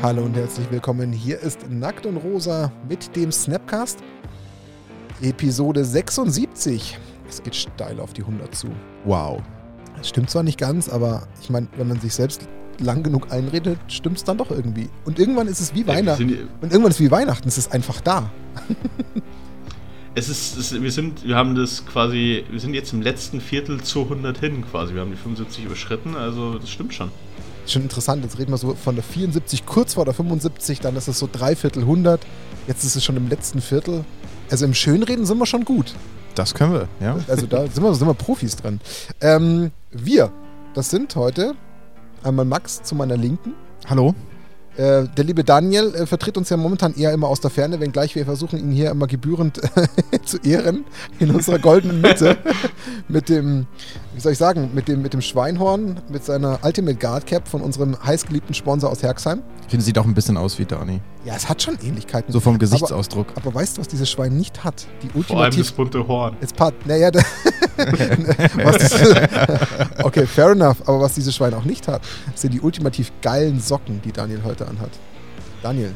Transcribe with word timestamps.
Hallo 0.00 0.22
und 0.22 0.36
herzlich 0.36 0.70
willkommen. 0.70 1.12
Hier 1.12 1.40
ist 1.40 1.68
Nackt 1.68 2.06
und 2.06 2.18
Rosa 2.18 2.70
mit 2.88 3.16
dem 3.16 3.32
Snapcast. 3.32 3.98
Episode 5.22 5.84
76. 5.84 6.96
Es 7.28 7.42
geht 7.42 7.56
steil 7.56 7.98
auf 7.98 8.12
die 8.12 8.20
100 8.20 8.54
zu. 8.54 8.68
Wow. 9.04 9.42
Das 9.96 10.08
stimmt 10.08 10.30
zwar 10.30 10.44
nicht 10.44 10.56
ganz, 10.56 10.88
aber 10.88 11.26
ich 11.42 11.50
meine, 11.50 11.66
wenn 11.76 11.88
man 11.88 11.98
sich 11.98 12.14
selbst 12.14 12.48
lang 12.78 13.02
genug 13.02 13.32
einredet, 13.32 13.76
stimmt 13.88 14.18
es 14.18 14.24
dann 14.24 14.38
doch 14.38 14.52
irgendwie. 14.52 14.88
Und 15.04 15.18
irgendwann 15.18 15.48
ist 15.48 15.58
es 15.58 15.74
wie 15.74 15.84
wir 15.84 15.94
Weihnachten. 15.94 16.48
Und 16.60 16.70
irgendwann 16.70 16.92
ist 16.92 17.00
es 17.00 17.04
wie 17.04 17.10
Weihnachten. 17.10 17.48
Es 17.48 17.58
ist 17.58 17.72
einfach 17.72 18.00
da. 18.00 18.30
Es 20.14 20.28
ist, 20.28 20.56
es, 20.56 20.80
wir 20.80 20.90
sind, 20.90 21.24
wir 21.24 21.36
haben 21.36 21.54
das 21.54 21.86
quasi, 21.86 22.44
wir 22.50 22.58
sind 22.58 22.74
jetzt 22.74 22.92
im 22.92 23.02
letzten 23.02 23.40
Viertel 23.40 23.80
zu 23.82 24.02
100 24.02 24.38
hin 24.38 24.64
quasi. 24.68 24.94
Wir 24.94 25.00
haben 25.00 25.10
die 25.10 25.16
75 25.16 25.64
überschritten, 25.64 26.16
also 26.16 26.58
das 26.58 26.70
stimmt 26.70 26.94
schon. 26.94 27.10
Schon 27.68 27.82
interessant. 27.82 28.24
Jetzt 28.24 28.38
reden 28.38 28.50
wir 28.50 28.56
so 28.56 28.74
von 28.74 28.94
der 28.94 29.04
74 29.04 29.66
kurz 29.66 29.94
vor 29.94 30.06
der 30.06 30.14
75, 30.14 30.80
dann 30.80 30.96
ist 30.96 31.06
es 31.06 31.18
so 31.18 31.28
dreiviertel 31.30 31.82
100. 31.82 32.20
Jetzt 32.66 32.82
ist 32.84 32.96
es 32.96 33.04
schon 33.04 33.16
im 33.16 33.28
letzten 33.28 33.60
Viertel. 33.60 34.04
Also 34.50 34.64
im 34.64 34.72
Schönreden 34.72 35.26
sind 35.26 35.38
wir 35.38 35.46
schon 35.46 35.64
gut. 35.64 35.94
Das 36.34 36.54
können 36.54 36.72
wir, 36.72 36.88
ja. 37.00 37.18
Also 37.28 37.46
da 37.46 37.66
sind 37.66 37.82
wir, 37.82 37.94
sind 37.94 38.06
wir 38.06 38.14
Profis 38.14 38.56
dran. 38.56 38.80
Ähm, 39.20 39.70
wir, 39.90 40.32
das 40.72 40.88
sind 40.88 41.14
heute 41.14 41.54
einmal 42.22 42.46
Max 42.46 42.82
zu 42.82 42.94
meiner 42.94 43.16
Linken. 43.16 43.52
Hallo? 43.86 44.14
Äh, 44.78 45.08
der 45.16 45.24
liebe 45.24 45.42
Daniel 45.42 45.92
äh, 45.94 46.06
vertritt 46.06 46.38
uns 46.38 46.50
ja 46.50 46.56
momentan 46.56 46.94
eher 46.94 47.12
immer 47.12 47.26
aus 47.26 47.40
der 47.40 47.50
Ferne, 47.50 47.80
wenngleich 47.80 48.14
wir 48.14 48.24
versuchen, 48.24 48.60
ihn 48.60 48.70
hier 48.70 48.92
immer 48.92 49.08
gebührend 49.08 49.60
zu 50.24 50.38
ehren 50.38 50.84
in 51.18 51.32
unserer 51.32 51.58
goldenen 51.58 52.00
Mitte. 52.00 52.38
mit 53.08 53.28
dem, 53.28 53.66
wie 54.18 54.20
soll 54.20 54.32
ich 54.32 54.38
sagen, 54.38 54.70
mit 54.74 54.88
dem, 54.88 55.00
mit 55.00 55.12
dem 55.12 55.20
Schweinhorn, 55.20 56.00
mit 56.08 56.24
seiner 56.24 56.58
Ultimate 56.64 56.96
Guard 56.96 57.24
Cap 57.24 57.46
von 57.46 57.60
unserem 57.60 57.96
heißgeliebten 58.02 58.52
Sponsor 58.52 58.90
aus 58.90 59.00
Herxheim. 59.00 59.44
Ich 59.62 59.70
finde, 59.70 59.84
sieht 59.84 59.96
auch 59.96 60.06
ein 60.06 60.14
bisschen 60.14 60.36
aus 60.36 60.58
wie 60.58 60.64
Dani. 60.64 61.00
Ja, 61.24 61.36
es 61.36 61.48
hat 61.48 61.62
schon 61.62 61.78
Ähnlichkeiten. 61.80 62.32
So 62.32 62.40
vom 62.40 62.58
Gesichtsausdruck. 62.58 63.28
Aber, 63.36 63.46
aber 63.46 63.54
weißt 63.54 63.76
du, 63.76 63.80
was 63.80 63.86
dieses 63.86 64.10
Schwein 64.10 64.36
nicht 64.36 64.64
hat? 64.64 64.88
Die 65.04 65.08
Vor 65.08 65.38
allem 65.38 65.52
das 65.52 65.70
ultimativ 65.70 65.72
bunte 65.74 66.08
Horn. 66.08 66.36
Jetzt 66.40 66.56
part, 66.56 66.74
naja, 66.84 67.12
okay, 70.02 70.26
fair 70.26 70.50
enough, 70.50 70.82
aber 70.88 71.00
was 71.00 71.14
dieses 71.14 71.36
Schwein 71.36 71.54
auch 71.54 71.62
nicht 71.62 71.86
hat, 71.86 72.02
sind 72.34 72.52
die 72.52 72.60
ultimativ 72.60 73.12
geilen 73.22 73.60
Socken, 73.60 74.02
die 74.04 74.10
Daniel 74.10 74.40
heute 74.42 74.66
anhat. 74.66 74.90
Daniel, 75.62 75.94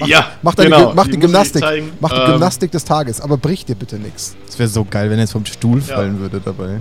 Mach- 0.00 0.06
ja, 0.08 0.26
mach, 0.42 0.54
deine, 0.54 0.70
genau, 0.70 0.92
mach 0.94 1.06
die, 1.06 1.12
ich 1.14 1.20
Gymnastik, 1.20 1.64
mach 2.00 2.10
die 2.10 2.16
Ähm, 2.16 2.26
Gymnastik 2.32 2.70
des 2.70 2.84
Tages, 2.84 3.20
aber 3.20 3.36
brich 3.36 3.64
dir 3.64 3.74
bitte 3.74 3.96
nichts. 3.96 4.36
Es 4.48 4.58
wäre 4.58 4.68
so 4.68 4.84
geil, 4.84 5.10
wenn 5.10 5.18
er 5.18 5.24
jetzt 5.24 5.32
vom 5.32 5.44
Stuhl 5.46 5.80
Ja. 5.80 5.96
fallen 5.96 6.18
würde 6.20 6.40
dabei. 6.44 6.78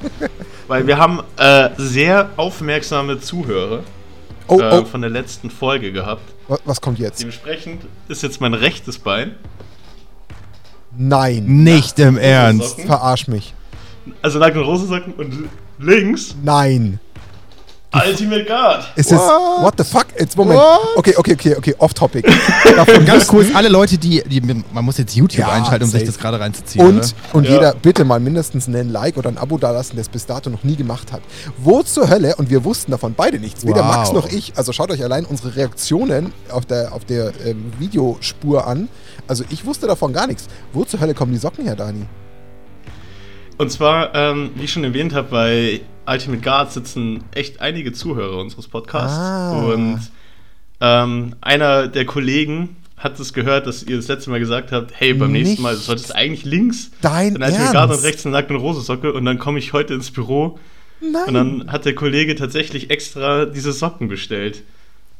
Weil 0.68 0.86
wir 0.86 0.96
haben 0.98 1.20
äh, 1.36 1.70
sehr 1.76 2.30
aufmerksame 2.36 3.20
Zuhörer 3.20 3.80
Oh, 4.46 4.60
äh, 4.60 4.70
oh, 4.80 4.84
von 4.84 5.00
der 5.00 5.10
letzten 5.10 5.50
Folge 5.50 5.90
gehabt. 5.92 6.22
wa- 6.48 6.58
was 6.64 6.80
kommt 6.80 6.98
jetzt? 6.98 7.20
Dementsprechend 7.20 7.82
ist 8.08 8.22
jetzt 8.22 8.40
mein 8.40 8.52
rechtes 8.54 8.98
Bein. 8.98 9.36
Nein, 10.96 11.44
Nicht 11.46 11.98
im 11.98 12.16
Ernst. 12.18 12.70
Socken. 12.70 12.86
verarsch 12.86 13.26
mich. 13.28 13.54
Also 14.22 14.38
Nackt- 14.38 14.56
und 14.56 14.64
Rosensocken 14.64 15.14
und 15.14 15.48
links 15.78 16.34
Nein. 16.42 17.00
Ultimate 17.94 18.44
Guard. 18.44 18.84
Ist 18.96 19.12
es, 19.12 19.18
What? 19.18 19.62
what 19.62 19.74
the 19.78 19.84
fuck? 19.84 20.06
Jetzt, 20.18 20.36
Moment. 20.36 20.58
What? 20.58 20.96
Okay, 20.96 21.14
okay, 21.16 21.32
okay, 21.34 21.54
okay, 21.56 21.74
off 21.78 21.94
topic. 21.94 22.26
Davon 22.76 23.04
Ganz 23.04 23.26
kurz, 23.28 23.48
alle 23.54 23.68
Leute, 23.68 23.98
die, 23.98 24.22
die. 24.26 24.40
Man 24.40 24.84
muss 24.84 24.98
jetzt 24.98 25.14
YouTube 25.14 25.38
Ja, 25.40 25.48
einschalten, 25.52 25.84
um 25.84 25.90
sich 25.90 26.00
safe. 26.00 26.12
das 26.12 26.18
gerade 26.18 26.40
reinzuziehen. 26.40 26.84
Und, 26.86 26.96
oder? 26.98 27.06
und 27.32 27.44
Ja. 27.44 27.50
jeder 27.52 27.74
bitte 27.74 28.04
mal 28.04 28.20
mindestens 28.20 28.66
einen 28.68 28.90
Like 28.90 29.16
oder 29.16 29.28
ein 29.28 29.38
Abo 29.38 29.58
dalassen, 29.58 29.96
der 29.96 30.02
es 30.02 30.08
bis 30.08 30.26
dato 30.26 30.50
noch 30.50 30.64
nie 30.64 30.76
gemacht 30.76 31.12
hat. 31.12 31.22
Wo 31.58 31.82
zur 31.82 32.08
Hölle, 32.08 32.36
und 32.36 32.50
wir 32.50 32.64
wussten 32.64 32.90
davon 32.90 33.14
beide 33.14 33.38
nichts, 33.38 33.64
weder 33.66 33.80
Wow. 33.84 33.96
Max 33.96 34.12
noch 34.12 34.28
ich, 34.30 34.52
also 34.56 34.72
schaut 34.72 34.90
euch 34.90 35.02
allein 35.02 35.24
unsere 35.24 35.54
Reaktionen 35.56 36.32
auf 36.50 36.66
der, 36.66 36.92
auf 36.92 37.04
der 37.04 37.32
ähm, 37.44 37.72
Videospur 37.78 38.66
an. 38.66 38.88
Also 39.28 39.44
ich 39.50 39.64
wusste 39.64 39.86
davon 39.86 40.12
gar 40.12 40.26
nichts. 40.26 40.46
Wo 40.72 40.84
zur 40.84 41.00
Hölle 41.00 41.14
kommen 41.14 41.32
die 41.32 41.38
Socken 41.38 41.64
her, 41.64 41.76
Dani? 41.76 42.06
Und 43.56 43.70
zwar, 43.70 44.14
ähm, 44.14 44.50
wie 44.56 44.64
ich 44.64 44.72
schon 44.72 44.82
erwähnt 44.84 45.14
habe, 45.14 45.28
bei 45.30 45.80
Ultimate 46.06 46.42
Guard 46.42 46.72
sitzen 46.72 47.24
echt 47.32 47.60
einige 47.60 47.92
Zuhörer 47.92 48.38
unseres 48.38 48.68
Podcasts. 48.68 49.18
Ah. 49.18 49.52
Und 49.52 50.00
ähm, 50.80 51.36
einer 51.40 51.88
der 51.88 52.04
Kollegen 52.04 52.76
hat 52.96 53.18
es 53.20 53.32
gehört, 53.32 53.66
dass 53.66 53.82
ihr 53.82 53.96
das 53.96 54.08
letzte 54.08 54.30
Mal 54.30 54.40
gesagt 54.40 54.72
habt, 54.72 54.92
hey, 54.94 55.14
beim 55.14 55.32
nächsten 55.32 55.62
Mal 55.62 55.74
Nicht 55.74 55.84
solltest 55.84 56.10
du 56.10 56.14
eigentlich 56.14 56.44
links 56.44 56.90
Dein 57.02 57.34
den 57.34 57.42
Ultimate 57.42 57.72
Guard 57.72 57.90
und 57.90 58.02
rechts 58.02 58.24
eine 58.24 58.34
nackte 58.34 58.54
Rosensocke 58.54 59.12
und 59.12 59.24
dann 59.24 59.38
komme 59.38 59.58
ich 59.58 59.72
heute 59.72 59.94
ins 59.94 60.10
Büro 60.10 60.58
Nein. 61.00 61.22
und 61.26 61.34
dann 61.34 61.72
hat 61.72 61.84
der 61.84 61.94
Kollege 61.94 62.34
tatsächlich 62.34 62.90
extra 62.90 63.46
diese 63.46 63.72
Socken 63.72 64.08
bestellt. 64.08 64.62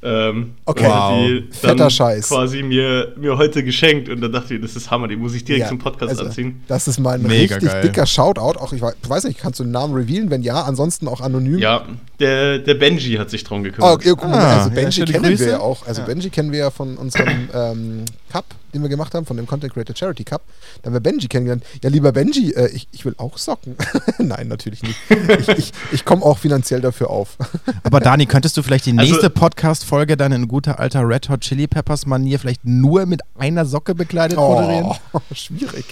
Ähm, 0.05 0.53
Okay. 0.67 0.85
Wow. 0.87 1.31
Fetter 1.51 1.89
Scheiß. 1.89 2.29
quasi 2.29 2.63
mir, 2.63 3.15
mir 3.17 3.39
heute 3.39 3.65
geschenkt 3.65 4.09
und 4.11 4.21
dann 4.21 4.33
dachte 4.33 4.55
ich, 4.55 4.61
das 4.61 4.77
ist 4.77 4.91
Hammer, 4.91 5.09
die 5.09 5.17
muss 5.17 5.35
ich 5.35 5.45
direkt 5.45 5.63
Ja, 5.65 5.69
zum 5.69 5.79
Podcast 5.79 6.11
also, 6.11 6.25
anziehen. 6.27 6.63
Das 6.69 6.87
ist 6.89 6.99
mal 6.99 7.15
ein 7.15 7.23
Mega 7.23 7.55
richtig 7.57 7.73
geil. 7.73 7.83
dicker 7.83 8.05
Shoutout. 8.07 8.59
Auch 8.61 8.73
ich 8.75 8.83
wei- 8.83 8.93
weiß 9.09 9.25
nicht, 9.25 9.39
kannst 9.41 9.61
du 9.61 9.65
den 9.65 9.73
Namen 9.73 9.95
revealen? 9.95 10.31
Wenn 10.31 10.43
ja, 10.43 10.63
ansonsten 10.63 11.09
auch 11.09 11.21
anonym. 11.23 11.59
Ja, 11.59 11.87
der, 12.25 12.59
der 12.59 12.75
Benji 12.75 13.15
hat 13.17 13.31
sich 13.31 13.45
drum 13.45 13.61
Oh, 13.61 13.63
gekümmert. 13.63 13.93
okay, 13.95 14.09
guck 14.11 14.29
mal, 14.29 14.39
Ah, 14.39 14.57
also 14.59 14.69
ja, 14.71 14.75
Benji 14.75 14.93
schöne 14.93 15.13
kennen 15.13 15.25
wir 15.25 15.31
Grüße. 15.31 15.51
ja 15.51 15.61
auch. 15.61 15.87
Also 15.87 16.01
Ja. 16.01 16.07
Benji 16.07 16.31
kennen 16.31 16.53
wir 16.53 16.59
ja 16.59 16.71
von 16.71 16.97
unserem 16.97 17.49
ähm, 17.55 18.05
Cup, 18.33 18.47
den 18.73 18.83
wir 18.83 18.89
gemacht 18.89 19.15
haben, 19.15 19.27
von 19.27 19.37
dem 19.37 19.47
Content 19.47 19.73
Creator 19.75 19.95
Charity 19.95 20.25
Cup. 20.25 20.43
Da 20.83 20.87
haben 20.87 20.95
wir 20.95 21.01
Benji 21.01 21.29
kennengelernt. 21.29 21.63
Ja, 21.83 21.91
lieber 21.91 22.13
Benji, 22.13 22.53
äh, 22.53 22.69
ich, 22.69 22.89
ich 22.93 23.05
will 23.05 23.15
auch 23.19 23.37
Socken. 23.39 23.77
Nein, 24.19 24.49
natürlich 24.49 24.83
nicht. 24.83 24.97
Ich, 25.39 25.49
ich, 25.49 25.73
ich 25.93 26.05
komme 26.05 26.23
auch 26.23 26.39
finanziell 26.39 26.81
dafür 26.81 27.11
auf. 27.11 27.37
Aber 27.85 28.01
Dani, 28.01 28.27
könntest 28.27 28.57
du 28.57 28.63
vielleicht 28.63 28.87
die 28.87 28.99
Also- 28.99 29.13
nächste 29.13 29.31
Podcast-Folge 29.31 30.17
dann 30.17 30.33
in 30.33 30.49
guter 30.49 30.81
alter 30.81 31.07
Red 31.07 31.29
Hot 31.29 31.43
Chili 31.43 31.67
Peppers 31.67 32.07
Manier 32.07 32.39
vielleicht 32.39 32.65
nur 32.65 33.07
mit 33.07 33.21
einer 33.39 33.65
Socke 33.67 33.95
bekleidet 33.95 34.39
moderieren? 34.39 34.87
Oh, 35.13 35.21
schwierig. 35.35 35.85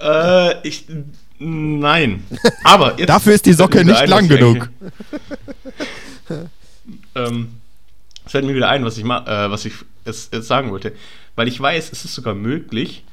Äh, 0.00 0.66
ich. 0.66 0.86
Nein. 1.38 2.24
Aber. 2.64 2.92
Dafür 2.92 3.34
ist 3.34 3.46
die 3.46 3.52
Socke 3.52 3.84
nicht 3.84 4.06
lang 4.06 4.28
genug. 4.28 4.68
ähm, 7.14 7.48
es 8.24 8.32
fällt 8.32 8.44
mir 8.44 8.54
wieder 8.54 8.68
ein, 8.68 8.84
was 8.84 8.98
ich, 8.98 9.04
äh, 9.04 9.50
was 9.50 9.64
ich 9.64 9.74
jetzt, 10.04 10.34
jetzt 10.34 10.48
sagen 10.48 10.70
wollte. 10.70 10.92
Weil 11.36 11.48
ich 11.48 11.60
weiß, 11.60 11.92
es 11.92 12.04
ist 12.04 12.14
sogar 12.14 12.34
möglich, 12.34 13.04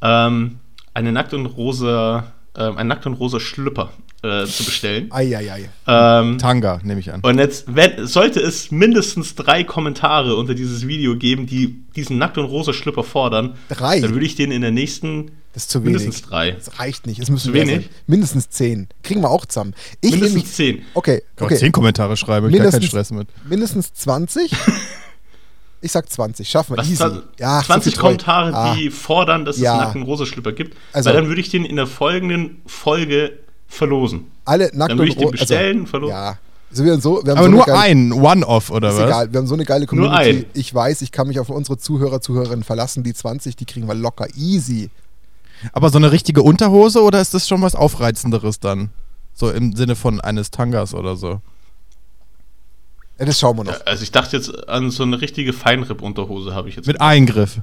ähm, 0.00 0.60
eine 0.94 1.12
nackt 1.12 1.34
und 1.34 1.46
rosa, 1.46 2.32
ähm, 2.56 2.76
einen 2.76 2.88
nackt 2.88 3.06
und 3.06 3.14
rosa 3.14 3.40
Schlüpper 3.40 3.92
äh, 4.24 4.46
zu 4.46 4.64
bestellen. 4.64 5.12
Eieiei. 5.12 5.68
Ähm, 5.86 6.38
Tanga, 6.38 6.80
nehme 6.82 6.98
ich 7.00 7.12
an. 7.12 7.20
und 7.20 7.38
jetzt 7.38 7.66
wenn, 7.74 8.06
sollte 8.06 8.40
es 8.40 8.70
mindestens 8.70 9.34
drei 9.34 9.62
Kommentare 9.64 10.34
unter 10.36 10.54
dieses 10.54 10.86
Video 10.86 11.16
geben, 11.16 11.46
die 11.46 11.84
diesen 11.94 12.18
nackt 12.18 12.38
und 12.38 12.46
rosa 12.46 12.72
Schlüpper 12.72 13.04
fordern, 13.04 13.54
Drei. 13.68 14.00
dann 14.00 14.12
würde 14.14 14.26
ich 14.26 14.34
den 14.34 14.50
in 14.50 14.62
der 14.62 14.70
nächsten 14.72 15.32
Das 15.52 15.64
ist 15.64 15.70
zu 15.70 15.84
wenig. 15.84 15.98
mindestens 15.98 16.22
drei. 16.28 16.52
Das 16.52 16.78
reicht 16.80 17.06
nicht. 17.06 17.20
Es 17.20 17.28
müssen 17.30 17.48
Zu 17.48 17.52
wenig? 17.54 17.74
sein. 17.76 17.84
Mindestens 18.06 18.48
zehn. 18.50 18.88
Kriegen 19.02 19.20
wir 19.20 19.30
auch 19.30 19.46
zusammen. 19.46 19.74
Ich 20.00 20.10
Mindestens 20.12 20.34
nämlich- 20.34 20.52
zehn. 20.54 20.82
Okay, 20.94 21.22
Kann 21.36 21.44
okay. 21.46 21.54
man 21.54 21.60
zehn 21.60 21.72
Kommentare 21.72 22.16
schreiben, 22.16 22.48
ich 22.48 22.52
gar 22.56 22.70
keinen 22.70 22.80
Mindestens- 22.80 22.88
Stress 22.88 23.10
mit. 23.12 23.28
Mindestens 23.48 23.92
20. 23.92 24.50
Ich 25.80 25.92
sag 25.92 26.10
20. 26.10 26.48
Schaffen 26.48 26.72
wir. 26.72 26.78
Was, 26.78 26.88
Easy. 26.88 27.04
Ja, 27.38 27.60
so 27.60 27.66
20 27.66 27.92
viel 27.92 28.00
Treu. 28.00 28.06
Kommentare, 28.08 28.54
Ah, 28.54 28.74
die 28.74 28.88
fordern, 28.88 29.44
dass 29.44 29.58
Ja. 29.58 29.64
es 29.64 29.70
einen 29.74 29.80
nackten 29.84 30.02
rosa 30.04 30.24
Schlüpper 30.24 30.52
gibt. 30.52 30.78
Also- 30.94 31.08
weil 31.10 31.16
dann 31.16 31.28
würde 31.28 31.42
ich 31.42 31.50
den 31.50 31.66
in 31.66 31.76
der 31.76 31.86
folgenden 31.86 32.62
Folge 32.64 33.38
verlosen. 33.74 34.26
alle 34.44 34.70
nackt 34.74 34.90
Dann 34.92 34.98
würde 34.98 35.10
ich 35.10 35.16
den 35.16 35.24
ro- 35.26 35.30
bestellen, 35.30 35.78
also, 35.80 35.90
verloren. 35.90 36.10
Ja. 36.12 36.38
Also 36.70 36.84
wir 36.84 36.92
haben 36.92 37.00
so, 37.00 37.22
wir 37.24 37.30
haben 37.32 37.38
Aber 37.38 37.46
so 37.46 37.50
nur 37.52 37.64
geile, 37.66 37.78
ein, 37.78 38.12
One-Off 38.12 38.70
oder 38.70 38.88
Ist 38.88 38.96
was? 38.96 39.04
egal, 39.04 39.32
wir 39.32 39.38
haben 39.38 39.46
so 39.46 39.54
eine 39.54 39.64
geile 39.64 39.86
Nur 39.92 40.08
Community. 40.08 40.30
ein. 40.30 40.46
Ich 40.54 40.74
weiß, 40.74 41.02
ich 41.02 41.12
kann 41.12 41.28
mich 41.28 41.38
auf 41.38 41.48
unsere 41.50 41.78
Zuhörer, 41.78 42.20
Zuhörerinnen 42.20 42.64
verlassen. 42.64 43.04
Die 43.04 43.14
20, 43.14 43.54
die 43.54 43.64
kriegen 43.64 43.86
wir 43.86 43.94
locker. 43.94 44.26
Easy. 44.36 44.90
Aber 45.72 45.90
so 45.90 45.98
eine 45.98 46.10
richtige 46.10 46.42
Unterhose 46.42 47.02
oder 47.02 47.20
ist 47.20 47.32
das 47.32 47.46
schon 47.46 47.62
was 47.62 47.74
Aufreizenderes 47.76 48.58
dann? 48.60 48.90
So 49.34 49.50
im 49.50 49.74
Sinne 49.76 49.94
von 49.94 50.20
eines 50.20 50.50
Tangas 50.50 50.94
oder 50.94 51.14
so. 51.16 51.40
Ja, 53.18 53.26
das 53.26 53.38
schauen 53.38 53.56
wir 53.58 53.64
noch. 53.64 53.86
Also 53.86 54.02
ich 54.02 54.10
dachte 54.10 54.36
jetzt 54.36 54.68
an 54.68 54.90
so 54.90 55.04
eine 55.04 55.20
richtige 55.20 55.52
Feinripp-Unterhose 55.52 56.54
habe 56.54 56.68
ich 56.68 56.76
jetzt. 56.76 56.86
Mit 56.86 57.00
Eingriff. 57.00 57.60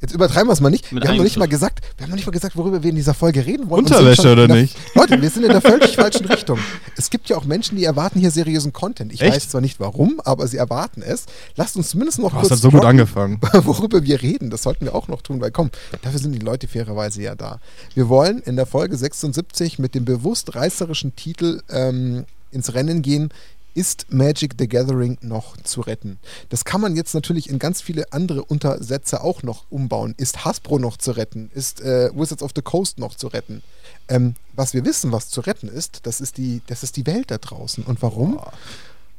Jetzt 0.00 0.14
übertreiben 0.14 0.48
wir 0.48 0.52
es 0.54 0.60
mal 0.60 0.70
nicht. 0.70 0.90
Mit 0.92 1.02
Wir 1.02 1.10
haben 1.10 1.16
noch 1.18 1.24
nicht 1.24 1.36
mal 1.36 1.48
gesagt, 1.48 1.84
wir 1.96 2.04
haben 2.04 2.10
noch 2.10 2.16
nicht 2.16 2.26
mal 2.26 2.32
gesagt, 2.32 2.56
worüber 2.56 2.82
wir 2.82 2.90
in 2.90 2.96
dieser 2.96 3.12
Folge 3.12 3.44
reden 3.44 3.68
wollen. 3.68 3.84
Unterwäsche 3.84 4.22
schon 4.22 4.32
oder 4.32 4.48
nicht? 4.48 4.76
Leute, 4.94 5.20
wir 5.20 5.28
sind 5.28 5.44
in 5.44 5.50
der 5.50 5.60
völlig 5.60 5.94
falschen 5.94 6.24
Richtung. 6.26 6.58
Es 6.96 7.10
gibt 7.10 7.28
ja 7.28 7.36
auch 7.36 7.44
Menschen, 7.44 7.76
die 7.76 7.84
erwarten 7.84 8.18
hier 8.18 8.30
seriösen 8.30 8.72
Content. 8.72 9.12
Ich 9.12 9.20
Echt? 9.20 9.34
weiß 9.34 9.48
zwar 9.50 9.60
nicht 9.60 9.78
warum, 9.78 10.20
aber 10.24 10.46
sie 10.48 10.56
erwarten 10.56 11.02
es. 11.02 11.26
Lasst 11.56 11.76
uns 11.76 11.90
zumindest 11.90 12.18
noch 12.18 12.30
Du 12.30 12.36
kurz 12.36 12.44
hast 12.44 12.50
halt 12.52 12.60
so 12.62 12.70
gut 12.70 12.84
angefangen. 12.84 13.40
worüber 13.52 14.02
wir 14.02 14.22
reden. 14.22 14.48
Das 14.48 14.62
sollten 14.62 14.86
wir 14.86 14.94
auch 14.94 15.08
noch 15.08 15.20
tun, 15.20 15.40
weil 15.40 15.50
komm, 15.50 15.70
dafür 16.02 16.18
sind 16.18 16.32
die 16.32 16.38
Leute 16.38 16.66
fairerweise 16.66 17.22
ja 17.22 17.34
da. 17.34 17.60
Wir 17.94 18.08
wollen 18.08 18.38
in 18.38 18.56
der 18.56 18.66
Folge 18.66 18.96
76 18.96 19.78
mit 19.78 19.94
dem 19.94 20.06
bewusst 20.06 20.54
reißerischen 20.54 21.14
Titel 21.14 21.60
ähm, 21.70 22.24
ins 22.52 22.72
Rennen 22.72 23.02
gehen. 23.02 23.30
Ist 23.74 24.12
Magic 24.12 24.54
the 24.58 24.68
Gathering 24.68 25.18
noch 25.20 25.56
zu 25.58 25.80
retten? 25.80 26.18
Das 26.48 26.64
kann 26.64 26.80
man 26.80 26.96
jetzt 26.96 27.14
natürlich 27.14 27.48
in 27.48 27.58
ganz 27.58 27.80
viele 27.80 28.12
andere 28.12 28.44
Untersätze 28.44 29.22
auch 29.22 29.42
noch 29.42 29.66
umbauen. 29.70 30.14
Ist 30.16 30.44
Hasbro 30.44 30.78
noch 30.78 30.96
zu 30.96 31.12
retten? 31.12 31.50
Ist 31.54 31.80
äh, 31.80 32.10
Wizards 32.14 32.42
of 32.42 32.52
the 32.54 32.62
Coast 32.62 32.98
noch 32.98 33.14
zu 33.14 33.28
retten? 33.28 33.62
Ähm, 34.08 34.34
was 34.54 34.74
wir 34.74 34.84
wissen, 34.84 35.12
was 35.12 35.28
zu 35.28 35.40
retten 35.40 35.68
ist, 35.68 36.06
das 36.06 36.20
ist 36.20 36.36
die, 36.36 36.62
das 36.66 36.82
ist 36.82 36.96
die 36.96 37.06
Welt 37.06 37.30
da 37.30 37.38
draußen. 37.38 37.84
Und 37.84 38.02
warum? 38.02 38.40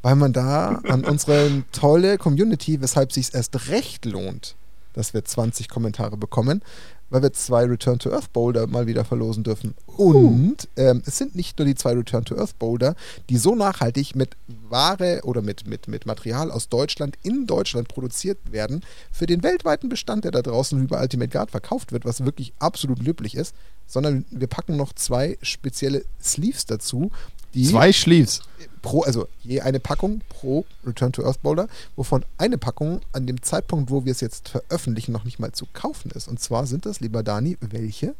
weil 0.01 0.15
man 0.15 0.33
da 0.33 0.81
an 0.87 1.03
unsere 1.03 1.63
tolle 1.71 2.17
Community, 2.17 2.81
weshalb 2.81 3.11
sich 3.11 3.33
erst 3.33 3.69
recht 3.69 4.05
lohnt, 4.05 4.55
dass 4.93 5.13
wir 5.13 5.23
20 5.23 5.69
Kommentare 5.69 6.17
bekommen, 6.17 6.61
weil 7.11 7.21
wir 7.21 7.33
zwei 7.33 7.65
Return 7.65 7.99
to 7.99 8.11
Earth 8.11 8.33
Boulder 8.33 8.65
mal 8.65 8.87
wieder 8.87 9.05
verlosen 9.05 9.43
dürfen. 9.43 9.75
Und 9.97 10.67
ähm, 10.77 11.03
es 11.05 11.17
sind 11.17 11.35
nicht 11.35 11.59
nur 11.59 11.67
die 11.67 11.75
zwei 11.75 11.91
Return 11.91 12.25
to 12.25 12.35
Earth 12.37 12.57
Boulder, 12.57 12.95
die 13.29 13.37
so 13.37 13.53
nachhaltig 13.53 14.15
mit 14.15 14.35
Ware 14.69 15.21
oder 15.23 15.41
mit, 15.41 15.67
mit, 15.67 15.87
mit 15.87 16.05
Material 16.05 16.49
aus 16.49 16.69
Deutschland 16.69 17.17
in 17.21 17.45
Deutschland 17.45 17.89
produziert 17.89 18.39
werden, 18.51 18.81
für 19.11 19.27
den 19.27 19.43
weltweiten 19.43 19.89
Bestand, 19.89 20.23
der 20.23 20.31
da 20.31 20.41
draußen 20.41 20.81
über 20.81 20.99
Ultimate 20.99 21.29
Guard 21.29 21.51
verkauft 21.51 21.91
wird, 21.91 22.05
was 22.05 22.25
wirklich 22.25 22.53
absolut 22.57 22.99
löblich 23.03 23.35
ist, 23.35 23.53
sondern 23.85 24.25
wir 24.31 24.47
packen 24.47 24.77
noch 24.77 24.93
zwei 24.93 25.37
spezielle 25.41 26.05
Sleeves 26.21 26.65
dazu. 26.65 27.11
Die 27.53 27.67
zwei 27.67 27.91
Sleeves? 27.91 28.41
Pro, 28.81 29.01
also 29.01 29.27
je 29.43 29.61
eine 29.61 29.79
Packung 29.79 30.21
pro 30.29 30.65
Return 30.85 31.11
to 31.11 31.23
Earth 31.23 31.41
Boulder, 31.41 31.67
wovon 31.95 32.25
eine 32.37 32.57
Packung 32.57 33.01
an 33.13 33.27
dem 33.27 33.41
Zeitpunkt, 33.41 33.89
wo 33.89 34.05
wir 34.05 34.11
es 34.11 34.21
jetzt 34.21 34.49
veröffentlichen, 34.49 35.11
noch 35.11 35.23
nicht 35.23 35.39
mal 35.39 35.51
zu 35.51 35.65
kaufen 35.73 36.11
ist. 36.11 36.27
Und 36.27 36.39
zwar 36.39 36.65
sind 36.65 36.85
das, 36.85 36.99
lieber 36.99 37.23
Dani, 37.23 37.57
welche? 37.61 38.15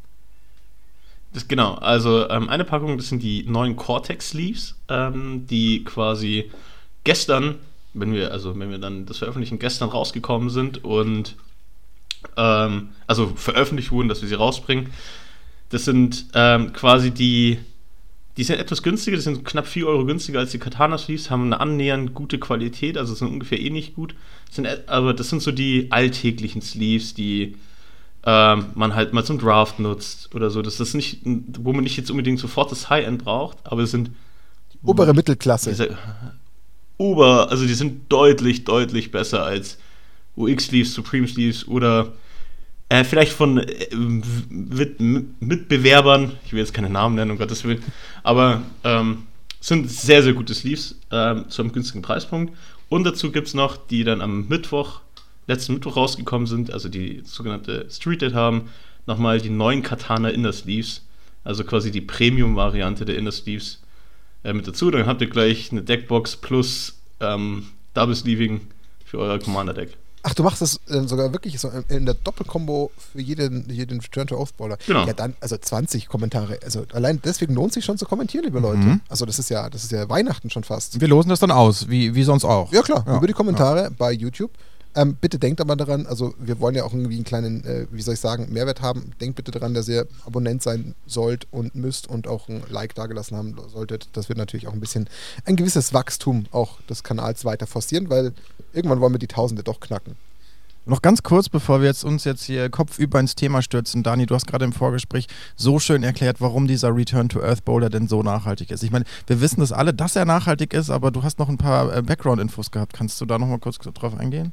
Das, 1.32 1.48
genau, 1.48 1.74
also 1.74 2.28
ähm, 2.28 2.48
eine 2.48 2.64
Packung, 2.64 2.98
das 2.98 3.08
sind 3.08 3.22
die 3.22 3.44
neuen 3.44 3.76
Cortex 3.76 4.30
Sleeves, 4.30 4.74
ähm, 4.88 5.46
die 5.46 5.82
quasi 5.84 6.50
gestern, 7.04 7.56
wenn 7.94 8.12
wir, 8.12 8.32
also 8.32 8.58
wenn 8.58 8.70
wir 8.70 8.78
dann 8.78 9.06
das 9.06 9.18
veröffentlichen, 9.18 9.58
gestern 9.58 9.88
rausgekommen 9.88 10.50
sind 10.50 10.84
und 10.84 11.36
ähm, 12.36 12.90
also 13.06 13.28
veröffentlicht 13.34 13.90
wurden, 13.90 14.08
dass 14.08 14.20
wir 14.20 14.28
sie 14.28 14.34
rausbringen. 14.34 14.90
Das 15.70 15.84
sind 15.86 16.26
ähm, 16.34 16.72
quasi 16.74 17.10
die 17.10 17.58
die 18.36 18.44
sind 18.44 18.58
etwas 18.58 18.82
günstiger, 18.82 19.16
die 19.16 19.22
sind 19.22 19.44
knapp 19.44 19.66
4 19.66 19.86
Euro 19.86 20.06
günstiger 20.06 20.40
als 20.40 20.52
die 20.52 20.58
Katana 20.58 20.96
Sleeves, 20.96 21.30
haben 21.30 21.46
eine 21.46 21.60
annähernd 21.60 22.14
gute 22.14 22.38
Qualität, 22.38 22.96
also 22.96 23.14
sind 23.14 23.28
ungefähr 23.28 23.60
ähnlich 23.60 23.90
eh 23.90 23.92
gut. 23.92 24.14
Sind, 24.50 24.68
aber 24.88 25.12
das 25.12 25.28
sind 25.28 25.42
so 25.42 25.52
die 25.52 25.88
alltäglichen 25.90 26.62
Sleeves, 26.62 27.14
die 27.14 27.56
ähm, 28.24 28.66
man 28.74 28.94
halt 28.94 29.12
mal 29.12 29.24
zum 29.24 29.38
Draft 29.38 29.80
nutzt 29.80 30.34
oder 30.34 30.50
so. 30.50 30.62
Das 30.62 30.80
ist 30.80 30.94
nicht, 30.94 31.20
wo 31.24 31.72
man 31.72 31.84
nicht 31.84 31.96
jetzt 31.96 32.10
unbedingt 32.10 32.38
sofort 32.38 32.70
das 32.70 32.88
High-End 32.88 33.24
braucht, 33.24 33.58
aber 33.64 33.82
es 33.82 33.90
sind. 33.90 34.10
Obere 34.82 35.14
Mittelklasse. 35.14 35.70
Diese, 35.70 35.96
Ober, 36.98 37.50
also 37.50 37.66
die 37.66 37.74
sind 37.74 38.10
deutlich, 38.10 38.64
deutlich 38.64 39.10
besser 39.10 39.44
als 39.44 39.78
UX-Sleeves, 40.36 40.94
Supreme 40.94 41.26
Sleeves 41.26 41.66
oder 41.66 42.12
äh, 42.92 43.04
vielleicht 43.04 43.32
von 43.32 43.56
äh, 43.56 43.86
Mitbewerbern, 45.40 46.32
ich 46.44 46.52
will 46.52 46.58
jetzt 46.60 46.74
keine 46.74 46.90
Namen 46.90 47.14
nennen, 47.14 47.30
um 47.30 47.38
Gottes 47.38 47.64
Willen, 47.64 47.82
aber 48.22 48.60
ähm, 48.84 49.22
sind 49.60 49.90
sehr, 49.90 50.22
sehr 50.22 50.34
gute 50.34 50.52
Sleeves 50.52 50.96
äh, 51.10 51.36
zu 51.48 51.62
einem 51.62 51.72
günstigen 51.72 52.02
Preispunkt. 52.02 52.54
Und 52.90 53.04
dazu 53.04 53.32
gibt 53.32 53.48
es 53.48 53.54
noch, 53.54 53.78
die 53.78 54.04
dann 54.04 54.20
am 54.20 54.46
Mittwoch, 54.46 55.00
letzten 55.46 55.72
Mittwoch 55.72 55.96
rausgekommen 55.96 56.46
sind, 56.46 56.70
also 56.70 56.90
die 56.90 57.22
sogenannte 57.24 57.86
Street 57.88 58.20
Date 58.20 58.34
haben, 58.34 58.68
nochmal 59.06 59.40
die 59.40 59.48
neuen 59.48 59.82
Katana 59.82 60.28
Inner 60.28 60.52
Sleeves, 60.52 61.02
also 61.44 61.64
quasi 61.64 61.92
die 61.92 62.02
Premium-Variante 62.02 63.06
der 63.06 63.16
Inner 63.16 63.32
Sleeves 63.32 63.80
äh, 64.44 64.52
mit 64.52 64.68
dazu. 64.68 64.90
Dann 64.90 65.06
habt 65.06 65.22
ihr 65.22 65.30
gleich 65.30 65.72
eine 65.72 65.80
Deckbox 65.80 66.36
plus 66.36 67.00
ähm, 67.20 67.68
Double 67.94 68.14
Sleeving 68.14 68.60
für 69.06 69.16
euer 69.16 69.38
Commander-Deck. 69.38 69.96
Ach, 70.24 70.34
du 70.34 70.42
machst 70.44 70.62
das 70.62 70.80
äh, 70.88 71.02
sogar 71.06 71.32
wirklich 71.32 71.58
so 71.58 71.70
in 71.88 72.06
der 72.06 72.14
Doppelkombo 72.14 72.92
für 73.12 73.20
jeden, 73.20 73.68
jeden 73.68 74.00
Return 74.00 74.28
to 74.28 74.36
Oath 74.36 74.56
Brawler. 74.56 74.78
Genau. 74.86 75.04
Ja, 75.04 75.12
dann, 75.12 75.34
also 75.40 75.56
20 75.56 76.06
Kommentare. 76.06 76.60
Also 76.64 76.84
allein 76.92 77.20
deswegen 77.24 77.54
lohnt 77.54 77.72
sich 77.72 77.84
schon 77.84 77.98
zu 77.98 78.06
kommentieren, 78.06 78.44
liebe 78.44 78.60
Leute. 78.60 78.78
Mhm. 78.78 79.00
Also 79.08 79.26
das 79.26 79.38
ist 79.38 79.50
ja, 79.50 79.68
das 79.68 79.82
ist 79.82 79.90
ja 79.90 80.08
Weihnachten 80.08 80.48
schon 80.50 80.62
fast. 80.62 81.00
Wir 81.00 81.08
losen 81.08 81.28
das 81.28 81.40
dann 81.40 81.50
aus, 81.50 81.88
wie, 81.88 82.14
wie 82.14 82.22
sonst 82.22 82.44
auch. 82.44 82.72
Ja, 82.72 82.82
klar, 82.82 83.04
ja. 83.06 83.16
über 83.16 83.26
die 83.26 83.32
Kommentare 83.32 83.84
ja. 83.84 83.90
bei 83.96 84.12
YouTube. 84.12 84.50
Ähm, 84.94 85.16
bitte 85.18 85.38
denkt 85.38 85.60
aber 85.60 85.74
daran, 85.74 86.06
also 86.06 86.34
wir 86.38 86.60
wollen 86.60 86.74
ja 86.74 86.84
auch 86.84 86.92
irgendwie 86.92 87.14
einen 87.14 87.24
kleinen, 87.24 87.64
äh, 87.64 87.86
wie 87.90 88.02
soll 88.02 88.14
ich 88.14 88.20
sagen, 88.20 88.52
Mehrwert 88.52 88.82
haben. 88.82 89.12
Denkt 89.20 89.36
bitte 89.36 89.50
daran, 89.50 89.72
dass 89.72 89.88
ihr 89.88 90.06
Abonnent 90.26 90.62
sein 90.62 90.94
sollt 91.06 91.46
und 91.50 91.74
müsst 91.74 92.08
und 92.08 92.28
auch 92.28 92.48
ein 92.48 92.62
Like 92.68 92.94
dagelassen 92.94 93.36
haben 93.36 93.56
solltet. 93.72 94.08
Das 94.12 94.28
wird 94.28 94.38
natürlich 94.38 94.68
auch 94.68 94.74
ein 94.74 94.80
bisschen 94.80 95.08
ein 95.46 95.56
gewisses 95.56 95.94
Wachstum 95.94 96.44
auch 96.52 96.80
des 96.82 97.02
Kanals 97.02 97.44
weiter 97.44 97.66
forcieren, 97.66 98.10
weil 98.10 98.32
irgendwann 98.74 99.00
wollen 99.00 99.14
wir 99.14 99.18
die 99.18 99.28
Tausende 99.28 99.62
doch 99.62 99.80
knacken. 99.80 100.14
Noch 100.84 101.00
ganz 101.00 101.22
kurz, 101.22 101.48
bevor 101.48 101.80
wir 101.80 101.86
jetzt 101.86 102.04
uns 102.04 102.24
jetzt 102.24 102.42
hier 102.42 102.68
kopfüber 102.68 103.20
ins 103.20 103.36
Thema 103.36 103.62
stürzen, 103.62 104.02
Dani, 104.02 104.26
du 104.26 104.34
hast 104.34 104.48
gerade 104.48 104.64
im 104.64 104.72
Vorgespräch 104.72 105.28
so 105.54 105.78
schön 105.78 106.02
erklärt, 106.02 106.40
warum 106.40 106.66
dieser 106.66 106.94
Return 106.94 107.28
to 107.28 107.40
Earth 107.40 107.64
Boulder 107.64 107.88
denn 107.88 108.08
so 108.08 108.24
nachhaltig 108.24 108.72
ist. 108.72 108.82
Ich 108.82 108.90
meine, 108.90 109.04
wir 109.28 109.40
wissen 109.40 109.60
das 109.60 109.70
alle, 109.70 109.94
dass 109.94 110.16
er 110.16 110.24
nachhaltig 110.24 110.74
ist, 110.74 110.90
aber 110.90 111.12
du 111.12 111.22
hast 111.22 111.38
noch 111.38 111.48
ein 111.48 111.56
paar 111.56 111.96
äh, 111.96 112.02
Background-Infos 112.02 112.72
gehabt. 112.72 112.94
Kannst 112.94 113.20
du 113.20 113.26
da 113.26 113.38
noch 113.38 113.46
mal 113.46 113.60
kurz 113.60 113.78
drauf 113.78 114.18
eingehen? 114.18 114.52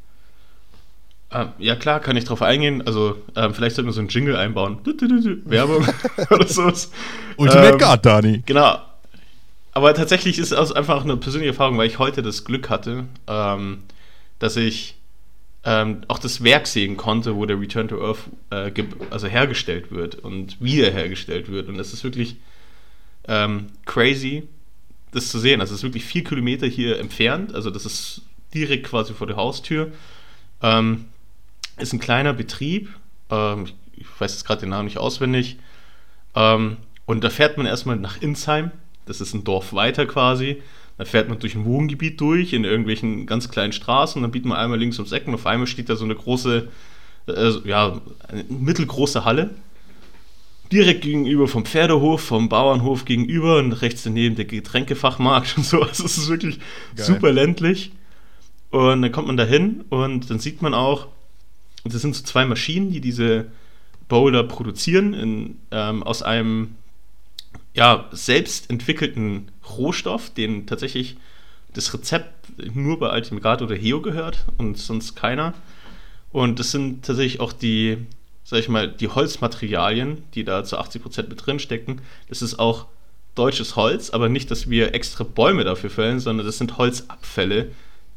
Ähm, 1.32 1.50
ja, 1.60 1.76
klar, 1.76 2.00
kann 2.00 2.18
ich 2.18 2.26
drauf 2.26 2.42
eingehen. 2.42 2.86
Also, 2.86 3.18
ähm, 3.36 3.54
vielleicht 3.54 3.76
sollten 3.76 3.88
wir 3.88 3.94
so 3.94 4.00
einen 4.00 4.10
Jingle 4.10 4.36
einbauen. 4.36 4.80
Werbung 5.46 5.88
oder 6.32 6.48
sowas. 6.48 6.92
Ultimate 7.38 7.74
ähm, 7.74 7.78
Guard, 7.78 8.06
Dani. 8.06 8.44
Genau. 8.46 8.80
Aber 9.74 9.94
tatsächlich 9.94 10.40
ist 10.40 10.52
es 10.52 10.72
einfach 10.72 11.04
eine 11.04 11.18
persönliche 11.18 11.52
Erfahrung, 11.52 11.78
weil 11.78 11.88
ich 11.88 12.00
heute 12.00 12.24
das 12.24 12.46
Glück 12.46 12.70
hatte, 12.70 13.06
ähm, 13.28 13.84
dass 14.40 14.58
ich 14.58 14.96
ähm, 15.64 16.02
auch 16.08 16.20
das 16.20 16.44
Werk 16.44 16.68
sehen 16.68 16.98
konnte, 16.98 17.36
wo 17.36 17.46
der 17.46 17.60
Return 17.60 17.88
to 17.88 18.04
Earth 18.04 18.30
äh, 18.50 18.72
also 19.12 19.28
hergestellt 19.28 19.92
wird 19.92 20.16
und 20.16 20.60
wiederhergestellt 20.60 21.52
wird. 21.52 21.70
Und 21.70 21.78
das 21.78 21.94
ist 21.94 22.04
wirklich 22.04 22.38
ähm, 23.28 23.68
crazy, 23.86 24.48
das 25.12 25.30
zu 25.30 25.38
sehen. 25.38 25.62
Also 25.62 25.74
es 25.74 25.80
ist 25.80 25.84
wirklich 25.84 26.06
vier 26.06 26.24
Kilometer 26.24 26.66
hier 26.66 27.00
entfernt, 27.00 27.54
also 27.54 27.70
das 27.70 27.86
ist 27.86 28.22
direkt 28.54 28.88
quasi 28.88 29.14
vor 29.14 29.28
der 29.28 29.36
Haustür. 29.36 29.92
Ähm, 30.62 31.06
ist 31.80 31.94
ein 31.94 32.00
kleiner 32.00 32.34
Betrieb, 32.34 32.90
ähm, 33.30 33.68
ich 33.94 34.06
weiß 34.20 34.34
jetzt 34.34 34.46
gerade 34.46 34.62
den 34.62 34.70
Namen 34.70 34.86
nicht 34.86 34.98
auswendig. 34.98 35.58
Ähm, 36.36 36.78
und 37.06 37.24
da 37.24 37.30
fährt 37.30 37.58
man 37.58 37.66
erstmal 37.66 37.96
nach 37.96 38.22
Insheim, 38.22 38.72
das 39.06 39.22
ist 39.22 39.34
ein 39.34 39.44
Dorf 39.44 39.74
weiter 39.74 40.06
quasi. 40.06 40.62
Da 40.98 41.06
fährt 41.06 41.30
man 41.30 41.40
durch 41.40 41.56
ein 41.56 41.64
Wohngebiet 41.64 42.20
durch, 42.20 42.52
in 42.52 42.66
irgendwelchen 42.66 43.26
ganz 43.26 43.50
kleinen 43.50 43.72
Straßen, 43.72 44.22
dann 44.22 44.32
bietet 44.32 44.50
man 44.50 44.58
einmal 44.58 44.78
links 44.78 45.00
ums 45.00 45.14
Eck 45.14 45.28
und 45.28 45.34
auf 45.34 45.46
einmal 45.46 45.66
steht 45.66 45.90
da 45.90 45.96
so 45.96 46.04
eine 46.04 46.14
große, 46.14 46.68
äh, 47.28 47.52
ja, 47.64 48.02
eine 48.28 48.44
mittelgroße 48.50 49.24
Halle. 49.24 49.52
Direkt 50.74 51.02
gegenüber 51.02 51.48
vom 51.48 51.66
Pferdehof, 51.66 52.22
vom 52.22 52.50
Bauernhof 52.50 53.06
gegenüber 53.06 53.60
und 53.60 53.72
rechts 53.72 54.04
daneben 54.04 54.36
der 54.36 54.46
Getränkefachmarkt 54.46 55.54
und 55.58 55.66
so. 55.66 55.82
Also 55.82 56.04
es 56.04 56.18
ist 56.18 56.30
wirklich 56.30 56.60
Geil. 56.96 57.06
super 57.06 57.32
ländlich. 57.32 57.94
Und 58.70 59.02
dann 59.02 59.12
kommt 59.12 59.28
man 59.28 59.38
da 59.38 59.46
hin 59.46 59.86
und 59.90 60.30
dann 60.30 60.40
sieht 60.40 60.62
man 60.62 60.74
auch, 60.74 61.08
das 61.86 62.02
sind 62.02 62.16
so 62.16 62.24
zwei 62.24 62.46
Maschinen, 62.46 62.92
die 62.92 63.02
diese 63.02 63.48
Boulder 64.08 64.44
produzieren 64.44 65.14
in, 65.14 65.58
ähm, 65.72 66.04
aus 66.04 66.22
einem 66.22 66.76
ja, 67.74 68.10
selbst 68.12 68.70
entwickelten 68.70 69.52
Rohstoff, 69.70 70.30
den 70.32 70.68
tatsächlich 70.68 71.18
das 71.74 71.94
Rezept 71.94 72.50
nur 72.76 73.00
bei 73.00 73.14
Ultimate 73.16 73.64
oder 73.64 73.76
Heo 73.76 74.02
gehört 74.02 74.46
und 74.58 74.78
sonst 74.78 75.16
keiner. 75.16 75.54
Und 76.32 76.60
das 76.60 76.72
sind 76.72 77.06
tatsächlich 77.06 77.40
auch 77.40 77.54
die, 77.54 77.98
sag 78.44 78.60
ich 78.60 78.70
mal, 78.70 78.92
die 78.92 79.08
Holzmaterialien, 79.08 80.24
die 80.34 80.44
da 80.44 80.64
zu 80.64 80.80
80% 80.80 81.30
mit 81.30 81.46
drin 81.46 81.60
stecken. 81.60 82.02
Das 82.28 82.42
ist 82.42 82.60
auch 82.60 82.88
deutsches 83.36 83.76
Holz, 83.76 84.10
aber 84.10 84.30
nicht, 84.30 84.52
dass 84.52 84.70
wir 84.70 84.94
extra 84.94 85.24
Bäume 85.24 85.64
dafür 85.64 85.90
fällen, 85.90 86.20
sondern 86.20 86.46
das 86.46 86.58
sind 86.58 86.78
Holzabfälle, 86.78 87.72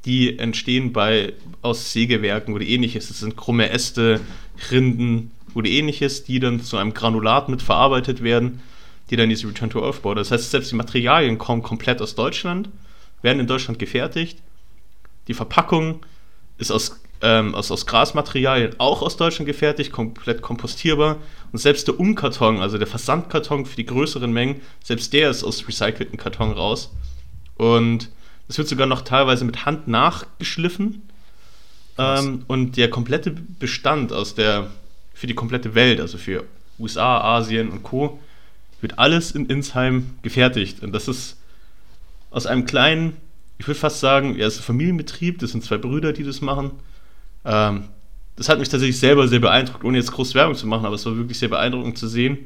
die 0.04 0.38
entstehen 0.38 0.92
bei 0.92 1.32
aus 1.62 1.92
Sägewerken 1.92 2.54
oder 2.54 2.64
ähnliches. 2.64 3.08
Das 3.08 3.20
sind 3.20 3.36
krumme 3.36 3.70
Äste, 3.70 4.20
Rinden 4.70 5.30
oder 5.54 5.68
ähnliches, 5.68 6.24
die 6.24 6.40
dann 6.40 6.60
zu 6.62 6.76
einem 6.76 6.94
Granulat 6.94 7.48
mit 7.48 7.62
verarbeitet 7.62 8.22
werden 8.22 8.60
die 9.12 9.16
dann 9.16 9.28
diese 9.28 9.46
Return 9.46 9.68
to 9.68 9.84
Earth 9.84 10.00
bauen. 10.00 10.16
Das 10.16 10.30
heißt, 10.30 10.50
selbst 10.50 10.70
die 10.70 10.76
Materialien 10.76 11.36
kommen 11.36 11.62
komplett 11.62 12.00
aus 12.00 12.14
Deutschland, 12.14 12.70
werden 13.20 13.40
in 13.40 13.46
Deutschland 13.46 13.78
gefertigt. 13.78 14.38
Die 15.28 15.34
Verpackung 15.34 16.00
ist 16.56 16.70
aus, 16.70 16.98
ähm, 17.20 17.54
aus, 17.54 17.70
aus 17.70 17.84
Grasmaterialien 17.84 18.74
auch 18.78 19.02
aus 19.02 19.18
Deutschland 19.18 19.46
gefertigt, 19.46 19.92
komplett 19.92 20.40
kompostierbar. 20.40 21.18
Und 21.52 21.58
selbst 21.58 21.88
der 21.88 22.00
Umkarton, 22.00 22.60
also 22.60 22.78
der 22.78 22.86
Versandkarton 22.86 23.66
für 23.66 23.76
die 23.76 23.84
größeren 23.84 24.32
Mengen, 24.32 24.62
selbst 24.82 25.12
der 25.12 25.28
ist 25.28 25.44
aus 25.44 25.68
recycelten 25.68 26.16
Karton 26.16 26.52
raus. 26.52 26.90
Und 27.56 28.08
es 28.52 28.58
wird 28.58 28.68
sogar 28.68 28.86
noch 28.86 29.00
teilweise 29.00 29.46
mit 29.46 29.64
Hand 29.64 29.88
nachgeschliffen. 29.88 31.00
Ähm, 31.96 32.44
und 32.48 32.76
der 32.76 32.90
komplette 32.90 33.30
Bestand 33.30 34.12
aus 34.12 34.34
der, 34.34 34.70
für 35.14 35.26
die 35.26 35.34
komplette 35.34 35.74
Welt, 35.74 36.02
also 36.02 36.18
für 36.18 36.44
USA, 36.78 37.38
Asien 37.38 37.70
und 37.70 37.82
Co., 37.82 38.20
wird 38.82 38.98
alles 38.98 39.30
in 39.30 39.46
Insheim 39.46 40.18
gefertigt. 40.20 40.82
Und 40.82 40.92
das 40.92 41.08
ist 41.08 41.38
aus 42.30 42.44
einem 42.44 42.66
kleinen, 42.66 43.16
ich 43.56 43.66
würde 43.66 43.80
fast 43.80 44.00
sagen, 44.00 44.36
ja, 44.36 44.46
es 44.46 44.56
ist 44.56 44.60
ein 44.60 44.64
Familienbetrieb, 44.64 45.38
das 45.38 45.52
sind 45.52 45.64
zwei 45.64 45.78
Brüder, 45.78 46.12
die 46.12 46.24
das 46.24 46.42
machen. 46.42 46.72
Ähm, 47.46 47.84
das 48.36 48.50
hat 48.50 48.58
mich 48.58 48.68
tatsächlich 48.68 48.98
selber 48.98 49.28
sehr 49.28 49.40
beeindruckt, 49.40 49.82
ohne 49.82 49.96
jetzt 49.96 50.12
groß 50.12 50.34
Werbung 50.34 50.56
zu 50.56 50.66
machen, 50.66 50.84
aber 50.84 50.96
es 50.96 51.06
war 51.06 51.16
wirklich 51.16 51.38
sehr 51.38 51.48
beeindruckend 51.48 51.96
zu 51.96 52.06
sehen 52.06 52.36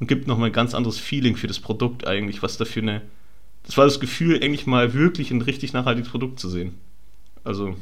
und 0.00 0.06
gibt 0.06 0.26
nochmal 0.26 0.50
ein 0.50 0.52
ganz 0.52 0.74
anderes 0.74 0.98
Feeling 0.98 1.34
für 1.36 1.46
das 1.46 1.60
Produkt 1.60 2.06
eigentlich, 2.06 2.42
was 2.42 2.58
da 2.58 2.66
für 2.66 2.80
eine, 2.80 3.00
das 3.66 3.76
war 3.76 3.84
das 3.84 4.00
Gefühl, 4.00 4.42
endlich 4.42 4.66
mal 4.66 4.94
wirklich 4.94 5.30
ein 5.30 5.42
richtig 5.42 5.72
nachhaltiges 5.72 6.10
Produkt 6.10 6.40
zu 6.40 6.48
sehen. 6.48 6.74
Also. 7.44 7.76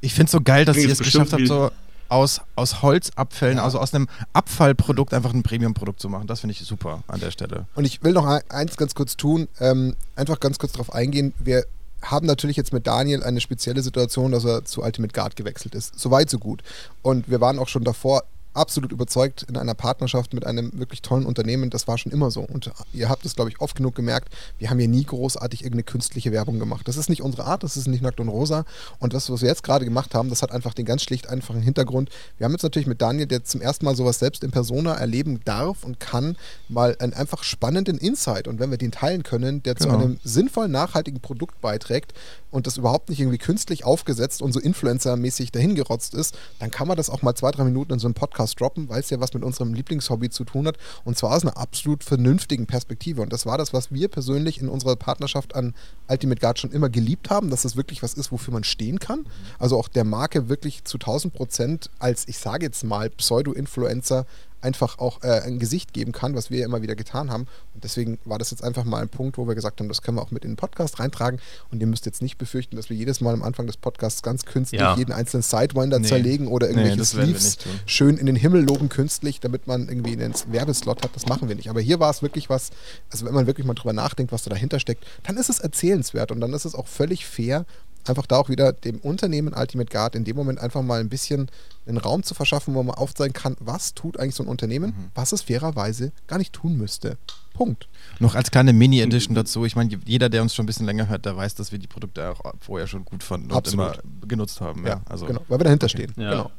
Ich 0.00 0.14
finde 0.14 0.26
es 0.26 0.32
so 0.32 0.40
geil, 0.40 0.64
dass 0.64 0.76
ihr 0.76 0.90
es 0.90 0.98
geschafft 0.98 1.32
habt, 1.32 1.46
so 1.46 1.70
aus, 2.08 2.40
aus 2.56 2.82
Holzabfällen, 2.82 3.56
ja. 3.58 3.64
also 3.64 3.78
aus 3.78 3.94
einem 3.94 4.08
Abfallprodukt 4.32 5.14
einfach 5.14 5.32
ein 5.32 5.42
Premium-Produkt 5.42 6.00
zu 6.00 6.08
machen. 6.08 6.26
Das 6.26 6.40
finde 6.40 6.52
ich 6.52 6.60
super 6.60 7.02
an 7.06 7.20
der 7.20 7.30
Stelle. 7.30 7.66
Und 7.74 7.84
ich 7.84 8.02
will 8.02 8.12
noch 8.12 8.26
eins 8.26 8.76
ganz 8.76 8.94
kurz 8.94 9.16
tun, 9.16 9.48
ähm, 9.60 9.96
einfach 10.16 10.40
ganz 10.40 10.58
kurz 10.58 10.72
darauf 10.72 10.92
eingehen. 10.92 11.32
Wir 11.38 11.64
haben 12.02 12.26
natürlich 12.26 12.56
jetzt 12.56 12.72
mit 12.72 12.86
Daniel 12.86 13.22
eine 13.22 13.40
spezielle 13.40 13.80
Situation, 13.80 14.32
dass 14.32 14.44
er 14.44 14.64
zu 14.64 14.82
Ultimate 14.82 15.12
Guard 15.12 15.36
gewechselt 15.36 15.74
ist. 15.74 15.98
So 15.98 16.10
weit, 16.10 16.28
so 16.28 16.38
gut. 16.38 16.62
Und 17.00 17.30
wir 17.30 17.40
waren 17.40 17.58
auch 17.58 17.68
schon 17.68 17.84
davor 17.84 18.24
absolut 18.54 18.92
überzeugt 18.92 19.44
in 19.48 19.56
einer 19.56 19.74
Partnerschaft 19.74 20.34
mit 20.34 20.46
einem 20.46 20.70
wirklich 20.78 21.02
tollen 21.02 21.26
Unternehmen. 21.26 21.70
Das 21.70 21.88
war 21.88 21.98
schon 21.98 22.12
immer 22.12 22.30
so. 22.30 22.40
Und 22.40 22.70
ihr 22.92 23.08
habt 23.08 23.24
es, 23.24 23.34
glaube 23.34 23.50
ich, 23.50 23.60
oft 23.60 23.76
genug 23.76 23.94
gemerkt, 23.94 24.32
wir 24.58 24.70
haben 24.70 24.78
hier 24.78 24.88
nie 24.88 25.04
großartig 25.04 25.60
irgendeine 25.60 25.84
künstliche 25.84 26.32
Werbung 26.32 26.58
gemacht. 26.58 26.86
Das 26.88 26.96
ist 26.96 27.08
nicht 27.08 27.22
unsere 27.22 27.44
Art, 27.44 27.62
das 27.62 27.76
ist 27.76 27.86
nicht 27.86 28.02
nackt 28.02 28.20
und 28.20 28.28
rosa. 28.28 28.64
Und 28.98 29.14
das, 29.14 29.30
was 29.30 29.42
wir 29.42 29.48
jetzt 29.48 29.62
gerade 29.62 29.84
gemacht 29.84 30.14
haben, 30.14 30.28
das 30.28 30.42
hat 30.42 30.52
einfach 30.52 30.74
den 30.74 30.84
ganz 30.84 31.02
schlicht 31.02 31.28
einfachen 31.28 31.62
Hintergrund. 31.62 32.10
Wir 32.38 32.44
haben 32.44 32.52
jetzt 32.52 32.62
natürlich 32.62 32.86
mit 32.86 33.00
Daniel, 33.00 33.26
der 33.26 33.44
zum 33.44 33.60
ersten 33.60 33.84
Mal 33.84 33.96
sowas 33.96 34.18
selbst 34.18 34.44
in 34.44 34.50
Persona 34.50 34.94
erleben 34.94 35.40
darf 35.44 35.84
und 35.84 36.00
kann, 36.00 36.36
mal 36.68 36.96
einen 36.98 37.14
einfach 37.14 37.42
spannenden 37.42 37.98
Insight. 37.98 38.48
Und 38.48 38.58
wenn 38.58 38.70
wir 38.70 38.78
den 38.78 38.92
teilen 38.92 39.22
können, 39.22 39.62
der 39.62 39.74
genau. 39.74 39.90
zu 39.90 39.96
einem 39.96 40.20
sinnvollen, 40.24 40.72
nachhaltigen 40.72 41.20
Produkt 41.20 41.60
beiträgt, 41.60 42.12
und 42.52 42.66
das 42.66 42.76
überhaupt 42.76 43.08
nicht 43.08 43.18
irgendwie 43.18 43.38
künstlich 43.38 43.84
aufgesetzt 43.84 44.42
und 44.42 44.52
so 44.52 44.60
Influencer-mäßig 44.60 45.50
dahingerotzt 45.50 46.14
ist, 46.14 46.38
dann 46.60 46.70
kann 46.70 46.86
man 46.86 46.96
das 46.96 47.10
auch 47.10 47.22
mal 47.22 47.34
zwei, 47.34 47.50
drei 47.50 47.64
Minuten 47.64 47.94
in 47.94 47.98
so 47.98 48.06
einem 48.06 48.14
Podcast 48.14 48.41
droppen, 48.46 48.88
weil 48.88 49.00
es 49.00 49.10
ja 49.10 49.20
was 49.20 49.34
mit 49.34 49.44
unserem 49.44 49.74
Lieblingshobby 49.74 50.30
zu 50.30 50.44
tun 50.44 50.66
hat 50.66 50.76
und 51.04 51.16
zwar 51.16 51.34
aus 51.34 51.42
einer 51.42 51.56
absolut 51.56 52.04
vernünftigen 52.04 52.66
Perspektive. 52.66 53.22
Und 53.22 53.32
das 53.32 53.46
war 53.46 53.58
das, 53.58 53.72
was 53.72 53.92
wir 53.92 54.08
persönlich 54.08 54.60
in 54.60 54.68
unserer 54.68 54.96
Partnerschaft 54.96 55.54
an 55.54 55.74
Ultimate 56.08 56.40
Guard 56.40 56.58
schon 56.58 56.72
immer 56.72 56.88
geliebt 56.88 57.30
haben, 57.30 57.50
dass 57.50 57.62
das 57.62 57.76
wirklich 57.76 58.02
was 58.02 58.14
ist, 58.14 58.32
wofür 58.32 58.52
man 58.52 58.64
stehen 58.64 58.98
kann. 58.98 59.26
Also 59.58 59.78
auch 59.78 59.88
der 59.88 60.04
Marke 60.04 60.48
wirklich 60.48 60.84
zu 60.84 60.98
1000 60.98 61.32
Prozent 61.32 61.90
als, 61.98 62.28
ich 62.28 62.38
sage 62.38 62.66
jetzt 62.66 62.84
mal, 62.84 63.10
Pseudo-Influencer 63.10 64.26
einfach 64.62 64.98
auch 64.98 65.22
äh, 65.22 65.40
ein 65.42 65.58
Gesicht 65.58 65.92
geben 65.92 66.12
kann, 66.12 66.34
was 66.34 66.50
wir 66.50 66.60
ja 66.60 66.64
immer 66.64 66.82
wieder 66.82 66.94
getan 66.94 67.30
haben. 67.30 67.46
Und 67.74 67.84
deswegen 67.84 68.18
war 68.24 68.38
das 68.38 68.50
jetzt 68.50 68.62
einfach 68.62 68.84
mal 68.84 69.02
ein 69.02 69.08
Punkt, 69.08 69.38
wo 69.38 69.46
wir 69.46 69.54
gesagt 69.54 69.80
haben, 69.80 69.88
das 69.88 70.02
können 70.02 70.16
wir 70.16 70.22
auch 70.22 70.30
mit 70.30 70.44
in 70.44 70.52
den 70.52 70.56
Podcast 70.56 70.98
reintragen. 70.98 71.40
Und 71.70 71.80
ihr 71.80 71.86
müsst 71.86 72.06
jetzt 72.06 72.22
nicht 72.22 72.38
befürchten, 72.38 72.76
dass 72.76 72.88
wir 72.88 72.96
jedes 72.96 73.20
Mal 73.20 73.34
am 73.34 73.42
Anfang 73.42 73.66
des 73.66 73.76
Podcasts 73.76 74.22
ganz 74.22 74.44
künstlich 74.44 74.80
ja. 74.80 74.96
jeden 74.96 75.12
einzelnen 75.12 75.42
Sidewinder 75.42 75.98
nee. 75.98 76.06
zerlegen 76.06 76.46
oder 76.46 76.68
irgendwelche 76.68 76.98
nee, 76.98 77.04
Sleeves 77.04 77.58
schön 77.86 78.16
in 78.16 78.26
den 78.26 78.36
Himmel 78.36 78.62
loben 78.62 78.88
künstlich, 78.88 79.40
damit 79.40 79.66
man 79.66 79.88
irgendwie 79.88 80.12
einen 80.12 80.34
Werbeslot 80.48 81.02
hat. 81.02 81.10
Das 81.14 81.26
machen 81.26 81.48
wir 81.48 81.56
nicht. 81.56 81.68
Aber 81.68 81.80
hier 81.80 82.00
war 82.00 82.10
es 82.10 82.22
wirklich 82.22 82.48
was, 82.48 82.70
also 83.10 83.26
wenn 83.26 83.34
man 83.34 83.46
wirklich 83.46 83.66
mal 83.66 83.74
drüber 83.74 83.92
nachdenkt, 83.92 84.32
was 84.32 84.44
da 84.44 84.50
dahinter 84.50 84.80
steckt, 84.80 85.04
dann 85.24 85.36
ist 85.36 85.50
es 85.50 85.60
erzählenswert 85.60 86.30
und 86.30 86.40
dann 86.40 86.52
ist 86.52 86.64
es 86.64 86.74
auch 86.74 86.86
völlig 86.86 87.26
fair, 87.26 87.66
einfach 88.08 88.26
da 88.26 88.36
auch 88.36 88.48
wieder 88.48 88.72
dem 88.72 88.98
Unternehmen 88.98 89.54
Ultimate 89.54 89.90
Guard 89.90 90.14
in 90.14 90.24
dem 90.24 90.36
Moment 90.36 90.58
einfach 90.58 90.82
mal 90.82 91.00
ein 91.00 91.08
bisschen 91.08 91.50
einen 91.86 91.98
Raum 91.98 92.22
zu 92.22 92.34
verschaffen, 92.34 92.74
wo 92.74 92.82
man 92.82 92.94
aufzeigen 92.94 93.32
kann, 93.32 93.56
was 93.60 93.94
tut 93.94 94.18
eigentlich 94.18 94.34
so 94.34 94.44
ein 94.44 94.48
Unternehmen, 94.48 94.90
mhm. 94.90 95.10
was 95.14 95.32
es 95.32 95.42
fairerweise 95.42 96.12
gar 96.26 96.38
nicht 96.38 96.52
tun 96.52 96.76
müsste. 96.76 97.18
Punkt. 97.54 97.88
Noch 98.18 98.34
als 98.34 98.50
kleine 98.50 98.72
Mini-Edition 98.72 99.34
dazu. 99.34 99.64
Ich 99.64 99.76
meine, 99.76 99.98
jeder, 100.04 100.28
der 100.28 100.42
uns 100.42 100.54
schon 100.54 100.64
ein 100.64 100.66
bisschen 100.66 100.86
länger 100.86 101.08
hört, 101.08 101.26
der 101.26 101.36
weiß, 101.36 101.54
dass 101.54 101.72
wir 101.72 101.78
die 101.78 101.86
Produkte 101.86 102.30
auch 102.30 102.40
vorher 102.60 102.86
schon 102.86 103.04
gut 103.04 103.22
fanden 103.22 103.52
Absolut. 103.52 103.96
und 103.96 104.04
immer 104.04 104.26
genutzt 104.26 104.60
haben. 104.60 104.84
Ja, 104.84 104.90
ja 104.90 105.02
also, 105.08 105.26
genau, 105.26 105.42
weil 105.48 105.60
wir 105.60 105.64
dahinter 105.64 105.86
okay. 105.86 106.04
stehen. 106.04 106.14
Ja. 106.16 106.30
Genau. 106.30 106.50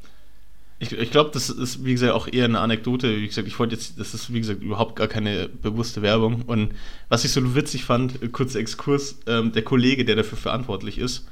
Ich, 0.80 0.92
ich 0.92 1.12
glaube, 1.12 1.32
das 1.34 1.50
ist, 1.50 1.86
wie 1.86 1.94
gesagt, 1.94 2.14
auch 2.14 2.28
eher 2.28 2.46
eine 2.46 2.60
Anekdote. 2.60 3.18
Wie 3.18 3.28
gesagt, 3.28 3.48
ich 3.48 3.58
wollte 3.58 3.76
jetzt, 3.76 4.00
das 4.00 4.14
ist, 4.14 4.34
wie 4.34 4.40
gesagt, 4.40 4.62
überhaupt 4.62 4.96
gar 4.96 5.08
keine 5.08 5.48
bewusste 5.48 6.02
Werbung. 6.02 6.42
Und 6.44 6.74
was 7.10 7.24
ich 7.24 7.32
so 7.32 7.56
witzig 7.56 7.86
fand, 7.86 8.34
kurzer 8.34 8.60
Exkurs, 8.60 9.18
ähm, 9.28 9.52
der 9.54 9.64
Kollege, 9.64 10.04
der 10.04 10.16
dafür 10.16 10.38
verantwortlich 10.38 10.98
ist, 10.98 11.26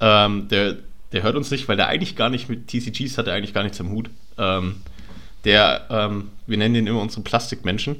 ähm, 0.00 0.48
der, 0.48 0.78
der 1.12 1.22
hört 1.22 1.36
uns 1.36 1.50
nicht, 1.50 1.68
weil 1.68 1.76
der 1.76 1.88
eigentlich 1.88 2.16
gar 2.16 2.28
nicht 2.28 2.48
mit 2.48 2.68
TCGs 2.68 3.18
hat, 3.18 3.28
er 3.28 3.34
eigentlich 3.34 3.54
gar 3.54 3.62
nichts 3.62 3.80
am 3.80 3.90
Hut. 3.90 4.10
Ähm, 4.36 4.76
der, 5.44 5.86
ähm, 5.90 6.30
wir 6.46 6.58
nennen 6.58 6.74
den 6.74 6.86
immer 6.86 7.00
unseren 7.00 7.24
Plastikmenschen. 7.24 7.96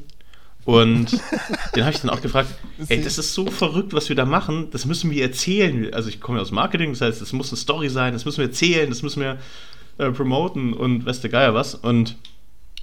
Und 0.64 1.12
den 1.74 1.84
habe 1.84 1.94
ich 1.94 2.00
dann 2.00 2.10
auch 2.10 2.22
gefragt, 2.22 2.48
ey, 2.88 3.02
das 3.02 3.18
ist 3.18 3.34
so 3.34 3.46
verrückt, 3.46 3.92
was 3.92 4.08
wir 4.08 4.16
da 4.16 4.24
machen, 4.24 4.68
das 4.70 4.86
müssen 4.86 5.10
wir 5.10 5.22
erzählen. 5.22 5.92
Also 5.92 6.08
ich 6.08 6.20
komme 6.20 6.38
ja 6.38 6.42
aus 6.42 6.52
Marketing, 6.52 6.92
das 6.92 7.00
heißt, 7.00 7.20
das 7.20 7.32
muss 7.32 7.50
eine 7.50 7.56
Story 7.56 7.88
sein, 7.88 8.12
das 8.12 8.24
müssen 8.24 8.38
wir 8.38 8.46
erzählen, 8.46 8.88
das 8.88 9.02
müssen 9.02 9.20
wir 9.20 9.38
äh, 9.99 10.11
promoten 10.11 10.72
und 10.72 11.06
weiß 11.06 11.20
der 11.20 11.30
Geier 11.30 11.54
was. 11.54 11.75
Und 11.75 12.16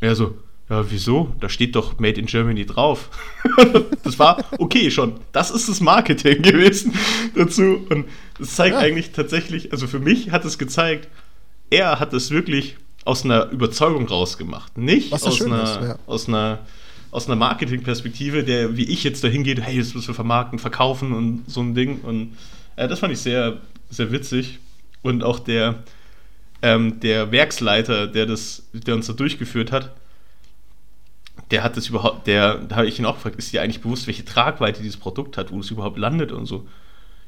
er 0.01 0.15
so, 0.15 0.35
ja, 0.69 0.89
wieso? 0.91 1.33
Da 1.39 1.49
steht 1.49 1.75
doch 1.75 1.99
Made 1.99 2.19
in 2.19 2.27
Germany 2.27 2.65
drauf. 2.65 3.09
das 4.03 4.19
war 4.19 4.43
okay 4.59 4.91
schon. 4.91 5.15
Das 5.31 5.49
ist 5.49 5.67
das 5.67 5.81
Marketing 5.81 6.41
gewesen 6.43 6.93
dazu. 7.35 7.85
Und 7.89 8.05
es 8.39 8.55
zeigt 8.55 8.75
ja. 8.75 8.81
eigentlich 8.81 9.11
tatsächlich, 9.11 9.71
also 9.71 9.87
für 9.87 9.99
mich 9.99 10.31
hat 10.31 10.45
es 10.45 10.59
gezeigt, 10.59 11.07
er 11.71 11.99
hat 11.99 12.13
es 12.13 12.29
wirklich 12.29 12.77
aus 13.03 13.25
einer 13.25 13.49
Überzeugung 13.49 14.07
rausgemacht. 14.07 14.77
Nicht 14.77 15.11
aus 15.11 15.41
einer, 15.41 15.63
ist, 15.63 15.81
ja. 15.81 15.99
aus 16.05 16.27
einer, 16.27 16.59
aus 17.09 17.25
einer 17.25 17.35
Marketingperspektive, 17.35 18.43
der 18.43 18.77
wie 18.77 18.85
ich 18.85 19.03
jetzt 19.03 19.23
dahin 19.23 19.43
geht, 19.43 19.59
hey, 19.61 19.79
das 19.79 19.95
müssen 19.95 20.09
wir 20.09 20.15
vermarkten, 20.15 20.59
verkaufen 20.59 21.13
und 21.13 21.43
so 21.47 21.61
ein 21.61 21.73
Ding. 21.73 22.01
Und 22.01 22.37
äh, 22.75 22.87
das 22.87 22.99
fand 22.99 23.11
ich 23.11 23.19
sehr, 23.19 23.57
sehr 23.89 24.11
witzig. 24.11 24.59
Und 25.01 25.23
auch 25.23 25.39
der, 25.39 25.83
ähm, 26.61 26.99
der 26.99 27.31
Werksleiter, 27.31 28.07
der 28.07 28.25
das, 28.25 28.63
der 28.73 28.95
uns 28.95 29.07
da 29.07 29.13
durchgeführt 29.13 29.71
hat, 29.71 29.91
der 31.51 31.63
hat 31.63 31.77
das 31.77 31.87
überhaupt, 31.87 32.27
der, 32.27 32.55
da 32.55 32.77
habe 32.77 32.87
ich 32.87 32.99
ihn 32.99 33.05
auch 33.05 33.15
gefragt, 33.15 33.37
ist 33.37 33.53
dir 33.53 33.61
eigentlich 33.61 33.81
bewusst, 33.81 34.07
welche 34.07 34.25
Tragweite 34.25 34.81
dieses 34.81 34.97
Produkt 34.97 35.37
hat, 35.37 35.51
wo 35.51 35.59
es 35.59 35.71
überhaupt 35.71 35.97
landet 35.97 36.31
und 36.31 36.45
so. 36.45 36.67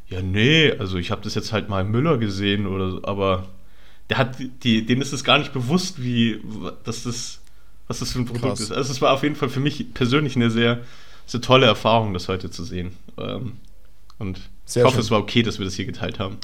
Ja, 0.10 0.22
nee, 0.22 0.72
also 0.72 0.98
ich 0.98 1.10
habe 1.10 1.22
das 1.22 1.36
jetzt 1.36 1.54
halt 1.54 1.70
mal 1.70 1.82
im 1.82 1.92
Müller 1.92 2.18
gesehen 2.18 2.68
oder 2.68 2.92
so, 2.92 3.04
aber 3.04 3.48
der 4.10 4.18
hat, 4.18 4.38
die, 4.64 4.86
denen 4.86 5.02
ist 5.02 5.14
es 5.14 5.24
gar 5.24 5.40
nicht 5.40 5.54
bewusst, 5.54 6.04
wie, 6.04 6.42
dass 6.84 7.04
das, 7.04 7.40
was 7.88 8.00
das 8.00 8.12
für 8.12 8.20
ein 8.20 8.26
Produkt 8.26 8.58
Krass. 8.58 8.60
ist. 8.60 8.72
Also 8.72 8.92
es 8.92 9.02
war 9.02 9.14
auf 9.14 9.24
jeden 9.24 9.36
Fall 9.36 9.50
für 9.50 9.62
mich 9.62 9.94
persönlich 9.94 10.36
eine 10.36 10.52
sehr, 10.52 10.82
sehr 11.26 11.42
tolle 11.42 11.66
Erfahrung, 11.66 12.14
das 12.14 12.28
heute 12.28 12.52
zu 12.52 12.66
sehen. 12.66 12.92
Ähm, 13.18 13.54
und 14.20 14.42
sehr 14.66 14.82
ich 14.82 14.86
hoffe, 14.86 14.96
schön. 14.96 15.02
es 15.06 15.12
war 15.12 15.20
okay, 15.20 15.44
dass 15.44 15.60
wir 15.60 15.66
das 15.66 15.76
hier 15.76 15.86
geteilt 15.86 16.20
haben. 16.20 16.38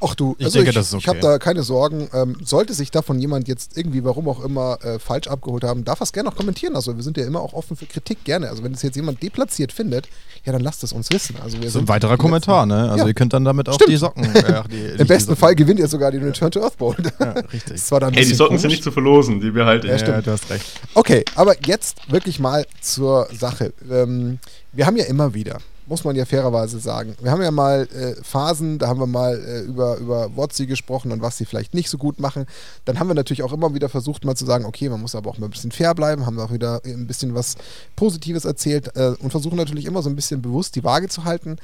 Ach 0.00 0.14
du, 0.14 0.36
ich 0.38 0.46
also 0.46 0.58
denke, 0.58 0.70
ich, 0.70 0.76
das 0.76 0.88
ist 0.88 0.94
okay. 0.94 1.02
Ich 1.02 1.08
habe 1.08 1.18
da 1.18 1.38
keine 1.38 1.62
Sorgen. 1.64 2.08
Ähm, 2.12 2.36
sollte 2.44 2.72
sich 2.72 2.90
davon 2.90 3.18
jemand 3.18 3.48
jetzt 3.48 3.76
irgendwie, 3.76 4.04
warum 4.04 4.28
auch 4.28 4.44
immer, 4.44 4.78
äh, 4.82 4.98
falsch 5.00 5.26
abgeholt 5.26 5.64
haben, 5.64 5.84
darf 5.84 6.00
es 6.00 6.12
gerne 6.12 6.28
noch 6.28 6.36
kommentieren. 6.36 6.76
Also 6.76 6.96
wir 6.96 7.02
sind 7.02 7.16
ja 7.16 7.26
immer 7.26 7.40
auch 7.40 7.52
offen 7.52 7.76
für 7.76 7.86
Kritik, 7.86 8.22
gerne. 8.24 8.48
Also 8.48 8.62
wenn 8.62 8.72
es 8.72 8.82
jetzt 8.82 8.94
jemand 8.94 9.22
deplatziert 9.22 9.72
findet, 9.72 10.08
ja, 10.44 10.52
dann 10.52 10.62
lasst 10.62 10.84
es 10.84 10.92
uns 10.92 11.10
wissen. 11.10 11.36
Also 11.42 11.56
wir 11.56 11.64
das 11.64 11.74
ist 11.74 11.80
ein 11.80 11.88
weiterer 11.88 12.16
Kommentar, 12.16 12.64
ne? 12.64 12.90
Also 12.90 13.04
ja. 13.04 13.08
ihr 13.08 13.14
könnt 13.14 13.32
dann 13.32 13.44
damit 13.44 13.68
auch 13.68 13.74
Stimmt. 13.74 13.90
die 13.90 13.96
Socken. 13.96 14.28
Äh, 14.38 14.62
die, 14.70 15.00
Im 15.00 15.06
besten 15.06 15.34
Fall 15.34 15.54
gewinnt 15.56 15.80
ihr 15.80 15.88
sogar 15.88 16.12
die 16.12 16.18
Return 16.18 16.50
to 16.50 16.62
Earth 16.62 16.76
Bowl. 16.76 16.94
ja, 17.18 17.32
richtig. 17.32 17.72
Das 17.72 17.90
war 17.90 17.98
dann 17.98 18.14
hey, 18.14 18.24
die 18.24 18.34
Socken 18.34 18.50
komisch. 18.50 18.62
sind 18.62 18.70
nicht 18.70 18.84
zu 18.84 18.92
verlosen, 18.92 19.40
die 19.40 19.50
behalte 19.50 19.88
ich. 19.88 20.00
Ja, 20.00 20.08
ja, 20.08 20.22
du 20.22 20.30
hast 20.30 20.48
recht. 20.48 20.64
Okay, 20.94 21.24
aber 21.34 21.56
jetzt 21.66 22.10
wirklich 22.10 22.38
mal 22.38 22.64
zur 22.80 23.26
Sache. 23.36 23.72
Ähm, 23.90 24.38
wir 24.72 24.86
haben 24.86 24.96
ja 24.96 25.04
immer 25.06 25.34
wieder 25.34 25.58
muss 25.88 26.04
man 26.04 26.14
ja 26.16 26.24
fairerweise 26.24 26.78
sagen. 26.78 27.16
Wir 27.20 27.30
haben 27.30 27.42
ja 27.42 27.50
mal 27.50 27.88
äh, 27.94 28.22
Phasen, 28.22 28.78
da 28.78 28.88
haben 28.88 29.00
wir 29.00 29.06
mal 29.06 29.38
äh, 29.38 29.60
über, 29.60 29.96
über 29.96 30.36
WotC 30.36 30.66
gesprochen 30.66 31.12
und 31.12 31.22
was 31.22 31.38
sie 31.38 31.44
vielleicht 31.44 31.74
nicht 31.74 31.88
so 31.88 31.98
gut 31.98 32.20
machen. 32.20 32.46
Dann 32.84 32.98
haben 32.98 33.08
wir 33.08 33.14
natürlich 33.14 33.42
auch 33.42 33.52
immer 33.52 33.74
wieder 33.74 33.88
versucht, 33.88 34.24
mal 34.24 34.34
zu 34.34 34.44
sagen, 34.44 34.64
okay, 34.64 34.88
man 34.88 35.00
muss 35.00 35.14
aber 35.14 35.30
auch 35.30 35.38
mal 35.38 35.46
ein 35.46 35.50
bisschen 35.50 35.72
fair 35.72 35.94
bleiben, 35.94 36.26
haben 36.26 36.38
auch 36.38 36.52
wieder 36.52 36.82
ein 36.84 37.06
bisschen 37.06 37.34
was 37.34 37.56
Positives 37.96 38.44
erzählt 38.44 38.96
äh, 38.96 39.14
und 39.20 39.30
versuchen 39.30 39.56
natürlich 39.56 39.86
immer 39.86 40.02
so 40.02 40.10
ein 40.10 40.16
bisschen 40.16 40.42
bewusst 40.42 40.76
die 40.76 40.84
Waage 40.84 41.08
zu 41.08 41.24
halten. 41.24 41.56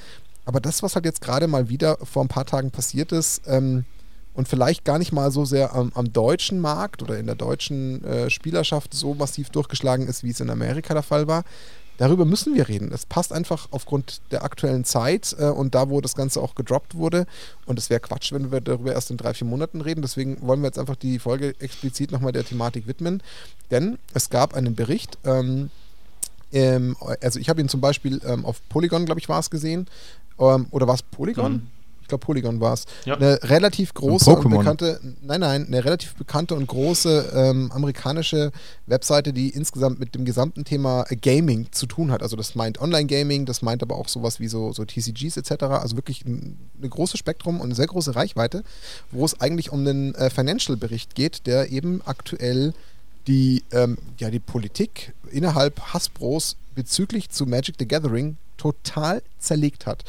Aber 0.47 0.61
das, 0.61 0.83
was 0.83 0.95
halt 0.95 1.05
jetzt 1.05 1.21
gerade 1.21 1.47
mal 1.47 1.69
wieder 1.69 1.99
vor 2.03 2.23
ein 2.25 2.29
paar 2.29 2.47
Tagen 2.47 2.71
passiert 2.71 3.13
ist, 3.13 3.43
ähm, 3.47 3.85
und 4.35 4.49
vielleicht 4.49 4.85
gar 4.85 4.99
nicht 4.99 5.13
mal 5.13 5.31
so 5.31 5.45
sehr 5.45 5.75
am, 5.75 5.93
am 5.95 6.13
deutschen 6.13 6.61
Markt 6.61 7.03
oder 7.03 7.19
in 7.19 7.27
der 7.27 7.37
deutschen 7.37 8.05
äh, 8.05 8.29
Spielerschaft 8.31 8.93
so 8.93 9.15
massiv 9.15 9.51
durchgeschlagen 9.51 10.09
ist, 10.09 10.25
wie 10.25 10.31
es 10.31 10.41
in 10.41 10.51
Amerika 10.51 10.93
der 10.93 11.05
Fall 11.05 11.29
war, 11.29 11.45
darüber 11.99 12.25
müssen 12.25 12.55
wir 12.55 12.69
reden. 12.69 12.91
Es 12.93 13.07
passt 13.07 13.33
einfach 13.33 13.69
aufgrund 13.71 14.21
der 14.31 14.45
aktuellen 14.45 14.85
Zeit 14.85 15.35
äh, 15.39 15.47
und 15.47 15.75
da, 15.75 15.91
wo 15.91 16.01
das 16.01 16.15
Ganze 16.15 16.41
auch 16.41 16.55
gedroppt 16.55 16.95
wurde. 16.95 17.27
Und 17.67 17.79
es 17.79 17.91
wäre 17.91 18.01
Quatsch, 18.01 18.33
wenn 18.33 18.53
wir 18.53 18.61
darüber 18.61 18.93
erst 18.93 19.11
in 19.11 19.17
drei, 19.17 19.35
vier 19.35 19.47
Monaten 19.47 19.81
reden. 19.81 20.03
Deswegen 20.03 20.41
wollen 20.43 20.61
wir 20.61 20.67
jetzt 20.67 20.79
einfach 20.79 20.97
die 20.97 21.19
Folge 21.19 21.55
explizit 21.61 22.13
nochmal 22.13 22.33
der 22.33 22.45
Thematik 22.45 22.87
widmen. 22.87 23.23
Denn 23.71 23.99
es 24.13 24.31
gab 24.31 24.55
einen 24.55 24.75
Bericht, 24.75 25.19
ähm, 25.25 25.71
ähm, 26.53 26.97
also 27.21 27.39
ich 27.39 27.49
habe 27.49 27.61
ihn 27.61 27.69
zum 27.69 27.81
Beispiel 27.81 28.21
ähm, 28.25 28.45
auf 28.45 28.61
Polygon, 28.69 29.07
glaube 29.07 29.21
ich, 29.21 29.29
war 29.29 29.41
es 29.41 29.51
gesehen. 29.51 29.87
Ähm, 30.39 30.67
oder 30.71 30.87
war 30.87 30.95
es 30.95 31.03
Polygon? 31.03 31.53
Mhm 31.53 31.71
ich 32.05 32.09
glaube 32.09 32.25
Polygon 32.25 32.61
war 32.61 32.75
es, 32.75 32.85
ja. 33.07 33.17
eine 33.17 33.39
relativ 33.45 33.95
große 33.95 34.31
und 34.31 34.51
bekannte, 34.51 35.01
nein, 35.23 35.41
nein, 35.41 35.67
eine 35.67 35.85
relativ 35.87 36.15
bekannte 36.17 36.55
und 36.55 36.67
große 36.67 37.33
ähm, 37.35 37.73
amerikanische 37.73 38.53
Webseite, 38.87 39.33
die 39.33 39.49
insgesamt 39.49 39.99
mit 39.99 40.15
dem 40.15 40.27
gesamten 40.27 40.67
Thema 40.67 41.07
Gaming 41.23 41.69
zu 41.73 41.87
tun 41.87 42.13
hat. 42.13 42.23
Also 42.23 42.37
das 42.37 42.55
meint 42.55 42.79
Online-Gaming, 42.79 43.47
das 43.47 43.63
meint 43.63 43.83
aber 43.83 43.97
auch 43.97 44.09
sowas 44.09 44.39
wie 44.39 44.49
so, 44.49 44.75
so 44.75 44.85
TCGs 44.85 45.39
etc. 45.39 45.63
Also 45.63 45.97
wirklich 45.97 46.27
ein, 46.27 46.59
ein 46.83 46.91
großes 46.91 47.19
Spektrum 47.19 47.57
und 47.57 47.69
eine 47.69 47.75
sehr 47.75 47.87
große 47.87 48.15
Reichweite, 48.15 48.65
wo 49.11 49.25
es 49.25 49.41
eigentlich 49.41 49.73
um 49.73 49.81
einen 49.81 50.15
äh, 50.15 50.29
Financial-Bericht 50.29 51.15
geht, 51.15 51.47
der 51.47 51.73
eben 51.73 52.03
aktuell 52.05 52.75
die, 53.27 53.65
ähm, 53.73 53.97
ja, 54.19 54.29
die 54.29 54.41
Politik 54.41 55.15
innerhalb 55.31 55.81
Hasbros 55.95 56.57
bezüglich 56.75 57.31
zu 57.31 57.47
Magic 57.47 57.77
the 57.79 57.89
Gathering 57.89 58.37
total 58.59 59.23
zerlegt 59.39 59.87
hat. 59.87 60.05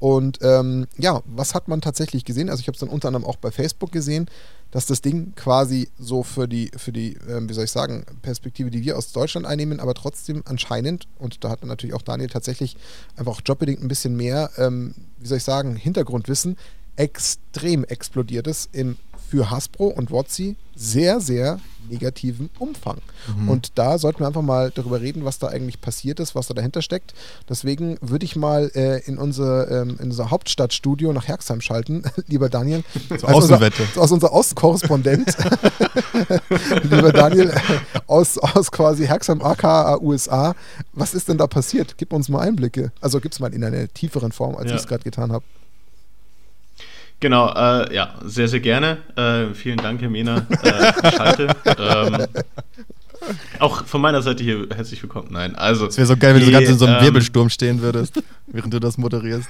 Und 0.00 0.38
ähm, 0.40 0.86
ja, 0.96 1.22
was 1.26 1.54
hat 1.54 1.68
man 1.68 1.82
tatsächlich 1.82 2.24
gesehen? 2.24 2.48
Also 2.48 2.62
ich 2.62 2.66
habe 2.66 2.74
es 2.74 2.80
dann 2.80 2.88
unter 2.88 3.08
anderem 3.08 3.26
auch 3.26 3.36
bei 3.36 3.50
Facebook 3.50 3.92
gesehen, 3.92 4.28
dass 4.70 4.86
das 4.86 5.02
Ding 5.02 5.34
quasi 5.36 5.90
so 5.98 6.22
für 6.22 6.48
die, 6.48 6.70
für 6.76 6.90
die, 6.90 7.18
ähm, 7.28 7.48
wie 7.48 7.52
soll 7.52 7.64
ich 7.64 7.70
sagen, 7.70 8.06
Perspektive, 8.22 8.70
die 8.70 8.82
wir 8.82 8.96
aus 8.96 9.12
Deutschland 9.12 9.46
einnehmen, 9.46 9.78
aber 9.78 9.92
trotzdem 9.94 10.42
anscheinend, 10.46 11.06
und 11.18 11.44
da 11.44 11.50
hat 11.50 11.64
natürlich 11.64 11.94
auch 11.94 12.02
Daniel 12.02 12.30
tatsächlich 12.30 12.76
einfach 13.16 13.32
auch 13.32 13.42
jobbedingt 13.44 13.82
ein 13.82 13.88
bisschen 13.88 14.16
mehr, 14.16 14.50
ähm, 14.56 14.94
wie 15.18 15.26
soll 15.26 15.36
ich 15.36 15.44
sagen, 15.44 15.76
Hintergrundwissen, 15.76 16.56
extrem 16.96 17.84
explodiert 17.84 18.46
ist 18.46 18.70
im 18.72 18.96
für 19.30 19.50
Hasbro 19.50 19.86
und 19.86 20.10
WotC 20.10 20.56
sehr, 20.74 21.20
sehr 21.20 21.60
negativen 21.88 22.50
Umfang. 22.58 22.98
Mhm. 23.36 23.48
Und 23.48 23.78
da 23.78 23.98
sollten 23.98 24.20
wir 24.20 24.26
einfach 24.26 24.42
mal 24.42 24.70
darüber 24.74 25.00
reden, 25.00 25.24
was 25.24 25.38
da 25.38 25.48
eigentlich 25.48 25.80
passiert 25.80 26.20
ist, 26.20 26.34
was 26.34 26.46
da 26.46 26.54
dahinter 26.54 26.82
steckt. 26.82 27.14
Deswegen 27.48 27.96
würde 28.00 28.24
ich 28.24 28.34
mal 28.34 28.70
äh, 28.74 28.98
in, 29.04 29.18
unser, 29.18 29.70
ähm, 29.70 29.96
in 30.00 30.06
unser 30.06 30.30
Hauptstadtstudio 30.30 31.12
nach 31.12 31.28
Herxheim 31.28 31.60
schalten, 31.60 32.02
lieber 32.26 32.48
Daniel. 32.48 32.82
Zur 33.18 33.28
Außenwette. 33.28 33.82
Unser, 33.82 34.00
aus 34.00 34.12
unser 34.12 34.32
Außenkorrespondent, 34.32 35.26
lieber 36.82 37.12
Daniel, 37.12 37.52
aus, 38.06 38.38
aus 38.38 38.70
quasi 38.70 39.06
Herxheim, 39.06 39.42
aka 39.42 39.98
USA. 40.00 40.54
Was 40.92 41.14
ist 41.14 41.28
denn 41.28 41.38
da 41.38 41.46
passiert? 41.46 41.96
Gib 41.98 42.12
uns 42.12 42.28
mal 42.28 42.40
Einblicke. 42.40 42.92
Also 43.00 43.20
gib 43.20 43.32
es 43.32 43.40
mal 43.40 43.52
in 43.52 43.62
einer 43.62 43.88
tieferen 43.88 44.32
Form, 44.32 44.56
als 44.56 44.70
ja. 44.70 44.76
ich 44.76 44.82
es 44.82 44.88
gerade 44.88 45.04
getan 45.04 45.32
habe. 45.32 45.44
Genau, 47.20 47.52
äh, 47.54 47.94
ja, 47.94 48.14
sehr, 48.24 48.48
sehr 48.48 48.60
gerne. 48.60 48.98
Äh, 49.14 49.54
vielen 49.54 49.76
Dank, 49.76 50.00
Herr 50.00 50.08
Mena, 50.08 50.46
äh, 50.62 51.10
Schalte. 51.12 51.48
ähm, 51.66 52.26
auch 53.58 53.84
von 53.84 54.00
meiner 54.00 54.22
Seite 54.22 54.42
hier 54.42 54.66
herzlich 54.74 55.02
willkommen. 55.02 55.28
Nein, 55.30 55.54
also. 55.54 55.86
Es 55.86 55.98
wäre 55.98 56.06
so 56.06 56.16
geil, 56.16 56.34
wenn 56.34 56.40
die, 56.40 56.46
du 56.46 56.52
ganz 56.52 56.68
in 56.70 56.78
so 56.78 56.86
einem 56.86 56.96
ähm, 56.96 57.04
Wirbelsturm 57.04 57.50
stehen 57.50 57.82
würdest, 57.82 58.22
während 58.46 58.72
du 58.72 58.80
das 58.80 58.96
moderierst. 58.96 59.48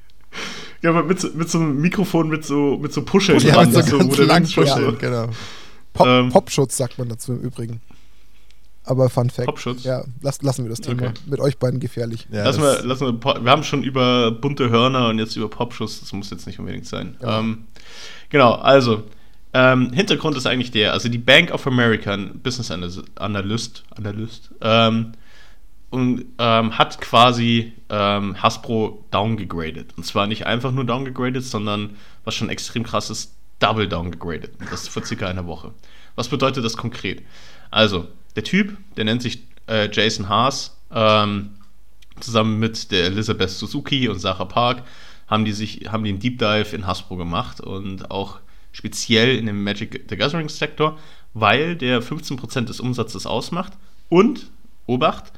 ja, 0.82 0.90
aber 0.90 1.04
mit, 1.04 1.36
mit 1.36 1.48
so 1.48 1.58
einem 1.58 1.80
Mikrofon 1.80 2.28
mit 2.28 2.44
so, 2.44 2.76
mit 2.82 2.92
so 2.92 3.02
Puscheln 3.02 3.38
ja, 3.38 3.54
dran, 3.54 3.72
mit 3.72 3.84
so, 3.84 3.98
ganz 3.98 4.16
so 4.16 4.22
lang 4.24 4.42
Puscheln, 4.42 4.98
genau. 4.98 5.28
Pop, 5.92 6.06
ähm, 6.06 6.30
Popschutz 6.30 6.76
sagt 6.76 6.98
man 6.98 7.08
dazu 7.08 7.32
im 7.32 7.40
Übrigen. 7.40 7.80
Aber 8.90 9.08
Fun 9.08 9.30
Fact. 9.30 9.46
Popschutz? 9.46 9.84
Ja, 9.84 10.04
lass, 10.20 10.42
lassen 10.42 10.64
wir 10.64 10.70
das 10.70 10.80
Thema. 10.80 11.02
Okay. 11.02 11.12
Mit 11.26 11.38
euch 11.38 11.58
beiden 11.58 11.78
gefährlich. 11.78 12.26
Ja, 12.32 12.42
lassen 12.42 12.60
wir, 12.60 12.82
lassen 12.82 13.06
wir, 13.06 13.44
wir 13.44 13.50
haben 13.50 13.62
schon 13.62 13.84
über 13.84 14.32
bunte 14.32 14.68
Hörner 14.68 15.08
und 15.08 15.20
jetzt 15.20 15.36
über 15.36 15.48
Popschutz. 15.48 16.00
Das 16.00 16.12
muss 16.12 16.30
jetzt 16.30 16.44
nicht 16.48 16.58
unbedingt 16.58 16.86
sein. 16.86 17.16
Ja. 17.22 17.38
Ähm, 17.38 17.66
genau, 18.30 18.54
also. 18.54 19.04
Ähm, 19.52 19.92
Hintergrund 19.92 20.36
ist 20.36 20.46
eigentlich 20.46 20.70
der, 20.70 20.92
also 20.92 21.08
die 21.08 21.18
Bank 21.18 21.50
of 21.50 21.66
America, 21.66 22.12
ein 22.12 22.38
Business 22.40 22.70
Analyst, 22.70 23.82
Analyst 23.96 24.50
ähm, 24.60 25.12
und 25.90 26.24
ähm, 26.38 26.78
hat 26.78 27.00
quasi 27.00 27.72
ähm, 27.88 28.40
Hasbro 28.40 29.04
downgegradet. 29.10 29.94
Und 29.96 30.04
zwar 30.04 30.28
nicht 30.28 30.46
einfach 30.46 30.70
nur 30.70 30.84
downgegradet, 30.84 31.42
sondern 31.44 31.96
was 32.24 32.36
schon 32.36 32.48
extrem 32.48 32.84
krass 32.84 33.10
ist, 33.10 33.34
double 33.58 33.88
downgegradet. 33.88 34.52
Das 34.70 34.86
vor 34.86 35.04
circa 35.04 35.26
einer 35.26 35.46
Woche. 35.46 35.72
Was 36.14 36.28
bedeutet 36.28 36.64
das 36.64 36.76
konkret? 36.76 37.22
Also, 37.72 38.06
der 38.36 38.44
Typ, 38.44 38.76
der 38.96 39.04
nennt 39.04 39.22
sich 39.22 39.44
äh, 39.66 39.88
Jason 39.92 40.28
Haas, 40.28 40.76
ähm, 40.92 41.50
zusammen 42.20 42.58
mit 42.58 42.90
der 42.92 43.06
Elizabeth 43.06 43.50
Suzuki 43.50 44.08
und 44.08 44.18
Sarah 44.18 44.44
Park 44.44 44.82
haben 45.26 45.44
die 45.44 45.52
sich 45.52 45.88
haben 45.90 46.04
die 46.04 46.10
einen 46.10 46.18
Deep 46.18 46.38
Dive 46.38 46.74
in 46.74 46.86
Hasbro 46.86 47.16
gemacht 47.16 47.60
und 47.60 48.10
auch 48.10 48.40
speziell 48.72 49.36
in 49.36 49.46
dem 49.46 49.62
Magic 49.62 50.06
the 50.08 50.16
Gathering 50.16 50.48
Sektor, 50.48 50.98
weil 51.34 51.76
der 51.76 52.02
15% 52.02 52.62
des 52.62 52.80
Umsatzes 52.80 53.26
ausmacht 53.26 53.72
und 54.08 54.48
Obacht 54.86 55.32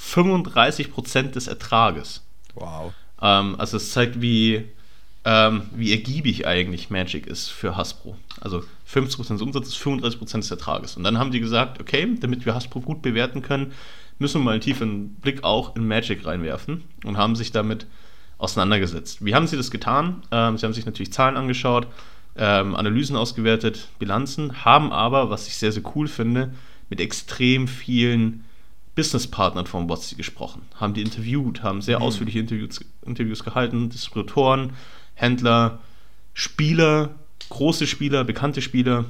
35% 0.00 1.32
des 1.32 1.46
Ertrages. 1.46 2.22
Wow. 2.54 2.92
Ähm, 3.20 3.56
also 3.58 3.76
es 3.76 3.92
zeigt, 3.92 4.20
wie 4.20 4.64
ähm, 5.24 5.62
wie 5.74 5.92
ergiebig 5.92 6.46
eigentlich 6.46 6.88
Magic 6.88 7.26
ist 7.26 7.48
für 7.48 7.76
Hasbro. 7.76 8.16
Also 8.40 8.64
50% 8.88 9.32
des 9.32 9.42
Umsatzes, 9.42 9.76
35% 9.76 10.36
des 10.36 10.50
Ertrages. 10.50 10.96
Und 10.96 11.04
dann 11.04 11.18
haben 11.18 11.30
die 11.30 11.40
gesagt, 11.40 11.80
okay, 11.80 12.08
damit 12.20 12.46
wir 12.46 12.54
Hasbro 12.54 12.80
gut 12.80 13.02
bewerten 13.02 13.42
können, 13.42 13.72
müssen 14.18 14.40
wir 14.40 14.44
mal 14.44 14.52
einen 14.52 14.60
tiefen 14.60 15.14
Blick 15.16 15.44
auch 15.44 15.76
in 15.76 15.86
Magic 15.86 16.24
reinwerfen 16.24 16.84
und 17.04 17.16
haben 17.16 17.36
sich 17.36 17.52
damit 17.52 17.86
auseinandergesetzt. 18.38 19.24
Wie 19.24 19.34
haben 19.34 19.46
sie 19.46 19.56
das 19.56 19.70
getan? 19.70 20.22
Ähm, 20.30 20.58
sie 20.58 20.66
haben 20.66 20.72
sich 20.72 20.86
natürlich 20.86 21.12
Zahlen 21.12 21.36
angeschaut, 21.36 21.86
ähm, 22.36 22.74
Analysen 22.74 23.16
ausgewertet, 23.16 23.88
Bilanzen, 23.98 24.64
haben 24.64 24.92
aber, 24.92 25.30
was 25.30 25.48
ich 25.48 25.56
sehr, 25.56 25.72
sehr 25.72 25.82
cool 25.94 26.06
finde, 26.06 26.52
mit 26.88 27.00
extrem 27.00 27.66
vielen 27.66 28.44
Businesspartnern 28.94 29.66
von 29.66 29.88
WotC 29.88 30.16
gesprochen, 30.16 30.62
haben 30.74 30.94
die 30.94 31.02
interviewt, 31.02 31.62
haben 31.62 31.82
sehr 31.82 31.98
mhm. 31.98 32.04
ausführliche 32.04 32.38
Interviews, 32.40 32.80
Interviews 33.04 33.44
gehalten, 33.44 33.90
Distributoren, 33.90 34.72
Händler, 35.14 35.80
Spieler, 36.32 37.14
große 37.48 37.86
Spieler, 37.86 38.24
bekannte 38.24 38.62
Spieler 38.62 39.04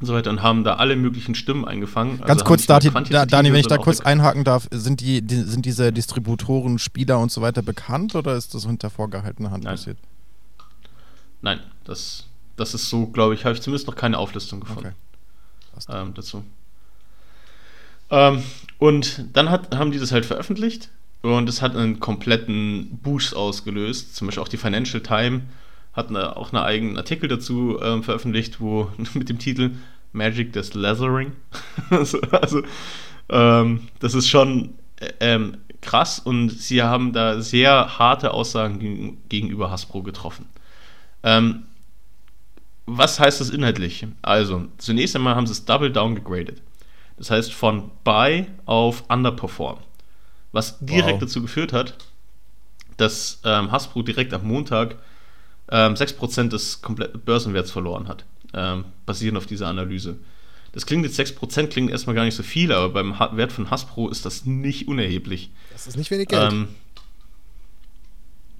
und 0.00 0.06
so 0.06 0.14
weiter 0.14 0.30
und 0.30 0.42
haben 0.42 0.64
da 0.64 0.76
alle 0.76 0.96
möglichen 0.96 1.34
Stimmen 1.34 1.66
eingefangen. 1.66 2.18
Ganz 2.18 2.30
also 2.30 2.44
kurz, 2.44 2.66
Dani, 2.66 2.90
Dani, 2.90 3.52
wenn 3.52 3.60
ich 3.60 3.66
da 3.66 3.76
kurz 3.76 4.00
einhaken 4.00 4.44
darf, 4.44 4.66
sind, 4.70 5.00
die, 5.00 5.20
die, 5.20 5.36
sind 5.36 5.66
diese 5.66 5.92
Distributoren, 5.92 6.78
Spieler 6.78 7.18
und 7.18 7.30
so 7.30 7.42
weiter 7.42 7.62
bekannt 7.62 8.14
oder 8.14 8.34
ist 8.34 8.54
das 8.54 8.64
unter 8.64 8.88
vorgehaltener 8.88 9.50
Hand 9.50 9.64
Nein. 9.64 9.74
passiert? 9.74 9.98
Nein, 11.42 11.60
das, 11.84 12.26
das 12.56 12.74
ist 12.74 12.88
so, 12.88 13.06
glaube 13.06 13.34
ich, 13.34 13.44
habe 13.44 13.54
ich 13.54 13.62
zumindest 13.62 13.86
noch 13.86 13.96
keine 13.96 14.18
Auflistung 14.18 14.60
gefunden 14.60 14.94
okay. 15.76 15.94
ähm, 15.94 16.14
dazu. 16.14 16.44
Ähm, 18.10 18.42
und 18.78 19.26
dann 19.34 19.50
hat, 19.50 19.76
haben 19.76 19.92
die 19.92 19.98
das 19.98 20.12
halt 20.12 20.24
veröffentlicht 20.24 20.90
und 21.22 21.48
es 21.48 21.60
hat 21.60 21.76
einen 21.76 22.00
kompletten 22.00 22.98
Boost 23.02 23.36
ausgelöst. 23.36 24.16
Zum 24.16 24.26
Beispiel 24.26 24.42
auch 24.42 24.48
die 24.48 24.56
Financial 24.56 25.02
Times 25.02 25.42
hat 25.92 26.08
eine, 26.08 26.36
auch 26.36 26.52
einen 26.52 26.62
eigenen 26.62 26.96
Artikel 26.96 27.28
dazu 27.28 27.78
ähm, 27.82 28.02
veröffentlicht, 28.02 28.60
wo 28.60 28.90
mit 29.14 29.28
dem 29.28 29.38
Titel 29.38 29.72
Magic 30.12 30.52
des 30.52 30.74
Lathering. 30.74 31.32
also, 31.90 32.20
also 32.30 32.62
ähm, 33.28 33.88
das 34.00 34.14
ist 34.14 34.28
schon 34.28 34.74
äh, 34.96 35.10
ähm, 35.20 35.58
krass 35.80 36.18
und 36.18 36.50
sie 36.50 36.82
haben 36.82 37.12
da 37.12 37.40
sehr 37.40 37.98
harte 37.98 38.34
Aussagen 38.34 38.78
gegen, 38.78 39.18
gegenüber 39.28 39.70
Hasbro 39.70 40.02
getroffen. 40.02 40.46
Ähm, 41.22 41.64
was 42.86 43.20
heißt 43.20 43.40
das 43.40 43.50
inhaltlich? 43.50 44.06
Also, 44.20 44.66
zunächst 44.78 45.14
einmal 45.14 45.36
haben 45.36 45.46
sie 45.46 45.52
es 45.52 45.64
Double 45.64 45.92
Down 45.92 46.16
gegradet. 46.16 46.60
Das 47.16 47.30
heißt 47.30 47.52
von 47.52 47.90
Buy 48.02 48.46
auf 48.64 49.04
Underperform. 49.08 49.78
Was 50.52 50.78
direkt 50.80 51.12
wow. 51.12 51.20
dazu 51.20 51.42
geführt 51.42 51.72
hat, 51.72 51.96
dass 52.96 53.40
ähm, 53.44 53.70
Hasbro 53.70 54.02
direkt 54.02 54.34
am 54.34 54.46
Montag 54.46 54.96
ähm, 55.70 55.94
6% 55.94 56.48
des 56.48 56.82
kompletten 56.82 57.20
Börsenwerts 57.20 57.70
verloren 57.70 58.08
hat, 58.08 58.24
ähm, 58.54 58.84
basierend 59.06 59.38
auf 59.38 59.46
dieser 59.46 59.68
Analyse. 59.68 60.18
Das 60.72 60.86
klingt 60.86 61.04
jetzt 61.04 61.18
6%, 61.18 61.66
klingt 61.68 61.90
erstmal 61.90 62.14
gar 62.14 62.24
nicht 62.24 62.36
so 62.36 62.42
viel, 62.42 62.72
aber 62.72 62.90
beim 62.90 63.18
Wert 63.36 63.52
von 63.52 63.70
Hasbro 63.70 64.08
ist 64.08 64.24
das 64.24 64.46
nicht 64.46 64.86
unerheblich. 64.86 65.50
Das 65.72 65.86
ist 65.86 65.96
nicht 65.96 66.10
wenig 66.10 66.28
Geld. 66.28 66.52
Ähm, 66.52 66.68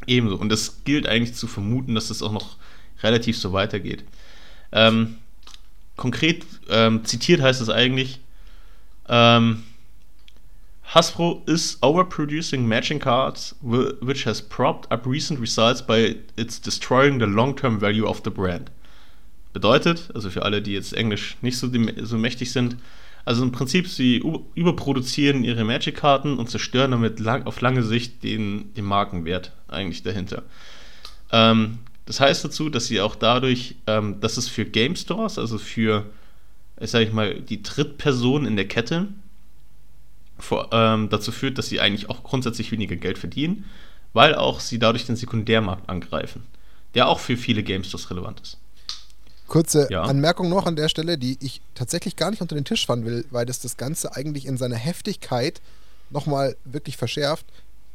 ebenso. 0.07 0.37
Und 0.37 0.51
es 0.53 0.83
gilt 0.85 1.07
eigentlich 1.07 1.35
zu 1.37 1.47
vermuten, 1.47 1.95
dass 1.95 2.09
das 2.09 2.23
auch 2.23 2.33
noch 2.33 2.57
relativ 3.03 3.39
so 3.39 3.53
weitergeht. 3.53 4.05
Ähm, 4.73 5.17
konkret 5.97 6.45
ähm, 6.69 7.05
zitiert 7.05 7.41
heißt 7.41 7.61
es 7.61 7.69
eigentlich, 7.69 8.21
ähm, 9.09 9.63
Hasbro 10.95 11.49
is 11.49 11.77
overproducing 11.83 12.67
matching 12.67 12.99
cards, 12.99 13.55
which 13.63 14.25
has 14.25 14.41
propped 14.41 14.91
up 14.91 15.07
recent 15.07 15.39
results 15.39 15.81
by 15.81 16.17
its 16.37 16.59
destroying 16.59 17.21
the 17.21 17.27
long-term 17.27 17.79
value 17.79 18.09
of 18.09 18.23
the 18.25 18.31
brand. 18.31 18.73
Bedeutet, 19.53 20.11
also 20.15 20.31
für 20.31 20.43
alle, 20.43 20.61
die 20.61 20.73
jetzt 20.73 20.93
Englisch 20.93 21.37
nicht 21.43 21.59
so, 21.59 21.69
so 22.03 22.19
mächtig 22.19 22.51
sind, 22.51 22.77
also 23.25 23.45
im 23.45 23.53
Prinzip, 23.53 23.87
sie 23.87 24.21
überproduzieren 24.57 25.45
ihre 25.45 25.63
Magic-Karten 25.63 26.39
und 26.39 26.51
zerstören 26.51 26.91
damit 26.91 27.21
lang, 27.21 27.47
auf 27.47 27.61
lange 27.61 27.85
Sicht 27.85 28.25
den, 28.25 28.75
den 28.75 28.85
Markenwert 28.85 29.53
eigentlich 29.69 30.03
dahinter. 30.03 30.43
Ähm, 31.31 31.79
das 32.07 32.19
heißt 32.19 32.45
dazu, 32.45 32.69
dass 32.69 32.87
sie 32.87 33.01
auch 33.01 33.15
dadurch, 33.15 33.77
ähm, 33.87 34.19
dass 34.21 34.37
es 34.37 34.49
für 34.49 34.65
Game 34.65 34.97
Stores, 34.97 35.39
also 35.39 35.59
für, 35.59 36.07
ich 36.81 36.91
sage 36.91 37.05
ich 37.05 37.13
mal, 37.13 37.41
die 37.41 37.63
Drittperson 37.63 38.45
in 38.47 38.57
der 38.57 38.67
Kette, 38.67 39.09
vor, 40.41 40.69
ähm, 40.73 41.09
dazu 41.09 41.33
führt, 41.33 41.59
dass 41.59 41.69
sie 41.69 41.81
eigentlich 41.81 42.09
auch 42.11 42.23
grundsätzlich 42.23 42.73
weniger 42.73 42.97
Geld 42.97 43.19
verdienen, 43.19 43.65
weil 44.13 44.35
auch 44.35 44.61
sie 44.61 44.79
dadurch 44.79 45.07
den 45.07 45.17
Sekundärmarkt 45.17 45.89
angreifen, 45.89 46.45
der 46.95 47.09
auch 47.09 47.21
für 47.21 47.37
viele 47.37 47.63
GameStores 47.63 48.11
relevant 48.11 48.41
ist. 48.41 48.59
Kurze 49.47 49.89
ja. 49.91 50.03
Anmerkung 50.03 50.49
noch 50.49 50.67
an 50.67 50.77
der 50.77 50.89
Stelle, 50.89 51.19
die 51.19 51.37
ich 51.41 51.61
tatsächlich 51.75 52.15
gar 52.17 52.31
nicht 52.31 52.41
unter 52.41 52.55
den 52.55 52.65
Tisch 52.65 52.87
fahren 52.87 53.05
will, 53.05 53.25
weil 53.31 53.47
das 53.47 53.61
das 53.61 53.77
Ganze 53.77 54.15
eigentlich 54.15 54.47
in 54.47 54.57
seiner 54.57 54.77
Heftigkeit 54.77 55.61
nochmal 56.11 56.57
wirklich 56.65 56.97
verschärft. 56.97 57.45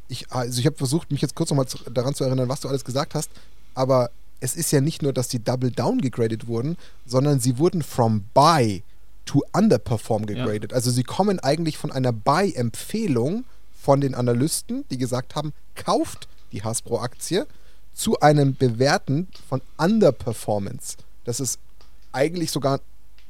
Ich, 0.08 0.30
also 0.30 0.60
ich 0.60 0.66
habe 0.66 0.76
versucht, 0.76 1.10
mich 1.10 1.22
jetzt 1.22 1.34
kurz 1.34 1.50
nochmal 1.50 1.66
daran 1.90 2.14
zu 2.14 2.24
erinnern, 2.24 2.48
was 2.48 2.60
du 2.60 2.68
alles 2.68 2.84
gesagt 2.84 3.14
hast, 3.14 3.30
aber 3.74 4.10
es 4.40 4.54
ist 4.54 4.70
ja 4.70 4.82
nicht 4.82 5.02
nur, 5.02 5.12
dass 5.12 5.28
die 5.28 5.42
Double 5.42 5.70
Down 5.70 6.00
gegradet 6.00 6.46
wurden, 6.46 6.76
sondern 7.06 7.40
sie 7.40 7.58
wurden 7.58 7.82
from 7.82 8.24
Buy 8.34 8.82
to 9.26 9.44
underperform 9.52 10.24
gegradet. 10.24 10.70
Ja. 10.72 10.76
Also 10.76 10.90
sie 10.90 11.02
kommen 11.02 11.38
eigentlich 11.40 11.76
von 11.76 11.92
einer 11.92 12.12
Buy-Empfehlung 12.12 13.44
von 13.72 14.00
den 14.00 14.14
Analysten, 14.14 14.84
die 14.90 14.98
gesagt 14.98 15.34
haben, 15.34 15.52
kauft 15.74 16.28
die 16.52 16.62
Hasbro-Aktie, 16.62 17.46
zu 17.92 18.20
einem 18.20 18.54
Bewerten 18.54 19.28
von 19.48 19.62
Underperformance. 19.78 20.96
Das 21.24 21.40
ist 21.40 21.58
eigentlich 22.12 22.50
sogar, 22.50 22.80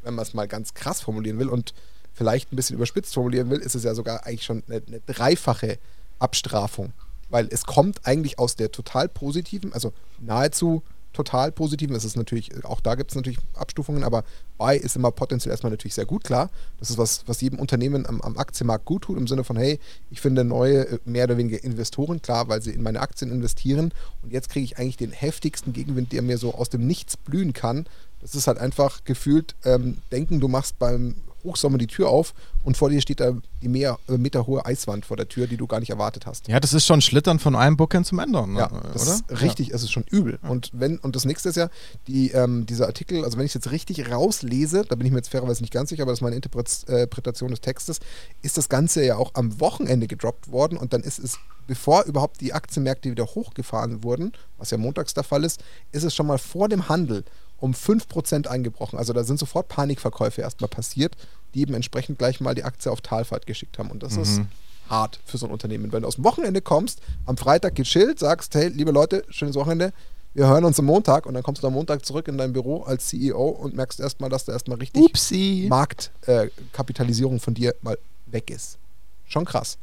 wenn 0.02 0.14
man 0.14 0.24
es 0.24 0.34
mal 0.34 0.48
ganz 0.48 0.74
krass 0.74 1.00
formulieren 1.00 1.38
will 1.38 1.48
und 1.48 1.72
vielleicht 2.12 2.52
ein 2.52 2.56
bisschen 2.56 2.76
überspitzt 2.76 3.14
formulieren 3.14 3.50
will, 3.50 3.60
ist 3.60 3.74
es 3.74 3.84
ja 3.84 3.94
sogar 3.94 4.26
eigentlich 4.26 4.44
schon 4.44 4.62
eine, 4.68 4.82
eine 4.86 5.00
dreifache 5.06 5.78
Abstrafung. 6.18 6.92
Weil 7.28 7.48
es 7.50 7.64
kommt 7.64 8.06
eigentlich 8.06 8.38
aus 8.38 8.56
der 8.56 8.72
total 8.72 9.08
positiven, 9.08 9.72
also 9.72 9.92
nahezu 10.18 10.82
total 11.16 11.50
positiven. 11.50 11.96
Es 11.96 12.04
ist 12.04 12.16
natürlich, 12.16 12.64
auch 12.64 12.80
da 12.80 12.94
gibt 12.94 13.10
es 13.10 13.16
natürlich 13.16 13.38
Abstufungen, 13.54 14.04
aber 14.04 14.22
Buy 14.58 14.76
ist 14.76 14.96
immer 14.96 15.10
potenziell 15.10 15.50
erstmal 15.50 15.70
natürlich 15.70 15.94
sehr 15.94 16.06
gut, 16.06 16.24
klar. 16.24 16.50
Das 16.78 16.90
ist 16.90 16.98
was, 16.98 17.22
was 17.26 17.40
jedem 17.40 17.58
Unternehmen 17.58 18.06
am, 18.06 18.20
am 18.20 18.36
Aktienmarkt 18.36 18.84
gut 18.84 19.02
tut, 19.02 19.16
im 19.16 19.26
Sinne 19.26 19.42
von, 19.42 19.56
hey, 19.56 19.80
ich 20.10 20.20
finde 20.20 20.44
neue, 20.44 20.86
äh, 20.86 20.98
mehr 21.04 21.24
oder 21.24 21.38
weniger 21.38 21.62
Investoren, 21.64 22.20
klar, 22.22 22.48
weil 22.48 22.62
sie 22.62 22.70
in 22.70 22.82
meine 22.82 23.00
Aktien 23.00 23.30
investieren 23.30 23.92
und 24.22 24.32
jetzt 24.32 24.50
kriege 24.50 24.64
ich 24.64 24.78
eigentlich 24.78 24.98
den 24.98 25.12
heftigsten 25.12 25.72
Gegenwind, 25.72 26.12
der 26.12 26.22
mir 26.22 26.38
so 26.38 26.54
aus 26.54 26.68
dem 26.68 26.86
Nichts 26.86 27.16
blühen 27.16 27.52
kann. 27.52 27.86
Das 28.20 28.34
ist 28.34 28.46
halt 28.46 28.58
einfach 28.58 29.04
gefühlt 29.04 29.56
ähm, 29.64 29.98
denken, 30.12 30.40
du 30.40 30.48
machst 30.48 30.78
beim 30.78 31.16
Hochsommer 31.46 31.78
die 31.78 31.86
Tür 31.86 32.08
auf 32.08 32.34
und 32.64 32.76
vor 32.76 32.90
dir 32.90 33.00
steht 33.00 33.20
da 33.20 33.32
die 33.62 33.68
mehr, 33.68 33.98
äh, 34.08 34.18
Meter 34.18 34.46
hohe 34.46 34.66
Eiswand 34.66 35.06
vor 35.06 35.16
der 35.16 35.28
Tür, 35.28 35.46
die 35.46 35.56
du 35.56 35.66
gar 35.66 35.80
nicht 35.80 35.90
erwartet 35.90 36.26
hast. 36.26 36.48
Ja, 36.48 36.60
das 36.60 36.74
ist 36.74 36.84
schon 36.84 37.00
Schlittern 37.00 37.38
von 37.38 37.56
einem 37.56 37.76
Bookend 37.76 38.06
zum 38.06 38.18
anderen, 38.18 38.52
ne? 38.52 38.60
ja, 38.60 38.68
das 38.92 39.02
oder? 39.02 39.14
Ist 39.14 39.42
richtig, 39.42 39.68
ja. 39.68 39.76
es 39.76 39.82
ist 39.82 39.92
schon 39.92 40.04
übel. 40.10 40.38
Ja. 40.42 40.50
Und 40.50 40.70
wenn 40.74 40.98
und 40.98 41.16
das 41.16 41.24
nächste 41.24 41.48
ist 41.48 41.56
ja 41.56 41.70
die, 42.06 42.32
ähm, 42.32 42.66
dieser 42.66 42.86
Artikel, 42.86 43.24
also 43.24 43.38
wenn 43.38 43.46
ich 43.46 43.50
es 43.50 43.54
jetzt 43.54 43.70
richtig 43.70 44.10
rauslese, 44.10 44.84
da 44.86 44.96
bin 44.96 45.06
ich 45.06 45.12
mir 45.12 45.18
jetzt 45.18 45.30
fairerweise 45.30 45.62
nicht 45.62 45.72
ganz 45.72 45.88
sicher, 45.90 46.02
aber 46.02 46.12
das 46.12 46.18
ist 46.18 46.22
meine 46.22 46.36
Interpretation 46.36 47.50
des 47.50 47.60
Textes, 47.60 48.00
ist 48.42 48.58
das 48.58 48.68
Ganze 48.68 49.04
ja 49.04 49.16
auch 49.16 49.30
am 49.34 49.60
Wochenende 49.60 50.06
gedroppt 50.06 50.50
worden 50.50 50.76
und 50.76 50.92
dann 50.92 51.02
ist 51.02 51.18
es 51.18 51.38
bevor 51.66 52.04
überhaupt 52.04 52.40
die 52.40 52.52
Aktienmärkte 52.52 53.10
wieder 53.10 53.26
hochgefahren 53.26 54.04
wurden, 54.04 54.32
was 54.58 54.70
ja 54.70 54.78
montags 54.78 55.14
der 55.14 55.24
Fall 55.24 55.44
ist, 55.44 55.62
ist 55.92 56.04
es 56.04 56.14
schon 56.14 56.26
mal 56.26 56.38
vor 56.38 56.68
dem 56.68 56.88
Handel 56.88 57.24
um 57.58 57.72
5% 57.72 58.46
eingebrochen. 58.46 58.98
Also 58.98 59.12
da 59.12 59.24
sind 59.24 59.38
sofort 59.38 59.68
Panikverkäufe 59.68 60.40
erstmal 60.40 60.68
passiert, 60.68 61.16
die 61.54 61.60
eben 61.60 61.74
entsprechend 61.74 62.18
gleich 62.18 62.40
mal 62.40 62.54
die 62.54 62.64
Aktie 62.64 62.90
auf 62.90 63.00
Talfahrt 63.00 63.46
geschickt 63.46 63.78
haben. 63.78 63.90
Und 63.90 64.02
das 64.02 64.16
mhm. 64.16 64.22
ist 64.22 64.40
hart 64.88 65.18
für 65.24 65.38
so 65.38 65.46
ein 65.46 65.52
Unternehmen. 65.52 65.92
Wenn 65.92 66.02
du 66.02 66.08
aus 66.08 66.16
dem 66.16 66.24
Wochenende 66.24 66.60
kommst, 66.60 67.00
am 67.24 67.36
Freitag 67.36 67.74
gechillt, 67.74 68.18
sagst, 68.18 68.54
hey, 68.54 68.68
liebe 68.68 68.90
Leute, 68.90 69.24
schönes 69.30 69.56
Wochenende, 69.56 69.92
wir 70.34 70.46
hören 70.48 70.64
uns 70.66 70.78
am 70.78 70.84
Montag 70.84 71.24
und 71.24 71.32
dann 71.32 71.42
kommst 71.42 71.62
du 71.62 71.66
am 71.66 71.72
Montag 71.72 72.04
zurück 72.04 72.28
in 72.28 72.36
dein 72.36 72.52
Büro 72.52 72.82
als 72.82 73.06
CEO 73.06 73.48
und 73.48 73.74
merkst 73.74 74.00
erstmal, 74.00 74.28
dass 74.28 74.44
da 74.44 74.52
erstmal 74.52 74.76
richtig 74.76 75.02
Upsi. 75.02 75.66
Marktkapitalisierung 75.70 77.36
äh, 77.36 77.40
von 77.40 77.54
dir 77.54 77.74
mal 77.80 77.98
weg 78.26 78.50
ist. 78.50 78.76
Schon 79.24 79.46
krass. 79.46 79.78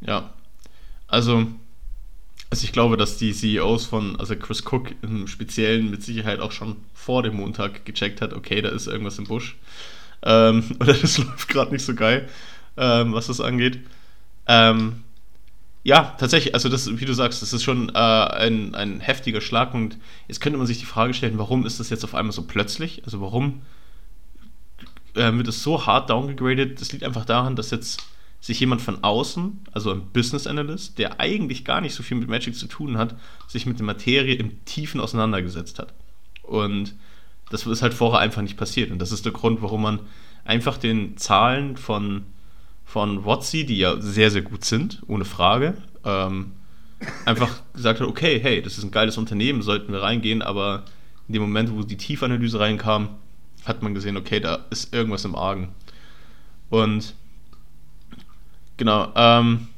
Ja. 0.00 0.32
Also 1.06 1.46
also 2.50 2.64
ich 2.64 2.72
glaube, 2.72 2.96
dass 2.96 3.16
die 3.16 3.32
CEOs 3.32 3.86
von, 3.86 4.18
also 4.18 4.34
Chris 4.34 4.64
Cook 4.66 4.90
im 5.02 5.28
Speziellen 5.28 5.90
mit 5.90 6.02
Sicherheit 6.02 6.40
auch 6.40 6.50
schon 6.50 6.76
vor 6.92 7.22
dem 7.22 7.36
Montag 7.36 7.84
gecheckt 7.84 8.20
hat, 8.20 8.32
okay, 8.32 8.60
da 8.60 8.70
ist 8.70 8.88
irgendwas 8.88 9.18
im 9.18 9.24
Busch. 9.24 9.56
Ähm, 10.22 10.64
oder 10.80 10.94
das 10.94 11.18
läuft 11.18 11.48
gerade 11.48 11.70
nicht 11.72 11.84
so 11.84 11.94
geil, 11.94 12.28
ähm, 12.76 13.12
was 13.12 13.28
das 13.28 13.40
angeht. 13.40 13.78
Ähm, 14.46 15.04
ja, 15.82 16.14
tatsächlich, 16.18 16.52
also 16.54 16.68
das, 16.68 16.98
wie 16.98 17.04
du 17.04 17.14
sagst, 17.14 17.40
das 17.40 17.52
ist 17.52 17.62
schon 17.62 17.88
äh, 17.90 17.92
ein, 17.92 18.74
ein 18.74 19.00
heftiger 19.00 19.40
Schlag 19.40 19.72
und 19.72 19.96
jetzt 20.28 20.40
könnte 20.40 20.58
man 20.58 20.66
sich 20.66 20.78
die 20.78 20.84
Frage 20.84 21.14
stellen, 21.14 21.38
warum 21.38 21.64
ist 21.64 21.80
das 21.80 21.88
jetzt 21.88 22.04
auf 22.04 22.14
einmal 22.14 22.32
so 22.32 22.42
plötzlich? 22.42 23.02
Also 23.04 23.20
warum 23.20 23.62
äh, 25.14 25.32
wird 25.32 25.48
es 25.48 25.62
so 25.62 25.86
hart 25.86 26.10
downgegradet? 26.10 26.80
Das 26.80 26.92
liegt 26.92 27.04
einfach 27.04 27.24
daran, 27.24 27.56
dass 27.56 27.70
jetzt 27.70 28.02
sich 28.40 28.58
jemand 28.60 28.80
von 28.80 29.04
außen, 29.04 29.60
also 29.72 29.92
ein 29.92 30.06
Business 30.12 30.46
Analyst, 30.46 30.98
der 30.98 31.20
eigentlich 31.20 31.64
gar 31.64 31.80
nicht 31.80 31.94
so 31.94 32.02
viel 32.02 32.16
mit 32.16 32.28
Magic 32.28 32.56
zu 32.56 32.66
tun 32.66 32.96
hat, 32.96 33.14
sich 33.46 33.66
mit 33.66 33.78
der 33.78 33.86
Materie 33.86 34.34
im 34.34 34.64
Tiefen 34.64 35.00
auseinandergesetzt 35.00 35.78
hat. 35.78 35.92
Und 36.42 36.94
das 37.50 37.66
ist 37.66 37.82
halt 37.82 37.92
vorher 37.94 38.20
einfach 38.20 38.42
nicht 38.42 38.56
passiert. 38.56 38.90
Und 38.90 38.98
das 38.98 39.12
ist 39.12 39.24
der 39.24 39.32
Grund, 39.32 39.60
warum 39.60 39.82
man 39.82 40.00
einfach 40.44 40.78
den 40.78 41.18
Zahlen 41.18 41.76
von, 41.76 42.24
von 42.84 43.24
WotC, 43.24 43.66
die 43.66 43.76
ja 43.76 44.00
sehr, 44.00 44.30
sehr 44.30 44.42
gut 44.42 44.64
sind, 44.64 45.02
ohne 45.06 45.26
Frage, 45.26 45.74
ähm, 46.04 46.52
einfach 47.26 47.60
gesagt 47.74 48.00
hat, 48.00 48.08
okay, 48.08 48.40
hey, 48.40 48.62
das 48.62 48.78
ist 48.78 48.84
ein 48.84 48.90
geiles 48.90 49.18
Unternehmen, 49.18 49.62
sollten 49.62 49.92
wir 49.92 50.02
reingehen, 50.02 50.42
aber 50.42 50.84
in 51.28 51.34
dem 51.34 51.42
Moment, 51.42 51.72
wo 51.72 51.82
die 51.82 51.96
Tiefanalyse 51.96 52.58
reinkam, 52.58 53.10
hat 53.64 53.82
man 53.82 53.94
gesehen, 53.94 54.16
okay, 54.16 54.40
da 54.40 54.66
ist 54.70 54.94
irgendwas 54.94 55.24
im 55.24 55.34
Argen. 55.34 55.68
Und 56.70 57.14
Genau. 58.80 59.12
Ähm, 59.14 59.68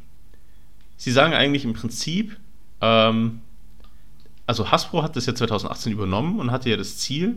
sie 0.96 1.10
sagen 1.10 1.34
eigentlich 1.34 1.64
im 1.64 1.72
Prinzip, 1.72 2.36
ähm, 2.80 3.40
also 4.46 4.70
Hasbro 4.70 5.02
hat 5.02 5.16
das 5.16 5.26
ja 5.26 5.34
2018 5.34 5.92
übernommen 5.92 6.38
und 6.38 6.52
hatte 6.52 6.70
ja 6.70 6.76
das 6.76 6.98
Ziel, 6.98 7.34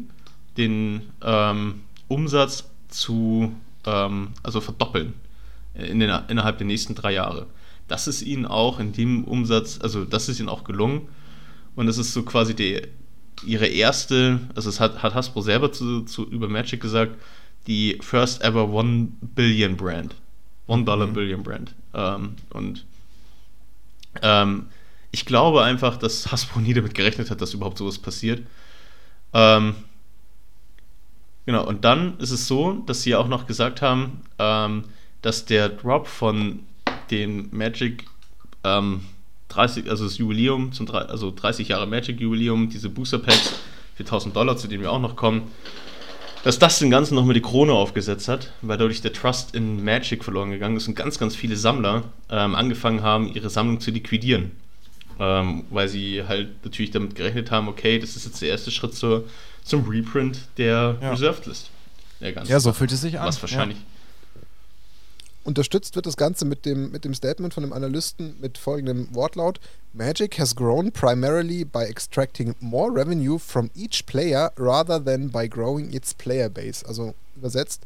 den 0.58 1.02
ähm, 1.24 1.82
Umsatz 2.08 2.66
zu 2.90 3.52
ähm, 3.84 4.28
also 4.44 4.62
verdoppeln 4.62 5.16
in 5.74 6.00
den, 6.00 6.12
innerhalb 6.28 6.60
der 6.60 6.68
nächsten 6.68 6.94
drei 6.94 7.14
Jahre. 7.14 7.48
Das 7.88 8.08
ist 8.08 8.22
ihnen 8.22 8.46
auch 8.46 8.80
in 8.80 8.94
dem 8.94 9.24
Umsatz, 9.24 9.80
also 9.82 10.06
das 10.06 10.30
ist 10.30 10.40
ihnen 10.40 10.50
auch 10.50 10.66
gelungen. 10.66 11.08
Und 11.76 11.88
das 11.88 11.98
ist 11.98 12.14
so 12.14 12.22
quasi 12.22 12.54
die, 12.56 12.84
ihre 13.44 13.66
erste, 13.66 14.40
also 14.54 14.70
es 14.70 14.80
hat, 14.80 15.02
hat 15.02 15.16
Hasbro 15.16 15.42
selber 15.42 15.72
zu, 15.72 16.04
zu, 16.04 16.30
über 16.30 16.48
Magic 16.48 16.80
gesagt, 16.80 17.20
die 17.66 17.98
First 18.02 18.44
Ever 18.44 18.70
One 18.70 19.08
Billion 19.34 19.76
Brand. 19.78 20.14
One-Dollar 20.68 21.08
mhm. 21.08 21.14
Billion 21.14 21.44
Brand. 21.44 21.74
Ähm, 21.94 22.36
und 22.52 22.86
ähm, 24.22 24.68
ich 25.12 25.26
glaube 25.26 25.64
einfach, 25.64 25.98
dass 25.98 26.32
Hasbro 26.32 26.60
nie 26.62 26.74
damit 26.74 26.94
gerechnet 26.94 27.30
hat, 27.30 27.42
dass 27.42 27.54
überhaupt 27.54 27.78
sowas 27.78 27.98
passiert. 27.98 28.46
Ähm, 29.34 29.76
genau, 31.46 31.66
und 31.66 31.86
dann 31.86 32.18
ist 32.20 32.32
es 32.32 32.48
so, 32.48 32.74
dass 32.86 33.04
sie 33.04 33.16
auch 33.16 33.28
noch 33.28 33.48
gesagt 33.48 33.82
haben, 33.82 34.22
ähm, 34.40 34.86
dass 35.22 35.46
der 35.46 35.70
Drop 35.70 36.08
von 36.08 36.60
den 37.12 37.50
Magic 37.56 38.06
30, 38.62 39.86
ähm, 39.86 39.90
also 39.90 40.06
das 40.06 40.18
Jubiläum, 40.18 40.72
zum, 40.72 40.90
also 40.90 41.32
30 41.36 41.70
Jahre 41.70 41.88
Magic 41.88 42.20
Jubiläum, 42.20 42.70
diese 42.70 42.90
Booster 42.90 43.20
Packs 43.20 43.54
für 43.96 44.04
1000 44.04 44.36
Dollar, 44.36 44.58
zu 44.58 44.68
denen 44.68 44.84
wir 44.84 44.92
auch 44.92 45.00
noch 45.00 45.16
kommen, 45.16 45.52
dass 46.46 46.60
das 46.60 46.78
den 46.78 46.92
Ganzen 46.92 47.16
nochmal 47.16 47.34
die 47.34 47.42
Krone 47.42 47.74
aufgesetzt 47.74 48.28
hat, 48.28 48.52
weil 48.62 48.78
dadurch 48.78 49.02
der 49.02 49.12
Trust 49.12 49.56
in 49.56 49.84
Magic 49.84 50.24
verloren 50.24 50.52
gegangen 50.52 50.78
ist 50.78 50.88
und 50.88 50.94
ganz, 50.94 51.18
ganz 51.18 51.36
viele 51.36 51.58
Sammler 51.58 52.04
ähm, 52.30 52.54
angefangen 52.54 53.02
haben, 53.02 53.34
ihre 53.34 53.50
Sammlung 53.50 53.80
zu 53.80 53.90
liquidieren. 53.90 54.52
Ähm, 55.20 55.64
weil 55.72 55.88
sie 55.88 56.24
halt 56.28 56.64
natürlich 56.64 56.92
damit 56.92 57.16
gerechnet 57.16 57.50
haben, 57.50 57.68
okay, 57.68 57.98
das 57.98 58.16
ist 58.16 58.26
jetzt 58.26 58.44
der 58.44 58.50
erste 58.50 58.70
Schritt 58.70 58.94
zur, 58.94 59.24
zum 59.64 59.90
Reprint 59.90 60.42
der 60.58 60.98
ja. 61.02 61.10
Reserved 61.10 61.48
List. 61.48 61.72
ja, 62.20 62.60
so 62.60 62.74
fühlt 62.74 62.92
es 62.92 63.02
sich 63.02 63.20
an. 63.20 63.26
Was 63.26 63.42
wahrscheinlich. 63.42 63.80
Ja. 63.80 63.84
Unterstützt 65.46 65.96
wird 65.96 66.08
das 66.08 66.18
Ganze 66.18 66.44
mit 66.44 66.66
dem, 66.66 66.92
mit 66.92 67.06
dem 67.06 67.14
Statement 67.14 67.54
von 67.54 67.62
dem 67.62 67.72
Analysten 67.72 68.36
mit 68.42 68.58
folgendem 68.58 69.08
Wortlaut: 69.14 69.60
Magic 69.94 70.40
has 70.40 70.56
grown 70.56 70.92
primarily 70.92 71.64
by 71.64 71.84
extracting 71.84 72.56
more 72.60 72.92
revenue 72.92 73.38
from 73.38 73.70
each 73.76 74.08
player 74.08 74.52
rather 74.58 75.04
than 75.04 75.30
by 75.30 75.48
growing 75.48 75.94
its 75.94 76.16
player 76.16 76.50
base. 76.50 76.84
Also 76.86 77.14
übersetzt 77.36 77.84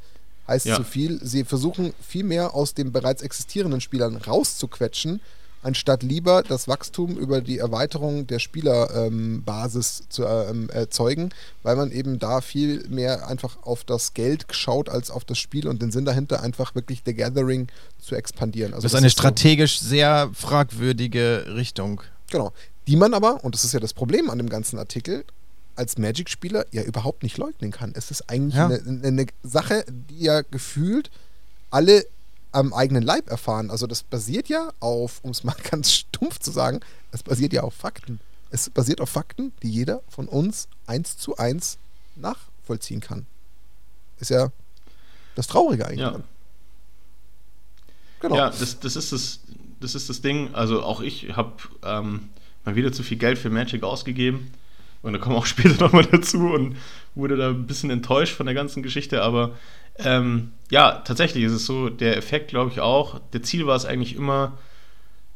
heißt 0.47 0.67
ja. 0.67 0.77
so 0.77 0.83
viel, 0.83 1.19
sie 1.21 1.43
versuchen 1.43 1.93
viel 2.01 2.23
mehr 2.23 2.55
aus 2.55 2.73
den 2.73 2.93
bereits 2.93 3.21
existierenden 3.21 3.81
Spielern 3.81 4.15
rauszuquetschen, 4.15 5.19
anstatt 5.61 6.03
lieber 6.03 6.43
das 6.43 6.67
Wachstum 6.67 7.17
über 7.17 7.41
die 7.41 7.57
Erweiterung 7.57 8.27
der 8.27 8.39
Spielerbasis 8.39 9.99
ähm, 9.99 10.05
zu 10.09 10.25
ähm, 10.25 10.69
erzeugen, 10.69 11.29
weil 11.63 11.75
man 11.75 11.91
eben 11.91 12.19
da 12.19 12.41
viel 12.41 12.87
mehr 12.87 13.27
einfach 13.27 13.57
auf 13.63 13.83
das 13.83 14.13
Geld 14.13 14.45
schaut 14.51 14.89
als 14.89 15.11
auf 15.11 15.25
das 15.25 15.37
Spiel 15.37 15.67
und 15.67 15.81
den 15.81 15.91
Sinn 15.91 16.05
dahinter 16.05 16.41
einfach 16.41 16.75
wirklich 16.75 17.01
The 17.05 17.13
Gathering 17.13 17.67
zu 17.99 18.15
expandieren. 18.15 18.73
Also 18.73 18.83
das 18.83 18.93
ist 18.93 18.97
eine 18.97 19.09
strategisch 19.09 19.79
so, 19.79 19.87
sehr 19.87 20.29
fragwürdige 20.33 21.45
Richtung. 21.55 22.01
Genau. 22.31 22.53
Die 22.87 22.95
man 22.95 23.13
aber, 23.13 23.43
und 23.43 23.53
das 23.53 23.65
ist 23.65 23.73
ja 23.73 23.79
das 23.79 23.93
Problem 23.93 24.29
an 24.29 24.37
dem 24.37 24.49
ganzen 24.49 24.79
Artikel, 24.79 25.23
als 25.75 25.97
Magic-Spieler 25.97 26.65
ja 26.71 26.83
überhaupt 26.83 27.23
nicht 27.23 27.37
leugnen 27.37 27.71
kann. 27.71 27.93
Es 27.95 28.11
ist 28.11 28.29
eigentlich 28.29 28.55
ja. 28.55 28.67
eine, 28.67 29.07
eine 29.07 29.25
Sache, 29.43 29.85
die 29.87 30.23
ja 30.23 30.41
gefühlt 30.41 31.09
alle 31.69 32.05
am 32.51 32.73
eigenen 32.73 33.03
Leib 33.03 33.29
erfahren. 33.29 33.69
Also 33.69 33.87
das 33.87 34.03
basiert 34.03 34.49
ja 34.49 34.71
auf, 34.79 35.19
um 35.23 35.31
es 35.31 35.43
mal 35.43 35.55
ganz 35.69 35.91
stumpf 35.91 36.39
zu 36.39 36.51
sagen, 36.51 36.79
es 37.11 37.23
basiert 37.23 37.53
ja 37.53 37.63
auf 37.63 37.73
Fakten. 37.73 38.19
Es 38.51 38.69
basiert 38.69 39.01
auf 39.01 39.09
Fakten, 39.09 39.53
die 39.61 39.69
jeder 39.69 40.01
von 40.09 40.27
uns 40.27 40.67
eins 40.87 41.17
zu 41.17 41.37
eins 41.37 41.77
nachvollziehen 42.15 42.99
kann. 42.99 43.27
Ist 44.19 44.31
ja 44.31 44.51
das 45.35 45.47
Traurige 45.47 45.85
eigentlich. 45.85 45.99
Ja. 45.99 46.19
Genau. 48.19 48.35
Ja, 48.35 48.49
das, 48.49 48.79
das, 48.79 48.95
ist 48.95 49.11
das, 49.13 49.39
das 49.79 49.95
ist 49.95 50.09
das 50.09 50.21
Ding. 50.21 50.53
Also 50.53 50.83
auch 50.83 51.01
ich 51.01 51.35
habe 51.35 51.53
ähm, 51.83 52.29
mal 52.65 52.75
wieder 52.75 52.91
zu 52.91 53.03
viel 53.03 53.17
Geld 53.17 53.37
für 53.37 53.49
Magic 53.49 53.83
ausgegeben. 53.83 54.51
Und 55.01 55.13
da 55.13 55.19
kommen 55.19 55.35
auch 55.35 55.45
später 55.45 55.81
nochmal 55.81 56.05
dazu 56.05 56.39
und 56.39 56.75
wurde 57.15 57.37
da 57.37 57.49
ein 57.49 57.67
bisschen 57.67 57.89
enttäuscht 57.89 58.35
von 58.35 58.45
der 58.45 58.55
ganzen 58.55 58.83
Geschichte. 58.83 59.21
Aber 59.21 59.55
ähm, 60.03 60.51
ja, 60.71 61.01
tatsächlich 61.05 61.43
ist 61.43 61.53
es 61.53 61.65
so, 61.65 61.89
der 61.89 62.17
Effekt 62.17 62.49
glaube 62.49 62.71
ich 62.71 62.79
auch. 62.79 63.19
Der 63.33 63.43
Ziel 63.43 63.65
war 63.67 63.75
es 63.75 63.85
eigentlich 63.85 64.15
immer, 64.15 64.57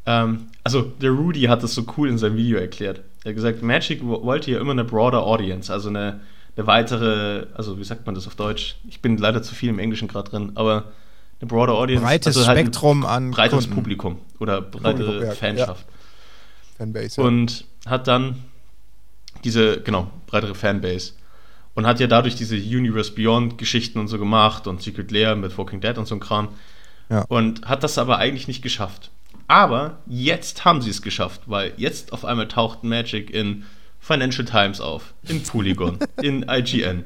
ähm, 0.06 0.48
also 0.64 0.82
der 0.82 1.12
Rudy 1.12 1.44
hat 1.44 1.64
das 1.64 1.74
so 1.74 1.86
cool 1.98 2.10
in 2.10 2.18
seinem 2.18 2.38
Video 2.38 2.58
erklärt. 2.58 3.02
Er 3.24 3.30
hat 3.30 3.36
gesagt, 3.36 3.64
Magic 3.64 4.04
wollte 4.04 4.52
ja 4.52 4.60
immer 4.60 4.72
eine 4.72 4.84
broader 4.84 5.24
Audience, 5.24 5.72
also 5.72 5.90
eine, 5.90 6.22
eine 6.56 6.68
weitere, 6.68 7.48
also 7.54 7.80
wie 7.80 7.84
sagt 7.84 8.06
man 8.06 8.16
das 8.16 8.28
auf 8.28 8.36
Deutsch? 8.36 8.76
Ich 8.88 9.02
bin 9.02 9.18
leider 9.18 9.42
zu 9.42 9.56
viel 9.56 9.70
im 9.70 9.80
Englischen 9.80 10.08
gerade 10.08 10.30
drin, 10.30 10.52
aber 10.56 10.92
eine 11.40 11.48
broader 11.48 11.74
Audience. 11.74 12.04
Breites 12.04 12.38
also 12.38 12.48
halt 12.48 12.60
Spektrum 12.60 13.06
an 13.06 13.32
breites 13.32 13.60
Kunden. 13.60 13.76
Publikum 13.76 14.20
oder 14.40 14.62
breite 14.62 15.04
Publikum, 15.04 15.28
ja, 15.28 15.32
Fanschaft. 15.32 15.86
Ja. 15.88 16.78
Fanbase. 16.78 17.22
Ja. 17.22 17.28
Und 17.28 17.66
hat 17.86 18.08
dann 18.08 18.44
diese, 19.44 19.82
genau, 19.82 20.10
breitere 20.28 20.56
Fanbase. 20.56 21.14
Und 21.76 21.88
hat 21.88 22.00
ja 22.00 22.08
dadurch 22.08 22.36
diese 22.36 22.56
Universe 22.56 23.12
Beyond 23.12 23.58
Geschichten 23.58 24.00
und 24.00 24.08
so 24.08 24.20
gemacht 24.20 24.68
und 24.68 24.82
Secret 24.82 25.12
Lair 25.12 25.36
mit 25.36 25.58
Walking 25.58 25.82
Dead 25.82 25.98
und 25.98 26.08
so 26.08 26.16
ein 26.16 26.20
Kram. 26.20 26.50
Ja. 27.10 27.26
Und 27.28 27.66
hat 27.66 27.84
das 27.84 27.98
aber 27.98 28.18
eigentlich 28.20 28.48
nicht 28.48 28.62
geschafft. 28.62 29.12
Aber 29.48 29.98
jetzt 30.08 30.66
haben 30.66 30.82
sie 30.82 30.90
es 30.90 31.02
geschafft, 31.02 31.42
weil 31.46 31.74
jetzt 31.78 32.14
auf 32.14 32.26
einmal 32.26 32.48
taucht 32.48 32.84
Magic 32.84 33.30
in 33.30 33.66
Financial 34.00 34.46
Times 34.46 34.82
auf, 34.82 35.14
in 35.28 35.42
Polygon, 35.44 35.98
in 36.22 36.46
IGN. 36.50 37.06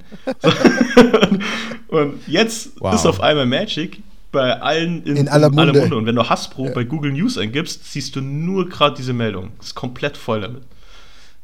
und 1.88 2.27
jetzt 2.27 2.71
wow. 2.80 2.93
ist 2.93 3.06
auf 3.06 3.21
einmal 3.21 3.45
Magic 3.45 4.01
bei 4.32 4.60
allen 4.60 5.03
in, 5.03 5.15
in 5.15 5.27
aller, 5.30 5.49
Munde. 5.49 5.62
aller, 5.62 5.73
Munde. 5.82 5.95
Und 5.95 6.06
wenn 6.06 6.15
du 6.15 6.27
Hasbro 6.27 6.65
ja. 6.65 6.71
bei 6.71 6.84
Google 6.84 7.12
News 7.12 7.38
eingibst, 7.38 7.91
siehst 7.91 8.15
du 8.15 8.21
nur 8.21 8.67
gerade 8.67 8.95
diese 8.95 9.13
Meldung. 9.13 9.51
Ist 9.62 9.75
komplett 9.75 10.17
voll 10.17 10.41
damit. 10.41 10.63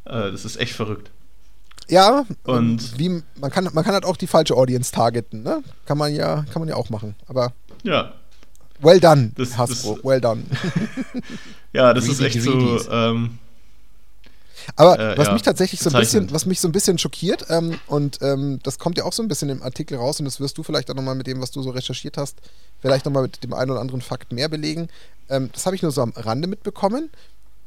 Äh, 0.06 0.32
das 0.32 0.44
ist 0.44 0.58
echt 0.58 0.74
verrückt. 0.74 1.12
Ja, 1.90 2.26
und 2.44 2.98
wie, 2.98 3.22
man, 3.40 3.52
kann, 3.52 3.70
man 3.74 3.84
kann 3.84 3.94
halt 3.94 4.06
auch 4.06 4.18
die 4.18 4.28
falsche 4.28 4.56
Audience 4.56 4.92
targeten, 4.92 5.44
ne? 5.44 5.64
Kann 5.86 5.98
man 5.98 6.14
ja, 6.14 6.46
kann 6.52 6.62
man 6.62 6.70
ja 6.70 6.76
auch 6.76 6.90
machen. 6.90 7.16
Aber 7.28 7.54
ja. 7.84 8.14
well 8.80 9.00
done, 9.00 9.32
das, 9.36 9.58
Hasbro, 9.58 9.96
das, 9.96 10.06
well 10.06 10.22
done. 10.22 10.44
ja, 11.74 11.94
das 11.94 12.08
ist 12.08 12.22
echt 12.22 12.42
so. 12.42 12.80
Ähm, 12.90 13.40
aber 14.76 15.00
äh, 15.00 15.18
was 15.18 15.28
ja, 15.28 15.34
mich 15.34 15.42
tatsächlich 15.42 15.82
so 15.82 15.90
ein 15.90 16.00
bisschen, 16.00 16.32
was 16.32 16.46
mich 16.46 16.60
so 16.60 16.68
ein 16.68 16.72
bisschen 16.72 16.98
schockiert, 16.98 17.46
ähm, 17.50 17.80
und 17.88 18.20
ähm, 18.22 18.60
das 18.64 18.80
kommt 18.80 18.98
ja 18.98 19.04
auch 19.04 19.14
so 19.14 19.22
ein 19.22 19.28
bisschen 19.28 19.50
im 19.50 19.62
Artikel 19.62 19.98
raus, 19.98 20.20
und 20.20 20.26
das 20.26 20.40
wirst 20.40 20.58
du 20.58 20.64
vielleicht 20.64 20.90
auch 20.90 20.96
nochmal 20.96 21.16
mit 21.16 21.28
dem, 21.28 21.42
was 21.42 21.52
du 21.52 21.62
so 21.62 21.72
recherchiert 21.72 22.18
hast, 22.18 22.38
vielleicht 22.80 23.06
nochmal 23.06 23.24
mit 23.24 23.44
dem 23.44 23.54
einen 23.54 23.72
oder 23.72 23.82
anderen 23.82 24.02
Fakt 24.02 24.32
mehr 24.32 24.50
belegen. 24.50 24.88
Ähm, 25.30 25.50
das 25.54 25.66
habe 25.66 25.76
ich 25.76 25.82
nur 25.82 25.92
so 25.92 26.02
am 26.02 26.14
Rande 26.16 26.48
mitbekommen. 26.48 27.10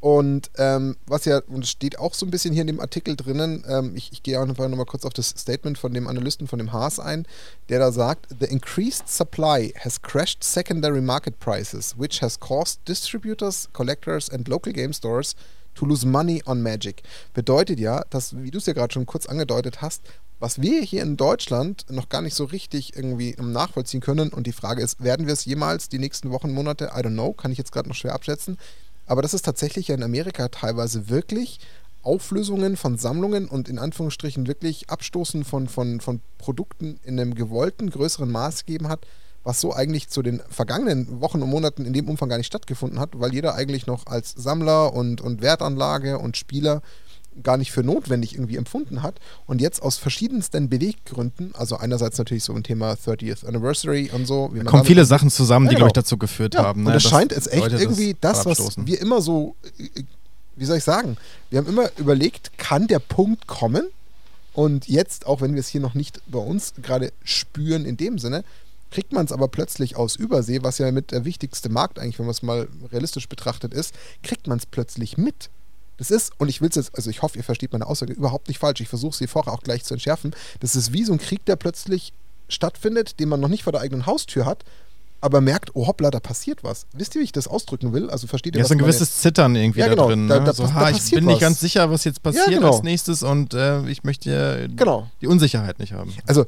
Und 0.07 0.53
ähm, 0.57 0.97
was 1.09 1.25
ja, 1.25 1.41
und 1.49 1.67
steht 1.67 1.99
auch 1.99 2.15
so 2.15 2.27
ein 2.27 2.31
bisschen 2.31 2.55
hier 2.55 2.61
in 2.61 2.69
dem 2.69 2.79
Artikel 2.79 3.17
drinnen, 3.17 3.65
ähm, 3.67 3.97
ich, 3.97 4.13
ich 4.13 4.23
gehe 4.23 4.41
einfach 4.41 4.69
nochmal 4.69 4.87
kurz 4.87 5.05
auf 5.05 5.13
das 5.13 5.31
Statement 5.31 5.79
von 5.79 5.93
dem 5.93 6.07
Analysten 6.07 6.47
von 6.47 6.61
dem 6.61 6.73
Haas 6.73 7.01
ein, 7.01 7.27
der 7.71 7.81
da 7.81 7.91
sagt, 7.91 8.29
The 8.39 8.47
increased 8.47 9.09
supply 9.09 9.75
has 9.81 10.01
crashed 10.01 10.45
secondary 10.45 11.01
market 11.01 11.41
prices, 11.41 11.97
which 11.99 12.23
has 12.23 12.39
caused 12.39 12.87
distributors, 12.87 13.69
collectors 13.73 14.31
and 14.31 14.47
local 14.47 14.73
game 14.73 14.93
stores 14.93 15.35
to 15.75 15.85
lose 15.85 16.07
money 16.07 16.41
on 16.47 16.63
Magic. 16.63 17.03
Bedeutet 17.35 17.81
ja, 17.81 18.05
dass, 18.09 18.41
wie 18.41 18.53
du 18.53 18.59
es 18.59 18.67
ja 18.67 18.75
gerade 18.75 18.95
schon 18.95 19.07
kurz 19.07 19.27
angedeutet 19.27 19.83
hast, 19.83 20.03
was 20.39 20.63
wir 20.63 20.83
hier 20.83 21.03
in 21.03 21.17
Deutschland 21.17 21.85
noch 21.91 22.09
gar 22.09 22.23
nicht 22.23 22.35
so 22.35 22.45
richtig 22.45 22.95
irgendwie 22.95 23.35
nachvollziehen 23.41 24.01
können. 24.01 24.29
Und 24.29 24.47
die 24.47 24.53
Frage 24.53 24.85
ist, 24.85 25.03
werden 25.03 25.27
wir 25.27 25.33
es 25.33 25.47
jemals 25.47 25.89
die 25.89 25.99
nächsten 25.99 26.31
Wochen, 26.31 26.53
Monate, 26.53 26.93
I 26.95 27.01
don't 27.01 27.15
know, 27.15 27.33
kann 27.33 27.51
ich 27.51 27.59
jetzt 27.59 27.73
gerade 27.73 27.89
noch 27.89 27.97
schwer 27.97 28.15
abschätzen. 28.15 28.57
Aber 29.07 29.23
das 29.23 29.35
ist 29.35 29.45
tatsächlich 29.45 29.89
ja 29.89 29.95
in 29.95 30.03
Amerika 30.03 30.49
teilweise 30.49 31.09
wirklich 31.09 31.61
Auflösungen 32.03 32.77
von 32.77 32.99
Sammlungen 32.99 33.49
und 33.49 33.69
in 33.69 33.79
Anführungsstrichen 33.79 34.47
wirklich 34.47 34.91
Abstoßen 34.91 35.45
von, 35.45 35.69
von, 35.69 36.01
von 36.01 36.21
Produkten 36.39 37.01
in 37.03 37.19
einem 37.19 37.35
gewollten 37.35 37.91
größeren 37.91 38.31
Maß 38.31 38.65
gegeben 38.65 38.89
hat, 38.89 39.01
was 39.43 39.61
so 39.61 39.73
eigentlich 39.73 40.09
zu 40.09 40.23
den 40.23 40.41
vergangenen 40.49 41.21
Wochen 41.21 41.43
und 41.43 41.51
Monaten 41.51 41.85
in 41.85 41.93
dem 41.93 42.09
Umfang 42.09 42.29
gar 42.29 42.37
nicht 42.37 42.47
stattgefunden 42.47 43.01
hat, 43.01 43.11
weil 43.15 43.33
jeder 43.33 43.55
eigentlich 43.55 43.87
noch 43.87 44.07
als 44.07 44.33
Sammler 44.37 44.93
und, 44.93 45.21
und 45.21 45.41
Wertanlage 45.41 46.19
und 46.19 46.37
Spieler 46.37 46.83
gar 47.43 47.57
nicht 47.57 47.73
für 47.73 47.83
notwendig 47.83 48.35
irgendwie 48.35 48.57
empfunden 48.57 49.03
hat 49.03 49.21
und 49.47 49.61
jetzt 49.61 49.83
aus 49.83 49.97
verschiedensten 49.97 50.69
Beweggründen, 50.69 51.55
also 51.55 51.77
einerseits 51.77 52.19
natürlich 52.19 52.45
so 52.45 52.55
ein 52.55 52.63
Thema 52.63 52.93
30th 52.93 53.47
Anniversary 53.47 54.11
und 54.13 54.27
so. 54.27 54.51
Wie 54.53 54.59
da 54.61 54.65
kommen 54.65 54.85
viele 54.85 55.05
Sachen 55.05 55.31
zusammen, 55.31 55.67
ja, 55.67 55.71
die, 55.71 55.75
genau. 55.77 55.87
glaube 55.87 56.01
ich, 56.01 56.05
dazu 56.05 56.17
geführt 56.19 56.55
ja, 56.55 56.65
haben. 56.65 56.85
Ne? 56.85 56.91
Und 56.91 56.97
es 56.97 57.03
scheint 57.03 57.33
jetzt 57.33 57.53
echt 57.53 57.63
Leute 57.63 57.77
irgendwie 57.77 58.17
das, 58.21 58.45
das 58.45 58.59
was 58.59 58.87
wir 58.87 59.01
immer 59.01 59.21
so, 59.21 59.57
wie 60.57 60.65
soll 60.65 60.79
ich 60.79 60.85
sagen, 60.85 61.17
wir 61.51 61.59
haben 61.59 61.69
immer 61.69 61.91
überlegt, 61.99 62.59
kann 62.59 62.87
der 62.87 62.99
Punkt 62.99 63.47
kommen? 63.47 63.89
Und 64.53 64.89
jetzt, 64.89 65.27
auch 65.27 65.43
wenn 65.43 65.53
wir 65.53 65.61
es 65.61 65.69
hier 65.69 65.83
noch 65.83 65.93
nicht 65.93 66.23
bei 66.29 66.39
uns 66.39 66.73
gerade 66.81 67.13
spüren 67.25 67.85
in 67.85 67.99
dem 67.99 68.19
Sinne, 68.19 68.43
kriegt 68.91 69.13
man 69.13 69.27
es 69.27 69.33
aber 69.33 69.49
plötzlich 69.49 69.97
aus 69.97 70.17
Übersee, 70.17 70.63
was 70.63 70.79
ja 70.79 70.91
mit 70.93 71.13
der 71.13 71.27
wichtigste 71.27 71.69
Markt 71.69 71.99
eigentlich, 71.99 72.19
wenn 72.19 72.25
man 72.27 72.33
es 72.33 72.43
mal 72.43 72.69
realistisch 72.91 73.29
betrachtet 73.29 73.75
ist, 73.75 73.95
kriegt 74.23 74.47
man 74.47 74.57
es 74.57 74.65
plötzlich 74.65 75.19
mit. 75.19 75.51
Das 75.97 76.11
ist, 76.11 76.33
und 76.39 76.49
ich 76.49 76.61
will 76.61 76.69
es 76.69 76.77
jetzt, 76.77 76.95
also 76.95 77.11
ich 77.11 77.23
hoffe, 77.23 77.39
ihr 77.39 77.45
versteht 77.45 77.73
meine 77.73 77.87
Aussage 77.87 78.13
überhaupt 78.13 78.49
nicht 78.49 78.59
falsch. 78.59 78.81
Ich 78.81 78.89
versuche 78.89 79.17
sie 79.17 79.27
vorher 79.27 79.53
auch 79.53 79.63
gleich 79.63 79.85
zu 79.85 79.95
entschärfen. 79.95 80.35
Das 80.61 80.77
ist 80.77 80.93
wie 80.93 81.05
so 81.05 81.13
ein 81.13 81.19
Krieg, 81.19 81.45
der 81.47 81.57
plötzlich 81.57 82.13
stattfindet, 82.49 83.19
den 83.19 83.29
man 83.29 83.41
noch 83.41 83.49
nicht 83.49 83.65
vor 83.65 83.73
der 83.73 83.81
eigenen 83.81 84.07
Haustür 84.07 84.47
hat, 84.47 84.65
aber 85.21 85.41
merkt, 85.41 85.71
oh 85.75 85.87
hoppla, 85.87 86.11
da 86.11 86.21
passiert 86.21 86.63
was. 86.63 86.87
Wisst 86.93 87.15
ihr, 87.15 87.21
wie 87.21 87.25
ich 87.25 87.33
das 87.33 87.49
ausdrücken 87.49 87.93
will? 87.93 88.11
Also 88.11 88.27
versteht 88.27 88.55
ihr 88.55 88.61
Ja, 88.61 88.67
so 88.67 88.75
ein 88.75 88.79
gewisses 88.79 89.11
meine... 89.11 89.23
Zittern 89.23 89.57
irgendwie 89.57 89.81
ja, 89.81 89.89
genau, 89.89 90.03
da 90.03 90.09
drin. 90.09 90.27
Ne? 90.27 90.35
Da, 90.35 90.41
da, 90.41 90.53
so, 90.53 90.65
da 90.65 90.75
ha, 90.75 90.91
ich 90.91 91.11
bin 91.11 91.25
was. 91.25 91.33
nicht 91.33 91.41
ganz 91.41 91.61
sicher, 91.61 91.91
was 91.91 92.05
jetzt 92.05 92.23
passiert 92.23 92.49
ja, 92.49 92.59
genau. 92.59 92.73
als 92.73 92.83
nächstes 92.83 93.23
und 93.23 93.55
äh, 93.55 93.89
ich 93.89 94.05
möchte 94.05 94.69
genau. 94.77 95.09
die 95.21 95.27
Unsicherheit 95.27 95.79
nicht 95.79 95.93
haben. 95.93 96.15
Also 96.27 96.47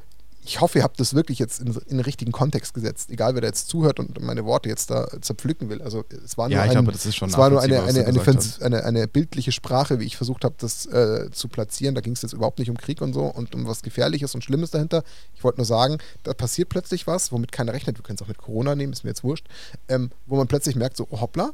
ich 0.49 0.63
hoffe, 0.63 0.79
ihr 0.79 0.85
habt 0.85 0.99
das 0.99 1.13
wirklich 1.13 1.39
jetzt 1.39 1.61
in, 1.61 1.75
in, 1.75 1.99
den 1.99 2.01
richtigen 2.01 2.33
Kontext 2.33 2.73
gesetzt, 2.73 3.11
egal 3.11 3.35
wer 3.35 3.43
da 3.43 3.49
jetzt 3.49 3.69
zuhört 3.69 4.01
und 4.01 4.19
meine 4.23 4.47
Worte 4.47 4.71
jetzt 4.71 4.91
da 4.91 5.07
zerpflücken 5.21 5.69
will. 5.69 5.83
Also 5.83 6.07
es 6.25 6.39
war 6.39 6.49
nur, 6.49 6.57
ja, 6.57 6.63
ein, 6.63 6.71
glaube, 6.71 6.93
es 6.93 7.21
war 7.21 7.51
nur 7.51 7.61
eine, 7.61 7.83
eine, 7.83 8.07
eine, 8.07 8.23
eine, 8.61 8.85
eine, 8.85 9.09
bildliche 9.09 9.53
Sprache, 9.53 10.01
wie 10.01 10.07
ich 10.07 10.17
versucht 10.17 10.45
habe, 10.45 10.55
das 10.57 10.87
äh, 10.87 11.31
zu 11.33 11.49
platzieren. 11.49 11.95
Da 11.95 12.01
ging 12.01 12.15
es 12.15 12.23
jetzt 12.23 12.33
überhaupt 12.33 12.59
nicht 12.59 12.71
um 12.71 12.79
Krieg 12.79 13.03
und 13.03 13.13
so 13.13 13.27
und 13.27 13.55
um 13.55 13.67
was 13.67 13.83
Gefährliches 13.83 14.35
und 14.35 14.43
Schlimmes 14.43 14.71
dahinter. 14.71 15.05
Ich 15.35 15.45
wollte 15.45 15.59
nur 15.59 15.67
sagen, 15.67 15.99
da 16.23 16.33
passiert 16.33 16.71
plötzlich 16.71 17.07
was, 17.07 17.31
womit 17.31 17.53
keiner 17.53 17.75
rechnet. 17.75 17.99
Wir 17.99 18.03
können 18.03 18.17
es 18.17 18.23
auch 18.23 18.29
mit 18.29 18.39
Corona 18.39 18.75
nehmen, 18.75 18.95
ist 18.95 19.05
mir 19.05 19.11
jetzt 19.11 19.25
wurscht. 19.25 19.47
Ähm, 19.89 20.11
wo 20.27 20.37
man 20.37 20.49
plötzlich 20.49 20.77
merkt, 20.77 20.97
so, 20.97 21.07
oh, 21.11 21.21
hoppla, 21.21 21.51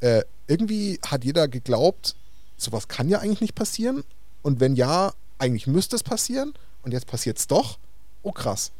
äh, 0.00 0.22
irgendwie 0.46 1.00
hat 1.04 1.24
jeder 1.24 1.48
geglaubt, 1.48 2.14
sowas 2.56 2.86
kann 2.86 3.08
ja 3.08 3.18
eigentlich 3.18 3.40
nicht 3.40 3.56
passieren. 3.56 4.04
Und 4.42 4.60
wenn 4.60 4.76
ja, 4.76 5.14
eigentlich 5.38 5.66
müsste 5.66 5.96
es 5.96 6.04
passieren. 6.04 6.54
Und 6.82 6.92
jetzt 6.92 7.08
passiert 7.08 7.38
es 7.38 7.48
doch 7.48 7.78
oh 8.26 8.32
krass. 8.32 8.72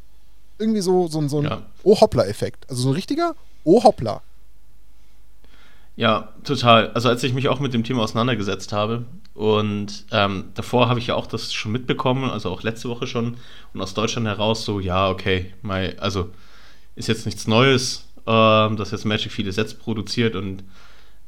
Irgendwie 0.59 0.81
so, 0.81 1.07
so, 1.07 1.25
so 1.27 1.39
ein 1.39 1.45
ja. 1.45 1.61
Oh-Hoppla-Effekt. 1.83 2.69
Also 2.69 2.83
so 2.83 2.89
ein 2.89 2.95
richtiger 2.95 3.35
Oh-Hoppla. 3.63 4.21
Ja, 5.95 6.33
total. 6.43 6.91
Also 6.91 7.09
als 7.09 7.23
ich 7.23 7.33
mich 7.33 7.47
auch 7.47 7.59
mit 7.59 7.73
dem 7.73 7.83
Thema 7.83 8.03
auseinandergesetzt 8.03 8.71
habe 8.73 9.05
und 9.33 10.05
ähm, 10.11 10.49
davor 10.53 10.89
habe 10.89 10.99
ich 10.99 11.07
ja 11.07 11.15
auch 11.15 11.27
das 11.27 11.53
schon 11.53 11.71
mitbekommen, 11.71 12.29
also 12.29 12.51
auch 12.51 12.61
letzte 12.61 12.89
Woche 12.89 13.07
schon 13.07 13.37
und 13.73 13.81
aus 13.81 13.93
Deutschland 13.93 14.27
heraus 14.27 14.63
so, 14.65 14.79
ja, 14.79 15.09
okay, 15.09 15.53
my, 15.63 15.93
also 15.97 16.29
ist 16.95 17.07
jetzt 17.07 17.25
nichts 17.25 17.47
Neues, 17.47 18.05
ähm, 18.27 18.77
dass 18.77 18.91
jetzt 18.91 19.05
Magic 19.05 19.31
viele 19.31 19.51
Sets 19.51 19.73
produziert 19.73 20.35
und, 20.35 20.63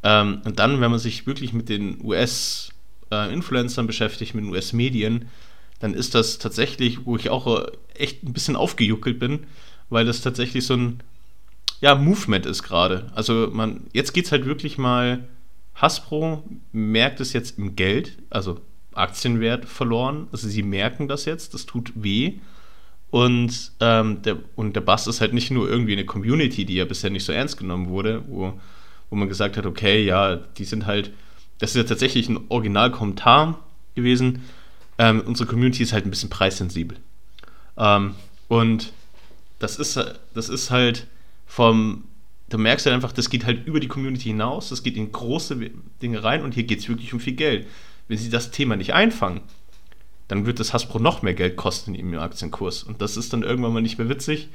ähm, 0.04 0.42
und 0.46 0.60
dann, 0.60 0.82
wenn 0.82 0.92
man 0.92 1.00
sich 1.00 1.26
wirklich 1.26 1.54
mit 1.54 1.70
den 1.70 2.04
US-Influencern 2.04 3.86
äh, 3.86 3.88
beschäftigt, 3.88 4.36
mit 4.36 4.44
den 4.44 4.52
US-Medien, 4.52 5.30
dann 5.80 5.94
ist 5.94 6.16
das 6.16 6.38
tatsächlich, 6.40 7.06
wo 7.06 7.16
ich 7.16 7.30
auch 7.30 7.62
äh, 7.62 7.72
echt 7.96 8.24
ein 8.24 8.34
bisschen 8.34 8.56
aufgejuckelt 8.56 9.20
bin, 9.20 9.46
weil 9.90 10.06
das 10.06 10.22
tatsächlich 10.22 10.66
so 10.66 10.76
ein 10.76 11.00
ja, 11.82 11.96
Movement 11.96 12.46
ist 12.46 12.64
gerade. 12.64 13.10
Also 13.16 13.50
man, 13.52 13.88
jetzt 13.94 14.14
geht 14.14 14.26
es 14.26 14.32
halt 14.32 14.46
wirklich 14.46 14.78
mal, 14.78 15.28
Hasbro 15.76 16.44
merkt 16.72 17.22
es 17.22 17.34
jetzt 17.34 17.58
im 17.58 17.76
Geld, 17.76 18.18
also 18.30 18.60
Aktienwert 18.94 19.66
verloren. 19.66 20.28
Also 20.32 20.48
sie 20.50 20.64
merken 20.64 21.08
das 21.08 21.26
jetzt, 21.26 21.54
das 21.54 21.66
tut 21.66 21.92
weh. 21.96 22.34
Und, 23.12 23.72
ähm, 23.80 24.22
der, 24.22 24.38
und 24.56 24.76
der 24.76 24.82
Bass 24.82 25.08
ist 25.08 25.22
halt 25.22 25.34
nicht 25.34 25.50
nur 25.52 25.70
irgendwie 25.70 25.94
eine 25.94 26.06
Community, 26.06 26.66
die 26.66 26.76
ja 26.76 26.86
bisher 26.86 27.10
nicht 27.10 27.24
so 27.24 27.32
ernst 27.32 27.58
genommen 27.58 27.90
wurde, 27.90 28.24
wo, 28.28 28.60
wo 29.10 29.16
man 29.16 29.30
gesagt 29.30 29.58
hat, 29.58 29.66
okay, 29.66 30.04
ja, 30.04 30.36
die 30.36 30.66
sind 30.66 30.86
halt, 30.86 31.12
das 31.58 31.72
ist 31.72 31.78
ja 31.78 31.84
tatsächlich 31.84 32.30
ein 32.30 32.40
Originalkommentar 32.50 33.60
gewesen, 33.96 34.44
ähm, 35.00 35.24
unsere 35.26 35.50
Community 35.50 35.82
ist 35.82 35.94
halt 35.94 36.06
ein 36.06 36.12
bisschen 36.12 36.30
preissensibel. 36.30 36.98
Ähm, 37.78 38.14
und 38.50 38.92
das 39.58 39.78
ist, 39.78 40.00
das 40.34 40.50
ist 40.50 40.70
halt 40.70 41.08
vom, 41.48 42.04
du 42.50 42.58
merkst 42.58 42.86
halt 42.86 42.94
einfach, 42.94 43.14
das 43.14 43.30
geht 43.30 43.46
halt 43.46 43.66
über 43.66 43.80
die 43.80 43.88
Community 43.88 44.26
hinaus, 44.26 44.70
das 44.70 44.84
geht 44.84 44.98
in 44.98 45.12
große 45.12 45.58
Dinge 46.02 46.24
rein 46.24 46.44
und 46.44 46.54
hier 46.54 46.64
geht 46.64 46.80
es 46.80 46.90
wirklich 46.90 47.14
um 47.14 47.20
viel 47.20 47.34
Geld. 47.34 47.66
Wenn 48.10 48.18
sie 48.18 48.30
das 48.30 48.52
Thema 48.52 48.76
nicht 48.76 48.94
einfangen, 48.94 49.42
dann 50.28 50.46
wird 50.46 50.60
das 50.60 50.74
Hasbro 50.74 51.00
noch 51.00 51.22
mehr 51.22 51.34
Geld 51.34 51.56
kosten 51.56 51.96
im 51.96 52.14
Aktienkurs. 52.18 52.84
Und 52.84 53.02
das 53.02 53.18
ist 53.18 53.32
dann 53.34 53.44
irgendwann 53.44 53.74
mal 53.74 53.82
nicht 53.82 53.98
mehr 53.98 54.10
witzig, 54.10 54.50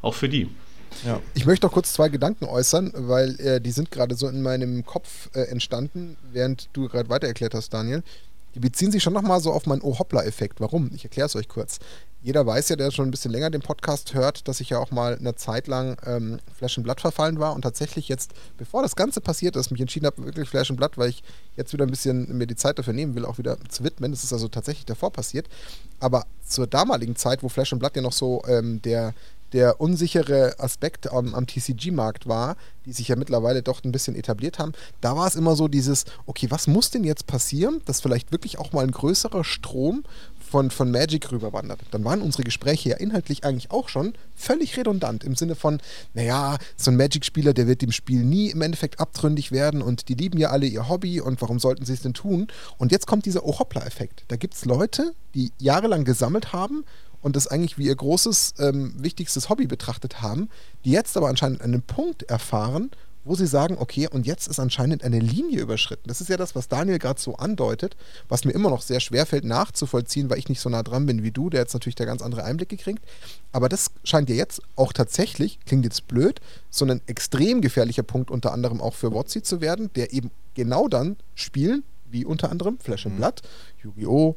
auch 0.00 0.14
für 0.14 0.28
die. 0.28 0.48
Ja. 1.04 1.20
Ich 1.34 1.44
möchte 1.44 1.66
noch 1.66 1.72
kurz 1.72 1.92
zwei 1.92 2.08
Gedanken 2.08 2.44
äußern, 2.44 2.92
weil 2.94 3.38
äh, 3.40 3.60
die 3.60 3.72
sind 3.72 3.90
gerade 3.90 4.14
so 4.14 4.28
in 4.28 4.42
meinem 4.42 4.86
Kopf 4.86 5.28
äh, 5.34 5.42
entstanden, 5.42 6.16
während 6.32 6.68
du 6.72 6.88
gerade 6.88 7.08
weiter 7.08 7.26
erklärt 7.26 7.54
hast, 7.54 7.74
Daniel. 7.74 8.02
Die 8.58 8.62
beziehen 8.62 8.90
sich 8.90 9.04
schon 9.04 9.12
nochmal 9.12 9.40
so 9.40 9.52
auf 9.52 9.66
meinen 9.66 9.82
Oh-Hoppla-Effekt. 9.82 10.60
Warum? 10.60 10.90
Ich 10.92 11.04
erkläre 11.04 11.26
es 11.26 11.36
euch 11.36 11.46
kurz. 11.46 11.78
Jeder 12.20 12.44
weiß 12.44 12.70
ja, 12.70 12.74
der 12.74 12.90
schon 12.90 13.06
ein 13.06 13.12
bisschen 13.12 13.30
länger 13.30 13.50
den 13.50 13.60
Podcast 13.60 14.14
hört, 14.14 14.48
dass 14.48 14.58
ich 14.58 14.70
ja 14.70 14.78
auch 14.80 14.90
mal 14.90 15.16
eine 15.16 15.36
Zeit 15.36 15.68
lang 15.68 15.96
ähm, 16.04 16.40
Flash 16.52 16.76
and 16.76 16.84
Blood 16.84 17.00
verfallen 17.00 17.38
war 17.38 17.54
und 17.54 17.62
tatsächlich 17.62 18.08
jetzt, 18.08 18.32
bevor 18.56 18.82
das 18.82 18.96
Ganze 18.96 19.20
passiert 19.20 19.54
ist, 19.54 19.70
mich 19.70 19.80
entschieden 19.80 20.06
habe, 20.06 20.24
wirklich 20.24 20.48
Flash 20.48 20.70
and 20.70 20.76
Blood, 20.76 20.98
weil 20.98 21.10
ich 21.10 21.22
jetzt 21.56 21.72
wieder 21.72 21.86
ein 21.86 21.90
bisschen 21.90 22.36
mir 22.36 22.48
die 22.48 22.56
Zeit 22.56 22.80
dafür 22.80 22.94
nehmen 22.94 23.14
will, 23.14 23.24
auch 23.24 23.38
wieder 23.38 23.56
zu 23.68 23.84
widmen. 23.84 24.10
Das 24.10 24.24
ist 24.24 24.32
also 24.32 24.48
tatsächlich 24.48 24.86
davor 24.86 25.12
passiert. 25.12 25.46
Aber 26.00 26.26
zur 26.44 26.66
damaligen 26.66 27.14
Zeit, 27.14 27.44
wo 27.44 27.48
Flash 27.48 27.72
and 27.72 27.78
Blood 27.78 27.94
ja 27.94 28.02
noch 28.02 28.12
so 28.12 28.42
ähm, 28.48 28.82
der 28.82 29.14
der 29.52 29.80
unsichere 29.80 30.58
Aspekt 30.58 31.10
am, 31.10 31.34
am 31.34 31.46
TCG-Markt 31.46 32.26
war, 32.26 32.56
die 32.84 32.92
sich 32.92 33.08
ja 33.08 33.16
mittlerweile 33.16 33.62
doch 33.62 33.84
ein 33.84 33.92
bisschen 33.92 34.14
etabliert 34.14 34.58
haben, 34.58 34.72
da 35.00 35.16
war 35.16 35.26
es 35.26 35.36
immer 35.36 35.56
so 35.56 35.68
dieses, 35.68 36.04
okay, 36.26 36.50
was 36.50 36.66
muss 36.66 36.90
denn 36.90 37.04
jetzt 37.04 37.26
passieren, 37.26 37.82
dass 37.84 38.00
vielleicht 38.00 38.32
wirklich 38.32 38.58
auch 38.58 38.72
mal 38.72 38.84
ein 38.84 38.90
größerer 38.90 39.44
Strom 39.44 40.04
von, 40.48 40.70
von 40.70 40.90
Magic 40.90 41.30
rüberwandert. 41.30 41.80
Dann 41.90 42.04
waren 42.04 42.22
unsere 42.22 42.42
Gespräche 42.42 42.90
ja 42.90 42.96
inhaltlich 42.96 43.44
eigentlich 43.44 43.70
auch 43.70 43.88
schon 43.88 44.14
völlig 44.34 44.76
redundant 44.76 45.24
im 45.24 45.34
Sinne 45.34 45.54
von, 45.54 45.80
naja, 46.14 46.56
so 46.76 46.90
ein 46.90 46.96
Magic-Spieler, 46.96 47.52
der 47.52 47.66
wird 47.66 47.82
dem 47.82 47.92
Spiel 47.92 48.24
nie 48.24 48.50
im 48.50 48.62
Endeffekt 48.62 49.00
abtrünnig 49.00 49.52
werden 49.52 49.82
und 49.82 50.08
die 50.08 50.14
lieben 50.14 50.38
ja 50.38 50.50
alle 50.50 50.66
ihr 50.66 50.88
Hobby 50.88 51.20
und 51.20 51.40
warum 51.42 51.58
sollten 51.58 51.84
sie 51.84 51.92
es 51.92 52.02
denn 52.02 52.14
tun? 52.14 52.48
Und 52.78 52.92
jetzt 52.92 53.06
kommt 53.06 53.26
dieser 53.26 53.44
Oh-Hoppla-Effekt. 53.44 54.24
Da 54.28 54.36
gibt 54.36 54.54
es 54.54 54.64
Leute, 54.64 55.12
die 55.34 55.52
jahrelang 55.58 56.04
gesammelt 56.04 56.52
haben 56.52 56.84
und 57.20 57.36
das 57.36 57.46
eigentlich 57.46 57.78
wie 57.78 57.86
ihr 57.86 57.96
großes, 57.96 58.54
ähm, 58.58 58.94
wichtigstes 58.98 59.48
Hobby 59.48 59.66
betrachtet 59.66 60.22
haben, 60.22 60.48
die 60.84 60.90
jetzt 60.90 61.16
aber 61.16 61.28
anscheinend 61.28 61.62
einen 61.62 61.82
Punkt 61.82 62.22
erfahren, 62.24 62.90
wo 63.28 63.34
sie 63.34 63.46
sagen, 63.46 63.76
okay, 63.78 64.08
und 64.08 64.26
jetzt 64.26 64.48
ist 64.48 64.58
anscheinend 64.58 65.04
eine 65.04 65.18
Linie 65.18 65.60
überschritten. 65.60 66.08
Das 66.08 66.20
ist 66.20 66.28
ja 66.28 66.36
das, 66.36 66.54
was 66.54 66.68
Daniel 66.68 66.98
gerade 66.98 67.20
so 67.20 67.36
andeutet, 67.36 67.94
was 68.28 68.44
mir 68.44 68.52
immer 68.52 68.70
noch 68.70 68.80
sehr 68.80 69.00
schwer 69.00 69.26
fällt 69.26 69.44
nachzuvollziehen, 69.44 70.30
weil 70.30 70.38
ich 70.38 70.48
nicht 70.48 70.60
so 70.60 70.70
nah 70.70 70.82
dran 70.82 71.04
bin 71.04 71.22
wie 71.22 71.30
du, 71.30 71.50
der 71.50 71.60
jetzt 71.60 71.74
natürlich 71.74 71.94
da 71.94 72.06
ganz 72.06 72.22
andere 72.22 72.44
Einblicke 72.44 72.76
kriegt. 72.76 73.04
Aber 73.52 73.68
das 73.68 73.90
scheint 74.02 74.30
ja 74.30 74.36
jetzt 74.36 74.62
auch 74.76 74.92
tatsächlich, 74.92 75.58
klingt 75.66 75.84
jetzt 75.84 76.08
blöd, 76.08 76.40
so 76.70 76.86
ein 76.86 77.02
extrem 77.06 77.60
gefährlicher 77.60 78.02
Punkt 78.02 78.30
unter 78.30 78.52
anderem 78.52 78.80
auch 78.80 78.94
für 78.94 79.12
Wotzi 79.12 79.42
zu 79.42 79.60
werden, 79.60 79.90
der 79.94 80.12
eben 80.12 80.30
genau 80.54 80.88
dann 80.88 81.16
spielen, 81.34 81.84
wie 82.10 82.24
unter 82.24 82.50
anderem 82.50 82.78
Flash 82.78 83.04
and 83.04 83.16
mhm. 83.16 83.18
Blood, 83.18 83.42
Yu-Gi-Oh!, 83.82 84.36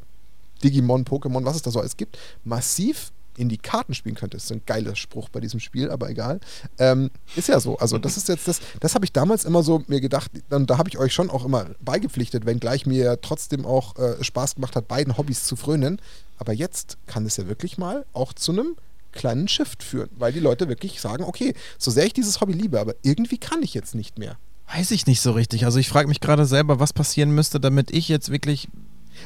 Digimon, 0.63 1.06
Pokémon, 1.06 1.45
was 1.45 1.56
es 1.56 1.62
da 1.62 1.71
so 1.71 1.80
alles 1.80 1.97
gibt, 1.97 2.17
massiv 2.43 3.12
in 3.38 3.50
die 3.50 3.58
Karten 3.58 3.93
spielen 3.93 4.15
könnte. 4.15 4.38
Das 4.38 4.45
ist 4.45 4.52
ein 4.52 4.62
geiler 4.65 4.95
Spruch 4.95 5.30
bei 5.30 5.39
diesem 5.39 5.60
Spiel, 5.60 5.89
aber 5.89 6.10
egal. 6.10 6.39
Ähm, 6.78 7.12
ist 7.36 7.47
ja 7.47 7.60
so. 7.60 7.78
Also, 7.78 7.97
das 7.97 8.17
ist 8.17 8.28
jetzt 8.28 8.47
das, 8.47 8.60
das 8.80 8.93
habe 8.95 9.06
ich 9.06 9.13
damals 9.13 9.45
immer 9.45 9.63
so 9.63 9.84
mir 9.88 10.02
gedacht, 10.02 10.32
und 10.50 10.69
da 10.69 10.78
habe 10.78 10.89
ich 10.89 10.97
euch 10.97 11.13
schon 11.13 11.30
auch 11.30 11.45
immer 11.45 11.67
beigepflichtet, 11.80 12.45
wenngleich 12.45 12.86
mir 12.86 13.19
trotzdem 13.21 13.65
auch 13.65 13.97
äh, 13.97 14.24
Spaß 14.24 14.56
gemacht 14.56 14.76
hat, 14.76 14.88
beiden 14.88 15.17
Hobbys 15.17 15.45
zu 15.45 15.56
frönen. 15.56 16.00
Aber 16.38 16.54
jetzt 16.54 16.97
kann 17.08 17.26
es 17.26 17.38
ja 17.38 17.47
wirklich 17.47 17.78
mal 17.78 18.06
auch 18.13 18.34
zu 18.34 18.52
einem 18.52 18.76
kleinen 19.12 19.47
Shift 19.47 19.84
führen, 19.84 20.10
weil 20.17 20.34
die 20.34 20.39
Leute 20.39 20.69
wirklich 20.69 21.02
sagen, 21.02 21.24
okay, 21.24 21.54
so 21.78 21.91
sehr 21.91 22.06
ich 22.06 22.13
dieses 22.13 22.41
Hobby 22.41 22.54
liebe, 22.54 22.80
aber 22.80 22.95
irgendwie 23.02 23.38
kann 23.38 23.62
ich 23.62 23.74
jetzt 23.74 23.93
nicht 23.93 24.17
mehr. 24.17 24.38
Weiß 24.74 24.91
ich 24.91 25.06
nicht 25.06 25.21
so 25.21 25.32
richtig. 25.32 25.65
Also 25.65 25.80
ich 25.80 25.89
frage 25.89 26.08
mich 26.08 26.21
gerade 26.21 26.45
selber, 26.45 26.80
was 26.80 26.93
passieren 26.93 27.32
müsste, 27.32 27.60
damit 27.60 27.91
ich 27.91 28.08
jetzt 28.08 28.32
wirklich 28.32 28.69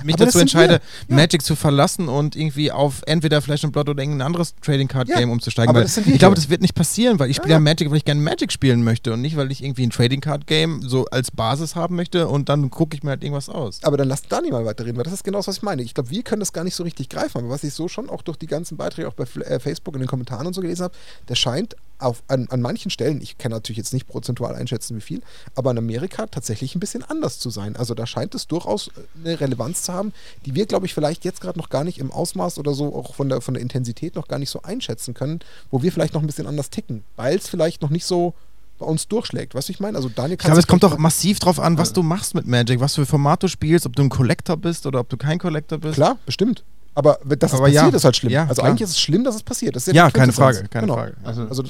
mich 0.04 0.16
dazu 0.16 0.40
entscheide, 0.40 0.82
ja. 1.08 1.16
Magic 1.16 1.42
zu 1.42 1.56
verlassen 1.56 2.08
und 2.08 2.36
irgendwie 2.36 2.72
auf 2.72 3.02
entweder 3.06 3.42
Flash 3.42 3.64
and 3.64 3.74
Blood 3.74 3.90
oder 3.90 4.02
irgendein 4.02 4.26
anderes 4.26 4.56
Trading 4.62 4.88
Card 4.88 5.08
Game 5.08 5.28
ja, 5.28 5.28
umzusteigen. 5.28 5.74
Weil 5.74 5.86
ich 5.86 6.20
glaube, 6.20 6.36
das 6.36 6.50
wird 6.50 6.62
nicht 6.62 6.76
passieren, 6.76 7.20
weil 7.20 7.30
ich 7.30 7.38
spiele 7.38 7.54
ja, 7.54 7.60
Magic, 7.60 7.90
weil 7.90 7.98
ich 7.98 8.06
gerne 8.06 8.22
Magic 8.22 8.52
spielen 8.52 8.84
möchte 8.84 9.14
und 9.14 9.22
nicht, 9.22 9.38
weil 9.38 9.52
ich 9.52 9.64
irgendwie 9.64 9.86
ein 9.86 9.90
Trading 9.90 10.22
Card 10.22 10.48
Game 10.48 10.82
so 10.82 11.06
als 11.06 11.32
Basis 11.32 11.76
haben 11.76 11.96
möchte 11.96 12.28
und 12.28 12.50
dann 12.50 12.70
gucke 12.70 12.96
ich 12.96 13.04
mir 13.04 13.12
halt 13.12 13.24
irgendwas 13.24 13.50
aus. 13.50 13.80
Aber 13.84 13.98
dann 13.98 14.08
lasst 14.08 14.32
Dani 14.32 14.52
mal 14.52 14.66
weiterreden, 14.66 14.98
weil 14.98 15.04
das 15.04 15.14
ist 15.14 15.24
genau 15.24 15.40
das, 15.40 15.48
was 15.48 15.58
ich 15.58 15.64
meine. 15.64 15.82
Ich 15.82 15.94
glaube, 15.94 16.10
wir 16.10 16.24
können 16.24 16.40
das 16.40 16.54
gar 16.54 16.64
nicht 16.64 16.76
so 16.76 16.84
richtig 16.84 17.10
greifen, 17.10 17.40
aber 17.40 17.50
was 17.50 17.64
ich 17.64 17.74
so 17.74 17.88
schon 17.88 18.10
auch 18.10 18.22
durch 18.22 18.38
die 18.38 18.48
ganzen 18.48 18.78
Beiträge 18.78 19.08
auch 19.08 19.14
bei 19.14 19.26
äh, 19.42 19.60
Facebook 19.60 19.96
in 19.96 20.02
den 20.02 20.08
Kommentaren 20.08 20.48
und 20.48 20.54
so 20.54 20.62
gelesen 20.62 20.84
habe, 20.84 20.96
der 21.30 21.36
scheint 21.36 21.76
auf, 22.00 22.24
an, 22.28 22.48
an 22.50 22.62
manchen 22.62 22.92
Stellen, 22.92 23.22
ich 23.22 23.38
kann 23.38 23.52
natürlich 23.52 23.78
jetzt 23.78 23.94
nicht 23.94 24.08
prozentual 24.08 24.56
einschätzen, 24.56 24.98
wie 24.98 25.02
viel, 25.02 25.22
aber 25.56 25.72
in 25.72 25.78
Amerika 25.78 26.28
tatsächlich 26.28 26.76
ein 26.76 26.80
bisschen 26.80 27.04
anders 27.04 27.40
zu 27.40 27.50
sein. 27.50 27.76
Also 27.76 27.94
da 27.94 28.06
scheint 28.06 28.36
es 28.36 28.48
durchaus 28.48 28.90
eine 29.24 29.40
Relevanz 29.40 29.75
zu 29.84 29.94
haben, 29.94 30.14
die 30.46 30.56
wir, 30.56 30.66
glaube 30.66 30.86
ich, 30.86 30.94
vielleicht 30.94 31.26
jetzt 31.26 31.42
gerade 31.42 31.60
noch 31.60 31.70
gar 31.70 31.84
nicht 31.84 32.00
im 32.00 32.12
Ausmaß 32.12 32.58
oder 32.58 32.74
so, 32.74 32.96
auch 32.96 33.16
von 33.16 33.30
der, 33.30 33.42
von 33.42 33.54
der 33.54 33.62
Intensität 33.62 34.16
noch 34.16 34.28
gar 34.28 34.40
nicht 34.40 34.50
so 34.50 34.62
einschätzen 34.62 35.14
können, 35.14 35.40
wo 35.72 35.82
wir 35.82 35.92
vielleicht 35.92 36.14
noch 36.14 36.22
ein 36.22 36.28
bisschen 36.28 36.48
anders 36.48 36.70
ticken, 36.70 37.04
weil 37.16 37.38
es 37.38 37.48
vielleicht 37.48 37.82
noch 37.82 37.90
nicht 37.90 38.06
so 38.06 38.34
bei 38.80 38.86
uns 38.86 39.08
durchschlägt. 39.08 39.56
Weißt 39.56 39.70
du, 39.70 39.74
ich 39.74 39.80
meine? 39.80 39.98
Also 39.98 40.10
Daniel 40.10 40.34
Ich 40.34 40.40
glaube, 40.40 40.60
es 40.60 40.68
kommt 40.68 40.84
doch 40.84 40.98
massiv 40.98 41.40
drauf 41.40 41.60
an, 41.60 41.78
was 41.78 41.94
du 41.94 42.04
machst 42.04 42.36
mit 42.36 42.46
Magic, 42.46 42.80
was 42.80 42.96
für 42.96 43.06
Format 43.06 43.44
du 43.44 43.48
spielst, 43.48 43.86
ob 43.86 43.96
du 43.96 44.04
ein 44.04 44.10
Collector 44.10 44.58
bist 44.58 44.86
oder 44.86 45.00
ob 45.00 45.10
du 45.10 45.18
kein 45.18 45.40
Collector 45.40 45.78
bist. 45.78 45.96
Klar, 45.96 46.18
bestimmt. 46.26 46.64
Aber 46.94 47.20
dass 47.26 47.54
Aber 47.54 47.68
es 47.68 47.74
passiert, 47.74 47.92
ja. 47.92 47.98
ist 47.98 48.04
halt 48.06 48.16
schlimm. 48.16 48.32
Ja, 48.32 48.44
also 48.44 48.62
klar. 48.62 48.70
eigentlich 48.70 48.82
ist 48.82 48.92
es 48.92 49.00
schlimm, 49.00 49.24
dass 49.24 49.36
es 49.36 49.44
passiert. 49.44 49.76
ja, 49.88 49.94
ja 49.94 50.12
keine 50.12 50.32
Frage, 50.32 50.66
keine 50.70 50.88
genau. 50.88 50.96
Frage. 50.96 51.16
Also, 51.24 51.44
also, 51.44 51.64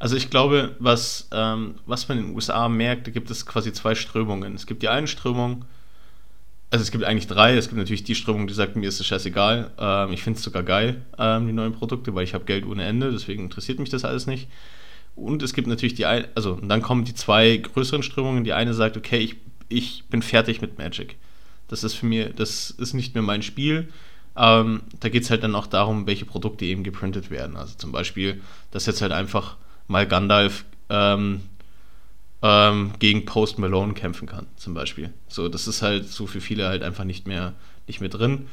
also, 0.00 0.16
ich 0.16 0.30
glaube, 0.30 0.74
was, 0.80 1.28
ähm, 1.30 1.76
was 1.86 2.08
man 2.08 2.18
in 2.18 2.26
den 2.26 2.34
USA 2.34 2.68
merkt, 2.68 3.06
da 3.06 3.12
gibt 3.12 3.30
es 3.30 3.46
quasi 3.46 3.72
zwei 3.72 3.94
Strömungen. 3.94 4.56
Es 4.56 4.66
gibt 4.66 4.82
die 4.82 4.88
eine 4.88 5.06
Strömung, 5.06 5.64
also 6.72 6.82
es 6.82 6.90
gibt 6.90 7.04
eigentlich 7.04 7.26
drei. 7.26 7.54
Es 7.54 7.68
gibt 7.68 7.78
natürlich 7.78 8.02
die 8.02 8.14
Strömung, 8.14 8.46
die 8.46 8.54
sagt, 8.54 8.76
mir 8.76 8.88
ist 8.88 8.98
es 8.98 9.06
scheißegal. 9.06 9.70
Ähm, 9.78 10.12
ich 10.12 10.22
finde 10.22 10.38
es 10.38 10.42
sogar 10.42 10.62
geil, 10.62 11.02
ähm, 11.18 11.46
die 11.46 11.52
neuen 11.52 11.74
Produkte, 11.74 12.14
weil 12.14 12.24
ich 12.24 12.32
habe 12.32 12.46
Geld 12.46 12.64
ohne 12.64 12.84
Ende, 12.84 13.12
deswegen 13.12 13.44
interessiert 13.44 13.78
mich 13.78 13.90
das 13.90 14.06
alles 14.06 14.26
nicht. 14.26 14.48
Und 15.14 15.42
es 15.42 15.52
gibt 15.52 15.68
natürlich 15.68 15.92
die, 15.94 16.06
ein, 16.06 16.24
also 16.34 16.58
dann 16.62 16.80
kommen 16.80 17.04
die 17.04 17.14
zwei 17.14 17.58
größeren 17.58 18.02
Strömungen. 18.02 18.44
Die 18.44 18.54
eine 18.54 18.72
sagt, 18.72 18.96
okay, 18.96 19.18
ich, 19.18 19.36
ich 19.68 20.04
bin 20.08 20.22
fertig 20.22 20.62
mit 20.62 20.78
Magic. 20.78 21.16
Das 21.68 21.84
ist 21.84 21.92
für 21.92 22.06
mich, 22.06 22.34
das 22.36 22.70
ist 22.70 22.94
nicht 22.94 23.14
mehr 23.14 23.22
mein 23.22 23.42
Spiel. 23.42 23.88
Ähm, 24.34 24.80
da 25.00 25.10
geht 25.10 25.24
es 25.24 25.30
halt 25.30 25.42
dann 25.42 25.54
auch 25.54 25.66
darum, 25.66 26.06
welche 26.06 26.24
Produkte 26.24 26.64
eben 26.64 26.84
geprintet 26.84 27.30
werden. 27.30 27.58
Also 27.58 27.74
zum 27.76 27.92
Beispiel, 27.92 28.40
dass 28.70 28.86
jetzt 28.86 29.02
halt 29.02 29.12
einfach 29.12 29.58
mal 29.88 30.06
Gandalf 30.06 30.64
ähm, 30.88 31.42
ähm, 32.42 32.92
gegen 32.98 33.24
Post 33.24 33.58
Malone 33.58 33.94
kämpfen 33.94 34.26
kann, 34.26 34.46
zum 34.56 34.74
Beispiel. 34.74 35.12
So, 35.28 35.48
das 35.48 35.68
ist 35.68 35.82
halt 35.82 36.08
so 36.08 36.26
für 36.26 36.40
viele 36.40 36.66
halt 36.66 36.82
einfach 36.82 37.04
nicht 37.04 37.26
mehr, 37.26 37.54
nicht 37.86 38.00
mehr 38.00 38.10
drin. 38.10 38.46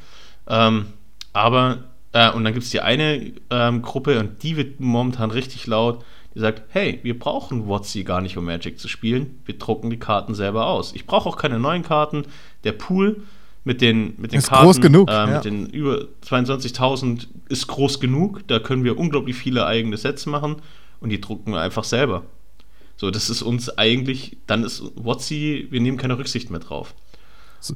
Ähm, 0.46 0.86
aber, 1.32 1.84
äh, 2.12 2.30
und 2.30 2.44
dann 2.44 2.52
gibt 2.52 2.64
es 2.64 2.70
die 2.70 2.80
eine 2.80 3.32
ähm, 3.50 3.82
Gruppe 3.82 4.18
und 4.20 4.42
die 4.42 4.56
wird 4.56 4.80
momentan 4.80 5.30
richtig 5.30 5.66
laut, 5.66 6.04
die 6.34 6.38
sagt, 6.38 6.62
hey, 6.68 7.00
wir 7.02 7.18
brauchen 7.18 7.66
WotC 7.66 8.04
gar 8.04 8.20
nicht, 8.20 8.36
um 8.36 8.44
Magic 8.44 8.78
zu 8.78 8.86
spielen. 8.86 9.40
Wir 9.44 9.58
drucken 9.58 9.90
die 9.90 9.98
Karten 9.98 10.34
selber 10.34 10.66
aus. 10.66 10.92
Ich 10.94 11.06
brauche 11.06 11.28
auch 11.28 11.36
keine 11.36 11.58
neuen 11.58 11.82
Karten. 11.82 12.24
Der 12.62 12.72
Pool 12.72 13.24
mit 13.64 13.80
den, 13.80 14.14
mit 14.18 14.32
den 14.32 14.38
ist 14.38 14.48
Karten, 14.48 14.64
groß 14.64 14.80
genug, 14.80 15.10
äh, 15.10 15.12
ja. 15.12 15.26
mit 15.26 15.44
den 15.44 15.66
über 15.66 16.06
22.000 16.24 17.26
ist 17.48 17.66
groß 17.66 17.98
genug. 17.98 18.46
Da 18.46 18.60
können 18.60 18.84
wir 18.84 18.96
unglaublich 18.96 19.34
viele 19.34 19.66
eigene 19.66 19.96
Sets 19.96 20.26
machen 20.26 20.56
und 21.00 21.10
die 21.10 21.20
drucken 21.20 21.52
wir 21.52 21.60
einfach 21.60 21.84
selber. 21.84 22.22
So, 23.00 23.10
das 23.10 23.30
ist 23.30 23.40
uns 23.40 23.78
eigentlich, 23.78 24.36
dann 24.46 24.62
ist 24.62 24.82
WotC, 24.94 25.70
wir 25.70 25.80
nehmen 25.80 25.96
keine 25.96 26.18
Rücksicht 26.18 26.50
mehr 26.50 26.60
drauf. 26.60 26.92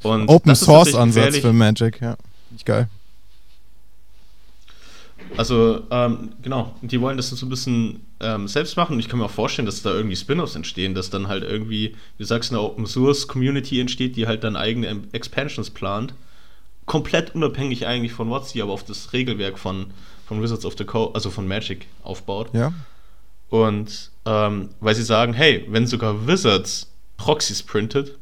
Und 0.02 0.28
Open 0.28 0.54
Source 0.54 0.94
Ansatz 0.94 1.38
für 1.38 1.54
Magic, 1.54 1.98
ja. 2.02 2.18
Nicht 2.50 2.66
geil. 2.66 2.90
Also, 5.38 5.80
ähm, 5.90 6.34
genau, 6.42 6.74
die 6.82 7.00
wollen 7.00 7.16
das 7.16 7.30
so 7.30 7.46
ein 7.46 7.48
bisschen 7.48 8.04
ähm, 8.20 8.48
selbst 8.48 8.76
machen 8.76 8.92
und 8.92 9.00
ich 9.00 9.08
kann 9.08 9.18
mir 9.18 9.24
auch 9.24 9.30
vorstellen, 9.30 9.64
dass 9.64 9.80
da 9.80 9.94
irgendwie 9.94 10.14
Spin-offs 10.14 10.56
entstehen, 10.56 10.94
dass 10.94 11.08
dann 11.08 11.26
halt 11.26 11.42
irgendwie, 11.42 11.96
wie 12.18 12.24
sagst 12.24 12.50
du, 12.50 12.56
eine 12.56 12.62
Open 12.62 12.84
Source 12.84 13.26
Community 13.26 13.80
entsteht, 13.80 14.16
die 14.16 14.26
halt 14.26 14.44
dann 14.44 14.56
eigene 14.56 15.04
Expansions 15.12 15.70
plant. 15.70 16.12
Komplett 16.84 17.34
unabhängig 17.34 17.86
eigentlich 17.86 18.12
von 18.12 18.28
WotC, 18.28 18.60
aber 18.60 18.74
auf 18.74 18.84
das 18.84 19.14
Regelwerk 19.14 19.58
von, 19.58 19.86
von 20.26 20.42
Wizards 20.42 20.66
of 20.66 20.74
the 20.76 20.84
Coast, 20.84 21.14
also 21.14 21.30
von 21.30 21.48
Magic 21.48 21.86
aufbaut. 22.02 22.50
Ja. 22.52 22.74
Und 23.48 24.10
ähm, 24.26 24.70
weil 24.80 24.94
sie 24.94 25.02
sagen, 25.02 25.32
hey, 25.34 25.64
wenn 25.68 25.86
sogar 25.86 26.26
Wizards 26.26 26.90
Proxys 27.16 27.62
printet, 27.62 28.18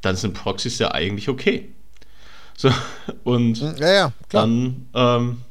dann 0.00 0.16
sind 0.16 0.34
Proxys 0.34 0.78
ja 0.78 0.92
eigentlich 0.92 1.28
okay. 1.28 1.68
So, 2.56 2.70
und 3.24 3.58
hm, 3.58 3.76
ja, 3.78 3.92
ja, 3.92 4.12
dann, 4.28 4.88
ähm, 4.94 5.42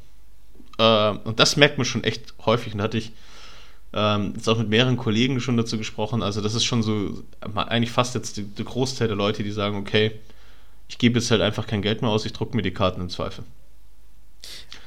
äh, 0.77 1.09
und 1.09 1.39
das 1.39 1.57
merkt 1.57 1.77
man 1.77 1.85
schon 1.85 2.03
echt 2.03 2.33
häufig, 2.45 2.73
und 2.73 2.79
da 2.79 2.85
hatte 2.85 2.97
ich 2.97 3.11
ähm, 3.93 4.33
jetzt 4.35 4.47
auch 4.47 4.57
mit 4.57 4.69
mehreren 4.69 4.97
Kollegen 4.97 5.39
schon 5.41 5.57
dazu 5.57 5.77
gesprochen, 5.77 6.23
also 6.23 6.41
das 6.41 6.53
ist 6.53 6.63
schon 6.63 6.83
so, 6.83 7.23
eigentlich 7.55 7.91
fast 7.91 8.15
jetzt 8.15 8.37
der 8.37 8.65
Großteil 8.65 9.07
der 9.07 9.17
Leute, 9.17 9.43
die 9.43 9.51
sagen, 9.51 9.77
okay, 9.77 10.11
ich 10.87 10.97
gebe 10.97 11.19
jetzt 11.19 11.31
halt 11.31 11.41
einfach 11.41 11.67
kein 11.67 11.81
Geld 11.81 12.01
mehr 12.01 12.11
aus, 12.11 12.25
ich 12.25 12.33
drucke 12.33 12.55
mir 12.55 12.61
die 12.61 12.71
Karten 12.71 13.01
im 13.01 13.09
Zweifel. 13.09 13.43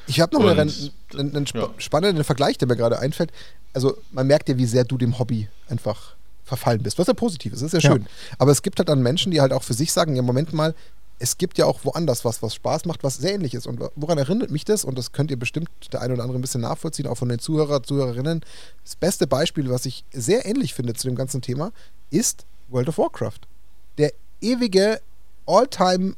Ich 0.06 0.20
habe 0.20 0.34
noch 0.34 0.44
und, 0.44 0.58
einen, 0.58 0.70
einen, 1.14 1.36
einen 1.36 1.46
ja. 1.54 1.70
spannenden 1.78 2.24
Vergleich, 2.24 2.58
der 2.58 2.68
mir 2.68 2.76
gerade 2.76 2.98
einfällt. 2.98 3.32
Also 3.72 3.96
man 4.12 4.26
merkt 4.26 4.48
ja, 4.48 4.56
wie 4.58 4.66
sehr 4.66 4.84
du 4.84 4.98
dem 4.98 5.18
Hobby 5.18 5.48
einfach 5.68 6.14
verfallen 6.44 6.82
bist, 6.82 6.98
was 6.98 7.06
ja 7.06 7.14
positiv 7.14 7.54
ist, 7.54 7.62
das 7.62 7.72
ist 7.72 7.82
ja 7.82 7.90
schön. 7.90 8.02
Ja. 8.02 8.08
Aber 8.38 8.52
es 8.52 8.62
gibt 8.62 8.78
halt 8.78 8.88
dann 8.88 9.02
Menschen, 9.02 9.32
die 9.32 9.40
halt 9.40 9.52
auch 9.52 9.62
für 9.62 9.74
sich 9.74 9.92
sagen, 9.92 10.14
ja 10.14 10.22
Moment 10.22 10.52
mal, 10.52 10.74
es 11.18 11.38
gibt 11.38 11.58
ja 11.58 11.64
auch 11.64 11.84
woanders 11.84 12.24
was, 12.24 12.42
was 12.42 12.54
Spaß 12.54 12.84
macht, 12.84 13.02
was 13.02 13.16
sehr 13.16 13.34
ähnlich 13.34 13.54
ist. 13.54 13.66
Und 13.66 13.80
woran 13.96 14.18
erinnert 14.18 14.50
mich 14.50 14.64
das? 14.64 14.84
Und 14.84 14.98
das 14.98 15.12
könnt 15.12 15.30
ihr 15.30 15.38
bestimmt 15.38 15.70
der 15.92 16.02
eine 16.02 16.14
oder 16.14 16.22
andere 16.22 16.38
ein 16.38 16.42
bisschen 16.42 16.60
nachvollziehen, 16.60 17.06
auch 17.06 17.16
von 17.16 17.28
den 17.28 17.38
Zuhörer, 17.38 17.82
Zuhörerinnen. 17.82 18.42
Das 18.82 18.96
beste 18.96 19.26
Beispiel, 19.26 19.70
was 19.70 19.86
ich 19.86 20.04
sehr 20.12 20.44
ähnlich 20.44 20.74
finde 20.74 20.94
zu 20.94 21.08
dem 21.08 21.16
ganzen 21.16 21.40
Thema, 21.40 21.72
ist 22.10 22.44
World 22.68 22.88
of 22.88 22.98
Warcraft. 22.98 23.40
Der 23.96 24.12
ewige 24.40 25.00
All-Time 25.46 26.16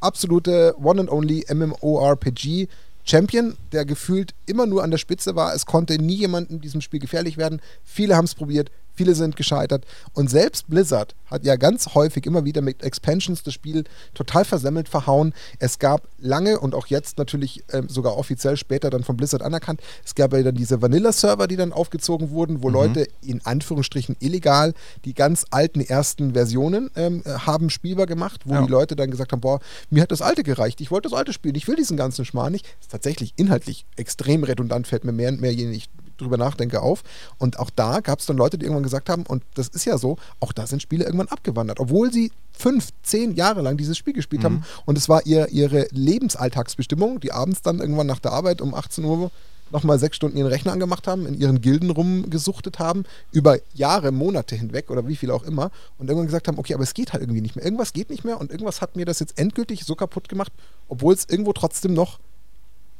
absolute 0.00 0.74
One 0.78 1.00
and 1.00 1.10
Only 1.10 1.44
MMORPG 1.52 2.68
Champion, 3.08 3.56
der 3.72 3.84
gefühlt 3.84 4.34
immer 4.46 4.66
nur 4.66 4.82
an 4.82 4.90
der 4.90 4.98
Spitze 4.98 5.36
war. 5.36 5.54
Es 5.54 5.64
konnte 5.64 5.98
nie 5.98 6.16
jemand 6.16 6.50
in 6.50 6.60
diesem 6.60 6.80
Spiel 6.80 7.00
gefährlich 7.00 7.36
werden. 7.36 7.60
Viele 7.84 8.16
haben 8.16 8.24
es 8.24 8.34
probiert, 8.34 8.70
viele 8.96 9.14
sind 9.14 9.36
gescheitert. 9.36 9.84
Und 10.14 10.30
selbst 10.30 10.68
Blizzard 10.68 11.14
hat 11.26 11.44
ja 11.44 11.56
ganz 11.56 11.94
häufig 11.94 12.26
immer 12.26 12.44
wieder 12.44 12.62
mit 12.62 12.82
Expansions 12.82 13.42
das 13.42 13.54
Spiel 13.54 13.84
total 14.14 14.44
versemmelt, 14.44 14.88
verhauen. 14.88 15.34
Es 15.58 15.78
gab 15.78 16.08
lange 16.18 16.58
und 16.58 16.74
auch 16.74 16.86
jetzt 16.86 17.18
natürlich 17.18 17.62
äh, 17.68 17.82
sogar 17.88 18.16
offiziell 18.16 18.56
später 18.56 18.90
dann 18.90 19.04
von 19.04 19.16
Blizzard 19.16 19.42
anerkannt, 19.42 19.80
es 20.04 20.14
gab 20.14 20.32
ja 20.32 20.42
dann 20.42 20.54
diese 20.54 20.80
Vanilla-Server, 20.82 21.46
die 21.46 21.56
dann 21.56 21.72
aufgezogen 21.72 22.30
wurden, 22.30 22.62
wo 22.62 22.68
mhm. 22.68 22.74
Leute 22.74 23.08
in 23.22 23.44
Anführungsstrichen 23.44 24.16
illegal 24.20 24.72
die 25.04 25.14
ganz 25.14 25.44
alten 25.50 25.80
ersten 25.80 26.32
Versionen 26.32 26.90
ähm, 26.96 27.22
haben 27.26 27.70
spielbar 27.70 28.06
gemacht, 28.06 28.42
wo 28.44 28.54
ja. 28.54 28.62
die 28.62 28.70
Leute 28.70 28.96
dann 28.96 29.10
gesagt 29.10 29.32
haben, 29.32 29.40
boah, 29.40 29.60
mir 29.90 30.02
hat 30.02 30.12
das 30.12 30.22
alte 30.22 30.42
gereicht, 30.42 30.80
ich 30.80 30.90
wollte 30.90 31.08
das 31.08 31.18
alte 31.18 31.32
spielen, 31.32 31.54
ich 31.54 31.68
will 31.68 31.76
diesen 31.76 31.96
ganzen 31.96 32.24
Schmarrn 32.24 32.52
nicht. 32.52 32.64
Das 32.64 32.86
ist 32.86 32.90
tatsächlich 32.92 33.34
inhaltlich 33.36 33.84
extrem 33.96 34.44
redundant, 34.44 34.86
fällt 34.86 35.04
mir 35.04 35.12
mehr 35.12 35.30
und 35.30 35.40
mehr 35.40 35.52
je 35.52 35.66
nicht 35.66 35.90
drüber 36.16 36.36
nachdenke, 36.36 36.82
auf. 36.82 37.02
Und 37.38 37.58
auch 37.58 37.70
da 37.70 38.00
gab 38.00 38.20
es 38.20 38.26
dann 38.26 38.36
Leute, 38.36 38.58
die 38.58 38.64
irgendwann 38.64 38.82
gesagt 38.82 39.08
haben, 39.08 39.24
und 39.26 39.42
das 39.54 39.68
ist 39.68 39.84
ja 39.84 39.98
so, 39.98 40.16
auch 40.40 40.52
da 40.52 40.66
sind 40.66 40.82
Spiele 40.82 41.04
irgendwann 41.04 41.28
abgewandert, 41.28 41.80
obwohl 41.80 42.12
sie 42.12 42.32
fünf, 42.52 42.88
zehn 43.02 43.34
Jahre 43.34 43.62
lang 43.62 43.76
dieses 43.76 43.96
Spiel 43.98 44.12
gespielt 44.12 44.42
mhm. 44.42 44.46
haben. 44.46 44.64
Und 44.84 44.98
es 44.98 45.08
war 45.08 45.26
ihr, 45.26 45.48
ihre 45.48 45.86
Lebensalltagsbestimmung, 45.90 47.20
die 47.20 47.32
abends 47.32 47.62
dann 47.62 47.80
irgendwann 47.80 48.06
nach 48.06 48.18
der 48.18 48.32
Arbeit 48.32 48.60
um 48.60 48.74
18 48.74 49.04
Uhr 49.04 49.30
nochmal 49.70 49.98
sechs 49.98 50.16
Stunden 50.16 50.36
ihren 50.36 50.46
Rechner 50.46 50.72
angemacht 50.72 51.06
haben, 51.06 51.26
in 51.26 51.38
ihren 51.38 51.60
Gilden 51.60 51.90
rumgesuchtet 51.90 52.78
haben, 52.78 53.04
über 53.32 53.58
Jahre, 53.74 54.12
Monate 54.12 54.54
hinweg 54.54 54.90
oder 54.90 55.08
wie 55.08 55.16
viel 55.16 55.30
auch 55.30 55.42
immer, 55.42 55.70
und 55.98 56.08
irgendwann 56.08 56.26
gesagt 56.26 56.48
haben, 56.48 56.58
okay, 56.58 56.74
aber 56.74 56.84
es 56.84 56.94
geht 56.94 57.12
halt 57.12 57.22
irgendwie 57.22 57.40
nicht 57.40 57.56
mehr. 57.56 57.64
Irgendwas 57.64 57.92
geht 57.92 58.10
nicht 58.10 58.24
mehr 58.24 58.40
und 58.40 58.50
irgendwas 58.50 58.80
hat 58.80 58.96
mir 58.96 59.04
das 59.04 59.18
jetzt 59.18 59.38
endgültig 59.38 59.84
so 59.84 59.94
kaputt 59.94 60.28
gemacht, 60.28 60.52
obwohl 60.88 61.14
es 61.14 61.26
irgendwo 61.28 61.52
trotzdem 61.52 61.94
noch 61.94 62.20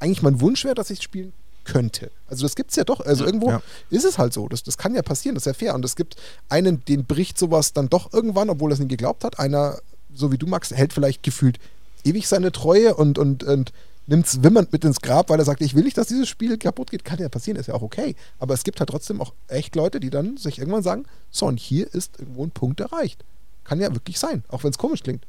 eigentlich 0.01 0.23
mein 0.23 0.41
Wunsch 0.41 0.65
wäre, 0.65 0.75
dass 0.75 0.91
ich 0.91 1.03
spielen 1.03 1.33
könnte. 1.67 2.11
Also 2.29 2.45
das 2.45 2.57
gibt 2.57 2.71
es 2.71 2.77
ja 2.77 2.85
doch. 2.85 3.01
Also 3.01 3.27
irgendwo 3.27 3.51
ja. 3.51 3.63
ist 3.91 4.05
es 4.05 4.17
halt 4.17 4.33
so. 4.33 4.49
Das, 4.49 4.63
das 4.63 4.79
kann 4.79 4.95
ja 4.95 5.03
passieren, 5.03 5.35
das 5.35 5.43
ist 5.43 5.47
ja 5.47 5.55
fair. 5.55 5.75
Und 5.75 5.85
es 5.85 5.97
gibt 5.97 6.17
einen, 6.49 6.85
den 6.87 7.05
bricht 7.05 7.39
sowas 7.39 7.73
dann 7.73 7.89
doch 7.89 8.13
irgendwann, 8.13 8.49
obwohl 8.49 8.71
er 8.71 8.75
es 8.75 8.79
nicht 8.79 8.89
geglaubt 8.89 9.25
hat. 9.25 9.39
Einer, 9.39 9.79
so 10.15 10.33
wie 10.33 10.39
du, 10.39 10.47
Max, 10.47 10.71
hält 10.71 10.93
vielleicht 10.93 11.23
gefühlt 11.23 11.59
ewig 12.05 12.27
seine 12.29 12.53
Treue 12.53 12.95
und, 12.95 13.19
und, 13.19 13.45
und 13.45 13.73
nimmt 14.07 14.27
es 14.27 14.43
wimmernd 14.43 14.73
mit 14.73 14.85
ins 14.85 15.01
Grab, 15.01 15.29
weil 15.29 15.39
er 15.39 15.45
sagt, 15.45 15.61
ich 15.61 15.75
will 15.75 15.85
nicht, 15.85 15.99
dass 15.99 16.07
dieses 16.07 16.29
Spiel 16.29 16.57
kaputt 16.57 16.91
geht. 16.91 17.05
Kann 17.05 17.19
ja 17.19 17.29
passieren, 17.29 17.59
ist 17.59 17.67
ja 17.67 17.75
auch 17.75 17.83
okay. 17.83 18.15
Aber 18.39 18.55
es 18.55 18.65
gibt 18.65 18.81
halt 18.81 18.89
trotzdem 18.89 19.21
auch 19.21 19.35
echt 19.49 19.75
Leute, 19.75 20.01
die 20.01 20.11
dann 20.11 20.37
sich 20.37 20.59
irgendwann 20.59 20.83
sagen, 20.83 21.05
so, 21.31 21.47
und 21.47 21.59
hier 21.59 21.93
ist 21.93 22.19
irgendwo 22.19 22.45
ein 22.45 22.53
Punkt 22.53 22.81
erreicht. 22.81 23.25
Kann 23.65 23.81
ja 23.81 23.93
wirklich 23.93 24.19
sein, 24.19 24.45
auch 24.49 24.63
wenn 24.63 24.71
es 24.71 24.79
komisch 24.79 25.03
klingt. 25.03 25.27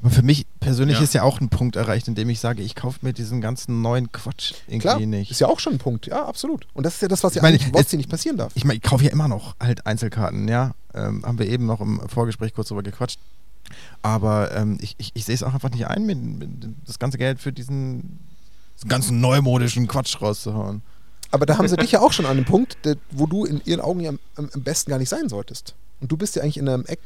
Aber 0.00 0.10
für 0.10 0.22
mich 0.22 0.46
persönlich 0.60 0.98
ja. 0.98 1.02
ist 1.02 1.14
ja 1.14 1.22
auch 1.22 1.40
ein 1.40 1.48
Punkt 1.48 1.74
erreicht, 1.74 2.06
in 2.06 2.14
dem 2.14 2.30
ich 2.30 2.38
sage, 2.38 2.62
ich 2.62 2.76
kaufe 2.76 3.00
mir 3.02 3.12
diesen 3.12 3.40
ganzen 3.40 3.82
neuen 3.82 4.12
Quatsch 4.12 4.54
irgendwie 4.68 4.78
Klar, 4.78 5.00
nicht. 5.00 5.30
Ist 5.30 5.40
ja 5.40 5.48
auch 5.48 5.58
schon 5.58 5.74
ein 5.74 5.78
Punkt, 5.78 6.06
ja, 6.06 6.24
absolut. 6.24 6.66
Und 6.74 6.86
das 6.86 6.94
ist 6.94 7.02
ja 7.02 7.08
das, 7.08 7.24
was 7.24 7.34
ja 7.34 7.42
meine, 7.42 7.58
eigentlich 7.58 7.86
es, 7.86 7.92
nicht 7.92 8.08
passieren 8.08 8.36
darf. 8.36 8.52
Ich 8.54 8.64
meine, 8.64 8.76
ich 8.76 8.82
kaufe 8.82 9.04
ja 9.04 9.10
immer 9.10 9.26
noch 9.26 9.56
halt 9.58 9.86
Einzelkarten, 9.86 10.46
ja. 10.46 10.74
Ähm, 10.94 11.24
haben 11.26 11.38
wir 11.38 11.46
eben 11.46 11.66
noch 11.66 11.80
im 11.80 12.00
Vorgespräch 12.08 12.54
kurz 12.54 12.68
drüber 12.68 12.82
gequatscht. 12.82 13.18
Aber 14.02 14.54
ähm, 14.54 14.78
ich, 14.80 14.94
ich, 14.98 15.10
ich 15.14 15.24
sehe 15.24 15.34
es 15.34 15.42
auch 15.42 15.52
einfach 15.52 15.70
nicht 15.70 15.86
ein, 15.86 16.06
mit, 16.06 16.22
mit 16.22 16.50
das 16.86 16.98
ganze 16.98 17.18
Geld 17.18 17.40
für 17.40 17.52
diesen, 17.52 18.20
diesen 18.76 18.88
ganzen 18.88 19.20
neumodischen 19.20 19.88
Quatsch 19.88 20.20
rauszuhauen. 20.22 20.82
Aber 21.30 21.44
da 21.44 21.58
haben 21.58 21.68
sie 21.68 21.76
dich 21.76 21.92
ja 21.92 22.00
auch 22.00 22.12
schon 22.12 22.24
an 22.24 22.32
einem 22.32 22.44
Punkt, 22.44 22.78
der, 22.84 22.96
wo 23.10 23.26
du 23.26 23.44
in 23.44 23.60
ihren 23.64 23.80
Augen 23.80 24.00
ja 24.00 24.10
am, 24.10 24.18
am 24.36 24.62
besten 24.62 24.90
gar 24.90 24.98
nicht 24.98 25.10
sein 25.10 25.28
solltest. 25.28 25.74
Und 26.00 26.10
du 26.12 26.16
bist 26.16 26.36
ja 26.36 26.42
eigentlich 26.42 26.56
in 26.56 26.68
einem 26.68 26.86
Eck 26.86 27.00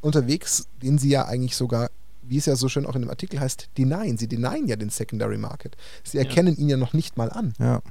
unterwegs, 0.00 0.68
den 0.82 0.98
sie 0.98 1.08
ja 1.08 1.24
eigentlich 1.24 1.56
sogar 1.56 1.90
wie 2.28 2.38
es 2.38 2.46
ja 2.46 2.56
so 2.56 2.68
schön 2.68 2.86
auch 2.86 2.94
in 2.94 3.02
dem 3.02 3.10
Artikel 3.10 3.40
heißt, 3.40 3.68
denyen. 3.78 4.18
Sie 4.18 4.28
denyen 4.28 4.66
ja 4.66 4.76
den 4.76 4.90
Secondary 4.90 5.38
Market. 5.38 5.76
Sie 6.02 6.18
erkennen 6.18 6.54
ja. 6.56 6.62
ihn 6.62 6.68
ja 6.68 6.76
noch 6.76 6.92
nicht 6.92 7.16
mal 7.16 7.30
an. 7.30 7.54
Ja. 7.58 7.82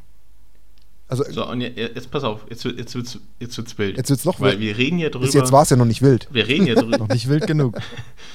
Also, 1.07 1.23
so, 1.29 1.47
und 1.47 1.61
jetzt, 1.61 2.09
pass 2.09 2.23
auf, 2.23 2.45
jetzt, 2.49 2.63
jetzt 2.63 2.95
wird 2.95 3.05
es 3.05 3.19
jetzt 3.39 3.57
wird's 3.57 3.77
wild. 3.77 3.97
Jetzt 3.97 4.09
wird 4.09 4.19
es 4.19 4.25
noch 4.25 4.39
wild. 4.39 4.53
Weil 4.53 4.59
wir 4.59 4.77
reden 4.77 4.97
ja 4.97 5.09
drüber. 5.09 5.25
Bis 5.25 5.35
jetzt 5.35 5.51
war 5.51 5.63
es 5.63 5.69
ja 5.69 5.75
noch 5.75 5.85
nicht 5.85 6.01
wild. 6.01 6.27
Wir 6.31 6.47
reden 6.47 6.65
ja 6.65 6.75
drüber. 6.75 6.97
noch 6.99 7.09
nicht 7.09 7.27
wild 7.27 7.45
genug. 7.45 7.77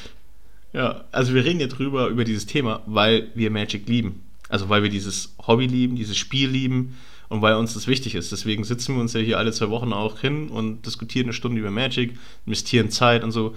ja, 0.72 1.04
also 1.10 1.34
wir 1.34 1.44
reden 1.44 1.60
ja 1.60 1.66
drüber, 1.66 2.08
über 2.08 2.24
dieses 2.24 2.46
Thema, 2.46 2.82
weil 2.86 3.28
wir 3.34 3.50
Magic 3.50 3.88
lieben. 3.88 4.22
Also 4.48 4.68
weil 4.68 4.82
wir 4.82 4.90
dieses 4.90 5.34
Hobby 5.46 5.66
lieben, 5.66 5.96
dieses 5.96 6.16
Spiel 6.16 6.48
lieben 6.48 6.96
und 7.28 7.42
weil 7.42 7.54
uns 7.54 7.74
das 7.74 7.86
wichtig 7.86 8.14
ist. 8.14 8.32
Deswegen 8.32 8.64
sitzen 8.64 8.94
wir 8.94 9.00
uns 9.00 9.12
ja 9.12 9.20
hier 9.20 9.38
alle 9.38 9.52
zwei 9.52 9.70
Wochen 9.70 9.92
auch 9.92 10.20
hin 10.20 10.48
und 10.48 10.86
diskutieren 10.86 11.26
eine 11.26 11.32
Stunde 11.32 11.60
über 11.60 11.70
Magic, 11.70 12.18
investieren 12.46 12.90
Zeit 12.90 13.24
und 13.24 13.32
so 13.32 13.54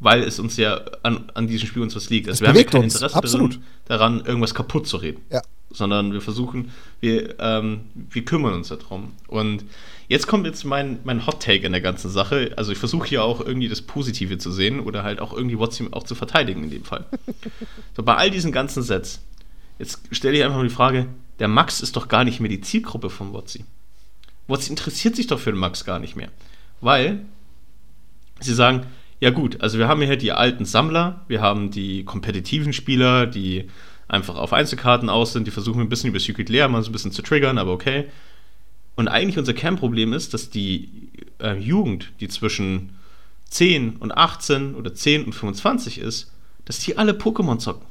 weil 0.00 0.22
es 0.22 0.38
uns 0.38 0.56
ja 0.56 0.80
an, 1.02 1.30
an 1.34 1.46
diesem 1.46 1.68
Spiel 1.68 1.82
uns 1.82 1.94
was 1.94 2.10
liegt. 2.10 2.28
Also 2.28 2.40
wir 2.40 2.48
haben 2.48 2.56
ja 2.56 2.64
kein 2.64 2.82
Interesse 2.82 3.20
Drin, 3.20 3.58
daran, 3.84 4.24
irgendwas 4.24 4.54
kaputt 4.54 4.86
zu 4.86 4.96
reden. 4.96 5.20
Ja. 5.30 5.42
Sondern 5.70 6.12
wir 6.12 6.22
versuchen, 6.22 6.72
wir, 7.00 7.38
ähm, 7.38 7.82
wir 7.94 8.24
kümmern 8.24 8.54
uns 8.54 8.68
darum. 8.68 9.12
Und 9.28 9.64
jetzt 10.08 10.26
kommt 10.26 10.46
jetzt 10.46 10.64
mein, 10.64 10.98
mein 11.04 11.26
Hot 11.26 11.40
Take 11.40 11.64
in 11.66 11.72
der 11.72 11.82
ganzen 11.82 12.10
Sache. 12.10 12.52
Also 12.56 12.72
ich 12.72 12.78
versuche 12.78 13.06
hier 13.06 13.22
auch 13.22 13.40
irgendwie 13.40 13.68
das 13.68 13.82
Positive 13.82 14.38
zu 14.38 14.50
sehen 14.50 14.80
oder 14.80 15.04
halt 15.04 15.20
auch 15.20 15.32
irgendwie 15.32 15.58
WhatsApp 15.58 15.92
auch 15.92 16.02
zu 16.02 16.14
verteidigen 16.14 16.64
in 16.64 16.70
dem 16.70 16.84
Fall. 16.84 17.04
so, 17.96 18.02
bei 18.02 18.16
all 18.16 18.30
diesen 18.30 18.52
ganzen 18.52 18.82
Sets, 18.82 19.20
jetzt 19.78 20.00
stelle 20.10 20.36
ich 20.36 20.42
einfach 20.42 20.56
mal 20.56 20.66
die 20.66 20.74
Frage, 20.74 21.06
der 21.38 21.48
Max 21.48 21.82
ist 21.82 21.94
doch 21.96 22.08
gar 22.08 22.24
nicht 22.24 22.40
mehr 22.40 22.50
die 22.50 22.62
Zielgruppe 22.62 23.10
von 23.10 23.32
WhatsApp. 23.32 23.64
WhatsApp 24.48 24.70
interessiert 24.70 25.14
sich 25.14 25.26
doch 25.26 25.38
für 25.38 25.52
den 25.52 25.60
Max 25.60 25.84
gar 25.84 25.98
nicht 25.98 26.16
mehr. 26.16 26.30
Weil 26.80 27.20
sie 28.40 28.54
sagen, 28.54 28.86
ja 29.20 29.30
gut, 29.30 29.60
also 29.60 29.78
wir 29.78 29.86
haben 29.86 30.00
hier 30.00 30.16
die 30.16 30.32
alten 30.32 30.64
Sammler, 30.64 31.24
wir 31.28 31.40
haben 31.40 31.70
die 31.70 32.04
kompetitiven 32.04 32.72
Spieler, 32.72 33.26
die 33.26 33.68
einfach 34.08 34.36
auf 34.36 34.52
Einzelkarten 34.52 35.08
aus 35.08 35.32
sind, 35.32 35.46
die 35.46 35.50
versuchen 35.50 35.80
ein 35.80 35.88
bisschen 35.88 36.10
über 36.10 36.18
Secret 36.18 36.48
Lair 36.48 36.68
mal 36.68 36.82
so 36.82 36.90
ein 36.90 36.92
bisschen 36.92 37.12
zu 37.12 37.22
triggern, 37.22 37.58
aber 37.58 37.72
okay. 37.72 38.06
Und 38.96 39.08
eigentlich 39.08 39.38
unser 39.38 39.54
Kernproblem 39.54 40.12
ist, 40.12 40.34
dass 40.34 40.50
die 40.50 40.88
äh, 41.38 41.56
Jugend, 41.56 42.10
die 42.20 42.28
zwischen 42.28 42.96
10 43.50 43.96
und 43.96 44.16
18 44.16 44.74
oder 44.74 44.94
10 44.94 45.24
und 45.24 45.32
25 45.32 45.98
ist, 45.98 46.32
dass 46.64 46.78
die 46.80 46.98
alle 46.98 47.12
Pokémon 47.12 47.58
zocken. 47.58 47.86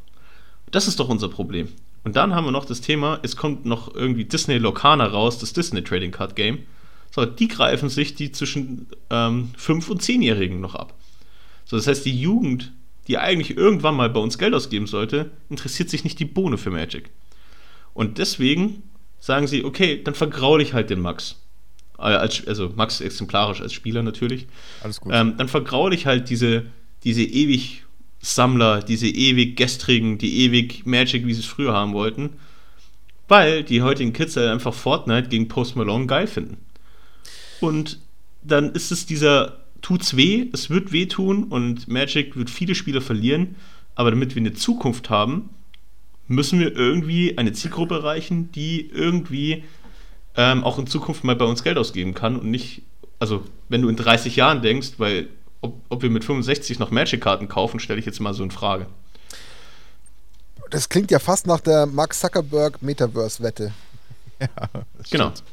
Das 0.71 0.88
ist 0.88 0.99
doch 0.99 1.09
unser 1.09 1.30
Problem. 1.30 1.69
Und 2.03 2.15
dann 2.15 2.34
haben 2.34 2.45
wir 2.45 2.51
noch 2.51 2.65
das 2.65 2.82
Thema, 2.82 3.19
es 3.23 3.36
kommt 3.36 3.65
noch 3.65 3.93
irgendwie 3.93 4.25
Disney 4.25 4.57
Locana 4.57 5.05
raus, 5.05 5.38
das 5.38 5.53
Disney 5.53 5.84
Trading 5.84 6.11
Card 6.11 6.36
Game. 6.36 6.59
So, 7.11 7.25
die 7.25 7.47
greifen 7.47 7.89
sich 7.89 8.15
die 8.15 8.32
zwischen 8.32 8.88
ähm, 9.09 9.51
5- 9.59 9.89
und 9.89 10.01
10-Jährigen 10.01 10.61
noch 10.61 10.75
ab. 10.75 10.93
So, 11.70 11.78
das 11.78 11.86
heißt, 11.86 12.03
die 12.03 12.20
Jugend, 12.20 12.74
die 13.07 13.20
eigentlich 13.20 13.55
irgendwann 13.55 13.95
mal 13.95 14.09
bei 14.09 14.20
uns 14.20 14.39
Geld 14.39 14.55
ausgeben 14.55 14.88
sollte, 14.88 15.30
interessiert 15.51 15.88
sich 15.91 16.03
nicht 16.03 16.17
die 16.17 16.26
Bohne 16.26 16.57
für 16.57 16.72
Magic. 16.72 17.11
Und 17.93 18.17
deswegen 18.17 18.82
sagen 19.20 19.45
sie, 19.45 19.63
okay, 19.63 20.01
dann 20.03 20.15
vergraule 20.15 20.63
ich 20.63 20.74
halt 20.74 20.89
den 20.89 20.99
Max. 20.99 21.36
Äh, 21.99 22.28
also 22.47 22.74
Max 22.76 23.01
exemplarisch 23.01 23.61
als 23.61 23.74
Spieler 23.74 24.01
natürlich. 24.01 24.47
Alles 24.82 24.99
gut. 24.99 25.13
Ähm, 25.13 25.38
dann 25.38 25.47
vergraule 25.47 25.93
ich 25.93 26.07
halt 26.07 26.32
diese, 26.32 26.65
diese 27.03 27.22
ewig 27.22 27.84
Sammler, 28.20 28.82
diese 28.82 29.07
ewig 29.07 29.55
gestrigen, 29.55 30.17
die 30.17 30.39
ewig 30.45 30.88
Magic, 30.88 31.28
wie 31.28 31.36
sie 31.36 31.41
es 31.41 31.45
früher 31.45 31.74
haben 31.74 31.93
wollten. 31.93 32.32
Weil 33.28 33.63
die 33.63 33.84
heutigen 33.84 34.11
Kids 34.11 34.36
halt 34.36 34.49
einfach 34.49 34.74
Fortnite 34.74 35.30
gegen 35.30 35.47
Post 35.47 35.76
Malone 35.76 36.07
geil 36.07 36.26
finden. 36.26 36.57
Und 37.59 37.99
dann 38.41 38.72
ist 38.72 38.91
es 38.91 39.05
dieser 39.05 39.59
tut's 39.82 40.15
weh, 40.15 40.49
es 40.53 40.69
wird 40.69 40.91
wehtun 40.91 41.45
und 41.45 41.88
Magic 41.88 42.36
wird 42.36 42.49
viele 42.49 42.75
Spieler 42.75 43.01
verlieren, 43.01 43.55
aber 43.95 44.11
damit 44.11 44.36
wir 44.36 44.41
eine 44.41 44.53
Zukunft 44.53 45.09
haben, 45.09 45.49
müssen 46.27 46.59
wir 46.59 46.75
irgendwie 46.75 47.38
eine 47.38 47.53
Zielgruppe 47.53 47.95
erreichen, 47.95 48.51
die 48.51 48.89
irgendwie 48.89 49.63
ähm, 50.36 50.63
auch 50.63 50.77
in 50.80 50.88
Zukunft 50.88 51.23
mal 51.23 51.36
bei 51.36 51.45
uns 51.45 51.63
Geld 51.63 51.77
ausgeben 51.77 52.13
kann 52.13 52.38
und 52.38 52.49
nicht, 52.49 52.84
also 53.19 53.43
wenn 53.67 53.82
du 53.82 53.89
in 53.89 53.95
30 53.95 54.36
Jahren 54.36 54.61
denkst, 54.61 54.93
weil 54.97 55.27
ob, 55.61 55.82
ob 55.89 56.01
wir 56.01 56.09
mit 56.09 56.23
65 56.23 56.80
noch 56.80 56.91
Magic-Karten 56.91 57.47
kaufen, 57.47 57.80
stelle 57.80 57.99
ich 57.99 58.05
jetzt 58.05 58.21
mal 58.21 58.34
so 58.34 58.43
in 58.43 58.51
Frage. 58.51 58.86
Das 60.69 60.88
klingt 60.88 61.11
ja 61.11 61.19
fast 61.19 61.47
nach 61.47 61.59
der 61.59 61.86
Max 61.86 62.19
Zuckerberg 62.19 62.82
Metaverse-Wette. 62.82 63.73
Ja, 64.41 64.47
genau. 65.11 65.34
Stimmt. 65.34 65.43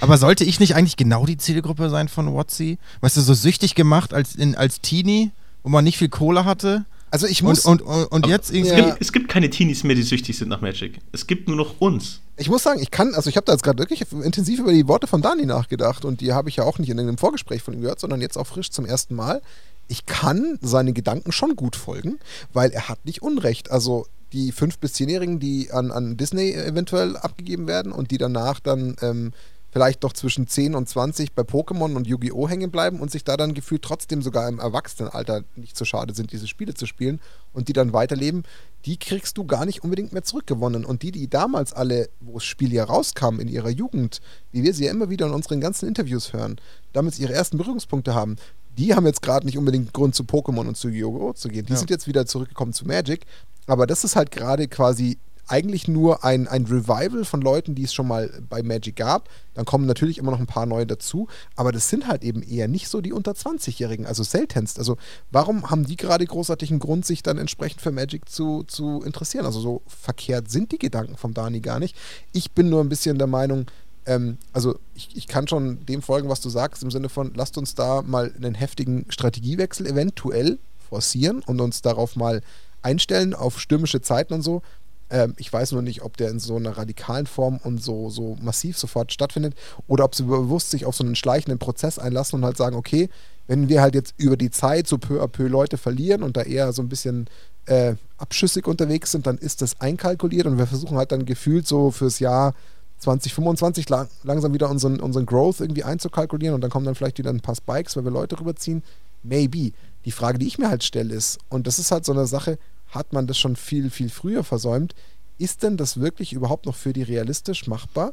Aber 0.00 0.18
sollte 0.18 0.44
ich 0.44 0.60
nicht 0.60 0.74
eigentlich 0.76 0.96
genau 0.96 1.26
die 1.26 1.36
Zielgruppe 1.36 1.90
sein 1.90 2.08
von 2.08 2.34
Watsi? 2.34 2.78
Weißt 3.00 3.16
du, 3.16 3.20
so 3.20 3.34
süchtig 3.34 3.74
gemacht 3.74 4.14
als, 4.14 4.34
in, 4.34 4.54
als 4.54 4.80
Teenie, 4.80 5.30
wo 5.62 5.68
man 5.68 5.84
nicht 5.84 5.98
viel 5.98 6.08
Kohle 6.08 6.44
hatte? 6.44 6.84
Also 7.10 7.26
ich 7.26 7.42
muss. 7.42 7.64
Und, 7.64 7.82
und, 7.82 8.04
und, 8.06 8.26
jetzt 8.26 8.52
es, 8.52 8.74
gibt, 8.74 8.96
es 9.00 9.12
gibt 9.12 9.28
keine 9.28 9.50
Teenies 9.50 9.82
mehr, 9.82 9.96
die 9.96 10.02
süchtig 10.02 10.38
sind 10.38 10.48
nach 10.48 10.60
Magic. 10.60 10.98
Es 11.12 11.26
gibt 11.26 11.48
nur 11.48 11.56
noch 11.56 11.80
uns. 11.80 12.20
Ich 12.36 12.48
muss 12.48 12.62
sagen, 12.62 12.80
ich 12.80 12.90
kann, 12.90 13.14
also 13.14 13.28
ich 13.28 13.36
habe 13.36 13.44
da 13.44 13.52
jetzt 13.52 13.62
gerade 13.62 13.78
wirklich 13.78 14.04
intensiv 14.12 14.60
über 14.60 14.72
die 14.72 14.86
Worte 14.86 15.06
von 15.06 15.20
Dani 15.20 15.44
nachgedacht 15.44 16.04
und 16.04 16.20
die 16.20 16.32
habe 16.32 16.48
ich 16.48 16.56
ja 16.56 16.64
auch 16.64 16.78
nicht 16.78 16.88
in 16.88 16.98
einem 16.98 17.18
Vorgespräch 17.18 17.62
von 17.62 17.74
ihm 17.74 17.80
gehört, 17.80 18.00
sondern 18.00 18.20
jetzt 18.20 18.38
auch 18.38 18.46
frisch 18.46 18.70
zum 18.70 18.86
ersten 18.86 19.14
Mal. 19.14 19.42
Ich 19.88 20.06
kann 20.06 20.58
seine 20.62 20.92
Gedanken 20.92 21.32
schon 21.32 21.56
gut 21.56 21.74
folgen, 21.74 22.20
weil 22.52 22.70
er 22.70 22.88
hat 22.88 23.04
nicht 23.04 23.22
Unrecht. 23.22 23.70
Also 23.70 24.06
die 24.32 24.52
5- 24.52 24.74
bis 24.80 24.94
10-Jährigen, 24.94 25.40
die 25.40 25.72
an, 25.72 25.90
an 25.90 26.16
Disney 26.16 26.52
eventuell 26.52 27.16
abgegeben 27.16 27.66
werden 27.66 27.90
und 27.90 28.12
die 28.12 28.18
danach 28.18 28.60
dann 28.60 28.96
ähm, 29.02 29.32
vielleicht 29.70 30.04
doch 30.04 30.12
zwischen 30.12 30.46
10 30.46 30.74
und 30.74 30.88
20 30.88 31.32
bei 31.32 31.42
Pokémon 31.42 31.94
und 31.94 32.06
Yu-Gi-Oh! 32.06 32.48
hängen 32.48 32.70
bleiben 32.70 33.00
und 33.00 33.10
sich 33.10 33.24
da 33.24 33.36
dann 33.36 33.54
gefühlt 33.54 33.82
trotzdem 33.82 34.22
sogar 34.22 34.48
im 34.48 34.58
Erwachsenenalter 34.58 35.44
nicht 35.56 35.76
so 35.76 35.84
schade 35.84 36.14
sind, 36.14 36.32
diese 36.32 36.46
Spiele 36.46 36.74
zu 36.74 36.86
spielen 36.86 37.20
und 37.52 37.68
die 37.68 37.72
dann 37.72 37.92
weiterleben, 37.92 38.44
die 38.84 38.96
kriegst 38.96 39.36
du 39.36 39.44
gar 39.44 39.66
nicht 39.66 39.82
unbedingt 39.84 40.12
mehr 40.12 40.22
zurückgewonnen. 40.24 40.84
Und 40.84 41.02
die, 41.02 41.12
die 41.12 41.28
damals 41.28 41.72
alle, 41.72 42.08
wo 42.20 42.34
das 42.34 42.44
Spiel 42.44 42.72
ja 42.72 42.84
rauskam 42.84 43.40
in 43.40 43.48
ihrer 43.48 43.70
Jugend, 43.70 44.20
wie 44.52 44.62
wir 44.62 44.74
sie 44.74 44.84
ja 44.84 44.90
immer 44.90 45.10
wieder 45.10 45.26
in 45.26 45.32
unseren 45.32 45.60
ganzen 45.60 45.88
Interviews 45.88 46.32
hören, 46.32 46.60
damit 46.92 47.18
ihre 47.18 47.32
ersten 47.32 47.58
Berührungspunkte 47.58 48.14
haben, 48.14 48.36
die 48.78 48.94
haben 48.94 49.06
jetzt 49.06 49.22
gerade 49.22 49.46
nicht 49.46 49.58
unbedingt 49.58 49.92
Grund 49.92 50.14
zu 50.14 50.22
Pokémon 50.22 50.66
und 50.66 50.76
zu 50.76 50.88
Yu-Gi-Oh! 50.88 51.32
zu 51.34 51.48
gehen. 51.48 51.66
Die 51.66 51.72
ja. 51.72 51.78
sind 51.78 51.90
jetzt 51.90 52.06
wieder 52.06 52.26
zurückgekommen 52.26 52.72
zu 52.72 52.86
Magic. 52.86 53.26
Aber 53.66 53.86
das 53.86 54.04
ist 54.04 54.16
halt 54.16 54.30
gerade 54.30 54.68
quasi 54.68 55.18
eigentlich 55.50 55.88
nur 55.88 56.24
ein, 56.24 56.46
ein 56.46 56.64
Revival 56.64 57.24
von 57.24 57.40
Leuten, 57.40 57.74
die 57.74 57.82
es 57.82 57.92
schon 57.92 58.06
mal 58.06 58.30
bei 58.48 58.62
Magic 58.62 58.96
gab. 58.96 59.28
Dann 59.54 59.64
kommen 59.64 59.86
natürlich 59.86 60.18
immer 60.18 60.30
noch 60.30 60.38
ein 60.38 60.46
paar 60.46 60.66
neue 60.66 60.86
dazu, 60.86 61.26
aber 61.56 61.72
das 61.72 61.88
sind 61.88 62.06
halt 62.06 62.22
eben 62.22 62.42
eher 62.42 62.68
nicht 62.68 62.88
so 62.88 63.00
die 63.00 63.12
unter 63.12 63.32
20-Jährigen, 63.32 64.06
also 64.06 64.22
seltenst. 64.22 64.78
Also 64.78 64.96
warum 65.30 65.70
haben 65.70 65.84
die 65.84 65.96
gerade 65.96 66.24
großartigen 66.24 66.78
Grund, 66.78 67.04
sich 67.04 67.22
dann 67.22 67.36
entsprechend 67.36 67.80
für 67.80 67.90
Magic 67.90 68.28
zu, 68.28 68.62
zu 68.64 69.02
interessieren? 69.02 69.44
Also 69.44 69.60
so 69.60 69.82
verkehrt 69.86 70.50
sind 70.50 70.70
die 70.72 70.78
Gedanken 70.78 71.16
vom 71.16 71.34
Dani 71.34 71.60
gar 71.60 71.80
nicht. 71.80 71.96
Ich 72.32 72.52
bin 72.52 72.68
nur 72.68 72.80
ein 72.80 72.88
bisschen 72.88 73.18
der 73.18 73.26
Meinung, 73.26 73.66
ähm, 74.06 74.38
also 74.52 74.78
ich, 74.94 75.16
ich 75.16 75.26
kann 75.26 75.48
schon 75.48 75.84
dem 75.86 76.02
folgen, 76.02 76.28
was 76.28 76.40
du 76.40 76.48
sagst, 76.48 76.82
im 76.82 76.90
Sinne 76.90 77.08
von, 77.08 77.32
lasst 77.34 77.58
uns 77.58 77.74
da 77.74 78.02
mal 78.02 78.32
einen 78.36 78.54
heftigen 78.54 79.06
Strategiewechsel 79.08 79.86
eventuell 79.86 80.58
forcieren 80.88 81.42
und 81.44 81.60
uns 81.60 81.82
darauf 81.82 82.14
mal 82.14 82.40
einstellen 82.82 83.34
auf 83.34 83.60
stürmische 83.60 84.00
Zeiten 84.00 84.34
und 84.34 84.42
so. 84.42 84.62
Ähm, 85.10 85.34
ich 85.36 85.52
weiß 85.52 85.72
nur 85.72 85.82
nicht, 85.82 86.02
ob 86.02 86.16
der 86.16 86.30
in 86.30 86.38
so 86.38 86.56
einer 86.56 86.76
radikalen 86.76 87.26
Form 87.26 87.58
und 87.62 87.82
so, 87.82 88.10
so 88.10 88.36
massiv 88.40 88.78
sofort 88.78 89.12
stattfindet 89.12 89.54
oder 89.86 90.04
ob 90.04 90.14
sie 90.14 90.22
bewusst 90.22 90.70
sich 90.70 90.86
auf 90.86 90.94
so 90.94 91.04
einen 91.04 91.16
schleichenden 91.16 91.58
Prozess 91.58 91.98
einlassen 91.98 92.38
und 92.38 92.44
halt 92.44 92.56
sagen, 92.56 92.76
okay, 92.76 93.08
wenn 93.46 93.68
wir 93.68 93.82
halt 93.82 93.94
jetzt 93.94 94.14
über 94.16 94.36
die 94.36 94.50
Zeit 94.50 94.86
so 94.86 94.98
peu 94.98 95.20
à 95.20 95.26
peu 95.26 95.48
Leute 95.48 95.76
verlieren 95.76 96.22
und 96.22 96.36
da 96.36 96.42
eher 96.42 96.72
so 96.72 96.82
ein 96.82 96.88
bisschen 96.88 97.28
äh, 97.66 97.94
abschüssig 98.16 98.66
unterwegs 98.66 99.10
sind, 99.10 99.26
dann 99.26 99.38
ist 99.38 99.62
das 99.62 99.80
einkalkuliert 99.80 100.46
und 100.46 100.58
wir 100.58 100.66
versuchen 100.66 100.96
halt 100.96 101.10
dann 101.10 101.26
gefühlt 101.26 101.66
so 101.66 101.90
fürs 101.90 102.20
Jahr 102.20 102.54
2025 102.98 103.88
lang, 103.88 104.08
langsam 104.22 104.52
wieder 104.52 104.70
unseren, 104.70 105.00
unseren 105.00 105.26
Growth 105.26 105.60
irgendwie 105.60 105.84
einzukalkulieren 105.84 106.54
und 106.54 106.60
dann 106.60 106.70
kommen 106.70 106.84
dann 106.84 106.94
vielleicht 106.94 107.18
wieder 107.18 107.30
ein 107.30 107.40
paar 107.40 107.56
Spikes, 107.56 107.96
weil 107.96 108.04
wir 108.04 108.10
Leute 108.10 108.38
rüberziehen. 108.38 108.82
Maybe. 109.22 109.72
Die 110.04 110.12
Frage, 110.12 110.38
die 110.38 110.46
ich 110.46 110.58
mir 110.58 110.68
halt 110.68 110.84
stelle, 110.84 111.14
ist, 111.14 111.38
und 111.48 111.66
das 111.66 111.78
ist 111.78 111.90
halt 111.90 112.04
so 112.04 112.12
eine 112.12 112.26
Sache, 112.26 112.58
hat 112.90 113.12
man 113.12 113.26
das 113.26 113.38
schon 113.38 113.56
viel, 113.56 113.90
viel 113.90 114.10
früher 114.10 114.44
versäumt. 114.44 114.94
Ist 115.38 115.62
denn 115.62 115.76
das 115.76 116.00
wirklich 116.00 116.32
überhaupt 116.32 116.66
noch 116.66 116.76
für 116.76 116.92
die 116.92 117.02
realistisch 117.02 117.66
machbar, 117.66 118.12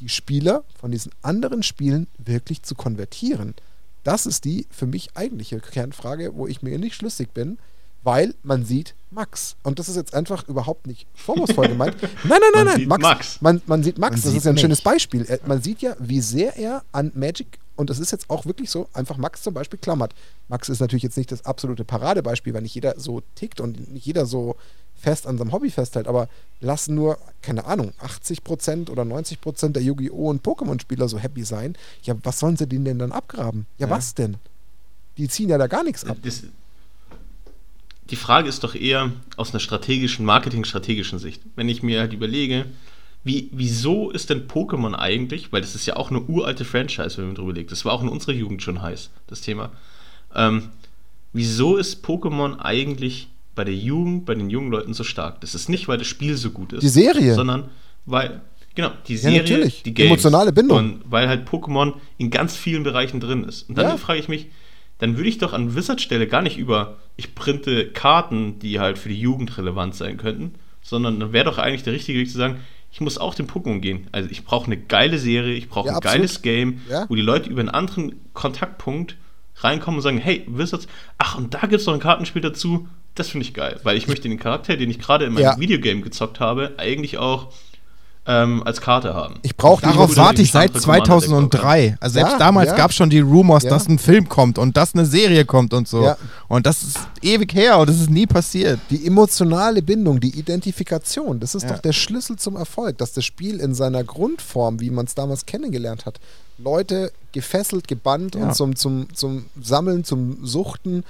die 0.00 0.08
Spieler 0.08 0.64
von 0.78 0.90
diesen 0.90 1.12
anderen 1.22 1.62
Spielen 1.62 2.08
wirklich 2.18 2.62
zu 2.62 2.74
konvertieren? 2.74 3.54
Das 4.02 4.26
ist 4.26 4.44
die 4.44 4.66
für 4.70 4.86
mich 4.86 5.16
eigentliche 5.16 5.60
Kernfrage, 5.60 6.34
wo 6.34 6.46
ich 6.46 6.62
mir 6.62 6.78
nicht 6.78 6.94
schlüssig 6.94 7.32
bin, 7.32 7.58
weil 8.04 8.34
man 8.42 8.64
sieht 8.64 8.94
Max. 9.10 9.56
Und 9.62 9.78
das 9.78 9.88
ist 9.88 9.96
jetzt 9.96 10.14
einfach 10.14 10.46
überhaupt 10.48 10.86
nicht 10.86 11.06
vorwurfsvoll 11.14 11.68
gemeint. 11.68 11.96
Nein, 12.24 12.40
nein, 12.40 12.64
nein, 12.64 12.66
nein. 12.66 12.88
Max, 12.88 13.02
Max. 13.02 13.40
Man, 13.40 13.62
man 13.66 13.82
sieht 13.82 13.98
Max, 13.98 14.16
man 14.16 14.22
das 14.22 14.30
sieht 14.30 14.38
ist 14.38 14.44
ja 14.44 14.50
ein 14.50 14.54
mich. 14.54 14.62
schönes 14.62 14.82
Beispiel. 14.82 15.40
Man 15.46 15.62
sieht 15.62 15.82
ja, 15.82 15.96
wie 15.98 16.20
sehr 16.20 16.56
er 16.56 16.84
an 16.92 17.12
Magic 17.14 17.58
und 17.76 17.90
das 17.90 17.98
ist 17.98 18.12
jetzt 18.12 18.30
auch 18.30 18.46
wirklich 18.46 18.70
so, 18.70 18.88
einfach 18.92 19.16
Max 19.16 19.42
zum 19.42 19.54
Beispiel 19.54 19.78
klammert. 19.78 20.14
Max 20.48 20.68
ist 20.68 20.80
natürlich 20.80 21.02
jetzt 21.02 21.16
nicht 21.16 21.32
das 21.32 21.44
absolute 21.44 21.84
Paradebeispiel, 21.84 22.54
weil 22.54 22.62
nicht 22.62 22.74
jeder 22.74 22.98
so 22.98 23.22
tickt 23.34 23.60
und 23.60 23.92
nicht 23.92 24.06
jeder 24.06 24.26
so 24.26 24.56
fest 24.94 25.26
an 25.26 25.38
seinem 25.38 25.52
Hobby 25.52 25.70
festhält, 25.70 26.06
aber 26.06 26.28
lassen 26.60 26.94
nur, 26.94 27.18
keine 27.42 27.64
Ahnung, 27.66 27.92
80% 28.00 28.90
oder 28.90 29.02
90% 29.02 29.70
der 29.70 29.82
Yu-Gi-Oh! 29.82 30.30
und 30.30 30.44
Pokémon-Spieler 30.44 31.08
so 31.08 31.18
happy 31.18 31.44
sein. 31.44 31.76
Ja, 32.02 32.14
was 32.22 32.38
sollen 32.38 32.56
sie 32.56 32.68
denen 32.68 32.84
denn 32.84 32.98
dann 33.00 33.12
abgraben? 33.12 33.66
Ja, 33.78 33.88
ja. 33.88 33.94
was 33.94 34.14
denn? 34.14 34.36
Die 35.16 35.28
ziehen 35.28 35.48
ja 35.48 35.58
da 35.58 35.66
gar 35.66 35.82
nichts 35.84 36.04
ab. 36.04 36.16
Das, 36.22 36.42
die 38.10 38.16
Frage 38.16 38.48
ist 38.48 38.64
doch 38.64 38.74
eher 38.74 39.12
aus 39.36 39.52
einer 39.52 39.60
strategischen, 39.60 40.26
marketingstrategischen 40.26 41.18
Sicht. 41.18 41.42
Wenn 41.56 41.68
ich 41.68 41.82
mir 41.82 42.00
halt 42.00 42.12
überlege, 42.12 42.66
wie, 43.24 43.48
wieso 43.52 44.10
ist 44.10 44.28
denn 44.28 44.46
Pokémon 44.46 44.94
eigentlich, 44.94 45.50
weil 45.52 45.62
das 45.62 45.74
ist 45.74 45.86
ja 45.86 45.96
auch 45.96 46.10
eine 46.10 46.20
uralte 46.20 46.66
Franchise, 46.66 47.16
wenn 47.16 47.26
man 47.26 47.34
drüber 47.34 47.54
legt, 47.54 47.72
das 47.72 47.86
war 47.86 47.92
auch 47.92 48.02
in 48.02 48.08
unserer 48.08 48.32
Jugend 48.32 48.62
schon 48.62 48.82
heiß, 48.82 49.10
das 49.26 49.40
Thema. 49.40 49.70
Ähm, 50.34 50.68
wieso 51.32 51.76
ist 51.76 52.04
Pokémon 52.04 52.58
eigentlich 52.58 53.28
bei 53.54 53.64
der 53.64 53.74
Jugend, 53.74 54.26
bei 54.26 54.34
den 54.34 54.50
jungen 54.50 54.70
Leuten 54.70 54.92
so 54.92 55.04
stark? 55.04 55.40
Das 55.40 55.54
ist 55.54 55.70
nicht, 55.70 55.88
weil 55.88 55.96
das 55.96 56.06
Spiel 56.06 56.36
so 56.36 56.50
gut 56.50 56.74
ist. 56.74 56.82
Die 56.82 56.88
Serie. 56.88 57.34
Sondern 57.34 57.70
weil, 58.04 58.42
genau, 58.74 58.90
die 59.08 59.16
Serie, 59.16 59.38
ja, 59.38 59.42
natürlich. 59.42 59.82
die 59.82 59.94
Games. 59.94 60.10
Emotionale 60.10 60.52
Bindung. 60.52 60.78
Und 60.78 61.00
weil 61.06 61.26
halt 61.26 61.48
Pokémon 61.48 61.94
in 62.18 62.30
ganz 62.30 62.54
vielen 62.54 62.82
Bereichen 62.82 63.20
drin 63.20 63.44
ist. 63.44 63.70
Und 63.70 63.78
dann 63.78 63.86
ja. 63.86 63.96
frage 63.96 64.20
ich 64.20 64.28
mich, 64.28 64.48
dann 64.98 65.16
würde 65.16 65.28
ich 65.28 65.38
doch 65.38 65.52
an 65.52 65.74
Wizard 65.74 66.00
Stelle 66.00 66.26
gar 66.26 66.42
nicht 66.42 66.58
über, 66.58 66.98
ich 67.16 67.34
printe 67.34 67.90
Karten, 67.90 68.58
die 68.58 68.80
halt 68.80 68.98
für 68.98 69.08
die 69.08 69.20
Jugend 69.20 69.56
relevant 69.58 69.94
sein 69.94 70.16
könnten, 70.16 70.54
sondern 70.82 71.18
dann 71.18 71.32
wäre 71.32 71.44
doch 71.44 71.58
eigentlich 71.58 71.82
der 71.82 71.92
richtige 71.92 72.18
Weg 72.18 72.30
zu 72.30 72.38
sagen, 72.38 72.60
ich 72.92 73.00
muss 73.00 73.18
auch 73.18 73.34
den 73.34 73.48
Pokémon 73.48 73.80
gehen. 73.80 74.06
Also 74.12 74.30
ich 74.30 74.44
brauche 74.44 74.66
eine 74.66 74.76
geile 74.76 75.18
Serie, 75.18 75.54
ich 75.54 75.68
brauche 75.68 75.88
ja, 75.88 75.92
ein 75.94 75.96
absolut. 75.96 76.16
geiles 76.16 76.42
Game, 76.42 76.82
ja. 76.88 77.06
wo 77.08 77.16
die 77.16 77.22
Leute 77.22 77.50
über 77.50 77.60
einen 77.60 77.70
anderen 77.70 78.14
Kontaktpunkt 78.34 79.16
reinkommen 79.56 79.98
und 79.98 80.02
sagen, 80.02 80.18
hey, 80.18 80.44
Wizards, 80.46 80.86
ach, 81.18 81.36
und 81.36 81.54
da 81.54 81.60
gibt 81.60 81.74
es 81.74 81.86
noch 81.86 81.94
ein 81.94 82.00
Kartenspiel 82.00 82.42
dazu. 82.42 82.88
Das 83.16 83.30
finde 83.30 83.46
ich 83.46 83.54
geil, 83.54 83.80
weil 83.82 83.96
ich 83.96 84.06
möchte 84.06 84.28
den 84.28 84.38
Charakter, 84.38 84.76
den 84.76 84.90
ich 84.90 84.98
gerade 84.98 85.24
in 85.24 85.32
meinem 85.32 85.42
ja. 85.42 85.58
Videogame 85.58 86.02
gezockt 86.02 86.40
habe, 86.40 86.74
eigentlich 86.78 87.18
auch 87.18 87.52
ähm, 88.26 88.62
als 88.64 88.80
Karte 88.80 89.12
haben. 89.14 89.36
Ich 89.42 89.56
brauche 89.56 89.82
Darauf 89.82 90.16
warte 90.16 90.40
ich 90.40 90.50
seit 90.50 90.74
2003. 90.74 91.96
Also 92.00 92.14
selbst 92.14 92.32
ja, 92.32 92.38
damals 92.38 92.70
ja. 92.70 92.76
gab 92.76 92.90
es 92.90 92.96
schon 92.96 93.10
die 93.10 93.20
Rumors, 93.20 93.64
ja. 93.64 93.70
dass 93.70 93.86
ein 93.88 93.98
Film 93.98 94.28
kommt 94.28 94.58
und 94.58 94.76
dass 94.76 94.94
eine 94.94 95.04
Serie 95.04 95.44
kommt 95.44 95.74
und 95.74 95.86
so. 95.86 96.14
Und 96.48 96.66
das 96.66 96.82
ist 96.82 96.98
ewig 97.22 97.54
her 97.54 97.78
und 97.78 97.88
das 97.88 98.00
ist 98.00 98.10
nie 98.10 98.26
passiert. 98.26 98.80
Die 98.90 99.06
emotionale 99.06 99.82
Bindung, 99.82 100.20
die 100.20 100.38
Identifikation, 100.38 101.38
das 101.38 101.54
ist 101.54 101.68
doch 101.68 101.78
der 101.78 101.92
Schlüssel 101.92 102.36
zum 102.36 102.56
Erfolg, 102.56 102.98
dass 102.98 103.12
das 103.12 103.24
Spiel 103.24 103.60
in 103.60 103.74
seiner 103.74 104.04
Grundform, 104.04 104.80
wie 104.80 104.90
man 104.90 105.04
es 105.04 105.14
damals 105.14 105.44
kennengelernt 105.44 106.06
hat, 106.06 106.18
Leute 106.56 107.12
gefesselt, 107.32 107.88
gebannt 107.88 108.36
und 108.36 108.54
zum, 108.54 108.76
zum, 108.76 109.12
zum 109.12 109.46
Sammeln, 109.60 110.04
zum 110.04 110.46
Suchten 110.46 111.04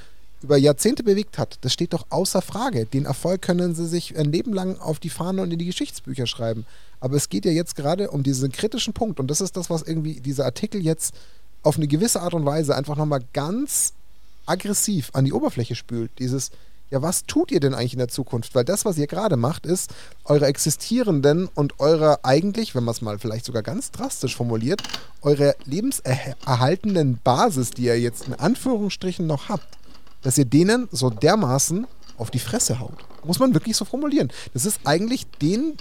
über 0.45 0.57
Jahrzehnte 0.57 1.03
bewegt 1.03 1.39
hat, 1.39 1.59
das 1.63 1.73
steht 1.73 1.95
doch 1.95 2.07
außer 2.11 2.43
Frage. 2.43 2.87
Den 2.87 3.07
Erfolg 3.07 3.43
können 3.43 3.75
sie 3.75 3.87
sich 3.87 4.17
ein 4.17 4.31
Leben 4.31 4.53
lang 4.53 4.79
auf 4.79 5.01
die 5.01 5.11
Fahne 5.11 5.43
und 5.43 5.51
in 5.51 5.59
die 5.59 5.65
Geschichtsbücher 5.65 6.27
schreiben. 6.27 6.67
Aber 7.01 7.17
es 7.17 7.29
geht 7.29 7.45
ja 7.45 7.51
jetzt 7.51 7.75
gerade 7.75 8.11
um 8.11 8.23
diesen 8.23 8.53
kritischen 8.53 8.93
Punkt 8.93 9.19
und 9.19 9.29
das 9.29 9.41
ist 9.41 9.57
das, 9.57 9.71
was 9.71 9.83
irgendwie 9.83 10.21
dieser 10.21 10.45
Artikel 10.45 10.83
jetzt 10.83 11.15
auf 11.63 11.77
eine 11.77 11.89
gewisse 11.89 12.21
Art 12.21 12.35
und 12.35 12.45
Weise 12.45 12.77
einfach 12.77 12.97
nochmal 12.97 13.23
ganz 13.33 13.95
aggressiv 14.47 15.11
an 15.15 15.25
die 15.25 15.33
Oberfläche 15.33 15.75
spült. 15.75 16.11
Dieses, 16.19 16.51
ja, 16.91 17.01
was 17.01 17.25
tut 17.25 17.51
ihr 17.51 17.61
denn 17.61 17.75
eigentlich 17.75 17.95
in 17.95 17.99
der 17.99 18.09
Zukunft? 18.09 18.55
Weil 18.55 18.65
das, 18.65 18.85
was 18.85 18.99
ihr 18.99 19.07
gerade 19.07 19.37
macht, 19.37 19.65
ist, 19.65 19.95
eure 20.25 20.47
existierenden 20.47 21.49
und 21.55 21.81
eure 21.81 22.25
eigentlich, 22.25 22.75
wenn 22.75 22.85
man 22.85 22.93
es 22.93 23.01
mal 23.01 23.19
vielleicht 23.19 23.47
sogar 23.47 23.63
ganz 23.63 23.91
drastisch 23.91 24.37
formuliert, 24.37 24.83
eure 25.23 25.57
lebenserhaltenden 25.65 27.19
Basis, 27.25 27.71
die 27.71 27.85
ihr 27.85 27.99
jetzt 27.99 28.27
in 28.27 28.35
Anführungsstrichen 28.35 29.27
noch 29.27 29.49
habt, 29.49 29.79
dass 30.25 30.37
ihr 30.37 30.45
denen 30.45 30.89
so 30.91 31.11
dermaßen 31.11 31.87
auf 32.17 32.33
die 32.33 32.41
Fresse 32.41 32.81
haut. 32.81 33.05
Muss 33.25 33.39
man 33.39 33.55
wirklich 33.55 33.77
so 33.77 33.85
formulieren. 33.85 34.31
Das 34.53 34.67
ist 34.67 34.81
eigentlich 34.85 35.27
den 35.41 35.79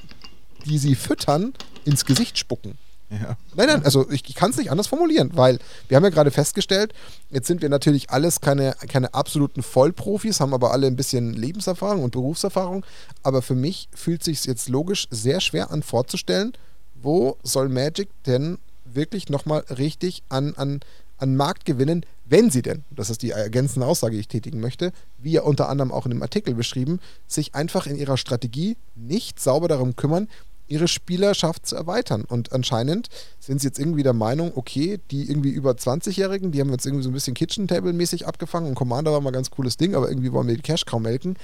die 0.65 0.77
sie 0.77 0.95
füttern, 0.95 1.53
ins 1.85 2.05
Gesicht 2.05 2.37
spucken. 2.37 2.77
Ja. 3.09 3.37
Nein, 3.53 3.67
nein, 3.67 3.85
also 3.85 4.09
ich, 4.09 4.27
ich 4.27 4.33
kann 4.33 4.49
es 4.49 4.57
nicht 4.57 4.71
anders 4.71 4.87
formulieren, 4.87 5.31
weil 5.35 5.59
wir 5.87 5.97
haben 5.97 6.03
ja 6.03 6.09
gerade 6.09 6.31
festgestellt, 6.31 6.93
jetzt 7.29 7.47
sind 7.47 7.61
wir 7.61 7.69
natürlich 7.69 8.09
alles 8.09 8.41
keine, 8.41 8.75
keine 8.87 9.13
absoluten 9.13 9.61
Vollprofis, 9.61 10.39
haben 10.39 10.53
aber 10.53 10.71
alle 10.71 10.87
ein 10.87 10.95
bisschen 10.95 11.33
Lebenserfahrung 11.33 12.03
und 12.03 12.11
Berufserfahrung. 12.11 12.83
Aber 13.21 13.43
für 13.43 13.53
mich 13.53 13.87
fühlt 13.93 14.21
es 14.21 14.25
sich 14.25 14.45
jetzt 14.45 14.67
logisch 14.67 15.07
sehr 15.11 15.41
schwer 15.41 15.69
an 15.69 15.83
vorzustellen, 15.83 16.53
wo 16.95 17.37
soll 17.43 17.69
Magic 17.69 18.09
denn 18.25 18.57
wirklich 18.85 19.29
nochmal 19.29 19.63
richtig 19.69 20.23
an, 20.29 20.55
an, 20.55 20.79
an 21.23 21.35
Markt 21.35 21.65
gewinnen, 21.65 22.05
wenn 22.25 22.51
sie 22.51 22.61
denn, 22.61 22.83
das 22.91 23.09
ist 23.09 23.21
die 23.21 23.31
ergänzende 23.31 23.87
Aussage, 23.87 24.13
die 24.15 24.19
ich 24.19 24.27
tätigen 24.27 24.59
möchte, 24.59 24.91
wie 25.17 25.31
ja 25.31 25.41
unter 25.41 25.69
anderem 25.69 25.91
auch 25.91 26.05
in 26.05 26.11
dem 26.11 26.21
Artikel 26.21 26.53
beschrieben, 26.53 26.99
sich 27.27 27.55
einfach 27.55 27.87
in 27.87 27.95
ihrer 27.95 28.17
Strategie 28.17 28.77
nicht 28.95 29.39
sauber 29.39 29.67
darum 29.67 29.95
kümmern, 29.95 30.27
ihre 30.67 30.87
Spielerschaft 30.87 31.65
zu 31.65 31.75
erweitern. 31.75 32.23
Und 32.25 32.51
anscheinend 32.51 33.09
sind 33.39 33.61
sie 33.61 33.67
jetzt 33.67 33.79
irgendwie 33.79 34.03
der 34.03 34.13
Meinung, 34.13 34.51
okay, 34.55 34.99
die 35.11 35.29
irgendwie 35.29 35.51
über 35.51 35.71
20-Jährigen, 35.71 36.51
die 36.51 36.59
haben 36.59 36.71
jetzt 36.71 36.85
irgendwie 36.85 37.03
so 37.03 37.09
ein 37.09 37.13
bisschen 37.13 37.33
Kitchen-Table-mäßig 37.33 38.27
abgefangen 38.27 38.69
und 38.69 38.75
Commander 38.75 39.11
war 39.11 39.21
mal 39.21 39.29
ein 39.29 39.33
ganz 39.33 39.49
cooles 39.49 39.77
Ding, 39.77 39.95
aber 39.95 40.09
irgendwie 40.09 40.31
wollen 40.31 40.47
wir 40.47 40.55
die 40.55 40.61
Cash 40.61 40.85
kaum 40.85 41.03
melken. 41.03 41.37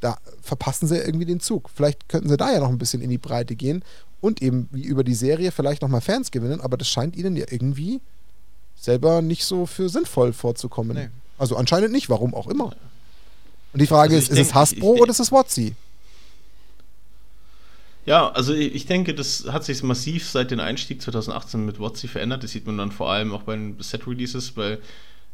Da 0.00 0.16
verpassen 0.40 0.88
sie 0.88 0.96
irgendwie 0.96 1.26
den 1.26 1.40
Zug. 1.40 1.70
Vielleicht 1.74 2.08
könnten 2.08 2.28
sie 2.28 2.36
da 2.36 2.52
ja 2.52 2.60
noch 2.60 2.70
ein 2.70 2.78
bisschen 2.78 3.02
in 3.02 3.10
die 3.10 3.18
Breite 3.18 3.54
gehen 3.54 3.84
und 4.20 4.42
eben 4.42 4.68
wie 4.72 4.82
über 4.82 5.04
die 5.04 5.14
Serie 5.14 5.52
vielleicht 5.52 5.82
nochmal 5.82 6.00
Fans 6.00 6.30
gewinnen, 6.30 6.60
aber 6.60 6.76
das 6.76 6.88
scheint 6.88 7.16
ihnen 7.16 7.36
ja 7.36 7.46
irgendwie 7.50 8.00
selber 8.80 9.20
nicht 9.22 9.44
so 9.44 9.66
für 9.66 9.88
sinnvoll 9.88 10.32
vorzukommen. 10.32 10.96
Nee. 10.96 11.08
Also 11.38 11.56
anscheinend 11.56 11.92
nicht, 11.92 12.08
warum 12.08 12.34
auch 12.34 12.48
immer. 12.48 12.72
Und 13.72 13.80
die 13.80 13.86
Frage 13.86 14.14
also 14.14 14.24
ist, 14.24 14.30
ist 14.30 14.36
denk, 14.36 14.48
es 14.48 14.54
Hasbro 14.54 14.94
oder 14.94 15.10
ist 15.10 15.20
es 15.20 15.30
Watsi? 15.30 15.74
Ja, 18.06 18.30
also 18.30 18.54
ich 18.54 18.86
denke, 18.86 19.14
das 19.14 19.46
hat 19.52 19.64
sich 19.64 19.82
massiv 19.82 20.28
seit 20.28 20.50
dem 20.50 20.60
Einstieg 20.60 21.02
2018 21.02 21.64
mit 21.64 21.78
WotC 21.78 22.08
verändert. 22.08 22.42
Das 22.42 22.50
sieht 22.50 22.66
man 22.66 22.78
dann 22.78 22.90
vor 22.90 23.10
allem 23.10 23.32
auch 23.32 23.42
bei 23.42 23.54
den 23.54 23.76
Set-Releases 23.78 24.54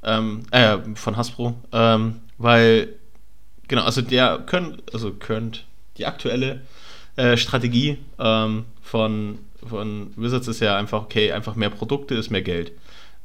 ähm, 0.03 0.43
äh, 0.51 0.79
von 0.95 1.17
Hasbro, 1.17 1.55
ähm, 1.73 2.21
weil 2.39 2.95
genau, 3.69 3.83
also 3.85 4.03
der 4.03 4.39
können, 4.39 4.83
also 4.93 5.13
könnt 5.13 5.65
die 5.97 6.07
aktuelle 6.07 6.63
äh, 7.17 7.37
Strategie 7.37 7.99
ähm, 8.19 8.67
von, 8.83 9.39
von 9.67 10.13
Wizards 10.17 10.49
ist 10.49 10.61
ja 10.61 10.77
einfach, 10.77 11.03
okay, 11.03 11.33
einfach 11.33 11.55
mehr 11.55 11.71
Produkte 11.71 12.15
ist 12.15 12.31
mehr 12.31 12.43
Geld. 12.43 12.73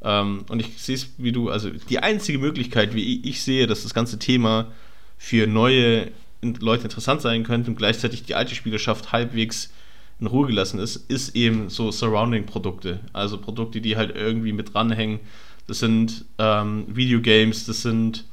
Ähm, 0.04 0.44
und 0.48 0.60
ich 0.60 0.78
sehe 0.78 0.96
es 0.96 1.10
wie 1.18 1.32
du, 1.32 1.50
also 1.50 1.70
die 1.70 1.98
einzige 1.98 2.38
Möglichkeit, 2.38 2.94
wie 2.94 3.20
ich 3.28 3.42
sehe, 3.42 3.66
dass 3.66 3.82
das 3.82 3.94
ganze 3.94 4.18
Thema 4.18 4.72
für 5.18 5.46
neue 5.46 6.10
Leute 6.42 6.84
interessant 6.84 7.20
sein 7.20 7.44
könnte 7.44 7.70
und 7.70 7.76
gleichzeitig 7.76 8.24
die 8.24 8.34
alte 8.34 8.54
Spielerschaft 8.54 9.12
halbwegs 9.12 9.72
in 10.20 10.26
Ruhe 10.26 10.46
gelassen 10.46 10.78
ist, 10.78 10.96
ist 11.10 11.36
eben 11.36 11.68
so 11.68 11.90
Surrounding-Produkte. 11.90 13.00
Also 13.12 13.38
Produkte, 13.38 13.80
die 13.80 13.96
halt 13.96 14.14
irgendwie 14.14 14.52
mit 14.52 14.74
dranhängen. 14.74 15.20
Das 15.66 15.78
sind 15.78 16.24
ähm, 16.38 16.84
Videogames, 16.88 17.66
das 17.66 17.82
sind 17.82 18.24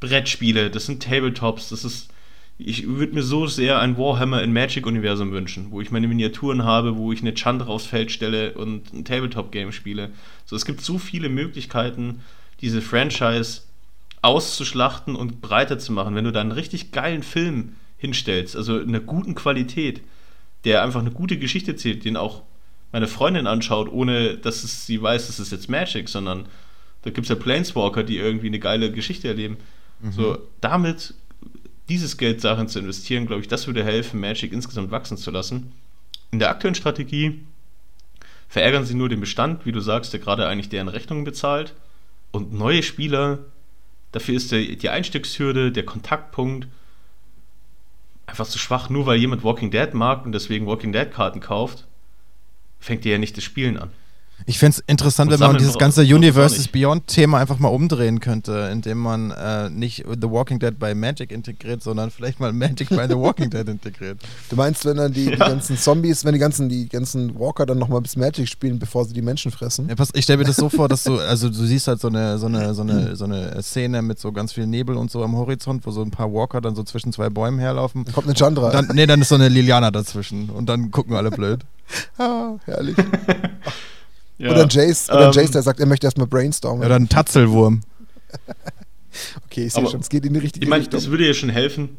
Brettspiele, 0.00 0.70
das 0.70 0.86
sind 0.86 1.02
Tabletops, 1.02 1.70
das 1.70 1.84
ist. 1.84 2.08
Ich 2.56 2.86
würde 2.86 3.14
mir 3.14 3.22
so 3.22 3.46
sehr 3.46 3.80
ein 3.80 3.98
Warhammer 3.98 4.42
in 4.42 4.52
Magic-Universum 4.52 5.32
wünschen, 5.32 5.70
wo 5.70 5.80
ich 5.80 5.90
meine 5.90 6.06
Miniaturen 6.06 6.62
habe, 6.64 6.96
wo 6.96 7.12
ich 7.12 7.20
eine 7.20 7.34
Chandra 7.34 7.66
aufs 7.66 7.86
Feld 7.86 8.12
stelle 8.12 8.52
und 8.52 8.92
ein 8.92 9.04
Tabletop-Game 9.04 9.72
spiele. 9.72 10.10
So, 10.44 10.54
es 10.54 10.64
gibt 10.64 10.80
so 10.80 10.98
viele 10.98 11.28
Möglichkeiten, 11.28 12.20
diese 12.60 12.80
Franchise 12.80 13.62
auszuschlachten 14.22 15.16
und 15.16 15.40
breiter 15.40 15.78
zu 15.78 15.92
machen. 15.92 16.14
Wenn 16.14 16.24
du 16.24 16.32
da 16.32 16.40
einen 16.40 16.52
richtig 16.52 16.92
geilen 16.92 17.22
Film 17.22 17.74
hinstellst, 17.98 18.56
also 18.56 18.78
in 18.78 18.88
einer 18.88 19.00
guten 19.00 19.34
Qualität, 19.34 20.00
der 20.64 20.82
einfach 20.82 21.00
eine 21.00 21.10
gute 21.10 21.38
Geschichte 21.38 21.72
erzählt, 21.72 22.04
den 22.04 22.16
auch 22.16 22.42
meine 22.92 23.08
Freundin 23.08 23.48
anschaut, 23.48 23.90
ohne 23.90 24.36
dass 24.36 24.86
sie 24.86 25.02
weiß, 25.02 25.26
das 25.26 25.40
ist 25.40 25.50
jetzt 25.50 25.68
Magic, 25.68 26.08
sondern 26.08 26.46
da 27.02 27.10
gibt 27.10 27.24
es 27.24 27.28
ja 27.28 27.34
Planeswalker, 27.34 28.04
die 28.04 28.16
irgendwie 28.16 28.46
eine 28.46 28.60
geile 28.60 28.92
Geschichte 28.92 29.28
erleben. 29.28 29.56
Mhm. 30.00 30.12
So, 30.12 30.38
damit 30.60 31.14
dieses 31.88 32.16
Geld 32.16 32.42
darin 32.44 32.68
zu 32.68 32.78
investieren, 32.78 33.26
glaube 33.26 33.42
ich, 33.42 33.48
das 33.48 33.66
würde 33.66 33.84
helfen, 33.84 34.20
Magic 34.20 34.52
insgesamt 34.52 34.90
wachsen 34.90 35.16
zu 35.16 35.30
lassen. 35.30 35.72
In 36.30 36.38
der 36.38 36.50
aktuellen 36.50 36.74
Strategie 36.74 37.40
verärgern 38.48 38.86
sie 38.86 38.94
nur 38.94 39.08
den 39.08 39.20
Bestand, 39.20 39.66
wie 39.66 39.72
du 39.72 39.80
sagst, 39.80 40.12
der 40.12 40.20
gerade 40.20 40.46
eigentlich 40.46 40.68
deren 40.68 40.88
Rechnungen 40.88 41.24
bezahlt. 41.24 41.74
Und 42.32 42.52
neue 42.52 42.82
Spieler 42.82 43.40
Dafür 44.14 44.36
ist 44.36 44.52
der, 44.52 44.60
die 44.60 44.88
Einstiegshürde, 44.90 45.72
der 45.72 45.84
Kontaktpunkt 45.84 46.68
einfach 48.26 48.46
zu 48.46 48.60
schwach. 48.60 48.88
Nur 48.88 49.06
weil 49.06 49.18
jemand 49.18 49.42
Walking 49.42 49.72
Dead 49.72 49.92
mag 49.92 50.24
und 50.24 50.30
deswegen 50.30 50.68
Walking 50.68 50.92
Dead 50.92 51.10
Karten 51.10 51.40
kauft, 51.40 51.88
fängt 52.78 53.04
er 53.04 53.12
ja 53.12 53.18
nicht 53.18 53.36
das 53.36 53.42
Spielen 53.42 53.76
an. 53.76 53.90
Ich 54.46 54.58
fände 54.58 54.76
es 54.78 54.84
interessant, 54.86 55.30
wenn 55.30 55.40
man 55.40 55.56
dieses 55.56 55.78
ganze 55.78 56.02
Universes 56.02 56.68
Beyond-Thema 56.68 57.38
einfach 57.38 57.58
mal 57.58 57.68
umdrehen 57.68 58.20
könnte, 58.20 58.68
indem 58.70 58.98
man 58.98 59.30
äh, 59.30 59.70
nicht 59.70 60.04
The 60.06 60.30
Walking 60.30 60.58
Dead 60.58 60.78
bei 60.78 60.94
Magic 60.94 61.32
integriert, 61.32 61.82
sondern 61.82 62.10
vielleicht 62.10 62.40
mal 62.40 62.52
Magic 62.52 62.90
bei 62.90 63.08
The 63.08 63.14
Walking 63.14 63.50
Dead 63.50 63.66
integriert. 63.68 64.18
Du 64.50 64.56
meinst, 64.56 64.84
wenn 64.84 64.98
dann 64.98 65.12
die, 65.12 65.24
ja. 65.24 65.30
die, 65.32 65.36
ganzen 65.38 65.78
Zombies, 65.78 66.24
wenn 66.24 66.34
die 66.34 66.38
ganzen, 66.38 66.68
die 66.68 66.88
ganzen 66.88 67.38
Walker 67.38 67.64
dann 67.66 67.78
nochmal 67.78 68.00
bis 68.00 68.16
Magic 68.16 68.48
spielen, 68.48 68.78
bevor 68.78 69.04
sie 69.04 69.14
die 69.14 69.22
Menschen 69.22 69.50
fressen? 69.50 69.88
Ja, 69.88 69.94
pass, 69.94 70.10
ich 70.12 70.24
stelle 70.24 70.38
mir 70.38 70.44
das 70.44 70.56
so 70.56 70.68
vor, 70.68 70.88
dass 70.88 71.04
du, 71.04 71.18
also 71.18 71.48
du 71.48 71.64
siehst 71.64 71.88
halt 71.88 72.00
so 72.00 72.08
eine, 72.08 72.38
so, 72.38 72.46
eine, 72.46 72.74
so, 72.74 72.82
eine, 72.82 73.16
so 73.16 73.24
eine 73.24 73.62
Szene 73.62 74.02
mit 74.02 74.18
so 74.18 74.32
ganz 74.32 74.52
viel 74.52 74.66
Nebel 74.66 74.96
und 74.96 75.10
so 75.10 75.24
am 75.24 75.36
Horizont, 75.36 75.86
wo 75.86 75.90
so 75.90 76.02
ein 76.02 76.10
paar 76.10 76.32
Walker 76.32 76.60
dann 76.60 76.74
so 76.74 76.82
zwischen 76.82 77.12
zwei 77.12 77.30
Bäumen 77.30 77.58
herlaufen. 77.58 78.04
Dann 78.04 78.14
kommt 78.14 78.26
eine 78.26 78.34
Chandra. 78.34 78.70
Dann, 78.70 78.88
nee, 78.94 79.06
dann 79.06 79.20
ist 79.20 79.28
so 79.28 79.36
eine 79.36 79.48
Liliana 79.48 79.90
dazwischen 79.90 80.50
und 80.50 80.68
dann 80.68 80.90
gucken 80.90 81.16
alle 81.16 81.30
blöd. 81.30 81.60
ah, 82.18 82.56
herrlich. 82.64 82.96
Ja. 84.38 84.50
Oder 84.50 84.62
ein 84.62 84.68
Jace, 84.68 85.10
oder 85.10 85.28
ein 85.28 85.32
ähm, 85.32 85.32
Jace, 85.32 85.50
der 85.52 85.62
sagt, 85.62 85.80
er 85.80 85.86
möchte 85.86 86.06
erstmal 86.06 86.26
brainstormen. 86.26 86.84
Oder 86.84 86.96
ein 86.96 87.08
Tatzelwurm. 87.08 87.82
okay, 89.46 89.66
ich 89.66 89.72
sehe 89.72 89.88
schon, 89.88 90.00
es 90.00 90.08
geht 90.08 90.24
in 90.24 90.34
die 90.34 90.40
richtige 90.40 90.64
ich 90.64 90.70
mein, 90.70 90.80
Richtung. 90.80 90.98
Das 90.98 91.10
würde 91.10 91.26
ja 91.26 91.34
schon 91.34 91.50
helfen. 91.50 91.96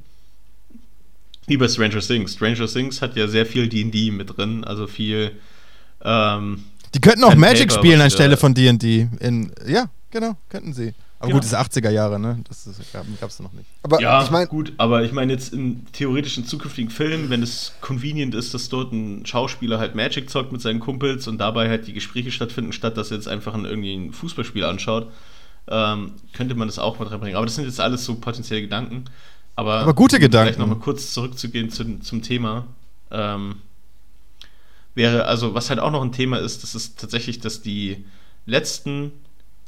Wie 1.47 1.57
bei 1.57 1.67
Stranger 1.67 1.99
Things. 1.99 2.33
Stranger 2.33 2.67
Things 2.67 3.01
hat 3.01 3.15
ja 3.15 3.27
sehr 3.27 3.45
viel 3.45 3.69
DD 3.69 4.11
mit 4.11 4.35
drin, 4.37 4.63
also 4.63 4.87
viel. 4.87 5.31
Ähm, 6.03 6.63
die 6.93 6.99
könnten 6.99 7.23
auch 7.23 7.35
Magic 7.35 7.69
Paper, 7.69 7.81
spielen 7.81 8.01
anstelle 8.01 8.35
von 8.37 8.53
DD. 8.53 9.07
Ja, 9.67 9.89
genau, 10.11 10.35
könnten 10.49 10.73
sie. 10.73 10.93
Aber 11.19 11.27
genau. 11.27 11.39
gut, 11.39 11.51
das 11.51 11.53
ist 11.53 11.77
80er 11.77 11.89
Jahre, 11.89 12.19
ne? 12.19 12.39
Das 12.47 12.67
gab 12.91 13.29
es 13.29 13.39
noch 13.39 13.53
nicht. 13.53 13.69
Aber 13.83 14.01
ja, 14.01 14.21
ich 14.21 14.31
mein, 14.31 14.47
gut, 14.47 14.73
aber 14.77 15.03
ich 15.03 15.13
meine 15.13 15.31
jetzt 15.31 15.53
in 15.53 15.85
theoretischen 15.93 16.45
zukünftigen 16.45 16.91
Filmen, 16.91 17.29
wenn 17.29 17.41
es 17.41 17.73
convenient 17.79 18.35
ist, 18.35 18.53
dass 18.53 18.67
dort 18.67 18.91
ein 18.91 19.25
Schauspieler 19.25 19.79
halt 19.79 19.95
Magic 19.95 20.29
zockt 20.29 20.51
mit 20.51 20.61
seinen 20.61 20.81
Kumpels 20.81 21.27
und 21.27 21.37
dabei 21.37 21.69
halt 21.69 21.87
die 21.87 21.93
Gespräche 21.93 22.31
stattfinden, 22.31 22.73
statt 22.73 22.97
dass 22.97 23.11
er 23.11 23.17
jetzt 23.17 23.29
einfach 23.29 23.53
ein, 23.53 23.63
irgendwie 23.63 23.95
ein 23.95 24.11
Fußballspiel 24.11 24.65
anschaut, 24.65 25.09
ähm, 25.67 26.13
könnte 26.33 26.53
man 26.55 26.67
das 26.67 26.79
auch 26.79 26.99
mit 26.99 27.09
reinbringen. 27.09 27.37
Aber 27.37 27.45
das 27.45 27.55
sind 27.55 27.65
jetzt 27.65 27.79
alles 27.79 28.03
so 28.03 28.15
potenzielle 28.15 28.61
Gedanken. 28.61 29.05
Aber, 29.55 29.75
aber 29.75 29.93
gute 29.93 30.19
Gedanken. 30.19 30.47
Vielleicht 30.47 30.59
nochmal 30.59 30.79
kurz 30.79 31.13
zurückzugehen 31.13 31.69
zu, 31.69 31.99
zum 32.01 32.21
Thema. 32.21 32.67
Ähm, 33.09 33.55
wäre, 34.95 35.25
also 35.25 35.53
was 35.53 35.69
halt 35.69 35.79
auch 35.79 35.91
noch 35.91 36.01
ein 36.01 36.11
Thema 36.11 36.39
ist, 36.39 36.63
das 36.63 36.75
ist 36.75 36.99
tatsächlich, 36.99 37.39
dass 37.39 37.61
die 37.61 38.05
letzten 38.45 39.13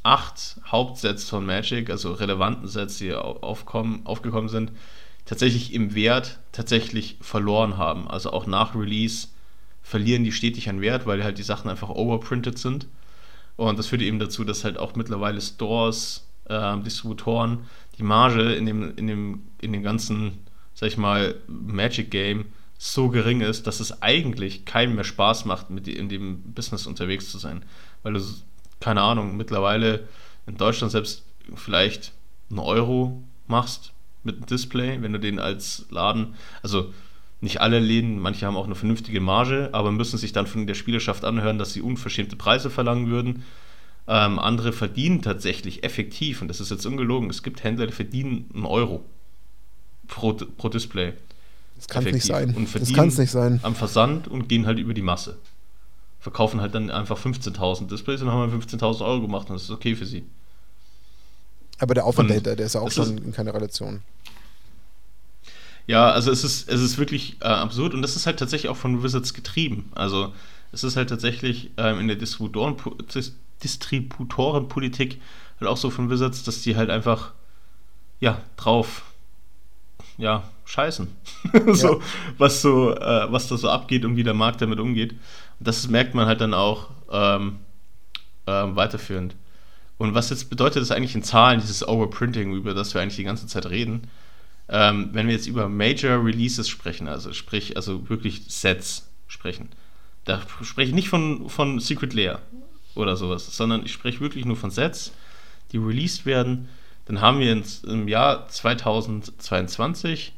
acht 0.08 0.56
Hauptsets 0.66 1.28
von 1.28 1.44
Magic, 1.44 1.90
also 1.90 2.12
relevanten 2.12 2.66
Sets, 2.66 2.96
die 2.96 3.12
aufkommen, 3.12 4.06
aufgekommen 4.06 4.48
sind, 4.48 4.72
tatsächlich 5.26 5.74
im 5.74 5.94
Wert 5.94 6.38
tatsächlich 6.52 7.18
verloren 7.20 7.76
haben. 7.76 8.08
Also 8.08 8.32
auch 8.32 8.46
nach 8.46 8.74
Release 8.74 9.28
verlieren 9.82 10.24
die 10.24 10.32
stetig 10.32 10.70
an 10.70 10.80
Wert, 10.80 11.06
weil 11.06 11.22
halt 11.22 11.36
die 11.36 11.42
Sachen 11.42 11.70
einfach 11.70 11.90
overprinted 11.90 12.58
sind. 12.58 12.86
Und 13.56 13.78
das 13.78 13.88
führt 13.88 14.00
eben 14.00 14.18
dazu, 14.18 14.44
dass 14.44 14.64
halt 14.64 14.78
auch 14.78 14.96
mittlerweile 14.96 15.42
Stores, 15.42 16.26
äh, 16.46 16.78
Distributoren 16.78 17.66
die 17.98 18.02
Marge 18.02 18.54
in 18.54 18.64
dem, 18.64 18.96
in, 18.96 19.06
dem, 19.08 19.42
in 19.60 19.72
dem 19.74 19.82
ganzen, 19.82 20.38
sag 20.72 20.88
ich 20.88 20.96
mal, 20.96 21.34
Magic-Game 21.48 22.46
so 22.78 23.08
gering 23.08 23.42
ist, 23.42 23.66
dass 23.66 23.80
es 23.80 24.00
eigentlich 24.00 24.64
keinem 24.64 24.94
mehr 24.94 25.04
Spaß 25.04 25.44
macht, 25.44 25.68
mit 25.68 25.86
in 25.86 26.08
dem 26.08 26.40
Business 26.54 26.86
unterwegs 26.86 27.30
zu 27.30 27.36
sein. 27.36 27.62
Weil 28.02 28.14
du 28.14 28.20
keine 28.80 29.02
Ahnung, 29.02 29.36
mittlerweile 29.36 30.08
in 30.46 30.56
Deutschland 30.56 30.92
selbst 30.92 31.24
vielleicht 31.54 32.12
einen 32.50 32.60
Euro 32.60 33.22
machst 33.46 33.92
mit 34.22 34.36
einem 34.36 34.46
Display, 34.46 35.00
wenn 35.00 35.12
du 35.12 35.20
den 35.20 35.38
als 35.38 35.86
Laden, 35.90 36.34
also 36.62 36.92
nicht 37.40 37.60
alle 37.60 37.78
Läden, 37.78 38.18
manche 38.18 38.46
haben 38.46 38.56
auch 38.56 38.66
eine 38.66 38.74
vernünftige 38.74 39.20
Marge, 39.20 39.70
aber 39.72 39.92
müssen 39.92 40.18
sich 40.18 40.32
dann 40.32 40.46
von 40.46 40.66
der 40.66 40.74
Spielerschaft 40.74 41.24
anhören, 41.24 41.58
dass 41.58 41.72
sie 41.72 41.82
unverschämte 41.82 42.36
Preise 42.36 42.68
verlangen 42.68 43.08
würden. 43.08 43.44
Ähm, 44.08 44.38
andere 44.38 44.72
verdienen 44.72 45.22
tatsächlich 45.22 45.84
effektiv, 45.84 46.42
und 46.42 46.48
das 46.48 46.60
ist 46.60 46.70
jetzt 46.70 46.86
ungelogen, 46.86 47.30
es 47.30 47.42
gibt 47.42 47.62
Händler, 47.62 47.86
die 47.86 47.92
verdienen 47.92 48.50
einen 48.54 48.66
Euro 48.66 49.04
pro, 50.08 50.32
pro 50.32 50.68
Display. 50.68 51.12
Das 51.76 51.86
kann 51.86 52.04
es 52.06 52.12
nicht 52.12 52.26
sein. 52.26 52.54
Und 52.56 52.68
verdienen 52.68 52.90
das 52.90 52.98
kann 52.98 53.08
es 53.08 53.18
nicht 53.18 53.30
sein. 53.30 53.60
Am 53.62 53.76
Versand 53.76 54.26
und 54.26 54.48
gehen 54.48 54.66
halt 54.66 54.78
über 54.78 54.94
die 54.94 55.02
Masse 55.02 55.36
verkaufen 56.28 56.60
halt 56.60 56.74
dann 56.74 56.90
einfach 56.90 57.18
15.000 57.18 57.88
Displays 57.88 58.20
und 58.20 58.30
haben 58.30 58.52
15.000 58.52 59.02
Euro 59.02 59.22
gemacht 59.22 59.48
und 59.48 59.54
das 59.54 59.62
ist 59.62 59.70
okay 59.70 59.96
für 59.96 60.04
sie. 60.04 60.26
Aber 61.78 61.94
der 61.94 62.04
Aufwand 62.04 62.28
dahinter, 62.28 62.54
der 62.54 62.66
ist 62.66 62.74
ja 62.74 62.82
auch 62.82 62.90
schon 62.90 63.16
ist, 63.16 63.24
in 63.24 63.32
keiner 63.32 63.54
Relation. 63.54 64.02
Ja, 65.86 66.10
also 66.10 66.30
es 66.30 66.44
ist, 66.44 66.68
es 66.68 66.82
ist 66.82 66.98
wirklich 66.98 67.36
äh, 67.40 67.46
absurd 67.46 67.94
und 67.94 68.02
das 68.02 68.14
ist 68.14 68.26
halt 68.26 68.38
tatsächlich 68.38 68.68
auch 68.68 68.76
von 68.76 69.02
Wizards 69.02 69.32
getrieben. 69.32 69.90
Also 69.94 70.34
es 70.70 70.84
ist 70.84 70.96
halt 70.96 71.08
tatsächlich 71.08 71.70
ähm, 71.78 72.00
in 72.00 72.08
der 72.08 72.16
Distributoren, 72.16 72.76
Distributorenpolitik 73.62 75.22
halt 75.60 75.70
auch 75.70 75.78
so 75.78 75.88
von 75.88 76.10
Wizards, 76.10 76.42
dass 76.42 76.60
die 76.60 76.76
halt 76.76 76.90
einfach 76.90 77.32
ja 78.20 78.42
drauf 78.58 79.04
ja 80.18 80.42
scheißen. 80.66 81.08
so, 81.72 82.00
ja. 82.00 82.06
was 82.36 82.60
so, 82.60 82.94
äh, 82.94 83.32
was 83.32 83.48
da 83.48 83.56
so 83.56 83.70
abgeht 83.70 84.04
und 84.04 84.16
wie 84.16 84.24
der 84.24 84.34
Markt 84.34 84.60
damit 84.60 84.78
umgeht 84.78 85.14
das 85.60 85.88
merkt 85.88 86.14
man 86.14 86.26
halt 86.26 86.40
dann 86.40 86.54
auch 86.54 86.90
ähm, 87.10 87.60
ähm, 88.46 88.76
weiterführend. 88.76 89.36
Und 89.98 90.14
was 90.14 90.30
jetzt 90.30 90.48
bedeutet 90.48 90.80
das 90.80 90.90
eigentlich 90.90 91.14
in 91.14 91.24
Zahlen, 91.24 91.60
dieses 91.60 91.86
Overprinting, 91.86 92.54
über 92.54 92.72
das 92.72 92.94
wir 92.94 93.00
eigentlich 93.00 93.16
die 93.16 93.24
ganze 93.24 93.46
Zeit 93.46 93.66
reden? 93.66 94.08
Ähm, 94.68 95.10
wenn 95.12 95.26
wir 95.26 95.34
jetzt 95.34 95.46
über 95.46 95.68
Major 95.68 96.24
Releases 96.24 96.68
sprechen, 96.68 97.08
also 97.08 97.32
sprich, 97.32 97.76
also 97.76 98.08
wirklich 98.08 98.42
Sets 98.48 99.08
sprechen, 99.26 99.70
da 100.24 100.40
spreche 100.62 100.90
ich 100.90 100.94
nicht 100.94 101.08
von, 101.08 101.48
von 101.48 101.80
Secret 101.80 102.12
Lair 102.14 102.40
oder 102.94 103.16
sowas, 103.16 103.56
sondern 103.56 103.84
ich 103.84 103.92
spreche 103.92 104.20
wirklich 104.20 104.44
nur 104.44 104.56
von 104.56 104.70
Sets, 104.70 105.12
die 105.72 105.78
released 105.78 106.26
werden. 106.26 106.68
Dann 107.06 107.20
haben 107.20 107.40
wir 107.40 107.50
ins, 107.50 107.82
im 107.84 108.06
Jahr 108.08 108.48
2022 108.48 110.34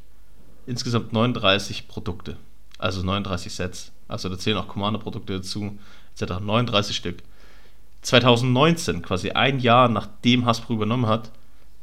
insgesamt 0.66 1.12
39 1.12 1.88
Produkte, 1.88 2.36
also 2.80 3.02
39 3.02 3.52
Sets. 3.52 3.92
Also 4.08 4.28
da 4.28 4.38
zählen 4.38 4.56
auch 4.56 4.68
Commander-Produkte 4.68 5.34
dazu, 5.34 5.78
etc. 6.14 6.40
39 6.40 6.96
Stück. 6.96 7.22
2019, 8.02 9.02
quasi 9.02 9.30
ein 9.30 9.60
Jahr 9.60 9.88
nachdem 9.88 10.46
Hasbro 10.46 10.74
übernommen 10.74 11.06
hat, 11.06 11.30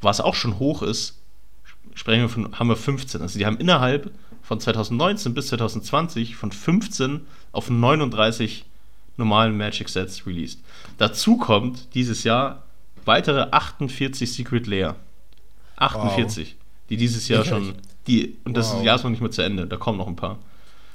was 0.02 0.20
auch 0.22 0.36
schon 0.36 0.60
hoch 0.60 0.82
ist, 0.82 1.20
sprechen 1.94 2.22
wir 2.22 2.30
von, 2.30 2.60
haben 2.60 2.70
wir 2.70 2.76
15. 2.76 3.22
Also 3.22 3.40
die 3.40 3.46
haben 3.46 3.58
innerhalb 3.58 4.12
von 4.42 4.60
2019 4.60 5.34
bis 5.34 5.48
2020 5.48 6.36
von 6.36 6.52
15 6.52 7.22
auf 7.52 7.70
39 7.70 8.66
normalen 9.18 9.58
Magic 9.58 9.90
Sets 9.90 10.26
released. 10.26 10.60
Dazu 10.98 11.38
kommt 11.38 11.94
dieses 11.96 12.24
Jahr 12.24 12.64
weitere 13.06 13.48
48 13.52 14.32
Secret 14.32 14.68
Layer. 14.68 14.96
48, 15.78 16.50
wow. 16.50 16.56
die 16.90 16.98
dieses 16.98 17.28
Jahr 17.28 17.46
schon, 17.46 17.76
die, 18.08 18.38
und 18.46 18.56
das 18.56 18.74
wow. 18.74 18.84
Jahr 18.84 18.96
ist 18.96 19.04
noch 19.04 19.12
nicht 19.12 19.22
mehr 19.22 19.32
zu 19.32 19.44
Ende, 19.44 19.68
da 19.68 19.78
kommen 19.78 19.98
noch 19.98 20.08
ein 20.08 20.16
paar. 20.16 20.40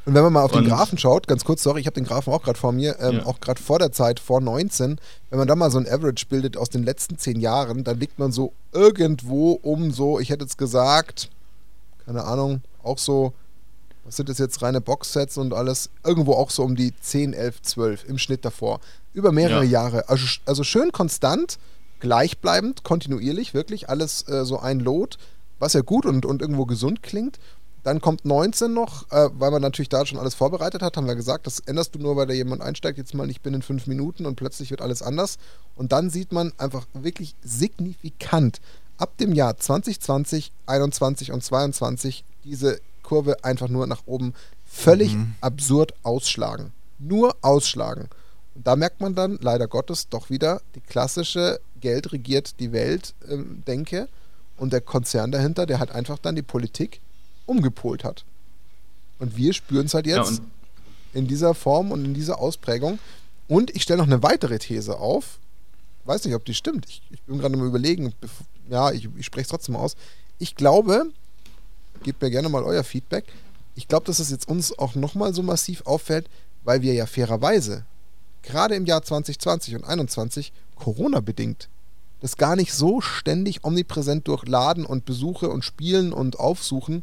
Und 0.05 0.15
wenn 0.15 0.23
man 0.25 0.33
mal 0.33 0.43
auf 0.43 0.53
und 0.53 0.65
den 0.65 0.71
Graphen 0.71 0.99
schaut, 0.99 1.29
ganz 1.29 1.45
kurz, 1.45 1.63
sorry, 1.63 1.81
ich 1.81 1.87
habe 1.87 1.95
den 1.95 2.05
Graphen 2.05 2.33
auch 2.33 2.43
gerade 2.43 2.59
vor 2.59 2.73
mir, 2.73 2.99
ähm, 2.99 3.19
ja. 3.19 3.27
auch 3.27 3.39
gerade 3.41 3.63
vor 3.63 3.79
der 3.79 3.93
Zeit, 3.93 4.19
vor 4.19 4.41
19, 4.41 4.99
wenn 5.31 5.39
man 5.39 5.47
da 5.47 5.55
mal 5.55 5.71
so 5.71 5.79
ein 5.79 5.87
Average 5.87 6.27
bildet 6.29 6.57
aus 6.57 6.71
den 6.71 6.83
letzten 6.83 7.19
zehn 7.19 7.39
Jahren, 7.39 7.85
dann 7.85 8.01
liegt 8.01 8.19
man 8.19 8.33
so 8.33 8.53
irgendwo 8.73 9.53
um 9.53 9.93
so, 9.93 10.19
ich 10.19 10.31
hätte 10.31 10.45
jetzt 10.45 10.59
gesagt, 10.59 11.31
keine 12.05 12.25
Ahnung, 12.25 12.63
auch 12.83 12.99
so, 12.99 13.33
was 14.05 14.17
sind 14.17 14.29
das 14.29 14.39
jetzt, 14.39 14.61
reine 14.63 14.81
Boxsets 14.81 15.39
und 15.39 15.55
alles, 15.55 15.89
irgendwo 16.05 16.33
auch 16.33 16.51
so 16.51 16.65
um 16.65 16.75
die 16.75 16.93
10, 17.01 17.33
11, 17.33 17.63
12 17.63 18.05
im 18.09 18.19
Schnitt 18.19 18.45
davor. 18.45 18.81
Über 19.15 19.31
mehrere 19.31 19.65
ja. 19.65 19.83
Jahre. 19.83 20.09
Also, 20.09 20.27
also 20.47 20.65
schön 20.65 20.91
konstant, 20.91 21.59
gleichbleibend, 22.01 22.83
kontinuierlich, 22.83 23.55
wirklich 23.55 23.89
alles 23.89 24.27
äh, 24.29 24.45
so 24.45 24.59
ein 24.59 24.81
Lot, 24.81 25.19
was 25.61 25.75
ja 25.75 25.83
gut 25.83 26.07
und, 26.07 26.27
und 26.27 26.43
irgendwo 26.43 26.67
gesund 26.67 27.05
klingt. 27.05 27.39
Dann 27.83 28.01
kommt 28.01 28.25
19 28.25 28.73
noch, 28.73 29.11
äh, 29.11 29.29
weil 29.33 29.51
man 29.51 29.63
natürlich 29.63 29.89
da 29.89 30.07
schon 30.07 30.19
alles 30.19 30.35
vorbereitet 30.35 30.83
hat, 30.83 30.97
haben 30.97 31.07
wir 31.07 31.17
gesagt, 31.17 31.47
das 31.47 31.61
änderst 31.61 31.95
du 31.95 31.99
nur, 31.99 32.17
weil 32.17 32.27
da 32.27 32.33
jemand 32.33 32.63
einsteigt, 32.63 32.99
jetzt 32.99 33.15
mal 33.15 33.27
nicht 33.27 33.43
binnen 33.43 33.63
fünf 33.63 33.87
Minuten 33.87 34.25
und 34.25 34.37
plötzlich 34.37 34.71
wird 34.71 34.81
alles 34.81 35.03
anders. 35.03 35.39
Und 35.75 35.93
dann 35.93 36.09
sieht 36.09 36.33
man 36.33 36.53
einfach 36.59 36.87
wirklich 36.93 37.35
signifikant 37.43 38.61
ab 38.99 39.17
dem 39.19 39.33
Jahr 39.33 39.57
2020, 39.57 40.53
21 40.67 41.33
und 41.33 41.43
22 41.43 42.25
diese 42.45 42.81
Kurve 43.03 43.43
einfach 43.43 43.69
nur 43.69 43.87
nach 43.87 44.03
oben 44.07 44.33
völlig 44.65 45.17
mhm. 45.17 45.35
absurd 45.41 45.95
ausschlagen. 46.05 46.73
Nur 47.01 47.35
ausschlagen. 47.43 48.09
Und 48.55 48.67
da 48.67 48.77
merkt 48.77 49.01
man 49.01 49.15
dann 49.15 49.39
leider 49.41 49.67
Gottes 49.67 50.09
doch 50.09 50.31
wieder 50.31 50.61
die 50.77 50.81
klassische 50.81 51.61
Geld 51.81 52.13
regiert 52.13 52.61
die 52.61 52.73
Welt 52.73 53.15
äh, 53.29 53.39
Denke 53.67 54.09
und 54.57 54.73
der 54.73 54.81
Konzern 54.81 55.33
dahinter, 55.33 55.67
der 55.67 55.79
halt 55.79 55.91
einfach 55.91 56.19
dann 56.19 56.37
die 56.37 56.43
Politik 56.43 57.01
umgepolt 57.47 58.05
hat. 58.05 58.25
Und 59.19 59.37
wir 59.37 59.53
spüren 59.53 59.87
es 59.87 59.95
halt 59.95 60.07
jetzt 60.07 60.39
ja, 60.39 60.45
in 61.15 61.29
dieser 61.29 61.55
Form 61.55 61.93
und 61.93 62.05
in 62.05 62.15
dieser 62.15 62.39
Ausprägung. 62.39 62.99
Und 63.49 63.75
ich 63.75 63.83
stelle 63.83 63.99
noch 63.99 64.07
eine 64.07 64.23
weitere 64.23 64.59
These 64.59 64.99
auf. 64.99 65.39
Weiß 66.05 66.25
nicht, 66.25 66.35
ob 66.35 66.45
die 66.45 66.55
stimmt. 66.55 66.87
Ich, 66.89 67.03
ich 67.11 67.23
bin 67.23 67.39
gerade 67.39 67.57
mal 67.57 67.67
überlegen. 67.67 68.13
Ja, 68.69 68.91
ich, 68.91 69.09
ich 69.17 69.27
spreche 69.27 69.43
es 69.43 69.49
trotzdem 69.49 69.77
aus. 69.77 69.95
Ich 70.39 70.57
glaube, 70.57 71.07
gebt 72.03 72.21
mir 72.21 72.31
gerne 72.31 72.49
mal 72.49 72.65
euer 72.65 72.83
Feedback. 72.83 73.27
Ich 73.75 73.89
glaube, 73.89 74.07
dass 74.07 74.19
es 74.19 74.31
jetzt 74.31 74.49
uns 74.49 74.77
auch 74.79 74.95
nochmal 74.95 75.35
so 75.35 75.43
massiv 75.43 75.83
auffällt, 75.87 76.29
weil 76.65 76.83
wir 76.83 76.95
ja 76.95 77.07
fairerweise 77.07 77.85
gerade 78.43 78.75
im 78.75 78.87
Jahr 78.87 79.03
2020 79.03 79.77
und 79.77 79.81
2021 79.83 80.53
Corona-bedingt 80.75 81.69
das 82.23 82.37
gar 82.37 82.55
nicht 82.55 82.73
so 82.73 83.01
ständig 83.01 83.65
omnipräsent 83.65 84.29
durch 84.29 84.47
Laden 84.47 84.87
und 84.87 85.05
Besuche 85.05 85.51
und 85.51 85.65
Spielen 85.65 86.13
und 86.13 86.39
Aufsuchen 86.39 87.03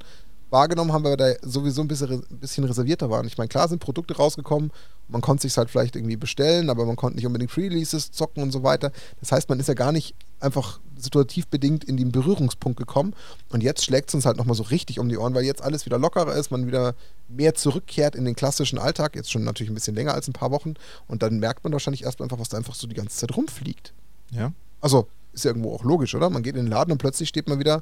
wahrgenommen 0.50 0.94
haben, 0.94 1.04
weil 1.04 1.18
wir 1.18 1.18
da 1.18 1.34
sowieso 1.42 1.82
ein 1.82 1.88
bisschen, 1.88 2.24
ein 2.30 2.40
bisschen 2.40 2.64
reservierter 2.64 3.10
waren. 3.10 3.28
Ich 3.28 3.38
meine, 3.38 3.48
klar 3.48 3.68
sind 3.68 3.80
Produkte 3.80 4.16
rausgekommen, 4.16 4.72
man 5.08 5.22
konnte 5.22 5.42
sich 5.42 5.58
halt 5.58 5.70
vielleicht 5.70 5.96
irgendwie 5.96 6.16
bestellen, 6.16 6.70
aber 6.70 6.86
man 6.86 6.96
konnte 6.96 7.16
nicht 7.16 7.26
unbedingt 7.26 7.52
Free-Releases 7.52 8.12
zocken 8.12 8.44
und 8.44 8.52
so 8.52 8.64
weiter. 8.64 8.92
Das 9.20 9.32
heißt, 9.32 9.50
man 9.50 9.60
ist 9.60 9.68
ja 9.68 9.74
gar 9.74 9.92
nicht 9.92 10.16
einfach 10.40 10.80
situativ 10.98 11.48
bedingt 11.48 11.84
in 11.84 11.98
den 11.98 12.12
Berührungspunkt 12.12 12.78
gekommen. 12.78 13.14
Und 13.50 13.64
jetzt 13.64 13.84
schlägt 13.84 14.10
es 14.10 14.16
uns 14.16 14.26
halt 14.26 14.38
nochmal 14.38 14.56
so 14.56 14.64
richtig 14.64 15.00
um 15.00 15.10
die 15.10 15.18
Ohren, 15.18 15.34
weil 15.34 15.44
jetzt 15.44 15.64
alles 15.64 15.86
wieder 15.86 15.98
lockerer 15.98 16.36
ist, 16.36 16.52
man 16.52 16.68
wieder 16.68 16.96
mehr 17.28 17.56
zurückkehrt 17.56 18.16
in 18.16 18.26
den 18.26 18.36
klassischen 18.36 18.78
Alltag, 18.78 19.16
jetzt 19.16 19.32
schon 19.32 19.44
natürlich 19.44 19.72
ein 19.72 19.76
bisschen 19.76 19.96
länger 19.96 20.14
als 20.14 20.28
ein 20.28 20.34
paar 20.34 20.52
Wochen. 20.52 20.76
Und 21.08 21.24
dann 21.24 21.40
merkt 21.40 21.64
man 21.64 21.74
wahrscheinlich 21.74 22.04
erstmal 22.04 22.26
einfach, 22.26 22.40
was 22.40 22.50
da 22.50 22.58
einfach 22.58 22.76
so 22.76 22.88
die 22.88 22.96
ganze 22.96 23.18
Zeit 23.18 23.36
rumfliegt. 23.36 23.94
Ja. 24.32 24.52
Also, 24.82 25.08
ist 25.34 25.46
ja 25.46 25.52
irgendwo 25.52 25.74
auch 25.74 25.84
logisch, 25.84 26.16
oder? 26.16 26.30
Man 26.30 26.44
geht 26.44 26.56
in 26.56 26.66
den 26.66 26.72
Laden 26.72 26.92
und 26.92 26.98
plötzlich 26.98 27.30
steht 27.30 27.48
man 27.48 27.60
wieder 27.60 27.82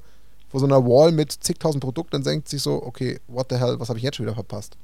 vor 0.50 0.60
so 0.60 0.66
einer 0.66 0.84
Wall 0.86 1.12
mit 1.12 1.32
zigtausend 1.32 1.84
Produkten 1.84 2.18
und 2.18 2.26
denkt 2.26 2.48
sich 2.50 2.62
so, 2.62 2.82
okay, 2.84 3.20
what 3.28 3.48
the 3.50 3.58
hell, 3.58 3.80
was 3.80 3.90
habe 3.90 4.00
ich 4.00 4.04
jetzt 4.04 4.16
schon 4.16 4.26
wieder 4.26 4.36
verpasst? 4.36 4.78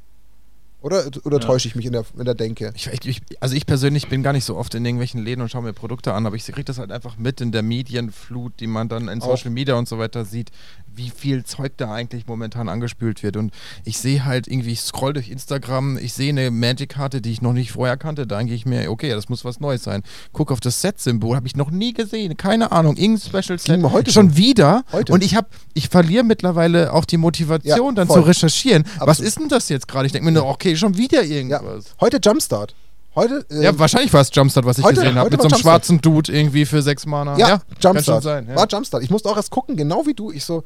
Oder, 0.84 1.06
oder 1.24 1.40
ja. 1.40 1.48
täusche 1.48 1.70
ich 1.70 1.76
mich 1.76 1.86
in 1.86 1.94
der, 1.94 2.04
in 2.18 2.26
der 2.26 2.36
Denke? 2.36 2.74
Ich, 2.76 2.88
ich, 3.06 3.22
also 3.40 3.56
ich 3.56 3.66
persönlich 3.66 4.10
bin 4.10 4.22
gar 4.22 4.34
nicht 4.34 4.44
so 4.44 4.58
oft 4.58 4.76
in 4.76 4.84
irgendwelchen 4.84 5.24
Läden 5.24 5.42
und 5.42 5.48
schaue 5.48 5.64
mir 5.64 5.72
Produkte 5.72 6.14
an, 6.14 6.26
aber 6.26 6.36
ich 6.36 6.44
kriege 6.44 6.66
das 6.66 6.78
halt 6.78 6.92
einfach 6.92 7.18
mit 7.18 7.40
in 7.40 7.54
der 7.54 7.64
Medienflut, 7.64 8.60
die 8.60 8.68
man 8.68 8.90
dann 8.90 9.08
in 9.08 9.22
Social 9.22 9.50
Media 9.50 9.76
und 9.76 9.88
so 9.88 9.98
weiter 9.98 10.26
sieht, 10.26 10.52
wie 10.96 11.10
viel 11.10 11.44
Zeug 11.44 11.74
da 11.78 11.94
eigentlich 11.94 12.28
momentan 12.28 12.70
angespült 12.70 13.24
wird. 13.24 13.38
Und 13.38 13.54
ich 13.86 13.98
sehe 13.98 14.26
halt 14.26 14.48
irgendwie, 14.48 14.72
ich 14.72 14.82
scroll 14.82 15.14
durch 15.14 15.30
Instagram, 15.30 15.98
ich 15.98 16.14
sehe 16.14 16.30
eine 16.30 16.52
Magic-Karte, 16.52 17.22
die 17.22 17.32
ich 17.32 17.42
noch 17.42 17.54
nicht 17.54 17.72
vorher 17.72 17.98
kannte, 17.98 18.28
da 18.28 18.38
denke 18.38 18.54
ich 18.54 18.66
mir, 18.66 18.90
okay, 18.92 19.10
das 19.10 19.30
muss 19.30 19.46
was 19.46 19.60
Neues 19.60 19.84
sein. 19.84 20.04
Guck 20.32 20.52
auf 20.52 20.60
das 20.60 20.82
Set-Symbol, 20.82 21.36
habe 21.36 21.48
ich 21.48 21.56
noch 21.56 21.72
nie 21.72 21.94
gesehen, 21.94 22.38
keine 22.38 22.72
Ahnung, 22.72 22.98
irgendein 22.98 23.44
Special 23.44 23.60
Set. 23.60 23.84
Heute 23.84 24.12
schon 24.12 24.32
so. 24.32 24.38
wieder. 24.38 24.84
Heute. 24.92 25.14
Und 25.14 25.24
ich 25.24 25.36
habe, 25.36 25.48
ich 25.74 25.90
verliere 25.90 26.24
mittlerweile 26.24 26.94
auch 26.94 27.06
die 27.06 27.18
Motivation, 27.18 27.90
ja, 27.90 27.92
dann 27.96 28.08
voll. 28.08 28.22
zu 28.22 28.28
recherchieren. 28.28 28.84
Absolut. 28.84 29.08
Was 29.08 29.20
ist 29.20 29.40
denn 29.40 29.50
das 29.50 29.70
jetzt 29.70 29.88
gerade? 29.88 30.06
Ich 30.06 30.12
denke 30.12 30.26
mir 30.26 30.32
nur, 30.32 30.46
okay, 30.46 30.76
schon 30.76 30.98
wieder 30.98 31.24
irgendwas. 31.24 31.86
Ja. 31.86 31.92
Heute 32.02 32.20
Jumpstart. 32.24 32.76
Heute, 33.16 33.46
äh, 33.52 33.64
ja, 33.64 33.78
wahrscheinlich 33.78 34.12
war 34.12 34.22
es 34.22 34.30
Jumpstart, 34.34 34.66
was 34.66 34.80
ich 34.80 34.84
heute, 34.84 35.02
gesehen 35.02 35.16
habe. 35.16 35.30
Mit 35.30 35.42
so 35.42 35.48
einem 35.48 35.58
schwarzen 35.58 36.02
Dude 36.02 36.32
irgendwie 36.32 36.66
für 36.66 36.82
sechs 36.82 37.06
Mana. 37.06 37.38
Ja, 37.38 37.48
ja 37.48 37.62
Jumpstart. 37.80 38.24
Sein, 38.24 38.48
ja. 38.48 38.56
War 38.56 38.68
Jumpstart. 38.68 39.04
Ich 39.04 39.12
musste 39.12 39.30
auch 39.30 39.38
erst 39.38 39.52
gucken, 39.52 39.76
genau 39.76 40.08
wie 40.08 40.16
du. 40.16 40.32
Ich 40.32 40.44
so, 40.44 40.64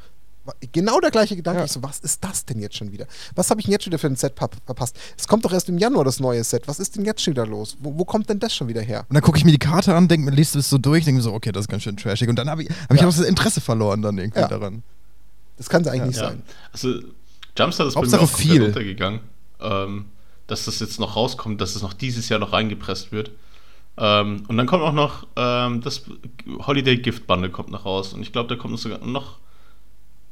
Genau 0.72 1.00
der 1.00 1.12
gleiche 1.12 1.36
Gedanke. 1.36 1.60
Ja. 1.60 1.66
Ich 1.66 1.72
so, 1.72 1.84
was 1.84 2.00
ist 2.00 2.24
das 2.24 2.46
denn 2.46 2.60
jetzt 2.60 2.76
schon 2.76 2.92
wieder? 2.92 3.08
Was 3.36 3.50
habe 3.50 3.60
ich 3.60 3.66
denn 3.66 3.72
jetzt 3.72 3.84
schon 3.84 3.92
wieder 3.92 4.00
für 4.00 4.08
ein 4.08 4.16
Set 4.16 4.34
verpasst? 4.38 4.98
Es 5.18 5.28
kommt 5.28 5.46
doch 5.46 5.54
erst 5.54 5.70
im 5.70 5.78
Januar 5.78 6.06
das 6.06 6.20
neue 6.20 6.44
Set. 6.44 6.68
Was 6.68 6.80
ist 6.80 6.96
denn 6.96 7.06
jetzt 7.06 7.22
schon 7.22 7.34
wieder 7.34 7.46
los? 7.46 7.78
Wo, 7.80 7.98
wo 7.98 8.06
kommt 8.06 8.30
denn 8.30 8.40
das 8.40 8.56
schon 8.56 8.68
wieder 8.68 8.82
her? 8.82 9.06
Und 9.10 9.16
dann 9.16 9.24
gucke 9.24 9.38
ich 9.38 9.46
mir 9.46 9.52
die 9.52 9.60
Karte 9.60 9.96
an, 9.96 10.08
denke 10.08 10.30
mir, 10.30 10.36
liest 10.36 10.56
es 10.56 10.70
so 10.70 10.78
durch, 10.78 11.06
denke 11.06 11.18
mir 11.18 11.24
so, 11.24 11.34
okay, 11.34 11.52
das 11.52 11.62
ist 11.62 11.68
ganz 11.68 11.84
schön 11.84 11.98
trashig. 11.98 12.30
Und 12.30 12.38
dann 12.38 12.50
habe 12.50 12.64
ich, 12.64 12.70
hab 12.70 12.92
ja. 12.92 12.96
ich 12.96 13.02
auch 13.04 13.16
das 13.16 13.20
Interesse 13.20 13.62
verloren 13.62 14.02
dann 14.02 14.18
irgendwie 14.18 14.40
ja. 14.40 14.48
daran. 14.48 14.84
Das 15.58 15.70
kann 15.70 15.82
es 15.82 15.88
eigentlich 15.88 16.08
nicht 16.08 16.20
sein. 16.20 16.44
Also, 16.72 17.00
Jumpstart 17.58 17.90
ist 17.90 17.96
Hauptsache 17.96 18.22
bei 18.22 18.28
mir 18.28 18.32
auch 18.32 18.38
viel. 18.38 18.64
untergegangen. 18.64 19.20
Ähm, 19.60 20.06
dass 20.48 20.66
das 20.66 20.80
jetzt 20.80 21.00
noch 21.00 21.16
rauskommt, 21.16 21.62
dass 21.62 21.76
es 21.76 21.82
noch 21.82 21.94
dieses 21.94 22.30
Jahr 22.30 22.40
noch 22.40 22.54
reingepresst 22.54 23.12
wird. 23.12 23.32
Ähm, 23.98 24.44
und 24.48 24.58
dann 24.58 24.66
kommt 24.66 24.84
auch 24.84 24.94
noch 24.94 25.28
ähm, 25.36 25.82
das 25.82 26.04
Holiday 26.66 26.98
Gift 26.98 27.28
Bundle 27.28 27.50
kommt 27.50 27.70
noch 27.70 27.86
raus. 27.86 28.14
Und 28.14 28.22
ich 28.22 28.32
glaube, 28.32 28.48
da 28.54 28.60
kommt 28.60 28.80
sogar 28.80 29.00
noch 29.06 29.40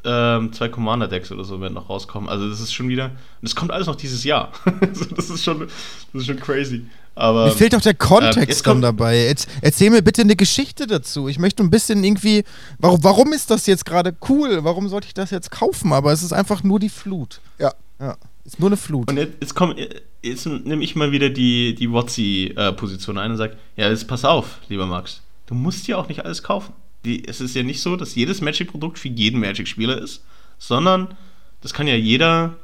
ähm, 0.06 0.54
zwei 0.54 0.70
Commander-Decks 0.70 1.32
oder 1.32 1.44
so 1.44 1.60
werden 1.60 1.74
noch 1.74 1.90
rauskommen. 1.90 2.30
Also 2.30 2.50
das 2.50 2.60
ist 2.60 2.74
schon 2.74 2.88
wieder. 2.88 3.06
Und 3.06 3.14
das 3.42 3.56
kommt 3.56 3.72
alles 3.72 3.88
noch 3.88 3.96
dieses 3.96 4.24
Jahr. 4.24 4.52
das, 5.16 5.30
ist 5.30 5.44
schon, 5.44 5.60
das 5.60 6.22
ist 6.22 6.28
schon 6.28 6.40
crazy. 6.40 6.86
Aber, 7.16 7.46
Mir 7.46 7.52
fehlt 7.52 7.74
doch 7.74 7.82
der 7.82 7.94
Kontext 7.94 8.62
äh, 8.62 8.64
dann 8.64 8.82
dabei. 8.82 9.34
erzähl 9.62 9.90
mir 9.90 10.02
bitte 10.02 10.22
eine 10.22 10.36
Geschichte 10.36 10.86
dazu. 10.86 11.28
Ich 11.28 11.40
möchte 11.40 11.64
ein 11.64 11.70
bisschen 11.70 12.04
irgendwie. 12.04 12.44
Warum, 12.78 13.04
warum 13.04 13.34
ist 13.34 13.50
das 13.50 13.68
jetzt 13.68 13.86
gerade 13.86 14.16
cool? 14.30 14.64
Warum 14.64 14.90
sollte 14.90 15.08
ich 15.08 15.14
das 15.14 15.32
jetzt 15.32 15.50
kaufen? 15.50 15.94
Aber 15.94 16.12
es 16.12 16.24
ist 16.24 16.34
einfach 16.34 16.64
nur 16.64 16.80
die 16.80 16.90
Flut. 16.90 17.40
Ja. 17.58 17.74
Ja. 18.00 18.18
Ist 18.44 18.60
nur 18.60 18.70
eine 18.70 18.78
Flut. 18.78 19.10
Und 19.10 19.18
jetzt, 19.18 19.34
jetzt, 19.40 19.56
komm, 19.56 19.76
jetzt 20.22 20.46
nehme 20.46 20.84
ich 20.84 20.96
mal 20.96 21.12
wieder 21.12 21.30
die, 21.30 21.74
die 21.74 21.90
Wotzi-Position 21.90 23.18
ein 23.18 23.32
und 23.32 23.38
sage: 23.38 23.56
Ja, 23.76 23.90
jetzt 23.90 24.08
pass 24.08 24.26
auf, 24.26 24.60
lieber 24.68 24.86
Max. 24.86 25.22
Du 25.48 25.56
musst 25.56 25.88
dir 25.88 25.98
auch 25.98 26.10
nicht 26.10 26.26
alles 26.26 26.44
kaufen 26.44 26.74
die, 27.06 27.28
es 27.28 27.42
ist 27.42 27.56
ja 27.56 27.64
nicht 27.64 27.82
so, 27.82 27.96
dass 27.96 28.16
jedes 28.16 28.42
Magic-Produkt 28.42 29.00
für 29.00 29.08
jeden 29.08 29.40
Magic-Spieler 29.40 30.02
ist, 30.02 30.24
sondern 30.58 31.16
das 31.62 31.74
kann 31.74 31.88
ja 31.88 31.96
jeder 31.96 32.56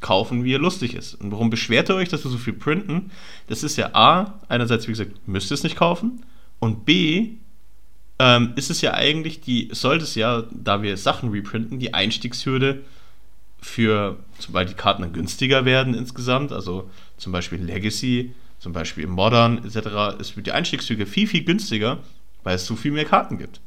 kaufen, 0.00 0.44
wie 0.44 0.54
er 0.54 0.58
lustig 0.58 0.94
ist. 0.94 1.14
Und 1.14 1.30
warum 1.30 1.50
beschwert 1.50 1.90
ihr 1.90 1.94
euch, 1.94 2.08
dass 2.08 2.24
wir 2.24 2.30
so 2.30 2.38
viel 2.38 2.54
printen? 2.54 3.10
Das 3.48 3.62
ist 3.62 3.76
ja 3.76 3.94
A, 3.94 4.40
einerseits, 4.48 4.86
wie 4.86 4.92
gesagt, 4.92 5.28
müsst 5.28 5.50
ihr 5.50 5.54
es 5.54 5.62
nicht 5.62 5.76
kaufen. 5.76 6.22
Und 6.58 6.84
B, 6.84 7.32
ähm, 8.18 8.52
ist 8.56 8.70
es 8.70 8.80
ja 8.80 8.94
eigentlich 8.94 9.40
die, 9.40 9.68
sollte 9.72 10.04
es 10.04 10.14
ja, 10.14 10.44
da 10.50 10.82
wir 10.82 10.96
Sachen 10.96 11.30
reprinten, 11.30 11.78
die 11.78 11.94
Einstiegshürde 11.94 12.82
für, 13.60 14.18
weil 14.48 14.66
die 14.66 14.74
Karten 14.74 15.02
dann 15.02 15.12
günstiger 15.12 15.64
werden 15.64 15.94
insgesamt, 15.94 16.52
also 16.52 16.90
zum 17.16 17.32
Beispiel 17.32 17.62
Legacy, 17.62 18.34
zum 18.58 18.72
Beispiel 18.72 19.06
Modern 19.06 19.64
etc., 19.64 20.18
ist 20.20 20.34
die 20.36 20.52
Einstiegshürde 20.52 21.06
viel, 21.06 21.26
viel 21.26 21.44
günstiger, 21.44 21.98
weil 22.42 22.56
es 22.56 22.66
so 22.66 22.76
viel 22.76 22.92
mehr 22.92 23.04
Karten 23.04 23.38
gibt. 23.38 23.60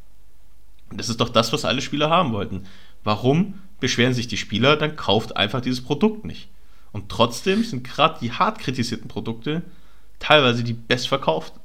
Und 0.89 0.99
das 0.99 1.09
ist 1.09 1.19
doch 1.19 1.29
das, 1.29 1.53
was 1.53 1.65
alle 1.65 1.81
Spieler 1.81 2.09
haben 2.09 2.33
wollten. 2.33 2.65
Warum 3.03 3.55
beschweren 3.79 4.13
sich 4.13 4.27
die 4.27 4.37
Spieler? 4.37 4.77
Dann 4.77 4.95
kauft 4.95 5.35
einfach 5.35 5.61
dieses 5.61 5.81
Produkt 5.81 6.25
nicht. 6.25 6.49
Und 6.91 7.09
trotzdem 7.09 7.63
sind 7.63 7.83
gerade 7.83 8.19
die 8.21 8.31
hart 8.31 8.59
kritisierten 8.59 9.07
Produkte 9.07 9.63
teilweise 10.19 10.63
die 10.63 10.73
bestverkauften. 10.73 11.61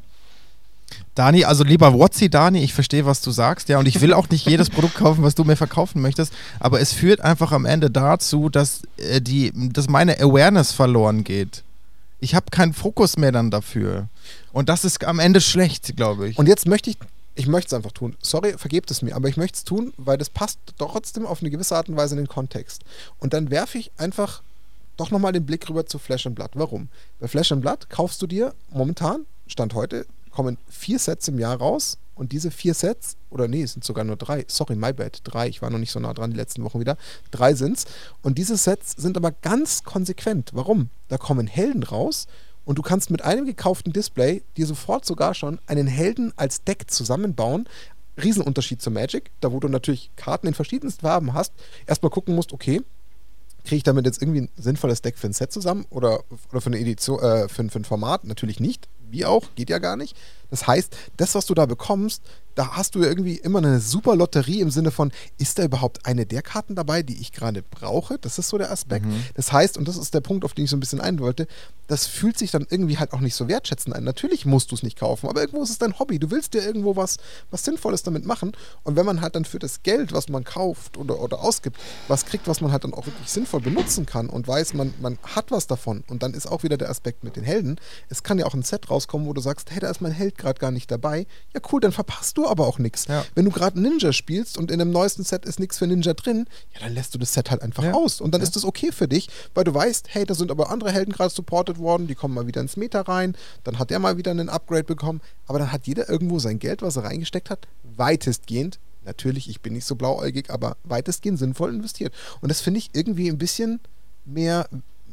Dani, 1.14 1.44
also 1.44 1.64
lieber 1.64 1.92
Wotzi, 1.92 2.30
Dani, 2.30 2.62
ich 2.62 2.72
verstehe, 2.72 3.04
was 3.04 3.20
du 3.20 3.30
sagst, 3.30 3.68
ja, 3.68 3.78
und 3.78 3.86
ich 3.86 4.00
will 4.00 4.12
auch 4.12 4.28
nicht 4.28 4.46
jedes 4.48 4.70
Produkt 4.70 4.94
kaufen, 4.94 5.22
was 5.22 5.34
du 5.34 5.44
mir 5.44 5.56
verkaufen 5.56 6.00
möchtest, 6.00 6.32
aber 6.60 6.80
es 6.80 6.92
führt 6.92 7.20
einfach 7.20 7.52
am 7.52 7.66
Ende 7.66 7.90
dazu, 7.90 8.48
dass, 8.48 8.82
äh, 8.96 9.20
die, 9.20 9.52
dass 9.54 9.88
meine 9.88 10.18
Awareness 10.20 10.72
verloren 10.72 11.24
geht. 11.24 11.62
Ich 12.20 12.34
habe 12.34 12.46
keinen 12.50 12.72
Fokus 12.72 13.16
mehr 13.16 13.32
dann 13.32 13.50
dafür. 13.50 14.08
Und 14.52 14.68
das 14.68 14.84
ist 14.84 15.04
am 15.04 15.18
Ende 15.18 15.40
schlecht, 15.40 15.96
glaube 15.96 16.28
ich. 16.28 16.38
Und 16.38 16.46
jetzt 16.46 16.66
möchte 16.66 16.90
ich 16.90 16.98
ich 17.39 17.47
möchte 17.47 17.68
es 17.68 17.74
einfach 17.74 17.93
tun. 17.93 18.16
Sorry, 18.20 18.59
vergebt 18.59 18.91
es 18.91 19.01
mir, 19.01 19.14
aber 19.14 19.28
ich 19.28 19.36
möchte 19.36 19.59
es 19.59 19.64
tun, 19.64 19.93
weil 19.97 20.18
das 20.18 20.28
passt 20.28 20.59
trotzdem 20.76 21.24
auf 21.24 21.41
eine 21.41 21.51
gewisse 21.51 21.76
Art 21.76 21.89
und 21.89 21.97
Weise 21.97 22.16
in 22.16 22.18
den 22.18 22.28
Kontext. 22.28 22.82
Und 23.20 23.32
dann 23.32 23.51
werfe 23.51 23.78
ich 23.78 23.93
einfach 23.97 24.43
doch 24.97 25.12
nochmal 25.12 25.30
den 25.30 25.47
Blick 25.47 25.68
rüber 25.70 25.86
zu 25.86 26.01
Flash 26.01 26.26
and 26.26 26.34
Blood. 26.34 26.51
Warum? 26.55 26.89
Bei 27.20 27.28
Flash 27.28 27.53
and 27.53 27.62
Blood 27.62 27.91
kaufst 27.91 28.20
du 28.20 28.26
dir 28.26 28.55
momentan, 28.70 29.24
Stand 29.47 29.74
heute, 29.74 30.05
kommen 30.32 30.59
vier 30.68 30.99
Sets 30.99 31.28
im 31.28 31.39
Jahr 31.39 31.57
raus 31.57 31.99
und 32.16 32.32
diese 32.32 32.51
vier 32.51 32.74
Sets, 32.74 33.16
oder 33.30 33.47
nee, 33.47 33.62
es 33.62 33.74
sind 33.74 33.84
sogar 33.84 34.03
nur 34.03 34.16
drei, 34.16 34.45
sorry, 34.49 34.74
my 34.74 34.93
bad, 34.93 35.20
drei, 35.22 35.47
ich 35.47 35.62
war 35.62 35.70
noch 35.70 35.78
nicht 35.78 35.93
so 35.93 36.01
nah 36.01 36.14
dran 36.14 36.32
die 36.32 36.36
letzten 36.36 36.64
Wochen 36.64 36.80
wieder, 36.80 36.97
drei 37.30 37.55
sind's. 37.55 37.84
Und 38.20 38.39
diese 38.39 38.57
Sets 38.57 38.97
sind 38.97 39.16
aber 39.16 39.30
ganz 39.30 39.84
konsequent. 39.84 40.51
Warum? 40.55 40.91
Da 41.07 41.18
kommen 41.18 41.47
Helden 41.47 41.84
raus 41.84 42.26
und 42.68 42.76
du 42.76 42.82
kannst 42.82 43.08
mit 43.10 43.24
einem 43.24 43.46
gekauften 43.46 43.94
Display 43.94 44.42
dir 44.58 44.66
sofort 44.66 45.06
sogar 45.06 45.32
schon 45.32 45.58
einen 45.66 45.86
Helden 45.86 46.34
als 46.36 46.64
Deck 46.64 46.90
zusammenbauen. 46.90 47.66
Riesenunterschied 48.22 48.82
zu 48.82 48.90
Magic, 48.90 49.30
da 49.40 49.52
wo 49.52 49.58
du 49.58 49.68
natürlich 49.68 50.10
Karten 50.16 50.48
in 50.48 50.52
verschiedensten 50.52 51.00
Farben 51.00 51.32
hast, 51.32 51.54
erstmal 51.86 52.10
gucken 52.10 52.34
musst, 52.34 52.52
okay, 52.52 52.82
kriege 53.64 53.76
ich 53.76 53.84
damit 53.84 54.04
jetzt 54.04 54.20
irgendwie 54.20 54.42
ein 54.42 54.50
sinnvolles 54.58 55.00
Deck 55.00 55.16
für 55.16 55.28
ein 55.28 55.32
Set 55.32 55.50
zusammen 55.50 55.86
oder, 55.88 56.24
oder 56.50 56.60
für 56.60 56.66
eine 56.66 56.78
Edition, 56.78 57.18
äh, 57.20 57.48
für, 57.48 57.66
für 57.70 57.80
ein 57.80 57.86
Format? 57.86 58.24
Natürlich 58.24 58.60
nicht. 58.60 58.86
Wie 59.11 59.24
auch, 59.24 59.44
geht 59.54 59.70
ja 59.70 59.78
gar 59.78 59.96
nicht. 59.96 60.16
Das 60.50 60.66
heißt, 60.66 60.96
das, 61.16 61.34
was 61.34 61.46
du 61.46 61.54
da 61.54 61.66
bekommst, 61.66 62.22
da 62.59 62.72
hast 62.72 62.96
du 62.96 63.02
ja 63.02 63.09
irgendwie 63.09 63.36
immer 63.36 63.59
eine 63.59 63.78
super 63.78 64.16
Lotterie 64.16 64.61
im 64.61 64.70
Sinne 64.70 64.90
von, 64.90 65.12
ist 65.38 65.61
da 65.61 65.64
überhaupt 65.64 66.04
eine 66.06 66.26
der 66.26 66.42
Karten 66.42 66.74
dabei, 66.74 67.04
die 67.04 67.20
ich 67.20 67.30
gerade 67.30 67.62
brauche? 67.62 68.18
Das 68.18 68.36
ist 68.36 68.48
so 68.48 68.59
der 68.59 68.72
Aspekt. 68.72 69.06
Mhm. 69.06 69.22
Das 69.34 69.52
heißt, 69.52 69.78
und 69.78 69.86
das 69.86 69.96
ist 69.96 70.12
der 70.12 70.22
Punkt, 70.22 70.44
auf 70.44 70.54
den 70.54 70.64
ich 70.64 70.70
so 70.70 70.76
ein 70.76 70.80
bisschen 70.80 71.00
ein 71.00 71.20
wollte, 71.20 71.46
das 71.86 72.06
fühlt 72.06 72.36
sich 72.36 72.50
dann 72.50 72.66
irgendwie 72.68 72.98
halt 72.98 73.12
auch 73.12 73.20
nicht 73.20 73.36
so 73.36 73.46
wertschätzend 73.46 73.94
an. 73.94 74.02
Natürlich 74.02 74.44
musst 74.44 74.72
du 74.72 74.74
es 74.74 74.82
nicht 74.82 74.98
kaufen, 74.98 75.28
aber 75.28 75.40
irgendwo 75.40 75.62
ist 75.62 75.70
es 75.70 75.78
dein 75.78 76.00
Hobby. 76.00 76.18
Du 76.18 76.32
willst 76.32 76.52
dir 76.52 76.64
irgendwo 76.64 76.96
was, 76.96 77.18
was 77.52 77.64
Sinnvolles 77.64 78.02
damit 78.02 78.26
machen. 78.26 78.52
Und 78.82 78.96
wenn 78.96 79.06
man 79.06 79.20
halt 79.20 79.36
dann 79.36 79.44
für 79.44 79.61
das 79.61 79.84
Geld, 79.84 80.12
was 80.12 80.28
man 80.28 80.42
kauft 80.42 80.96
oder, 80.96 81.20
oder 81.20 81.40
ausgibt, 81.40 81.78
was 82.09 82.26
kriegt, 82.26 82.48
was 82.48 82.61
man 82.61 82.72
halt 82.72 82.82
dann 82.82 82.92
auch 82.92 83.06
wirklich 83.06 83.28
sinnvoll 83.28 83.61
benutzen 83.61 84.04
kann 84.04 84.28
und 84.28 84.48
weiß, 84.48 84.74
man, 84.74 84.92
man 85.00 85.16
hat 85.22 85.52
was 85.52 85.68
davon. 85.68 86.02
Und 86.09 86.24
dann 86.24 86.34
ist 86.34 86.46
auch 86.46 86.64
wieder 86.64 86.76
der 86.76 86.90
Aspekt 86.90 87.22
mit 87.22 87.36
den 87.36 87.44
Helden. 87.44 87.80
Es 88.09 88.24
kann 88.24 88.40
ja 88.40 88.46
auch 88.46 88.54
ein 88.54 88.62
Set 88.62 88.90
rauskommen, 88.99 89.26
wo 89.26 89.32
du 89.32 89.40
sagst, 89.40 89.70
hey, 89.70 89.80
da 89.80 89.90
ist 89.90 90.01
mein 90.01 90.12
Held 90.12 90.36
gerade 90.36 90.59
gar 90.59 90.70
nicht 90.70 90.90
dabei. 90.90 91.26
Ja, 91.55 91.61
cool, 91.72 91.80
dann 91.80 91.92
verpasst 91.92 92.36
du 92.36 92.46
aber 92.46 92.66
auch 92.66 92.78
nichts. 92.78 93.07
Ja. 93.07 93.24
Wenn 93.34 93.44
du 93.44 93.51
gerade 93.51 93.80
Ninja 93.80 94.12
spielst 94.12 94.59
und 94.59 94.70
in 94.70 94.78
dem 94.78 94.90
neuesten 94.90 95.24
Set 95.24 95.46
ist 95.46 95.61
nichts 95.61 95.78
für 95.78 95.86
Ninja 95.86 96.14
drin, 96.14 96.46
ja, 96.74 96.80
dann 96.80 96.94
lässt 96.94 97.14
du 97.14 97.18
das 97.18 97.32
Set 97.32 97.51
halt 97.51 97.62
einfach 97.62 97.84
ja. 97.84 97.94
aus. 97.94 98.20
Und 98.20 98.32
dann 98.32 98.40
ja. 98.40 98.44
ist 98.44 98.57
das 98.57 98.64
okay 98.64 98.92
für 98.92 99.09
dich, 99.09 99.28
weil 99.55 99.64
du 99.64 99.72
weißt, 99.72 100.07
hey, 100.11 100.24
da 100.24 100.34
sind 100.34 100.51
aber 100.51 100.70
andere 100.70 100.92
Helden 100.92 101.12
gerade 101.12 101.32
supported 101.32 101.78
worden, 101.78 102.07
die 102.07 102.14
kommen 102.14 102.34
mal 102.34 102.46
wieder 102.46 102.61
ins 102.61 102.76
Meta 102.76 103.03
rein, 103.03 103.36
dann 103.64 103.78
hat 103.78 103.90
der 103.90 103.99
mal 103.99 104.16
wieder 104.16 104.30
einen 104.30 104.49
Upgrade 104.49 104.84
bekommen, 104.84 105.20
aber 105.46 105.59
dann 105.59 105.72
hat 105.72 105.86
jeder 105.86 106.09
irgendwo 106.09 106.38
sein 106.38 106.59
Geld, 106.59 106.82
was 106.82 106.96
er 106.96 107.05
reingesteckt 107.05 107.51
hat, 107.51 107.68
weitestgehend 107.96 108.78
natürlich, 109.05 109.49
ich 109.49 109.61
bin 109.61 109.72
nicht 109.72 109.86
so 109.86 109.96
blauäugig, 109.96 110.51
aber 110.51 110.76
weitestgehend 110.84 111.38
sinnvoll 111.38 111.74
investiert. 111.74 112.14
Und 112.40 112.51
das 112.51 112.61
finde 112.61 112.78
ich 112.78 112.90
irgendwie 112.92 113.28
ein 113.28 113.38
bisschen 113.38 113.80
mehr, 114.24 114.68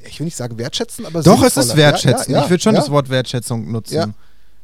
ich 0.07 0.19
will 0.19 0.25
nicht 0.25 0.37
sagen 0.37 0.57
wertschätzen, 0.57 1.05
aber 1.05 1.21
Doch, 1.23 1.43
es 1.43 1.57
ist 1.57 1.75
wertschätzen. 1.75 2.33
Ja, 2.33 2.39
ja, 2.39 2.43
ich 2.45 2.49
würde 2.49 2.63
schon 2.63 2.75
ja. 2.75 2.81
das 2.81 2.89
Wort 2.89 3.09
Wertschätzung 3.09 3.71
nutzen. 3.71 4.13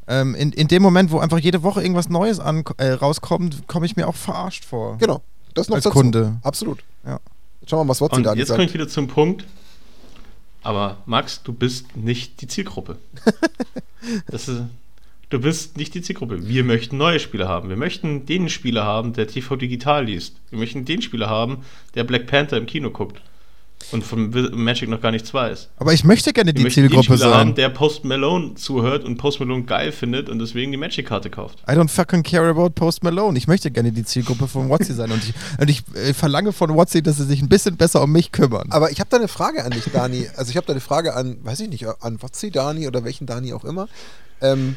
Ähm, 0.07 0.35
in, 0.35 0.51
in 0.51 0.67
dem 0.67 0.81
Moment, 0.81 1.11
wo 1.11 1.19
einfach 1.19 1.39
jede 1.39 1.63
Woche 1.63 1.81
irgendwas 1.81 2.09
Neues 2.09 2.39
an, 2.39 2.63
äh, 2.77 2.91
rauskommt, 2.91 3.67
komme 3.67 3.85
ich 3.85 3.95
mir 3.95 4.07
auch 4.07 4.15
verarscht 4.15 4.65
vor. 4.65 4.97
Genau. 4.97 5.21
Das 5.53 5.69
noch 5.69 5.75
als 5.75 5.83
dazu. 5.83 5.93
Kunde. 5.93 6.39
Absolut. 6.43 6.79
Ja. 7.05 7.19
Schauen 7.67 7.79
wir 7.79 7.83
mal, 7.85 7.89
was 7.91 8.01
Wotzi 8.01 8.21
da 8.21 8.33
Jetzt 8.33 8.49
komme 8.49 8.63
ich 8.63 8.73
wieder 8.73 8.87
zum 8.87 9.07
Punkt. 9.07 9.45
Aber 10.63 10.97
Max, 11.05 11.43
du 11.43 11.53
bist 11.53 11.95
nicht 11.95 12.41
die 12.41 12.47
Zielgruppe. 12.47 12.97
das 14.27 14.47
ist, 14.47 14.63
du 15.29 15.39
bist 15.39 15.77
nicht 15.77 15.93
die 15.93 16.01
Zielgruppe. 16.01 16.47
Wir 16.47 16.63
möchten 16.63 16.97
neue 16.97 17.19
Spieler 17.19 17.47
haben. 17.47 17.69
Wir 17.69 17.77
möchten 17.77 18.25
den 18.25 18.49
Spieler 18.49 18.83
haben, 18.83 19.13
der 19.13 19.27
TV 19.27 19.55
Digital 19.55 20.05
liest. 20.05 20.35
Wir 20.49 20.59
möchten 20.59 20.85
den 20.85 21.01
Spieler 21.01 21.29
haben, 21.29 21.63
der 21.95 22.03
Black 22.03 22.27
Panther 22.27 22.57
im 22.57 22.65
Kino 22.65 22.89
guckt 22.89 23.21
und 23.91 24.03
von 24.03 24.31
Magic 24.53 24.89
noch 24.89 25.01
gar 25.01 25.11
nichts 25.11 25.33
weiß. 25.33 25.69
Aber 25.77 25.93
ich 25.93 26.03
möchte 26.03 26.33
gerne 26.33 26.53
die 26.53 26.67
Zielgruppe 26.67 27.17
sein. 27.17 27.33
Haben, 27.33 27.55
der 27.55 27.69
Post 27.69 28.05
Malone 28.05 28.55
zuhört 28.55 29.03
und 29.03 29.17
Post 29.17 29.39
Malone 29.39 29.63
geil 29.63 29.91
findet 29.91 30.29
und 30.29 30.39
deswegen 30.39 30.71
die 30.71 30.77
Magic-Karte 30.77 31.29
kauft. 31.29 31.59
I 31.69 31.73
don't 31.73 31.89
fucking 31.89 32.23
care 32.23 32.49
about 32.49 32.71
Post 32.71 33.03
Malone. 33.03 33.37
Ich 33.37 33.47
möchte 33.47 33.71
gerne 33.71 33.91
die 33.91 34.03
Zielgruppe 34.03 34.47
von 34.47 34.69
Watsi 34.69 34.93
sein 34.93 35.11
und 35.11 35.23
ich, 35.23 35.33
und 35.59 35.69
ich 35.69 35.83
äh, 35.95 36.13
verlange 36.13 36.53
von 36.53 36.75
Watsi, 36.75 37.01
dass 37.01 37.17
sie 37.17 37.25
sich 37.25 37.41
ein 37.41 37.49
bisschen 37.49 37.77
besser 37.77 38.01
um 38.01 38.11
mich 38.11 38.31
kümmern. 38.31 38.67
Aber 38.69 38.91
ich 38.91 38.99
habe 38.99 39.09
da 39.09 39.17
eine 39.17 39.27
Frage 39.27 39.63
an 39.63 39.71
dich, 39.71 39.83
Dani. 39.91 40.27
Also 40.35 40.51
ich 40.51 40.57
habe 40.57 40.67
da 40.67 40.73
eine 40.73 40.81
Frage 40.81 41.15
an, 41.15 41.37
weiß 41.43 41.59
ich 41.61 41.69
nicht, 41.69 41.85
an 42.01 42.21
Watsi, 42.21 42.51
Dani 42.51 42.87
oder 42.87 43.03
welchen 43.03 43.25
Dani 43.25 43.53
auch 43.53 43.65
immer. 43.65 43.87
Ähm, 44.41 44.75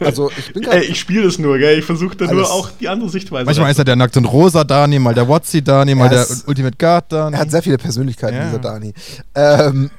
also 0.00 0.30
ich 0.36 0.52
bin 0.52 0.64
Ey, 0.70 0.84
ich 0.84 1.00
spiele 1.00 1.26
es 1.26 1.38
nur, 1.38 1.58
gell? 1.58 1.78
Ich 1.78 1.84
versuche 1.84 2.16
da 2.16 2.32
nur 2.32 2.50
auch 2.50 2.70
die 2.70 2.88
andere 2.88 3.10
Sichtweise. 3.10 3.44
Manchmal 3.44 3.70
ist 3.70 3.78
er 3.78 3.84
der 3.84 3.96
Nackt 3.96 4.16
und 4.16 4.24
Rosa 4.24 4.64
Dani, 4.64 4.98
mal 4.98 5.14
der 5.14 5.28
Watsi 5.28 5.62
Dani, 5.62 5.94
mal 5.94 6.08
der 6.08 6.26
Ultimate 6.46 6.76
Guard 6.76 7.12
Dani. 7.12 7.36
Er 7.36 7.40
hat 7.40 7.50
sehr 7.50 7.62
viele 7.62 7.78
Persönlichkeiten, 7.78 8.36
ja. 8.36 8.46
dieser 8.46 8.58
Dani. 8.58 8.94
Ähm, 9.34 9.90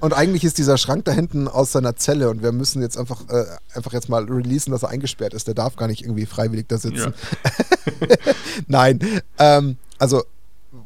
und 0.00 0.12
eigentlich 0.12 0.44
ist 0.44 0.58
dieser 0.58 0.78
Schrank 0.78 1.04
da 1.04 1.12
hinten 1.12 1.48
aus 1.48 1.72
seiner 1.72 1.96
Zelle 1.96 2.28
und 2.30 2.42
wir 2.42 2.52
müssen 2.52 2.82
jetzt 2.82 2.98
einfach, 2.98 3.22
äh, 3.28 3.44
einfach 3.74 3.92
jetzt 3.92 4.08
mal 4.08 4.24
releasen, 4.24 4.72
dass 4.72 4.82
er 4.82 4.90
eingesperrt 4.90 5.34
ist. 5.34 5.46
Der 5.46 5.54
darf 5.54 5.76
gar 5.76 5.86
nicht 5.86 6.02
irgendwie 6.02 6.26
freiwillig 6.26 6.66
da 6.68 6.78
sitzen. 6.78 7.14
Ja. 7.14 8.16
Nein. 8.66 9.00
Ähm, 9.38 9.76
also, 9.98 10.24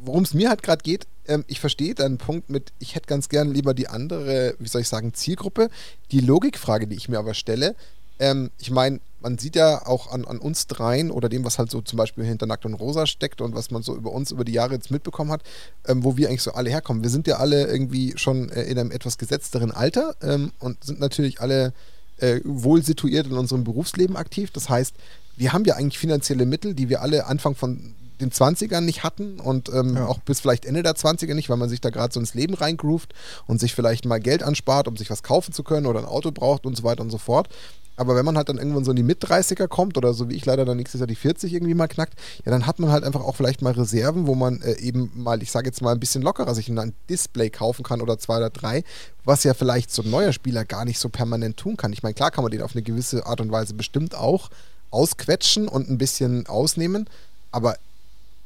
worum 0.05 0.23
es 0.23 0.35
mir 0.35 0.49
halt 0.49 0.63
gerade 0.63 0.83
geht, 0.83 1.07
ähm, 1.27 1.45
ich 1.47 1.61
verstehe 1.61 1.95
deinen 1.95 2.19
Punkt 2.19 2.51
mit, 2.51 2.73
ich 2.79 2.95
hätte 2.95 3.07
ganz 3.07 3.29
gern 3.29 3.53
lieber 3.53 3.75
die 3.75 3.89
andere, 3.89 4.55
wie 4.59 4.69
soll 4.69 4.81
ich 4.81 4.89
sagen, 4.89 5.15
Zielgruppe. 5.15 5.71
Die 6.11 6.21
Logikfrage, 6.21 6.87
die 6.87 6.97
ich 6.97 7.09
mir 7.09 7.19
aber 7.19 7.35
stelle, 7.35 7.75
ähm, 8.19 8.51
ich 8.59 8.71
meine, 8.71 9.01
man 9.21 9.39
sieht 9.39 9.57
ja 9.57 9.87
auch 9.87 10.13
an, 10.13 10.25
an 10.25 10.39
uns 10.39 10.67
dreien 10.67 11.11
oder 11.11 11.29
dem, 11.29 11.45
was 11.45 11.59
halt 11.59 11.71
so 11.71 11.81
zum 11.81 11.97
Beispiel 11.97 12.25
hinter 12.25 12.47
Nackt 12.47 12.65
und 12.65 12.75
Rosa 12.75 13.07
steckt 13.07 13.41
und 13.41 13.55
was 13.55 13.71
man 13.71 13.83
so 13.83 13.97
über 13.97 14.13
uns 14.13 14.31
über 14.31 14.45
die 14.45 14.53
Jahre 14.53 14.75
jetzt 14.75 14.91
mitbekommen 14.91 15.31
hat, 15.31 15.43
ähm, 15.87 16.05
wo 16.05 16.17
wir 16.17 16.29
eigentlich 16.29 16.43
so 16.43 16.53
alle 16.53 16.71
herkommen. 16.71 17.03
Wir 17.03 17.11
sind 17.11 17.27
ja 17.27 17.37
alle 17.37 17.67
irgendwie 17.67 18.15
schon 18.17 18.49
äh, 18.51 18.63
in 18.63 18.79
einem 18.79 18.91
etwas 18.91 19.19
gesetzteren 19.19 19.71
Alter 19.71 20.17
ähm, 20.23 20.53
und 20.59 20.85
sind 20.85 21.01
natürlich 21.01 21.41
alle 21.41 21.73
äh, 22.19 22.41
wohl 22.45 22.83
situiert 22.85 23.27
in 23.27 23.33
unserem 23.33 23.65
Berufsleben 23.65 24.17
aktiv. 24.17 24.51
Das 24.53 24.69
heißt, 24.69 24.95
wir 25.37 25.53
haben 25.53 25.65
ja 25.65 25.75
eigentlich 25.75 25.99
finanzielle 25.99 26.47
Mittel, 26.47 26.75
die 26.75 26.89
wir 26.89 27.01
alle 27.03 27.27
Anfang 27.27 27.55
von 27.55 27.95
den 28.23 28.31
20ern 28.31 28.81
nicht 28.81 29.05
hatten 29.05 29.41
und 29.41 29.69
ähm, 29.69 29.97
ja. 29.97 30.07
auch 30.07 30.19
bis 30.21 30.41
vielleicht 30.41 30.65
Ende 30.65 30.83
der 30.83 30.95
20er 30.95 31.35
nicht, 31.35 31.49
weil 31.49 31.57
man 31.57 31.69
sich 31.69 31.81
da 31.81 31.91
gerade 31.91 32.13
so 32.13 32.21
ins 32.21 32.35
Leben 32.35 32.55
reingroovt 32.55 33.13
und 33.47 33.61
sich 33.61 33.75
vielleicht 33.75 34.05
mal 34.05 34.21
Geld 34.21 34.43
anspart, 34.43 34.89
um 34.89 34.97
sich 34.97 35.11
was 35.11 35.23
kaufen 35.23 35.53
zu 35.53 35.63
können 35.63 35.87
oder 35.87 36.01
ein 36.01 36.07
Auto 36.07 36.31
braucht 36.31 36.65
und 36.65 36.77
so 36.77 36.85
weiter 36.85 37.03
und 37.03 37.11
so 37.11 37.19
fort. 37.19 37.49
Aber 37.97 38.17
wenn 38.17 38.25
man 38.25 38.37
halt 38.37 38.49
dann 38.49 38.57
irgendwann 38.57 38.85
so 38.85 38.91
in 38.91 38.97
die 38.97 39.03
Mit-30er 39.03 39.69
kommt 39.69 39.99
oder 39.99 40.15
so 40.15 40.31
wie 40.31 40.35
ich 40.35 40.47
leider 40.47 40.65
dann 40.65 40.79
nächstes 40.79 41.01
Jahr 41.01 41.07
die 41.07 41.15
40 41.15 41.53
irgendwie 41.53 41.75
mal 41.75 41.89
knackt, 41.89 42.15
ja, 42.45 42.51
dann 42.51 42.67
hat 42.67 42.79
man 42.79 42.91
halt 42.91 43.05
einfach 43.05 43.21
auch 43.21 43.37
vielleicht 43.37 43.61
mal 43.61 43.73
Reserven, 43.73 44.27
wo 44.27 44.35
man 44.35 44.63
äh, 44.63 44.79
eben 44.81 45.13
mal, 45.15 45.43
ich 45.43 45.51
sage 45.51 45.67
jetzt 45.67 45.83
mal 45.83 45.93
ein 45.93 46.01
bisschen 46.01 46.23
lockerer 46.23 46.55
sich 46.55 46.69
ein 46.69 46.95
Display 47.11 47.51
kaufen 47.51 47.83
kann 47.83 48.01
oder 48.01 48.19
zwei 48.19 48.39
oder 48.39 48.51
drei, 48.51 48.83
was 49.25 49.45
ja 49.45 49.53
vielleicht 49.53 49.91
so 49.91 50.03
ein 50.03 50.11
neuer 50.11 50.33
Spieler 50.33 50.65
gar 50.65 50.85
nicht 50.85 50.99
so 50.99 51.11
permanent 51.11 51.59
tun 51.59 51.77
kann. 51.77 51.93
Ich 51.93 52.03
meine, 52.03 52.15
klar 52.15 52.31
kann 52.31 52.45
man 52.45 52.51
den 52.51 52.63
auf 52.63 52.75
eine 52.75 52.83
gewisse 52.83 53.27
Art 53.27 53.41
und 53.41 53.53
Weise 53.53 53.75
bestimmt 53.75 54.15
auch 54.15 54.49
ausquetschen 54.91 55.69
und 55.69 55.91
ein 55.91 55.99
bisschen 55.99 56.47
ausnehmen, 56.47 57.09
aber 57.51 57.77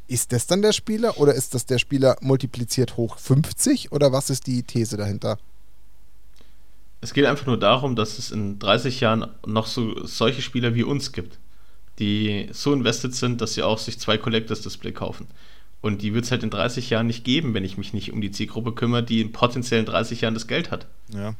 ist 0.09 0.33
das 0.33 0.47
dann 0.47 0.63
der 0.63 0.73
Spieler 0.73 1.19
oder 1.19 1.35
ist 1.35 1.55
das 1.55 1.67
der 1.67 1.79
Spieler 1.79 2.17
multipliziert 2.21 2.97
hoch 2.97 3.19
50 3.19 3.93
oder 3.93 4.13
was 4.13 4.31
ist 4.31 4.47
die 4.47 4.63
These 4.63 4.97
dahinter? 4.97 5.39
Es 7.01 7.13
geht 7.13 7.27
einfach 7.27 7.47
nur 7.47 7.59
darum, 7.59 7.95
dass 7.95 8.19
es 8.19 8.31
in 8.31 8.59
30 8.59 9.01
Jahren 9.01 9.31
noch 9.47 9.67
so 9.67 10.05
solche 10.07 10.43
Spieler 10.43 10.75
wie 10.75 10.83
uns 10.83 11.13
gibt, 11.13 11.39
die 11.99 12.49
so 12.53 12.73
invested 12.73 13.15
sind, 13.15 13.41
dass 13.41 13.55
sie 13.55 13.63
auch 13.63 13.79
sich 13.79 13.99
zwei 13.99 14.19
Collectors 14.19 14.63
Display 14.63 14.93
kaufen. 14.93 15.27
Und 15.83 16.03
die 16.03 16.15
wird 16.15 16.25
es 16.25 16.31
halt 16.31 16.43
in 16.43 16.51
30 16.51 16.91
Jahren 16.91 17.07
nicht 17.07 17.23
geben, 17.23 17.55
wenn 17.55 17.65
ich 17.65 17.79
mich 17.79 17.93
nicht 17.93 18.13
um 18.13 18.21
die 18.21 18.31
Zielgruppe 18.31 18.73
kümmere, 18.73 19.03
die 19.03 19.21
in 19.21 19.33
potenziellen 19.33 19.87
30 19.87 20.23
Jahren 20.23 20.35
das 20.35 20.47
Geld 20.47 20.71
hat. 20.71 20.87
Ja. 21.13 21.35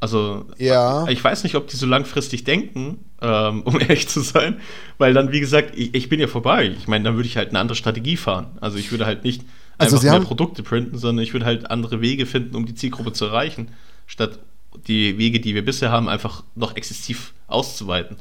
Also, 0.00 0.46
ja. 0.56 1.06
ich 1.08 1.22
weiß 1.22 1.44
nicht, 1.44 1.56
ob 1.56 1.68
die 1.68 1.76
so 1.76 1.84
langfristig 1.86 2.44
denken, 2.44 3.04
ähm, 3.20 3.62
um 3.64 3.78
ehrlich 3.78 4.08
zu 4.08 4.20
sein, 4.20 4.60
weil 4.96 5.12
dann, 5.12 5.30
wie 5.30 5.40
gesagt, 5.40 5.72
ich, 5.76 5.94
ich 5.94 6.08
bin 6.08 6.18
ja 6.18 6.26
vorbei. 6.26 6.74
Ich 6.78 6.88
meine, 6.88 7.04
dann 7.04 7.16
würde 7.16 7.28
ich 7.28 7.36
halt 7.36 7.50
eine 7.50 7.58
andere 7.58 7.76
Strategie 7.76 8.16
fahren. 8.16 8.58
Also, 8.60 8.78
ich 8.78 8.90
würde 8.90 9.06
halt 9.06 9.24
nicht 9.24 9.42
also 9.76 9.96
einfach 9.96 10.10
mehr 10.10 10.20
Produkte 10.20 10.62
printen, 10.62 10.98
sondern 10.98 11.22
ich 11.22 11.32
würde 11.34 11.46
halt 11.46 11.70
andere 11.70 12.00
Wege 12.00 12.26
finden, 12.26 12.56
um 12.56 12.66
die 12.66 12.74
Zielgruppe 12.74 13.12
zu 13.12 13.26
erreichen, 13.26 13.68
statt 14.06 14.38
die 14.86 15.18
Wege, 15.18 15.40
die 15.40 15.54
wir 15.54 15.64
bisher 15.64 15.90
haben, 15.90 16.08
einfach 16.08 16.44
noch 16.54 16.76
exzessiv 16.76 17.34
auszuweiten. 17.46 18.16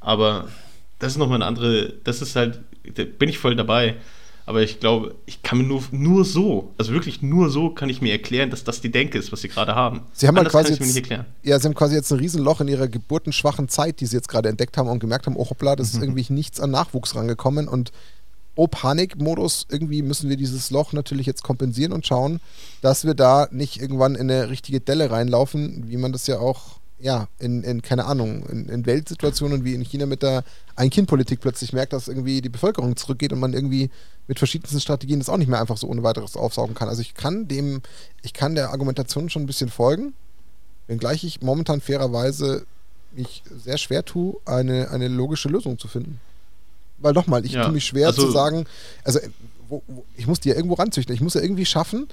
Aber 0.00 0.48
das 0.98 1.12
ist 1.12 1.18
nochmal 1.18 1.36
eine 1.36 1.46
andere, 1.46 1.92
das 2.04 2.22
ist 2.22 2.36
halt, 2.36 2.60
da 2.94 3.04
bin 3.04 3.28
ich 3.28 3.38
voll 3.38 3.56
dabei. 3.56 3.96
Aber 4.48 4.62
ich 4.62 4.80
glaube, 4.80 5.14
ich 5.26 5.42
kann 5.42 5.58
mir 5.58 5.64
nur, 5.64 5.82
nur 5.90 6.24
so, 6.24 6.72
also 6.78 6.94
wirklich 6.94 7.20
nur 7.20 7.50
so, 7.50 7.68
kann 7.68 7.90
ich 7.90 8.00
mir 8.00 8.12
erklären, 8.12 8.48
dass 8.48 8.64
das 8.64 8.80
die 8.80 8.90
Denke 8.90 9.18
ist, 9.18 9.30
was 9.30 9.42
sie 9.42 9.48
gerade 9.48 9.74
haben. 9.74 10.00
Sie 10.14 10.26
haben 10.26 10.38
halt 10.38 10.48
quasi 10.48 10.72
jetzt, 10.72 11.10
Ja, 11.42 11.60
sie 11.60 11.66
haben 11.66 11.74
quasi 11.74 11.94
jetzt 11.94 12.10
ein 12.10 12.18
Riesenloch 12.18 12.62
in 12.62 12.68
ihrer 12.68 12.88
geburtenschwachen 12.88 13.68
Zeit, 13.68 14.00
die 14.00 14.06
sie 14.06 14.16
jetzt 14.16 14.28
gerade 14.30 14.48
entdeckt 14.48 14.78
haben 14.78 14.88
und 14.88 15.00
gemerkt 15.00 15.26
haben, 15.26 15.36
oh 15.36 15.50
hoppla, 15.50 15.76
das 15.76 15.88
ist 15.88 15.96
mhm. 15.96 16.04
irgendwie 16.04 16.32
nichts 16.32 16.60
an 16.60 16.70
Nachwuchs 16.70 17.14
rangekommen 17.14 17.68
und 17.68 17.92
oh 18.54 18.68
Panikmodus, 18.68 19.66
irgendwie 19.70 20.00
müssen 20.00 20.30
wir 20.30 20.38
dieses 20.38 20.70
Loch 20.70 20.94
natürlich 20.94 21.26
jetzt 21.26 21.42
kompensieren 21.42 21.92
und 21.92 22.06
schauen, 22.06 22.40
dass 22.80 23.04
wir 23.04 23.12
da 23.12 23.48
nicht 23.50 23.82
irgendwann 23.82 24.14
in 24.14 24.30
eine 24.30 24.48
richtige 24.48 24.80
Delle 24.80 25.10
reinlaufen, 25.10 25.84
wie 25.88 25.98
man 25.98 26.12
das 26.12 26.26
ja 26.26 26.38
auch 26.38 26.78
ja, 27.00 27.28
in, 27.38 27.62
in 27.62 27.82
keine 27.82 28.06
Ahnung, 28.06 28.44
in, 28.46 28.68
in, 28.68 28.86
Weltsituationen 28.86 29.64
wie 29.64 29.74
in 29.74 29.82
China 29.82 30.06
mit 30.06 30.22
der 30.22 30.44
Ein-Kind-Politik 30.74 31.40
plötzlich 31.40 31.72
merkt, 31.72 31.92
dass 31.92 32.08
irgendwie 32.08 32.40
die 32.40 32.48
Bevölkerung 32.48 32.96
zurückgeht 32.96 33.32
und 33.32 33.38
man 33.38 33.52
irgendwie 33.52 33.90
mit 34.26 34.38
verschiedensten 34.38 34.80
Strategien 34.80 35.20
das 35.20 35.28
auch 35.28 35.36
nicht 35.36 35.48
mehr 35.48 35.60
einfach 35.60 35.76
so 35.76 35.86
ohne 35.86 36.02
weiteres 36.02 36.36
aufsaugen 36.36 36.74
kann. 36.74 36.88
Also 36.88 37.02
ich 37.02 37.14
kann 37.14 37.46
dem, 37.46 37.82
ich 38.22 38.32
kann 38.32 38.54
der 38.54 38.70
Argumentation 38.70 39.30
schon 39.30 39.42
ein 39.42 39.46
bisschen 39.46 39.70
folgen, 39.70 40.12
wenngleich 40.88 41.22
ich 41.22 41.40
momentan 41.40 41.80
fairerweise 41.80 42.66
mich 43.12 43.42
sehr 43.64 43.78
schwer 43.78 44.04
tue, 44.04 44.36
eine, 44.44 44.90
eine 44.90 45.08
logische 45.08 45.48
Lösung 45.48 45.78
zu 45.78 45.88
finden. 45.88 46.20
Weil 46.98 47.12
nochmal, 47.12 47.44
ich 47.44 47.52
ja, 47.52 47.64
tue 47.64 47.72
mich 47.72 47.86
schwer 47.86 48.08
also, 48.08 48.26
zu 48.26 48.32
sagen, 48.32 48.66
also 49.04 49.20
wo, 49.68 49.82
wo, 49.86 50.04
ich 50.16 50.26
muss 50.26 50.40
die 50.40 50.48
ja 50.48 50.56
irgendwo 50.56 50.74
ranzüchten. 50.74 51.14
Ich 51.14 51.20
muss 51.20 51.34
ja 51.34 51.40
irgendwie 51.40 51.66
schaffen, 51.66 52.08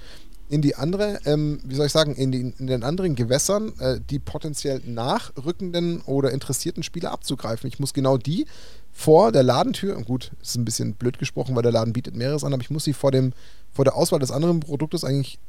in 0.48 0.62
die 0.62 0.76
andere, 0.76 1.20
ähm, 1.26 1.60
wie 1.64 1.76
soll 1.76 1.88
ich 1.88 1.92
sagen, 1.92 2.16
in, 2.16 2.32
die, 2.32 2.54
in 2.58 2.68
den 2.68 2.84
anderen 2.84 3.16
Gewässern 3.16 3.74
äh, 3.80 4.00
die 4.10 4.20
potenziell 4.20 4.80
nachrückenden 4.86 6.02
oder 6.02 6.32
interessierten 6.32 6.84
Spieler 6.84 7.12
abzugreifen. 7.12 7.68
Ich 7.68 7.80
muss 7.80 7.94
genau 7.94 8.18
die 8.18 8.46
vor 8.92 9.32
der 9.32 9.44
Ladentür, 9.44 10.02
gut, 10.04 10.32
ist 10.42 10.56
ein 10.56 10.66
bisschen 10.66 10.94
blöd 10.94 11.18
gesprochen, 11.18 11.56
weil 11.56 11.64
der 11.64 11.72
Laden 11.72 11.94
bietet 11.94 12.16
mehreres 12.16 12.44
an, 12.44 12.54
aber 12.54 12.62
ich 12.62 12.70
muss 12.70 12.84
sie 12.84 12.94
vor, 12.94 13.12
dem, 13.12 13.34
vor 13.74 13.86
der 13.86 13.96
Auswahl 13.96 14.20
des 14.20 14.32
anderen 14.32 14.60
Produktes 14.60 15.04
eigentlich 15.04 15.40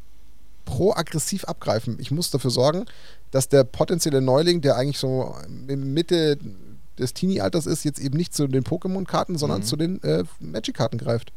proaggressiv 0.65 1.45
abgreifen. 1.45 1.99
Ich 2.01 2.11
muss 2.11 2.31
dafür 2.31 2.51
sorgen, 2.51 2.87
dass 3.31 3.49
der 3.49 3.65
potenzielle 3.65 4.21
Neuling, 4.21 4.63
der 4.63 4.77
eigentlich 4.77 4.99
so 4.99 5.37
Mitte 5.49 6.39
des 6.99 7.15
Teenie-Alters 7.15 7.67
ist, 7.67 7.85
jetzt 7.85 8.01
eben 8.01 8.17
nicht 8.17 8.35
zu 8.35 8.49
den 8.49 8.65
Pokémon-Karten, 8.65 9.39
sondern 9.39 9.61
mhm. 9.61 9.65
zu 9.65 9.77
den 9.77 10.03
äh, 10.03 10.25
Magic-Karten 10.41 10.99
greift. 10.99 11.33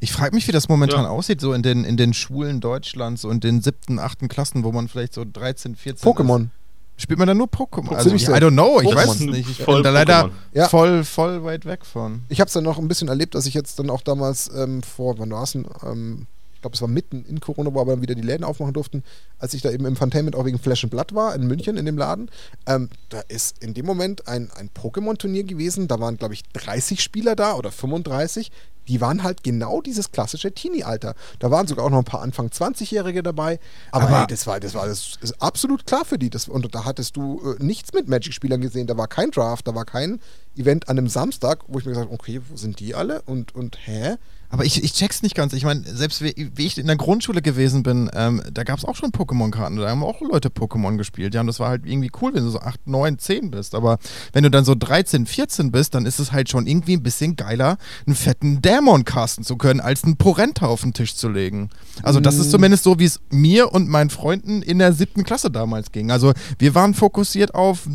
Ich 0.00 0.12
frage 0.12 0.34
mich, 0.34 0.46
wie 0.46 0.52
das 0.52 0.68
momentan 0.68 1.04
ja. 1.04 1.10
aussieht, 1.10 1.40
so 1.40 1.52
in 1.52 1.62
den, 1.62 1.84
in 1.84 1.96
den 1.96 2.14
Schulen 2.14 2.60
Deutschlands 2.60 3.24
und 3.24 3.44
in 3.44 3.56
den 3.56 3.62
siebten, 3.62 3.98
achten 3.98 4.28
Klassen, 4.28 4.64
wo 4.64 4.72
man 4.72 4.88
vielleicht 4.88 5.14
so 5.14 5.24
13, 5.30 5.76
14 5.76 6.10
Pokémon. 6.10 6.48
Spielt 6.96 7.18
man 7.18 7.28
da 7.28 7.34
nur 7.34 7.46
Pokémon? 7.46 7.94
Also, 7.94 8.10
I 8.10 8.14
don't 8.14 8.50
know, 8.50 8.78
ich 8.80 8.94
weiß 8.94 9.14
es 9.14 9.20
nicht. 9.20 9.48
Ich 9.48 9.64
bin 9.64 9.82
da 9.82 9.90
leider 9.90 10.30
ja. 10.52 10.68
voll, 10.68 11.02
voll 11.04 11.42
weit 11.44 11.64
weg 11.64 11.86
von. 11.86 12.24
Ich 12.28 12.40
habe 12.40 12.48
es 12.48 12.52
dann 12.52 12.64
noch 12.64 12.78
ein 12.78 12.88
bisschen 12.88 13.08
erlebt, 13.08 13.34
dass 13.34 13.46
ich 13.46 13.54
jetzt 13.54 13.78
dann 13.78 13.88
auch 13.88 14.02
damals 14.02 14.50
ähm, 14.54 14.82
vor, 14.82 15.18
wann 15.18 15.30
war 15.30 15.44
es 15.44 15.52
denn? 15.52 15.66
Ähm, 15.82 16.26
ich 16.60 16.62
glaube, 16.62 16.74
es 16.74 16.82
war 16.82 16.88
mitten 16.88 17.24
in 17.24 17.40
Corona, 17.40 17.72
wo 17.72 17.80
aber 17.80 17.92
dann 17.92 18.02
wieder 18.02 18.14
die 18.14 18.20
Läden 18.20 18.44
aufmachen 18.44 18.74
durften, 18.74 19.02
als 19.38 19.54
ich 19.54 19.62
da 19.62 19.70
eben 19.70 19.86
im 19.86 19.96
Fantainment 19.96 20.36
auch 20.36 20.44
wegen 20.44 20.58
Flash 20.58 20.84
and 20.84 20.90
Blood 20.90 21.14
war, 21.14 21.34
in 21.34 21.46
München 21.46 21.78
in 21.78 21.86
dem 21.86 21.96
Laden. 21.96 22.30
Ähm, 22.66 22.90
da 23.08 23.20
ist 23.28 23.64
in 23.64 23.72
dem 23.72 23.86
Moment 23.86 24.28
ein, 24.28 24.50
ein 24.50 24.68
Pokémon-Turnier 24.68 25.44
gewesen. 25.44 25.88
Da 25.88 26.00
waren, 26.00 26.18
glaube 26.18 26.34
ich, 26.34 26.42
30 26.52 27.02
Spieler 27.02 27.34
da 27.34 27.54
oder 27.54 27.72
35 27.72 28.52
die 28.90 29.00
waren 29.00 29.22
halt 29.22 29.44
genau 29.44 29.80
dieses 29.80 30.10
klassische 30.10 30.52
Teenie-Alter. 30.52 31.14
Da 31.38 31.50
waren 31.52 31.68
sogar 31.68 31.84
auch 31.84 31.90
noch 31.90 31.98
ein 31.98 32.04
paar 32.04 32.22
Anfang 32.22 32.48
20-Jährige 32.48 33.22
dabei. 33.22 33.60
Aber, 33.92 34.06
aber 34.06 34.18
hey, 34.18 34.26
das 34.28 34.48
war, 34.48 34.58
das 34.58 34.74
war 34.74 34.88
das 34.88 35.16
ist 35.20 35.40
absolut 35.40 35.86
klar 35.86 36.04
für 36.04 36.18
die. 36.18 36.28
Das, 36.28 36.48
und 36.48 36.74
da 36.74 36.84
hattest 36.84 37.16
du 37.16 37.40
äh, 37.40 37.62
nichts 37.62 37.92
mit 37.92 38.08
Magic-Spielern 38.08 38.60
gesehen. 38.60 38.88
Da 38.88 38.96
war 38.96 39.06
kein 39.06 39.30
Draft, 39.30 39.68
da 39.68 39.76
war 39.76 39.84
kein 39.84 40.20
Event 40.56 40.88
an 40.88 40.98
einem 40.98 41.08
Samstag, 41.08 41.60
wo 41.68 41.78
ich 41.78 41.84
mir 41.84 41.92
gesagt 41.92 42.08
habe, 42.08 42.14
okay, 42.14 42.40
wo 42.48 42.56
sind 42.56 42.80
die 42.80 42.96
alle? 42.96 43.22
Und, 43.22 43.54
und 43.54 43.78
hä? 43.86 44.16
Aber 44.50 44.64
ich, 44.64 44.82
ich 44.82 44.92
check's 44.92 45.22
nicht 45.22 45.36
ganz. 45.36 45.52
Ich 45.52 45.64
meine, 45.64 45.82
selbst 45.84 46.22
wie, 46.22 46.50
wie, 46.54 46.66
ich 46.66 46.76
in 46.76 46.88
der 46.88 46.96
Grundschule 46.96 47.40
gewesen 47.40 47.84
bin, 47.84 48.10
ähm, 48.12 48.42
da 48.52 48.64
gab 48.64 48.78
es 48.78 48.84
auch 48.84 48.96
schon 48.96 49.12
Pokémon-Karten. 49.12 49.76
Da 49.76 49.88
haben 49.88 50.02
auch 50.02 50.20
Leute 50.20 50.48
Pokémon 50.48 50.96
gespielt. 50.96 51.34
Ja, 51.34 51.40
und 51.40 51.46
das 51.46 51.60
war 51.60 51.68
halt 51.68 51.86
irgendwie 51.86 52.10
cool, 52.20 52.34
wenn 52.34 52.42
du 52.42 52.50
so 52.50 52.58
8, 52.58 52.88
9, 52.88 53.18
10 53.18 53.52
bist. 53.52 53.76
Aber 53.76 53.98
wenn 54.32 54.42
du 54.42 54.50
dann 54.50 54.64
so 54.64 54.74
13, 54.74 55.26
14 55.26 55.70
bist, 55.70 55.94
dann 55.94 56.04
ist 56.04 56.18
es 56.18 56.32
halt 56.32 56.50
schon 56.50 56.66
irgendwie 56.66 56.96
ein 56.96 57.02
bisschen 57.04 57.36
geiler, 57.36 57.78
einen 58.06 58.16
fetten 58.16 58.60
Dämon 58.60 59.04
casten 59.04 59.44
zu 59.44 59.56
können, 59.56 59.80
als 59.80 60.02
einen 60.02 60.16
Porenta 60.16 60.66
auf 60.66 60.80
den 60.80 60.94
Tisch 60.94 61.14
zu 61.14 61.28
legen. 61.28 61.70
Also, 62.02 62.18
das 62.18 62.36
ist 62.36 62.48
mm. 62.48 62.50
zumindest 62.50 62.82
so, 62.82 62.98
wie 62.98 63.04
es 63.04 63.20
mir 63.30 63.72
und 63.72 63.88
meinen 63.88 64.10
Freunden 64.10 64.62
in 64.62 64.80
der 64.80 64.92
siebten 64.92 65.22
Klasse 65.22 65.52
damals 65.52 65.92
ging. 65.92 66.10
Also, 66.10 66.32
wir 66.58 66.74
waren 66.74 66.94
fokussiert 66.94 67.54
auf 67.54 67.86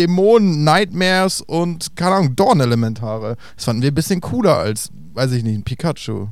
Dämonen, 0.00 0.64
Nightmares 0.64 1.42
und, 1.42 1.94
keine 1.94 2.16
Ahnung, 2.16 2.36
Dorn-Elementare. 2.36 3.36
Das 3.54 3.66
fanden 3.66 3.82
wir 3.82 3.90
ein 3.90 3.94
bisschen 3.94 4.22
cooler 4.22 4.56
als, 4.56 4.90
weiß 5.12 5.32
ich 5.32 5.44
nicht, 5.44 5.56
ein 5.56 5.62
Pikachu. 5.62 6.28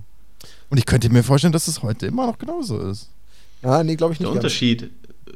Und 0.70 0.78
ich 0.78 0.86
könnte 0.86 1.10
mir 1.10 1.22
vorstellen, 1.22 1.52
dass 1.52 1.68
es 1.68 1.82
heute 1.82 2.06
immer 2.06 2.26
noch 2.26 2.38
genauso 2.38 2.80
ist. 2.80 3.10
Ja, 3.62 3.84
nee, 3.84 3.96
glaube 3.96 4.14
ich 4.14 4.20
nicht. 4.20 4.28
Der 4.28 4.36
Unterschied, 4.36 4.90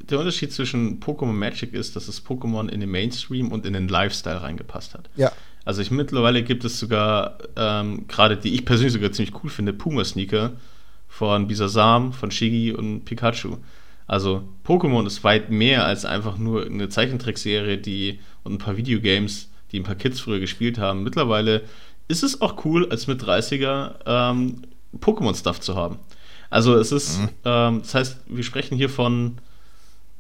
der 0.09 0.19
Unterschied 0.19 0.53
zwischen 0.53 0.99
Pokémon 1.01 1.33
Magic 1.33 1.75
ist, 1.75 1.95
dass 1.95 2.07
das 2.07 2.25
Pokémon 2.25 2.69
in 2.69 2.81
den 2.81 2.91
Mainstream 2.91 3.53
und 3.53 3.67
in 3.67 3.75
den 3.75 3.89
Lifestyle 3.89 4.43
reingepasst 4.43 4.95
hat. 4.95 5.11
Ja. 5.17 5.31
Also 5.65 5.83
ich 5.83 5.91
mittlerweile 5.91 6.43
gibt 6.43 6.65
es 6.65 6.79
sogar, 6.79 7.39
ähm, 7.57 8.07
gerade 8.09 8.37
die 8.37 8.55
ich 8.55 8.65
persönlich 8.65 8.95
sogar 8.95 9.13
ziemlich 9.13 9.35
cool 9.45 9.51
finde, 9.51 9.73
Puma-Sneaker 9.73 10.53
von 11.09 11.47
Bisasam, 11.47 12.13
von 12.13 12.31
Shigi 12.31 12.73
und 12.73 13.05
Pikachu. 13.05 13.59
Also 14.07 14.43
Pokémon 14.65 15.07
ist 15.07 15.25
weit 15.25 15.51
mehr 15.51 15.85
als 15.85 16.05
einfach 16.05 16.39
nur 16.39 16.67
eine 16.67 16.89
Zeichentrickserie, 16.89 17.79
die 17.79 18.21
und 18.43 18.55
ein 18.55 18.59
paar 18.59 18.77
Videogames, 18.77 19.51
die 19.71 19.81
ein 19.81 19.85
paar 19.85 19.95
Kids 19.95 20.21
früher 20.21 20.41
gespielt 20.41 20.79
haben. 20.79 21.03
Mittlerweile 21.03 21.63
ist 22.09 22.23
es 22.23 22.41
auch 22.41 22.65
cool, 22.65 22.89
als 22.91 23.07
mit 23.07 23.23
30er 23.23 23.95
ähm, 24.07 24.63
Pokémon-Stuff 24.99 25.61
zu 25.61 25.77
haben. 25.77 25.99
Also 26.51 26.77
es 26.77 26.93
ist, 26.93 27.21
mhm. 27.21 27.29
ähm, 27.45 27.79
das 27.81 27.95
heißt, 27.95 28.17
wir 28.27 28.45
sprechen 28.45 28.77
hier 28.77 28.91
von, 28.91 29.39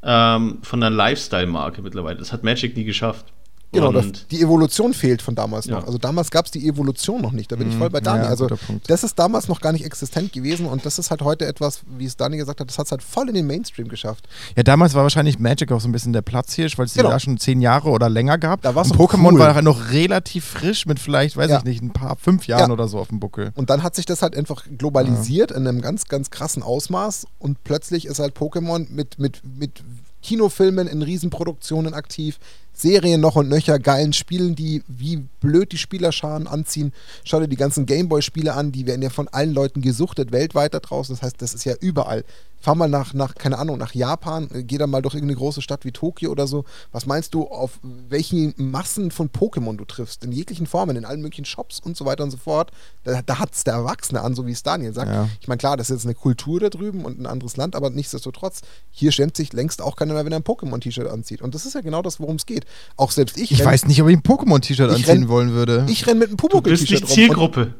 ähm, 0.02 0.58
von 0.62 0.82
einer 0.82 0.94
Lifestyle-Marke 0.94 1.82
mittlerweile. 1.82 2.18
Das 2.18 2.32
hat 2.32 2.42
Magic 2.44 2.76
nie 2.76 2.84
geschafft. 2.84 3.26
Genau, 3.72 3.90
das, 3.90 4.26
die 4.30 4.42
Evolution 4.42 4.92
fehlt 4.92 5.22
von 5.22 5.34
damals 5.34 5.66
ja. 5.66 5.76
noch. 5.76 5.86
Also 5.86 5.96
damals 5.96 6.30
gab 6.30 6.44
es 6.44 6.50
die 6.50 6.68
Evolution 6.68 7.22
noch 7.22 7.32
nicht. 7.32 7.50
Da 7.50 7.56
bin 7.56 7.70
ich 7.70 7.76
voll 7.76 7.88
bei 7.88 8.00
mhm. 8.00 8.04
Dani. 8.04 8.24
Ja, 8.24 8.28
also 8.28 8.48
das 8.86 9.02
ist 9.02 9.18
damals 9.18 9.48
noch 9.48 9.60
gar 9.60 9.72
nicht 9.72 9.84
existent 9.84 10.32
gewesen 10.32 10.66
und 10.66 10.84
das 10.84 10.98
ist 10.98 11.10
halt 11.10 11.22
heute 11.22 11.46
etwas, 11.46 11.80
wie 11.96 12.04
es 12.04 12.16
Dani 12.16 12.36
gesagt 12.36 12.60
hat, 12.60 12.68
das 12.68 12.78
hat 12.78 12.86
es 12.86 12.92
halt 12.92 13.02
voll 13.02 13.28
in 13.28 13.34
den 13.34 13.46
Mainstream 13.46 13.88
geschafft. 13.88 14.28
Ja, 14.56 14.62
damals 14.62 14.94
war 14.94 15.02
wahrscheinlich 15.02 15.38
Magic 15.38 15.72
auch 15.72 15.80
so 15.80 15.88
ein 15.88 15.92
bisschen 15.92 16.12
der 16.12 16.22
Platzhirsch, 16.22 16.76
weil 16.76 16.86
es 16.86 16.94
genau. 16.94 17.08
die 17.08 17.12
da 17.12 17.20
schon 17.20 17.38
zehn 17.38 17.62
Jahre 17.62 17.88
oder 17.88 18.10
länger 18.10 18.36
gab. 18.36 18.60
Da 18.60 18.70
und 18.70 18.94
Pokémon 18.94 19.32
cool. 19.32 19.38
war 19.38 19.54
halt 19.54 19.64
noch 19.64 19.90
relativ 19.90 20.44
frisch 20.44 20.84
mit 20.86 20.98
vielleicht, 20.98 21.36
weiß 21.36 21.50
ja. 21.50 21.58
ich 21.58 21.64
nicht, 21.64 21.82
ein 21.82 21.92
paar, 21.92 22.16
fünf 22.16 22.46
Jahren 22.46 22.70
oder 22.70 22.88
so 22.88 22.98
auf 22.98 23.08
dem 23.08 23.20
Buckel. 23.20 23.52
Und 23.54 23.70
dann 23.70 23.82
hat 23.82 23.96
sich 23.96 24.04
das 24.04 24.22
halt 24.22 24.36
einfach 24.36 24.64
globalisiert 24.76 25.50
in 25.50 25.66
einem 25.66 25.80
ganz, 25.80 26.08
ganz 26.08 26.30
krassen 26.30 26.62
Ausmaß 26.62 27.26
und 27.38 27.64
plötzlich 27.64 28.06
ist 28.06 28.18
halt 28.18 28.36
Pokémon 28.36 28.86
mit, 28.90 29.18
mit, 29.18 29.42
mit 29.44 29.82
Kinofilmen 30.22 30.86
in 30.86 31.02
Riesenproduktionen 31.02 31.94
aktiv, 31.94 32.38
Serien 32.72 33.20
noch 33.20 33.36
und 33.36 33.48
nöcher, 33.48 33.78
geilen 33.78 34.12
Spielen, 34.12 34.54
die 34.54 34.82
wie 34.88 35.18
blöd 35.40 35.72
die 35.72 35.78
Spielerscharen 35.78 36.46
anziehen. 36.46 36.92
Schau 37.24 37.40
dir 37.40 37.48
die 37.48 37.56
ganzen 37.56 37.86
Gameboy-Spiele 37.86 38.54
an, 38.54 38.72
die 38.72 38.86
werden 38.86 39.02
ja 39.02 39.10
von 39.10 39.28
allen 39.28 39.52
Leuten 39.52 39.82
gesuchtet, 39.82 40.32
weltweit 40.32 40.74
da 40.74 40.80
draußen. 40.80 41.14
Das 41.14 41.22
heißt, 41.22 41.40
das 41.40 41.54
ist 41.54 41.64
ja 41.64 41.74
überall 41.80 42.24
fahr 42.62 42.76
mal 42.76 42.88
nach, 42.88 43.12
nach, 43.12 43.34
keine 43.34 43.58
Ahnung, 43.58 43.76
nach 43.76 43.92
Japan, 43.92 44.48
äh, 44.54 44.62
geh 44.62 44.78
da 44.78 44.86
mal 44.86 45.02
durch 45.02 45.14
irgendeine 45.14 45.36
große 45.36 45.60
Stadt 45.60 45.84
wie 45.84 45.92
Tokio 45.92 46.30
oder 46.30 46.46
so. 46.46 46.64
Was 46.92 47.06
meinst 47.06 47.34
du, 47.34 47.48
auf 47.48 47.80
welchen 47.82 48.54
Massen 48.56 49.10
von 49.10 49.30
Pokémon 49.30 49.76
du 49.76 49.84
triffst? 49.84 50.24
In 50.24 50.32
jeglichen 50.32 50.66
Formen, 50.66 50.96
in 50.96 51.04
allen 51.04 51.20
möglichen 51.20 51.44
Shops 51.44 51.80
und 51.80 51.96
so 51.96 52.04
weiter 52.04 52.22
und 52.22 52.30
so 52.30 52.36
fort. 52.36 52.70
Da, 53.02 53.20
da 53.22 53.38
hat 53.40 53.54
es 53.54 53.64
der 53.64 53.74
Erwachsene 53.74 54.22
an, 54.22 54.34
so 54.34 54.46
wie 54.46 54.52
es 54.52 54.62
Daniel 54.62 54.94
sagt. 54.94 55.10
Ja. 55.10 55.28
Ich 55.40 55.48
meine, 55.48 55.58
klar, 55.58 55.76
das 55.76 55.90
ist 55.90 55.96
jetzt 55.96 56.06
eine 56.06 56.14
Kultur 56.14 56.60
da 56.60 56.68
drüben 56.68 57.04
und 57.04 57.20
ein 57.20 57.26
anderes 57.26 57.56
Land, 57.56 57.74
aber 57.74 57.90
nichtsdestotrotz, 57.90 58.60
hier 58.90 59.10
schämt 59.10 59.36
sich 59.36 59.52
längst 59.52 59.82
auch 59.82 59.96
keiner 59.96 60.14
mehr, 60.14 60.24
wenn 60.24 60.32
er 60.32 60.38
ein 60.38 60.44
Pokémon-T-Shirt 60.44 61.08
anzieht. 61.08 61.42
Und 61.42 61.54
das 61.54 61.66
ist 61.66 61.74
ja 61.74 61.80
genau 61.80 62.00
das, 62.02 62.20
worum 62.20 62.36
es 62.36 62.46
geht. 62.46 62.64
Auch 62.96 63.10
selbst 63.10 63.36
ich. 63.36 63.50
Ich 63.50 63.60
renn, 63.60 63.66
weiß 63.66 63.86
nicht, 63.86 64.00
ob 64.00 64.08
ich 64.08 64.16
ein 64.16 64.22
Pokémon-T-Shirt 64.22 64.88
anziehen 64.88 65.04
renn, 65.04 65.28
wollen 65.28 65.52
würde. 65.52 65.84
Ich 65.88 66.06
renne 66.06 66.20
mit 66.20 66.28
einem 66.28 66.36
Pumuckl-T-Shirt 66.36 67.02
rum. 67.02 67.08
Zielgruppe. 67.08 67.74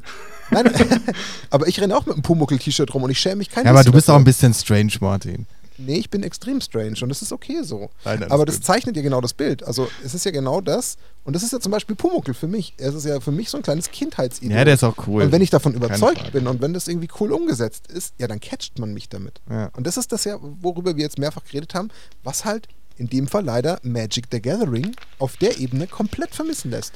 Nein, 0.53 0.71
aber 1.51 1.67
ich 1.67 1.81
renne 1.81 1.97
auch 1.97 2.07
mit 2.07 2.15
einem 2.15 2.23
Pumuckl-T-Shirt 2.23 2.93
rum 2.95 3.03
und 3.03 3.11
ich 3.11 3.19
schäme 3.19 3.37
mich 3.37 3.51
kein 3.51 3.65
Ja, 3.65 3.71
aber 3.71 3.85
du 3.85 3.93
bist 3.93 4.11
auch 4.11 4.17
ein 4.17 4.25
bisschen 4.25 4.55
strange, 4.55 4.93
Martin. 5.01 5.47
Nee, 5.79 5.97
ich 5.97 6.11
bin 6.11 6.23
extrem 6.23 6.61
strange 6.61 6.97
und 7.03 7.09
das 7.09 7.23
ist 7.23 7.33
okay 7.33 7.63
so. 7.63 7.91
Nein, 8.05 8.21
nein, 8.21 8.31
aber 8.31 8.45
das 8.45 8.57
gut. 8.57 8.65
zeichnet 8.65 8.97
ja 8.97 9.03
genau 9.03 9.21
das 9.21 9.33
Bild. 9.33 9.63
Also 9.63 9.89
es 10.05 10.15
ist 10.15 10.25
ja 10.25 10.31
genau 10.31 10.61
das. 10.61 10.97
Und 11.25 11.35
das 11.35 11.43
ist 11.43 11.53
ja 11.53 11.61
zum 11.61 11.73
Beispiel 11.73 11.97
Pumuckl 11.97 12.35
für 12.35 12.47
mich. 12.47 12.75
Es 12.79 12.95
ist 12.95 13.07
ja 13.07 13.21
für 13.21 13.33
mich 13.33 13.49
so 13.49 13.57
ein 13.57 13.63
kleines 13.63 13.91
Kindheitsidee. 13.91 14.55
Ja, 14.55 14.65
der 14.65 14.75
ist 14.75 14.85
auch 14.85 15.07
cool. 15.07 15.23
Und 15.23 15.33
wenn 15.33 15.43
ich 15.43 15.51
davon 15.51 15.75
überzeugt 15.75 16.33
bin 16.33 16.47
und 16.47 16.61
wenn 16.61 16.75
das 16.75 16.89
irgendwie 16.89 17.09
cool 17.21 17.33
umgesetzt 17.33 17.91
ist, 17.91 18.15
ja, 18.19 18.27
dann 18.27 18.41
catcht 18.41 18.79
man 18.79 18.93
mich 18.93 19.09
damit. 19.09 19.41
Ja. 19.51 19.71
Und 19.77 19.87
das 19.87 19.97
ist 19.97 20.13
das 20.13 20.25
ja, 20.25 20.39
worüber 20.41 20.97
wir 20.97 21.03
jetzt 21.03 21.19
mehrfach 21.19 21.45
geredet 21.45 21.75
haben, 21.75 21.89
was 22.23 22.45
halt 22.45 22.69
in 22.97 23.09
dem 23.09 23.27
Fall 23.27 23.45
leider 23.45 23.81
Magic 23.83 24.27
the 24.31 24.41
Gathering 24.41 24.95
auf 25.19 25.37
der 25.37 25.59
Ebene 25.59 25.87
komplett 25.87 26.35
vermissen 26.35 26.71
lässt. 26.71 26.93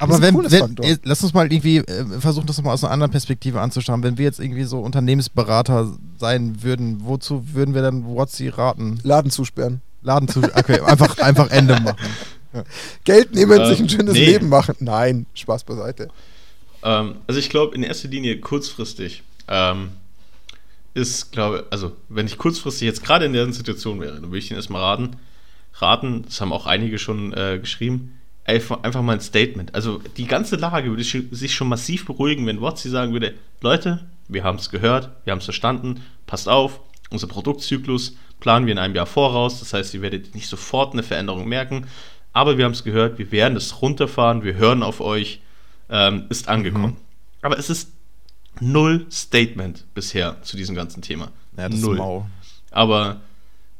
Aber 0.00 0.22
wenn, 0.22 0.34
wenn 0.34 0.98
lass 1.04 1.22
uns 1.22 1.34
mal 1.34 1.52
irgendwie 1.52 1.76
äh, 1.76 2.04
versuchen, 2.18 2.46
das 2.46 2.56
nochmal 2.56 2.72
aus 2.72 2.82
einer 2.82 2.92
anderen 2.92 3.10
Perspektive 3.10 3.60
anzuschauen. 3.60 4.02
Wenn 4.02 4.16
wir 4.16 4.24
jetzt 4.24 4.40
irgendwie 4.40 4.64
so 4.64 4.80
Unternehmensberater 4.80 5.92
sein 6.18 6.62
würden, 6.62 7.04
wozu 7.04 7.52
würden 7.52 7.74
wir 7.74 7.82
dann 7.82 8.04
What's 8.06 8.42
raten? 8.56 8.98
Laden 9.02 9.30
zusperren. 9.30 9.82
Laden 10.02 10.26
zusperren. 10.26 10.58
Okay, 10.58 10.80
einfach, 10.80 11.18
einfach 11.22 11.50
Ende 11.50 11.78
machen. 11.80 11.98
Ja. 12.54 12.64
Geld 13.04 13.34
nehmen, 13.34 13.60
äh, 13.60 13.66
sich 13.66 13.80
ein 13.80 13.88
schönes 13.90 14.14
nee. 14.14 14.24
Leben 14.24 14.48
machen. 14.48 14.74
Nein, 14.80 15.26
Spaß 15.34 15.64
beiseite. 15.64 16.08
Ähm, 16.82 17.16
also 17.26 17.38
ich 17.38 17.50
glaube, 17.50 17.74
in 17.74 17.82
erster 17.82 18.08
Linie 18.08 18.40
kurzfristig 18.40 19.22
ähm, 19.48 19.90
ist, 20.94 21.30
glaube 21.30 21.66
also 21.70 21.92
wenn 22.08 22.26
ich 22.26 22.38
kurzfristig 22.38 22.86
jetzt 22.86 23.04
gerade 23.04 23.26
in 23.26 23.34
der 23.34 23.52
Situation 23.52 24.00
wäre, 24.00 24.14
dann 24.14 24.24
würde 24.24 24.38
ich 24.38 24.50
Ihnen 24.50 24.56
erstmal 24.56 24.82
raten, 24.82 25.16
raten, 25.74 26.22
das 26.22 26.40
haben 26.40 26.52
auch 26.52 26.66
einige 26.66 26.98
schon 26.98 27.34
äh, 27.34 27.58
geschrieben, 27.60 28.19
einfach 28.44 29.02
mal 29.02 29.14
ein 29.14 29.20
Statement. 29.20 29.74
Also 29.74 30.00
die 30.16 30.26
ganze 30.26 30.56
Lage 30.56 30.90
würde 30.90 31.04
sich 31.04 31.54
schon 31.54 31.68
massiv 31.68 32.06
beruhigen, 32.06 32.46
wenn 32.46 32.60
Wotzi 32.60 32.88
sagen 32.88 33.12
würde, 33.12 33.34
Leute, 33.60 34.06
wir 34.28 34.44
haben 34.44 34.58
es 34.58 34.70
gehört, 34.70 35.10
wir 35.24 35.32
haben 35.32 35.38
es 35.38 35.44
verstanden, 35.44 36.02
passt 36.26 36.48
auf, 36.48 36.80
unser 37.10 37.26
Produktzyklus, 37.26 38.16
planen 38.38 38.66
wir 38.66 38.72
in 38.72 38.78
einem 38.78 38.94
Jahr 38.94 39.06
voraus. 39.06 39.60
Das 39.60 39.72
heißt, 39.72 39.94
ihr 39.94 40.02
werdet 40.02 40.34
nicht 40.34 40.48
sofort 40.48 40.92
eine 40.92 41.02
Veränderung 41.02 41.48
merken. 41.48 41.86
Aber 42.32 42.58
wir 42.58 42.64
haben 42.64 42.72
es 42.72 42.84
gehört, 42.84 43.18
wir 43.18 43.32
werden 43.32 43.56
es 43.56 43.82
runterfahren, 43.82 44.44
wir 44.44 44.54
hören 44.54 44.82
auf 44.82 45.00
euch, 45.00 45.40
ähm, 45.88 46.26
ist 46.28 46.48
angekommen. 46.48 46.92
Mhm. 46.92 46.96
Aber 47.42 47.58
es 47.58 47.70
ist 47.70 47.90
null 48.60 49.06
Statement 49.10 49.84
bisher 49.94 50.40
zu 50.42 50.56
diesem 50.56 50.76
ganzen 50.76 51.02
Thema. 51.02 51.32
Ja, 51.56 51.68
das 51.68 51.80
null. 51.80 51.94
Ist 51.94 51.98
mau. 51.98 52.26
Aber 52.70 53.20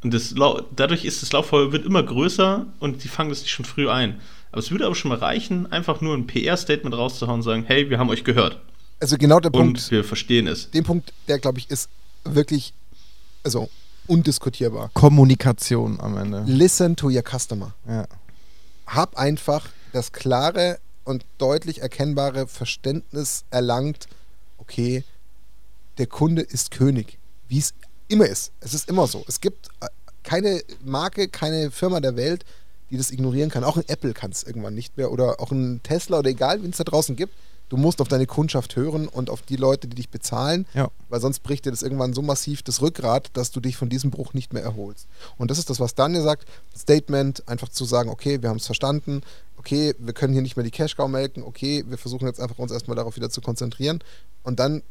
und 0.03 0.15
das, 0.15 0.35
dadurch 0.75 1.05
ist 1.05 1.23
das 1.23 1.33
Lauffeuer 1.33 1.73
wird 1.73 1.85
immer 1.85 2.03
größer 2.03 2.67
und 2.79 3.05
die 3.05 3.09
fangen 3.09 3.31
das 3.31 3.43
nicht 3.43 3.51
schon 3.51 3.67
früh 3.67 3.89
ein. 3.89 4.21
Aber 4.53 4.61
es 4.61 4.71
würde 4.71 4.87
aber 4.87 4.95
schon 4.95 5.11
mal 5.11 5.19
reichen, 5.19 5.71
einfach 5.71 6.01
nur 6.01 6.17
ein 6.17 6.27
PR-Statement 6.27 6.95
rauszuhauen 6.95 7.41
und 7.41 7.43
sagen, 7.43 7.65
hey, 7.65 7.89
wir 7.89 7.99
haben 7.99 8.11
euch 8.11 8.25
gehört. 8.25 8.61
Also 8.99 9.17
genau 9.17 9.41
der 9.41 9.51
Punkt. 9.51 9.79
Und 9.79 9.91
wir 9.91 10.05
verstehen 10.05 10.47
es. 10.47 10.71
Den 10.71 10.85
Punkt, 10.85 11.13
der 11.29 11.39
glaube 11.39 11.59
ich 11.59 11.71
ist 11.71 11.89
wirklich, 12.25 12.75
also 13.45 13.71
undiskutierbar. 14.07 14.91
Kommunikation 14.95 16.01
am 16.01 16.17
Ende. 16.19 16.45
Listen 16.47 16.97
to 16.97 17.09
your 17.09 17.23
customer. 17.23 17.75
Ja. 17.89 18.07
Hab 18.87 19.17
einfach 19.17 19.69
das 19.93 20.13
klare 20.13 20.79
und 21.05 21.25
deutlich 21.39 21.81
erkennbare 21.81 22.47
Verständnis 22.47 23.45
erlangt, 23.51 24.09
okay, 24.59 25.05
der 25.99 26.07
Kunde 26.07 26.43
ist 26.43 26.71
König, 26.71 27.19
wie 27.49 27.59
es 27.59 27.75
immer 28.09 28.27
ist. 28.27 28.53
Es 28.61 28.75
ist 28.75 28.89
immer 28.89 29.07
so. 29.07 29.25
Es 29.29 29.41
gibt 29.41 29.69
äh, 29.81 29.87
keine 30.23 30.63
Marke, 30.85 31.29
keine 31.29 31.71
Firma 31.71 32.01
der 32.01 32.17
Welt, 32.17 32.45
die 32.91 32.97
das 32.97 33.11
ignorieren 33.11 33.51
kann. 33.51 33.65
Auch 33.65 33.77
ein 33.77 33.89
Apple 33.89 34.13
kann 34.13 34.31
es 34.31 34.43
irgendwann 34.43 34.75
nicht 34.75 34.97
mehr 34.97 35.11
oder 35.11 35.41
auch 35.41 35.51
ein 35.51 35.81
Tesla 35.83 36.19
oder 36.19 36.31
egal, 36.31 36.63
wen 36.63 36.71
es 36.71 36.77
da 36.77 36.85
draußen 36.85 37.17
gibt. 37.17 37.35
Du 37.71 37.77
musst 37.77 38.01
auf 38.01 38.09
deine 38.09 38.27
Kundschaft 38.27 38.75
hören 38.75 39.07
und 39.07 39.31
auf 39.31 39.43
die 39.43 39.55
Leute, 39.55 39.87
die 39.87 39.95
dich 39.95 40.09
bezahlen, 40.11 40.67
ja. 40.75 40.91
weil 41.09 41.21
sonst 41.21 41.45
bricht 41.45 41.65
dir 41.65 41.71
das 41.71 41.83
irgendwann 41.83 42.13
so 42.13 42.21
massiv 42.21 42.65
das 42.65 42.83
Rückgrat, 42.83 43.31
dass 43.35 43.53
du 43.53 43.61
dich 43.61 43.77
von 43.77 43.89
diesem 43.89 44.11
Bruch 44.11 44.35
nicht 44.35 44.53
mehr 44.53 44.65
erholst. 44.65 45.07
Und 45.39 45.53
das 45.53 45.59
ist 45.59 45.71
das, 45.71 45.79
was 45.79 45.95
Daniel 45.95 46.23
sagt. 46.23 46.49
Statement, 46.77 47.47
einfach 47.49 47.69
zu 47.69 47.85
sagen, 47.85 48.11
okay, 48.11 48.43
wir 48.43 48.49
haben 48.49 48.57
es 48.57 48.67
verstanden, 48.67 49.23
okay, 49.57 49.95
wir 50.01 50.13
können 50.15 50.33
hier 50.33 50.43
nicht 50.43 50.57
mehr 50.57 50.65
die 50.65 50.73
Cash-Cow 50.73 51.09
melken, 51.09 51.45
okay, 51.45 51.85
wir 51.87 51.97
versuchen 51.97 52.27
jetzt 52.27 52.41
einfach 52.41 52.59
uns 52.59 52.73
erstmal 52.73 52.97
darauf 52.97 53.15
wieder 53.15 53.31
zu 53.31 53.41
konzentrieren. 53.41 54.01
Und 54.43 54.59
dann 54.59 54.83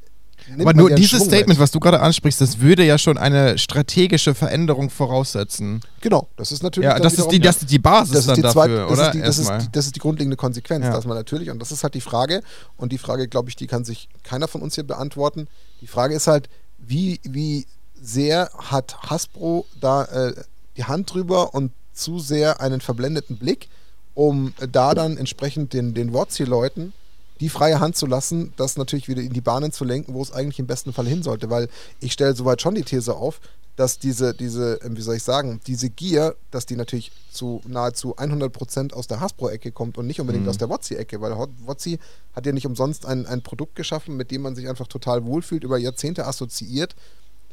aber 0.59 0.73
nur 0.73 0.91
dieses 0.91 1.23
Statement, 1.23 1.49
mit. 1.49 1.59
was 1.59 1.71
du 1.71 1.79
gerade 1.79 1.99
ansprichst, 1.99 2.41
das 2.41 2.59
würde 2.59 2.83
ja 2.83 2.97
schon 2.97 3.17
eine 3.17 3.57
strategische 3.57 4.33
Veränderung 4.33 4.89
voraussetzen. 4.89 5.81
Genau, 6.01 6.27
das 6.37 6.51
ist 6.51 6.63
natürlich. 6.63 6.89
Ja, 6.89 6.99
das 6.99 7.13
ist, 7.13 7.27
die, 7.27 7.39
das 7.39 7.57
ist 7.57 7.71
die 7.71 7.79
Basis 7.79 8.13
das 8.13 8.25
dann 8.25 8.35
die 8.35 8.41
dafür, 8.41 8.63
zweite, 8.63 8.87
oder? 8.87 9.05
Ist 9.07 9.13
die, 9.13 9.21
das, 9.21 9.37
ist 9.37 9.49
die, 9.49 9.71
das, 9.71 9.85
ist 9.85 9.95
die, 9.95 9.99
grundlegende 9.99 10.37
Konsequenz, 10.37 10.85
ja. 10.85 10.91
dass 10.91 11.05
man 11.05 11.17
natürlich, 11.17 11.49
und 11.49 11.59
das 11.59 11.71
ist 11.71 11.83
halt 11.83 11.93
die 11.93 12.01
Frage, 12.01 12.41
und 12.77 12.91
die 12.91 12.97
Frage, 12.97 13.27
glaube 13.27 13.49
ich, 13.49 13.55
die 13.55 13.67
kann 13.67 13.83
sich 13.85 14.09
keiner 14.23 14.47
von 14.47 14.61
uns 14.61 14.75
hier 14.75 14.85
beantworten. 14.85 15.47
Die 15.81 15.87
Frage 15.87 16.15
ist 16.15 16.27
halt, 16.27 16.49
wie, 16.77 17.19
wie 17.23 17.65
sehr 18.01 18.49
hat 18.57 18.97
Hasbro 19.09 19.65
da 19.79 20.05
äh, 20.05 20.33
die 20.77 20.85
Hand 20.85 21.13
drüber 21.13 21.53
und 21.53 21.71
zu 21.93 22.19
sehr 22.19 22.61
einen 22.61 22.81
verblendeten 22.81 23.37
Blick, 23.37 23.67
um 24.13 24.53
da 24.71 24.93
dann 24.93 25.17
entsprechend 25.17 25.73
den, 25.73 25.93
den 25.93 26.13
Wortziel-Leuten 26.13 26.93
die 27.39 27.49
freie 27.49 27.79
Hand 27.79 27.95
zu 27.95 28.05
lassen, 28.05 28.53
das 28.57 28.77
natürlich 28.77 29.07
wieder 29.07 29.21
in 29.21 29.33
die 29.33 29.41
Bahnen 29.41 29.71
zu 29.71 29.85
lenken, 29.85 30.13
wo 30.13 30.21
es 30.21 30.31
eigentlich 30.31 30.59
im 30.59 30.67
besten 30.67 30.93
Fall 30.93 31.07
hin 31.07 31.23
sollte. 31.23 31.49
Weil 31.49 31.69
ich 31.99 32.13
stelle 32.13 32.35
soweit 32.35 32.61
schon 32.61 32.75
die 32.75 32.83
These 32.83 33.15
auf, 33.15 33.39
dass 33.79 33.97
diese, 33.97 34.33
diese, 34.33 34.81
ähm, 34.83 34.97
wie 34.97 35.01
soll 35.01 35.15
ich 35.15 35.23
sagen, 35.23 35.61
diese 35.65 35.89
Gier, 35.89 36.35
dass 36.51 36.65
die 36.65 36.75
natürlich 36.75 37.13
zu 37.31 37.61
nahezu 37.65 38.17
100% 38.17 38.91
aus 38.91 39.07
der 39.07 39.21
Hasbro-Ecke 39.21 39.71
kommt 39.71 39.97
und 39.97 40.05
nicht 40.05 40.19
unbedingt 40.19 40.43
mhm. 40.43 40.49
aus 40.49 40.57
der 40.57 40.69
Wotzi-Ecke, 40.69 41.21
weil 41.21 41.33
Wotzi 41.65 41.97
hat 42.33 42.45
ja 42.45 42.51
nicht 42.51 42.65
umsonst 42.65 43.05
ein, 43.05 43.25
ein 43.25 43.41
Produkt 43.41 43.77
geschaffen, 43.77 44.17
mit 44.17 44.31
dem 44.31 44.41
man 44.41 44.53
sich 44.53 44.67
einfach 44.67 44.87
total 44.87 45.23
wohlfühlt, 45.23 45.63
über 45.63 45.77
Jahrzehnte 45.77 46.27
assoziiert 46.27 46.93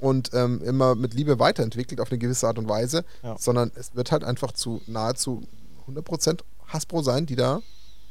und 0.01 0.31
ähm, 0.35 0.63
immer 0.65 0.97
mit 0.97 1.15
Liebe 1.15 1.39
weiterentwickelt 1.39 2.01
auf 2.01 2.11
eine 2.11 2.19
gewisse 2.19 2.49
Art 2.49 2.59
und 2.59 2.69
Weise, 2.69 3.05
ja. 3.23 3.37
sondern 3.39 3.71
es 3.77 3.95
wird 3.95 4.11
halt 4.11 4.25
einfach 4.25 4.51
zu 4.51 4.83
nahezu 4.89 5.45
100% 5.89 6.41
Hasbro 6.67 7.03
sein, 7.03 7.27
die 7.27 7.37
da 7.37 7.61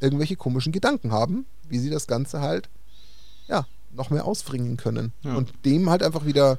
irgendwelche 0.05 0.35
komischen 0.35 0.71
Gedanken 0.71 1.11
haben, 1.11 1.45
wie 1.67 1.79
sie 1.79 1.89
das 1.89 2.07
Ganze 2.07 2.41
halt, 2.41 2.69
ja, 3.47 3.67
noch 3.91 4.09
mehr 4.09 4.25
ausbringen 4.25 4.77
können. 4.77 5.11
Ja. 5.23 5.35
Und 5.35 5.53
dem 5.65 5.89
halt 5.89 6.03
einfach 6.03 6.25
wieder 6.25 6.57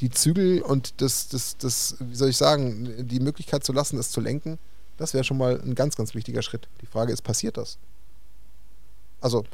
die 0.00 0.10
Zügel 0.10 0.62
und 0.62 1.00
das, 1.00 1.28
das, 1.28 1.56
das, 1.56 1.96
wie 2.00 2.14
soll 2.14 2.28
ich 2.28 2.36
sagen, 2.36 3.08
die 3.08 3.20
Möglichkeit 3.20 3.64
zu 3.64 3.72
lassen, 3.72 3.98
es 3.98 4.10
zu 4.10 4.20
lenken, 4.20 4.58
das 4.96 5.14
wäre 5.14 5.24
schon 5.24 5.38
mal 5.38 5.60
ein 5.60 5.74
ganz, 5.74 5.96
ganz 5.96 6.14
wichtiger 6.14 6.42
Schritt. 6.42 6.68
Die 6.82 6.86
Frage 6.86 7.12
ist, 7.12 7.22
passiert 7.22 7.56
das? 7.56 7.78
Also, 9.20 9.44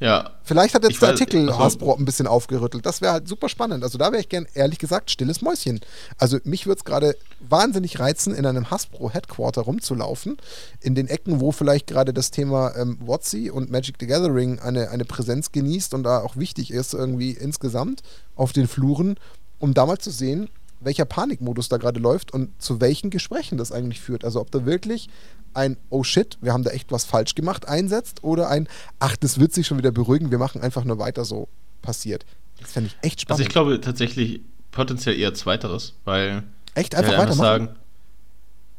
ja. 0.00 0.30
Vielleicht 0.44 0.74
hat 0.74 0.84
jetzt 0.84 1.02
der 1.02 1.10
Artikel 1.10 1.48
also, 1.48 1.58
Hasbro 1.58 1.96
ein 1.96 2.04
bisschen 2.04 2.26
aufgerüttelt. 2.26 2.86
Das 2.86 3.00
wäre 3.00 3.12
halt 3.12 3.28
super 3.28 3.48
spannend. 3.48 3.82
Also 3.82 3.98
da 3.98 4.12
wäre 4.12 4.20
ich 4.20 4.28
gern, 4.28 4.46
ehrlich 4.54 4.78
gesagt, 4.78 5.10
stilles 5.10 5.42
Mäuschen. 5.42 5.80
Also 6.18 6.38
mich 6.44 6.66
würde 6.66 6.78
es 6.78 6.84
gerade 6.84 7.16
wahnsinnig 7.40 7.98
reizen, 7.98 8.34
in 8.34 8.46
einem 8.46 8.70
Hasbro-Headquarter 8.70 9.62
rumzulaufen. 9.62 10.36
In 10.80 10.94
den 10.94 11.08
Ecken, 11.08 11.40
wo 11.40 11.50
vielleicht 11.50 11.88
gerade 11.88 12.12
das 12.14 12.30
Thema 12.30 12.76
ähm, 12.76 12.98
WotC 13.00 13.52
und 13.52 13.70
Magic 13.70 13.96
the 13.98 14.06
Gathering 14.06 14.60
eine, 14.60 14.90
eine 14.90 15.04
Präsenz 15.04 15.50
genießt 15.50 15.94
und 15.94 16.04
da 16.04 16.20
auch 16.20 16.36
wichtig 16.36 16.70
ist, 16.70 16.94
irgendwie 16.94 17.32
insgesamt 17.32 18.02
auf 18.36 18.52
den 18.52 18.68
Fluren, 18.68 19.18
um 19.58 19.74
da 19.74 19.84
mal 19.84 19.98
zu 19.98 20.10
sehen, 20.10 20.48
welcher 20.80 21.04
Panikmodus 21.04 21.68
da 21.68 21.76
gerade 21.76 22.00
läuft 22.00 22.32
und 22.32 22.60
zu 22.60 22.80
welchen 22.80 23.10
Gesprächen 23.10 23.58
das 23.58 23.72
eigentlich 23.72 24.00
führt. 24.00 24.24
Also 24.24 24.40
ob 24.40 24.50
da 24.50 24.64
wirklich 24.64 25.08
ein 25.54 25.76
Oh 25.90 26.04
shit, 26.04 26.38
wir 26.40 26.52
haben 26.52 26.62
da 26.62 26.70
echt 26.70 26.92
was 26.92 27.04
falsch 27.04 27.34
gemacht 27.34 27.66
einsetzt 27.66 28.22
oder 28.22 28.48
ein 28.48 28.68
Ach, 28.98 29.16
das 29.16 29.40
wird 29.40 29.52
sich 29.52 29.66
schon 29.66 29.78
wieder 29.78 29.92
beruhigen, 29.92 30.30
wir 30.30 30.38
machen 30.38 30.60
einfach 30.60 30.84
nur 30.84 30.98
weiter 30.98 31.24
so 31.24 31.48
passiert. 31.82 32.24
Das 32.60 32.72
fände 32.72 32.90
ich 32.90 33.06
echt 33.06 33.20
spannend. 33.20 33.40
Also 33.40 33.48
ich 33.48 33.52
glaube 33.52 33.80
tatsächlich 33.80 34.40
potenziell 34.70 35.18
eher 35.18 35.34
zweiteres, 35.34 35.94
weil 36.04 36.44
echt 36.74 36.94
einfach 36.94 37.12
weitermachen. 37.12 37.36
Sagen, 37.36 37.68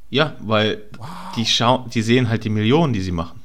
ja, 0.09 0.35
weil 0.39 0.83
wow. 0.97 1.07
die 1.35 1.45
schauen, 1.45 1.89
die 1.89 2.01
sehen 2.01 2.29
halt 2.29 2.43
die 2.43 2.49
Millionen, 2.49 2.93
die 2.93 3.01
sie 3.01 3.11
machen. 3.11 3.41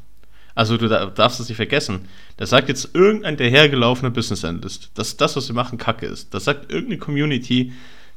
Also 0.55 0.77
du 0.77 0.89
darfst 0.89 1.41
es 1.41 1.49
nicht 1.49 1.57
vergessen. 1.57 2.09
Da 2.37 2.47
sagt 2.47 2.69
jetzt 2.69 2.95
irgendein 2.95 3.37
dahergelaufener 3.37 4.11
Business 4.11 4.45
Analyst, 4.45 4.91
dass 4.95 5.17
das, 5.17 5.35
was 5.37 5.49
wir 5.49 5.55
machen, 5.55 5.79
Kacke 5.79 6.07
ist. 6.07 6.33
Das 6.33 6.45
sagt 6.45 6.71
irgendeine 6.71 6.99
Community, 6.99 7.73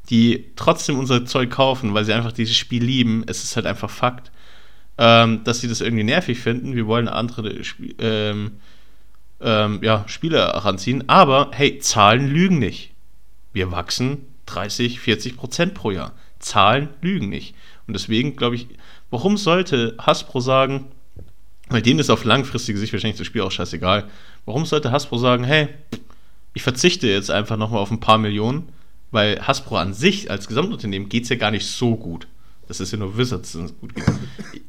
die 0.10 0.46
trotzdem 0.56 0.98
unser 0.98 1.26
Zeug 1.26 1.50
kaufen, 1.50 1.94
weil 1.94 2.06
sie 2.06 2.14
einfach 2.14 2.32
dieses 2.32 2.56
Spiel 2.56 2.84
lieben. 2.84 3.24
Es 3.28 3.44
ist 3.44 3.56
halt 3.56 3.66
einfach 3.66 3.90
Fakt 3.90 4.32
ähm, 4.98 5.44
dass 5.44 5.60
sie 5.60 5.68
das 5.68 5.82
irgendwie 5.82 6.04
nervig 6.04 6.40
finden. 6.40 6.76
Wir 6.76 6.88
wollen 6.88 7.08
andere 7.08 7.50
Sp 7.62 7.94
ähm, 8.00 8.54
ähm, 9.40 9.80
ja, 9.84 10.04
Spiele 10.08 10.40
heranziehen. 10.40 11.08
Aber 11.08 11.52
hey, 11.54 11.80
Zahlen 11.80 12.28
lügen 12.28 12.60
nicht. 12.60 12.92
Wir 13.54 13.72
wachsen 13.72 14.26
30, 14.48 15.00
40 15.00 15.38
Prozent 15.38 15.74
pro 15.74 15.92
Jahr. 15.92 16.14
Zahlen 16.40 16.90
lügen 17.02 17.30
nicht. 17.30 17.56
Und 17.86 17.94
deswegen 17.94 18.36
glaube 18.36 18.56
ich, 18.56 18.68
warum 19.12 19.38
sollte 19.38 19.96
Hasbro 20.00 20.40
sagen, 20.40 20.86
weil 21.70 21.82
denen 21.82 22.00
ist 22.00 22.10
auf 22.10 22.24
langfristige 22.24 22.80
Sicht 22.80 22.94
wahrscheinlich 22.94 23.18
das 23.18 23.28
Spiel 23.28 23.42
auch 23.42 23.52
scheißegal, 23.52 24.06
warum 24.46 24.66
sollte 24.66 24.92
Hasbro 24.92 25.18
sagen, 25.18 25.44
hey, 25.44 25.68
ich 26.54 26.64
verzichte 26.64 27.08
jetzt 27.08 27.30
einfach 27.30 27.58
nochmal 27.58 27.82
auf 27.82 27.92
ein 27.92 28.00
paar 28.00 28.18
Millionen, 28.18 28.70
weil 29.12 29.40
Hasbro 29.46 29.78
an 29.78 29.94
sich 29.94 30.30
als 30.30 30.48
Gesamtunternehmen 30.48 31.10
geht 31.10 31.24
es 31.24 31.30
ja 31.30 31.36
gar 31.36 31.52
nicht 31.52 31.66
so 31.66 31.96
gut. 31.96 32.28
Das 32.68 32.80
ist 32.80 32.92
ja 32.92 32.98
nur 32.98 33.18
Wizards. 33.18 33.58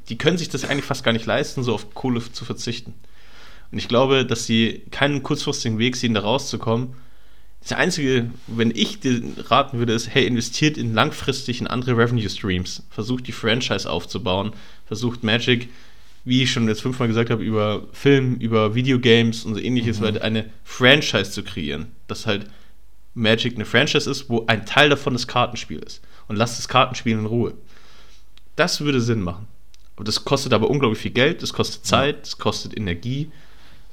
Die 0.09 0.19
können 0.19 0.39
sich 0.39 0.49
das 0.49 0.65
eigentlich 0.65 0.85
fast 0.85 1.05
gar 1.05 1.13
nicht 1.13 1.27
leisten, 1.27 1.63
so 1.63 1.75
auf 1.75 1.95
Kohle 1.95 2.23
zu 2.33 2.45
verzichten. 2.45 2.95
Und 3.73 3.79
ich 3.79 3.89
glaube, 3.89 4.25
dass 4.25 4.47
sie 4.47 4.83
keinen 4.91 5.23
kurzfristigen 5.23 5.79
Weg 5.79 5.97
sehen, 5.97 6.15
da 6.15 6.21
rauszukommen. 6.21 6.95
Das 7.61 7.73
Einzige, 7.73 8.31
wenn 8.47 8.71
ich 8.71 9.01
dir 9.01 9.21
raten 9.51 9.79
würde, 9.79 9.93
ist, 9.93 10.15
hey, 10.15 10.27
investiert 10.27 10.79
in 10.79 10.95
langfristig 10.95 11.61
in 11.61 11.67
andere 11.67 11.97
Revenue 11.97 12.31
Streams. 12.31 12.85
Versucht 12.89 13.27
die 13.27 13.33
Franchise 13.33 13.91
aufzubauen. 13.91 14.53
Versucht 14.87 15.25
Magic, 15.25 15.69
wie 16.25 16.45
ich 16.45 16.53
schon 16.53 16.69
jetzt 16.69 16.83
fünfmal 16.83 17.09
gesagt 17.09 17.31
habe, 17.31 17.43
über 17.43 17.89
Film, 17.93 18.37
über 18.37 18.75
Videogames 18.75 19.45
und 19.45 19.55
so 19.55 19.61
ähnliches, 19.61 20.01
mhm. 20.01 20.19
eine 20.23 20.47
Franchise 20.63 21.33
zu 21.33 21.43
kreieren. 21.43 21.87
Dass 22.07 22.27
halt 22.27 22.47
Magic 23.19 23.55
eine 23.55 23.65
Franchise 23.65 24.09
ist, 24.11 24.31
wo 24.31 24.47
ein 24.47 24.65
Teil 24.65 24.89
davon 24.89 25.13
das 25.13 25.27
Kartenspiel 25.27 25.79
ist. 25.81 26.01
Und 26.29 26.37
lasst 26.37 26.59
das 26.59 26.69
Kartenspiel 26.69 27.13
in 27.13 27.27
Ruhe. 27.27 27.55
Das 28.57 28.81
würde 28.81 29.01
Sinn 29.01 29.21
machen. 29.21 29.47
Aber 29.97 30.05
das 30.05 30.25
kostet 30.25 30.53
aber 30.53 30.71
unglaublich 30.71 31.01
viel 31.01 31.11
Geld, 31.11 31.43
das 31.43 31.53
kostet 31.53 31.85
Zeit, 31.85 32.23
das 32.23 32.39
kostet 32.39 32.77
Energie. 32.77 33.31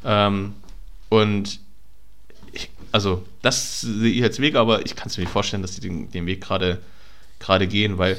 Ähm, 0.03 0.53
und 1.09 1.59
ich, 2.51 2.69
also, 2.91 3.25
das 3.41 3.81
sehe 3.81 4.11
ich 4.11 4.23
als 4.23 4.39
Weg, 4.39 4.55
aber 4.55 4.85
ich 4.85 4.95
kann 4.95 5.07
es 5.07 5.17
mir 5.17 5.23
nicht 5.23 5.33
vorstellen, 5.33 5.63
dass 5.63 5.75
sie 5.75 5.81
den, 5.81 6.11
den 6.11 6.25
Weg 6.27 6.41
gerade 6.41 7.67
gehen, 7.67 7.97
weil, 7.97 8.17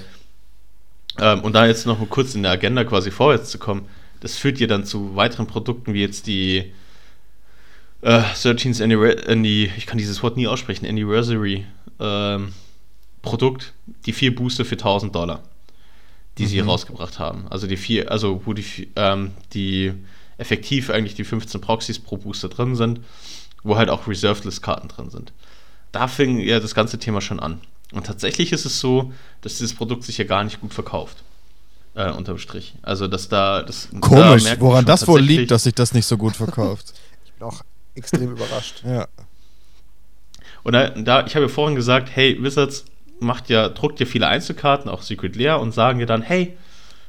ähm, 1.19 1.41
und 1.43 1.53
da 1.53 1.67
jetzt 1.67 1.87
noch 1.87 1.99
mal 1.99 2.09
kurz 2.09 2.35
in 2.35 2.43
der 2.43 2.53
Agenda 2.53 2.85
quasi 2.85 3.11
vorwärts 3.11 3.51
zu 3.51 3.59
kommen, 3.59 3.89
das 4.21 4.37
führt 4.37 4.59
ja 4.59 4.67
dann 4.67 4.85
zu 4.85 5.15
weiteren 5.15 5.47
Produkten 5.47 5.95
wie 5.95 6.01
jetzt 6.01 6.27
die 6.27 6.73
äh, 8.03 8.21
13th 8.21 8.83
Anniversary, 8.83 9.71
ich 9.77 9.87
kann 9.87 9.99
dieses 9.99 10.23
Wort 10.23 10.37
nie 10.37 10.47
aussprechen, 10.47 10.87
Anniversary 10.87 11.67
ähm, 12.01 12.53
Produkt, 13.23 13.73
die 14.07 14.13
vier 14.13 14.35
Booster 14.35 14.65
für 14.65 14.77
1000 14.77 15.15
Dollar 15.15 15.43
die 16.39 16.45
mhm. 16.45 16.49
sie 16.49 16.61
rausgebracht 16.61 17.19
haben. 17.19 17.47
Also 17.49 17.67
die 17.67 17.77
vier, 17.77 18.11
also 18.11 18.43
wo 18.45 18.53
die, 18.53 18.89
ähm, 18.97 19.33
die 19.53 19.93
effektiv 20.39 20.91
eigentlich 20.91 21.15
die 21.15 21.25
15 21.25 21.61
Proxys 21.61 21.99
pro 21.99 22.17
Booster 22.17 22.49
drin 22.49 22.77
sind, 22.77 23.01
wo 23.63 23.77
halt 23.77 23.89
auch 23.89 24.07
Reserved 24.07 24.45
List 24.45 24.63
Karten 24.63 24.89
drin 24.89 25.11
sind. 25.11 25.33
Da 25.93 26.09
fing 26.09 26.39
ja 26.39 26.61
das 26.61 26.75
ganze 26.75 26.99
Thema 26.99 27.21
schon 27.21 27.41
an. 27.41 27.61
Und 27.93 28.07
tatsächlich 28.07 28.53
ist 28.53 28.67
es 28.67 28.81
so, 28.81 29.13
dass 29.41 29.59
dieses 29.59 29.75
Produkt 29.75 30.05
sich 30.05 30.19
ja 30.19 30.25
gar 30.25 30.45
nicht 30.45 30.61
gut 30.61 30.75
verkauft. 30.75 31.23
Äh, 31.95 32.11
unterm 32.11 32.37
Strich. 32.37 32.75
Also, 32.83 33.07
dass 33.07 33.31
da. 33.31 33.63
Das, 33.63 33.89
Komisch, 34.01 34.45
da 34.45 34.61
woran 34.61 34.85
das 34.85 35.09
wohl 35.09 35.21
liegt, 35.21 35.51
dass 35.51 35.63
sich 35.63 35.75
das 35.75 35.95
nicht 35.95 36.05
so 36.05 36.19
gut 36.19 36.37
verkauft. 36.37 36.93
ich 37.25 37.33
bin 37.33 37.49
auch 37.49 37.63
extrem 37.97 38.33
überrascht. 38.33 38.83
Ja. 38.85 39.09
Und 40.63 40.73
da, 40.73 40.91
da 40.91 41.27
ich 41.27 41.35
habe 41.35 41.47
ja 41.47 41.49
vorhin 41.49 41.77
gesagt, 41.77 42.11
hey, 42.15 42.43
Wizards 42.43 42.85
macht 43.21 43.49
ja, 43.49 43.69
druckt 43.69 44.01
ja 44.01 44.07
viele 44.07 44.29
Einzelkarten, 44.29 44.91
auch 44.91 45.03
Secret 45.03 45.37
Lair, 45.37 45.61
und 45.61 45.73
sagen 45.73 46.01
ja 46.01 46.07
dann, 46.07 46.23
hey, 46.23 46.57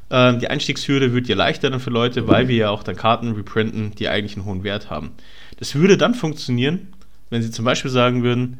äh, 0.09 0.37
die 0.37 0.47
Einstiegshürde 0.47 1.13
wird 1.13 1.27
ja 1.27 1.35
leichter 1.35 1.69
dann 1.69 1.79
für 1.79 1.89
Leute, 1.89 2.27
weil 2.27 2.47
wir 2.47 2.55
ja 2.55 2.69
auch 2.69 2.83
dann 2.83 2.95
Karten 2.95 3.33
reprinten, 3.33 3.91
die 3.95 4.07
eigentlich 4.07 4.35
einen 4.35 4.45
hohen 4.45 4.63
Wert 4.63 4.89
haben. 4.89 5.11
Das 5.57 5.75
würde 5.75 5.97
dann 5.97 6.13
funktionieren, 6.13 6.93
wenn 7.29 7.41
sie 7.41 7.51
zum 7.51 7.65
Beispiel 7.65 7.91
sagen 7.91 8.23
würden, 8.23 8.59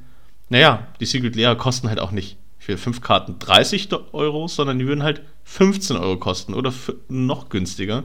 naja, 0.50 0.88
die 1.00 1.06
Secret 1.06 1.36
Lair 1.36 1.56
kosten 1.56 1.90
halt 1.90 2.00
auch 2.00 2.12
nicht 2.12 2.38
für 2.58 2.78
fünf 2.78 3.02
Karten 3.02 3.40
30 3.40 3.90
Euro, 4.14 4.48
sondern 4.48 4.80
die 4.80 4.88
würden 4.88 5.04
halt 5.04 5.22
15 5.46 5.96
Euro 5.96 6.18
kosten 6.18 6.54
oder 6.54 6.74
noch 7.08 7.50
günstiger. 7.50 8.04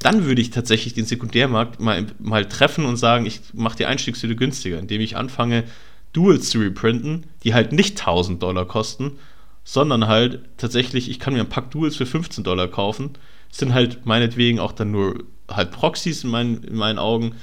Dann 0.00 0.24
würde 0.24 0.40
ich 0.40 0.50
tatsächlich 0.50 0.94
den 0.94 1.06
Sekundärmarkt 1.06 1.80
mal, 1.80 2.06
mal 2.18 2.44
treffen 2.46 2.84
und 2.84 2.96
sagen, 2.96 3.26
ich 3.26 3.40
mache 3.52 3.78
die 3.78 3.86
Einstiegshürde 3.86 4.36
günstiger, 4.36 4.78
indem 4.78 5.00
ich 5.00 5.16
anfange, 5.16 5.64
Duels 6.12 6.50
zu 6.50 6.58
reprinten, 6.58 7.24
die 7.44 7.54
halt 7.54 7.72
nicht 7.72 7.98
1000 8.00 8.42
Dollar 8.42 8.66
kosten, 8.66 9.18
sondern 9.64 10.06
halt 10.06 10.40
tatsächlich, 10.56 11.10
ich 11.10 11.18
kann 11.18 11.34
mir 11.34 11.40
ein 11.40 11.48
Pack 11.48 11.70
Duels 11.70 11.96
für 11.96 12.06
15 12.06 12.44
Dollar 12.44 12.68
kaufen. 12.68 13.10
Sind 13.50 13.74
halt 13.74 14.06
meinetwegen 14.06 14.58
auch 14.58 14.72
dann 14.72 14.90
nur 14.90 15.24
halt 15.50 15.70
Proxys 15.70 16.24
in 16.24 16.30
meinen, 16.30 16.62
in 16.64 16.76
meinen 16.76 16.98
Augen 16.98 17.34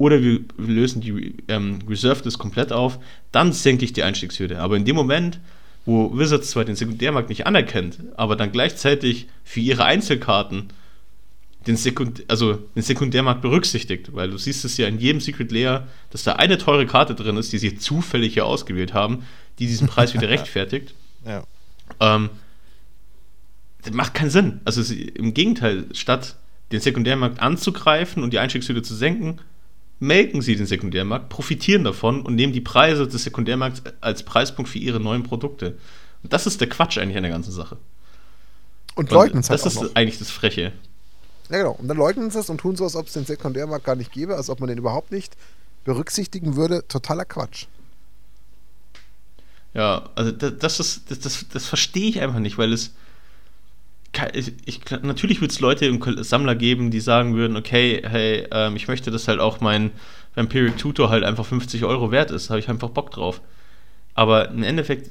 oder 0.00 0.22
wir, 0.22 0.40
lösen 0.56 1.02
die 1.02 1.36
ähm, 1.48 1.80
Reserved 1.88 2.24
List 2.24 2.38
komplett 2.38 2.72
auf, 2.72 2.98
dann 3.32 3.52
senke 3.52 3.84
ich 3.84 3.92
die 3.92 4.02
Einstiegshürde. 4.02 4.58
Aber 4.58 4.76
in 4.76 4.86
dem 4.86 4.96
Moment, 4.96 5.40
wo 5.84 6.16
Wizards 6.16 6.50
zwar 6.50 6.64
den 6.64 6.76
Sekundärmarkt 6.76 7.28
nicht 7.28 7.46
anerkennt, 7.46 7.98
aber 8.16 8.36
dann 8.36 8.52
gleichzeitig 8.52 9.28
für 9.44 9.60
ihre 9.60 9.84
Einzelkarten 9.84 10.68
den, 11.66 11.76
Sekund 11.76 12.24
also 12.28 12.54
den 12.74 12.82
Sekundärmarkt 12.82 13.42
berücksichtigt, 13.42 14.14
weil 14.14 14.30
du 14.30 14.38
siehst 14.38 14.64
es 14.64 14.76
ja 14.76 14.88
in 14.88 14.98
jedem 14.98 15.20
Secret 15.20 15.52
Layer, 15.52 15.86
dass 16.10 16.22
da 16.22 16.34
eine 16.34 16.58
teure 16.58 16.86
Karte 16.86 17.14
drin 17.14 17.36
ist, 17.36 17.52
die 17.52 17.58
sie 17.58 17.76
zufällig 17.76 18.34
hier 18.34 18.46
ausgewählt 18.46 18.94
haben, 18.94 19.24
die 19.58 19.66
diesen 19.66 19.86
Preis 19.86 20.14
wieder 20.14 20.28
rechtfertigt. 20.30 20.94
Ja. 21.24 21.44
Ähm, 22.00 22.30
das 23.82 23.92
macht 23.92 24.14
keinen 24.14 24.30
Sinn. 24.30 24.60
Also 24.64 24.82
sie, 24.82 25.02
im 25.02 25.34
Gegenteil, 25.34 25.86
statt 25.92 26.36
den 26.72 26.80
Sekundärmarkt 26.80 27.40
anzugreifen 27.40 28.22
und 28.22 28.32
die 28.32 28.38
Einstiegshürde 28.38 28.82
zu 28.82 28.94
senken, 28.94 29.40
melken 29.98 30.40
sie 30.40 30.56
den 30.56 30.66
Sekundärmarkt, 30.66 31.28
profitieren 31.28 31.84
davon 31.84 32.22
und 32.22 32.34
nehmen 32.34 32.52
die 32.52 32.60
Preise 32.60 33.06
des 33.06 33.24
Sekundärmarkts 33.24 33.82
als 34.00 34.22
Preispunkt 34.22 34.70
für 34.70 34.78
ihre 34.78 35.00
neuen 35.00 35.22
Produkte. 35.22 35.76
Und 36.22 36.32
das 36.32 36.46
ist 36.46 36.60
der 36.60 36.68
Quatsch 36.68 36.98
eigentlich 36.98 37.16
an 37.16 37.22
der 37.22 37.32
ganzen 37.32 37.52
Sache. 37.52 37.76
Und 38.94 39.10
leugnen 39.10 39.40
es 39.40 39.50
halt 39.50 39.60
Das 39.60 39.74
ist 39.74 39.82
noch. 39.82 39.94
eigentlich 39.94 40.18
das 40.18 40.30
Freche. 40.30 40.72
Ja, 41.50 41.58
genau. 41.58 41.72
Und 41.72 41.88
dann 41.88 41.96
leugnen 41.96 42.30
sie 42.30 42.38
es 42.38 42.48
und 42.48 42.58
tun 42.58 42.76
so, 42.76 42.84
als 42.84 42.96
ob 42.96 43.06
es 43.06 43.12
den 43.12 43.24
Sekundärmarkt 43.24 43.84
gar 43.84 43.96
nicht 43.96 44.12
gäbe, 44.12 44.36
als 44.36 44.48
ob 44.50 44.60
man 44.60 44.68
den 44.68 44.78
überhaupt 44.78 45.12
nicht 45.12 45.36
berücksichtigen 45.84 46.56
würde. 46.56 46.86
Totaler 46.86 47.24
Quatsch. 47.24 47.66
Ja, 49.74 50.10
also 50.14 50.32
das, 50.32 50.58
das 50.58 50.80
ist, 50.80 51.10
das, 51.10 51.20
das, 51.20 51.46
das 51.52 51.66
verstehe 51.66 52.08
ich 52.08 52.20
einfach 52.20 52.40
nicht, 52.40 52.58
weil 52.58 52.72
es 52.72 52.92
ich, 54.32 54.52
ich, 54.64 54.80
natürlich 55.02 55.40
wird 55.40 55.52
es 55.52 55.60
Leute 55.60 55.86
im 55.86 56.02
Sammler 56.24 56.56
geben, 56.56 56.90
die 56.90 57.00
sagen 57.00 57.36
würden, 57.36 57.56
okay, 57.56 58.02
hey, 58.04 58.46
ähm, 58.50 58.76
ich 58.76 58.88
möchte, 58.88 59.10
dass 59.10 59.28
halt 59.28 59.38
auch 59.38 59.60
mein 59.60 59.92
Vampiric 60.34 60.78
Tutor 60.78 61.10
halt 61.10 61.24
einfach 61.24 61.46
50 61.46 61.84
Euro 61.84 62.10
wert 62.10 62.30
ist, 62.30 62.50
habe 62.50 62.58
ich 62.58 62.68
einfach 62.68 62.90
Bock 62.90 63.10
drauf. 63.10 63.40
Aber 64.14 64.50
im 64.50 64.62
Endeffekt, 64.62 65.10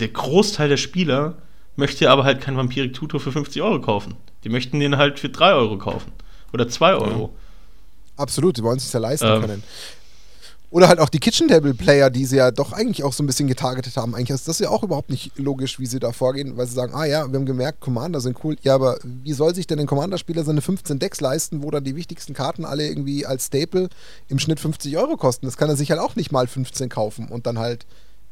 der 0.00 0.08
Großteil 0.08 0.68
der 0.68 0.76
Spieler 0.76 1.38
möchte 1.76 2.10
aber 2.10 2.24
halt 2.24 2.40
kein 2.40 2.56
Vampiric 2.56 2.94
Tutor 2.94 3.20
für 3.20 3.32
50 3.32 3.62
Euro 3.62 3.80
kaufen. 3.80 4.16
Die 4.44 4.48
möchten 4.48 4.80
den 4.80 4.96
halt 4.96 5.18
für 5.18 5.28
3 5.28 5.54
Euro 5.54 5.78
kaufen. 5.78 6.12
Oder 6.52 6.68
2 6.68 6.94
Euro. 6.94 7.20
Ja. 7.34 8.22
Absolut, 8.22 8.56
die 8.56 8.62
wollen 8.62 8.78
es 8.78 8.84
sich 8.84 8.92
ja 8.92 9.00
leisten 9.00 9.26
ähm, 9.26 9.40
können. 9.40 9.62
Oder 10.70 10.88
halt 10.88 10.98
auch 10.98 11.08
die 11.08 11.20
Kitchen 11.20 11.48
Table 11.48 11.74
Player, 11.74 12.10
die 12.10 12.26
sie 12.26 12.36
ja 12.36 12.50
doch 12.50 12.72
eigentlich 12.72 13.04
auch 13.04 13.12
so 13.12 13.22
ein 13.22 13.26
bisschen 13.26 13.46
getargetet 13.46 13.96
haben. 13.96 14.14
Eigentlich 14.14 14.30
ist 14.30 14.48
das 14.48 14.58
ja 14.58 14.68
auch 14.68 14.82
überhaupt 14.82 15.10
nicht 15.10 15.38
logisch, 15.38 15.78
wie 15.78 15.86
sie 15.86 16.00
da 16.00 16.12
vorgehen, 16.12 16.56
weil 16.56 16.66
sie 16.66 16.74
sagen, 16.74 16.92
ah 16.92 17.04
ja, 17.04 17.30
wir 17.30 17.38
haben 17.38 17.46
gemerkt, 17.46 17.80
Commander 17.80 18.20
sind 18.20 18.36
cool. 18.42 18.56
Ja, 18.62 18.74
aber 18.74 18.98
wie 19.02 19.32
soll 19.32 19.54
sich 19.54 19.66
denn 19.66 19.78
ein 19.78 19.86
Commander-Spieler 19.86 20.42
seine 20.44 20.60
15 20.60 20.98
Decks 20.98 21.20
leisten, 21.20 21.62
wo 21.62 21.70
dann 21.70 21.84
die 21.84 21.94
wichtigsten 21.94 22.34
Karten 22.34 22.64
alle 22.64 22.86
irgendwie 22.86 23.24
als 23.24 23.46
Staple 23.46 23.88
im 24.28 24.38
Schnitt 24.40 24.58
50 24.58 24.96
Euro 24.96 25.16
kosten? 25.16 25.46
Das 25.46 25.56
kann 25.56 25.68
er 25.68 25.76
sich 25.76 25.90
halt 25.90 26.00
auch 26.00 26.16
nicht 26.16 26.32
mal 26.32 26.48
15 26.48 26.88
kaufen 26.88 27.28
und 27.28 27.46
dann 27.46 27.58
halt 27.58 27.86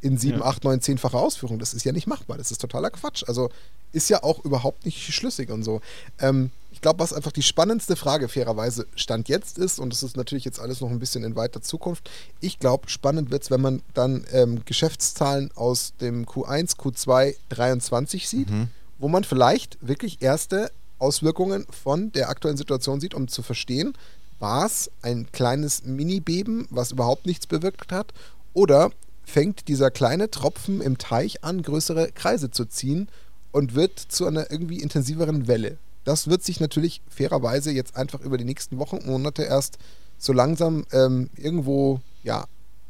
in 0.05 0.19
7, 0.19 0.41
ja. 0.41 0.45
8, 0.45 0.65
9, 0.65 0.81
10-facher 0.81 1.19
Ausführung. 1.19 1.59
Das 1.59 1.73
ist 1.73 1.85
ja 1.85 1.93
nicht 1.93 2.07
machbar. 2.07 2.37
Das 2.37 2.51
ist 2.51 2.61
totaler 2.61 2.91
Quatsch. 2.91 3.25
Also 3.27 3.49
ist 3.93 4.11
ja 4.11 4.23
auch 4.23 4.45
überhaupt 4.45 4.85
nicht 4.85 5.15
schlüssig 5.15 5.51
und 5.51 5.63
so. 5.63 5.81
Ähm, 6.19 6.51
ich 6.73 6.83
glaube, 6.83 6.99
was 6.99 7.15
einfach 7.15 7.33
die 7.33 7.43
spannendste 7.43 7.97
Frage 7.97 8.29
fairerweise 8.29 8.87
Stand 8.97 9.29
jetzt 9.31 9.57
ist, 9.57 9.79
und 9.79 9.91
das 9.93 10.03
ist 10.03 10.17
natürlich 10.17 10.45
jetzt 10.45 10.61
alles 10.61 10.83
noch 10.83 10.91
ein 10.91 10.99
bisschen 10.99 11.25
in 11.25 11.37
weiter 11.37 11.63
Zukunft, 11.63 12.11
ich 12.41 12.59
glaube, 12.59 12.91
spannend 12.91 13.31
wird 13.31 13.45
es, 13.45 13.51
wenn 13.51 13.63
man 13.63 13.83
dann 13.95 14.27
ähm, 14.33 14.63
Geschäftszahlen 14.67 15.51
aus 15.55 15.95
dem 16.01 16.27
Q1, 16.27 16.77
Q2 16.77 17.37
23 17.49 18.29
sieht, 18.29 18.51
mhm. 18.51 18.69
wo 18.99 19.09
man 19.09 19.25
vielleicht 19.25 19.79
wirklich 19.81 20.21
erste 20.21 20.71
Auswirkungen 20.99 21.67
von 21.71 22.13
der 22.13 22.29
aktuellen 22.29 22.59
Situation 22.59 23.01
sieht, 23.01 23.15
um 23.15 23.29
zu 23.29 23.43
verstehen, 23.43 23.95
war 24.39 24.67
es 24.67 24.91
ein 25.01 25.29
kleines 25.33 25.85
Mini-Beben, 25.85 26.67
was 26.69 26.93
überhaupt 26.93 27.25
nichts 27.25 27.47
bewirkt 27.47 27.93
hat, 27.93 28.13
oder 28.53 28.91
fängt 29.25 29.69
dieser 29.69 29.91
kleine 29.91 30.31
Tropfen 30.31 30.81
im 30.81 30.99
Teich 30.99 31.45
an, 31.45 31.63
größere 31.63 32.13
Kreise 32.13 32.51
zu 32.51 32.67
ziehen 32.67 33.09
und 33.53 33.75
wird 33.75 33.99
zu 33.99 34.27
einer 34.27 34.51
irgendwie 34.51 34.81
intensiveren 34.81 35.49
Welle. 35.49 35.79
Das 36.05 36.29
wird 36.29 36.43
sich 36.43 36.61
natürlich 36.61 37.01
fairerweise 37.09 37.71
jetzt 37.73 37.97
einfach 37.97 38.21
über 38.21 38.37
die 38.37 38.45
nächsten 38.45 38.79
Wochen, 38.79 38.97
und 38.97 39.07
Monate 39.07 39.45
erst 39.45 39.79
so 40.19 40.33
langsam 40.33 40.85
ähm, 40.93 41.31
irgendwo 41.37 42.01
ja, 42.23 42.47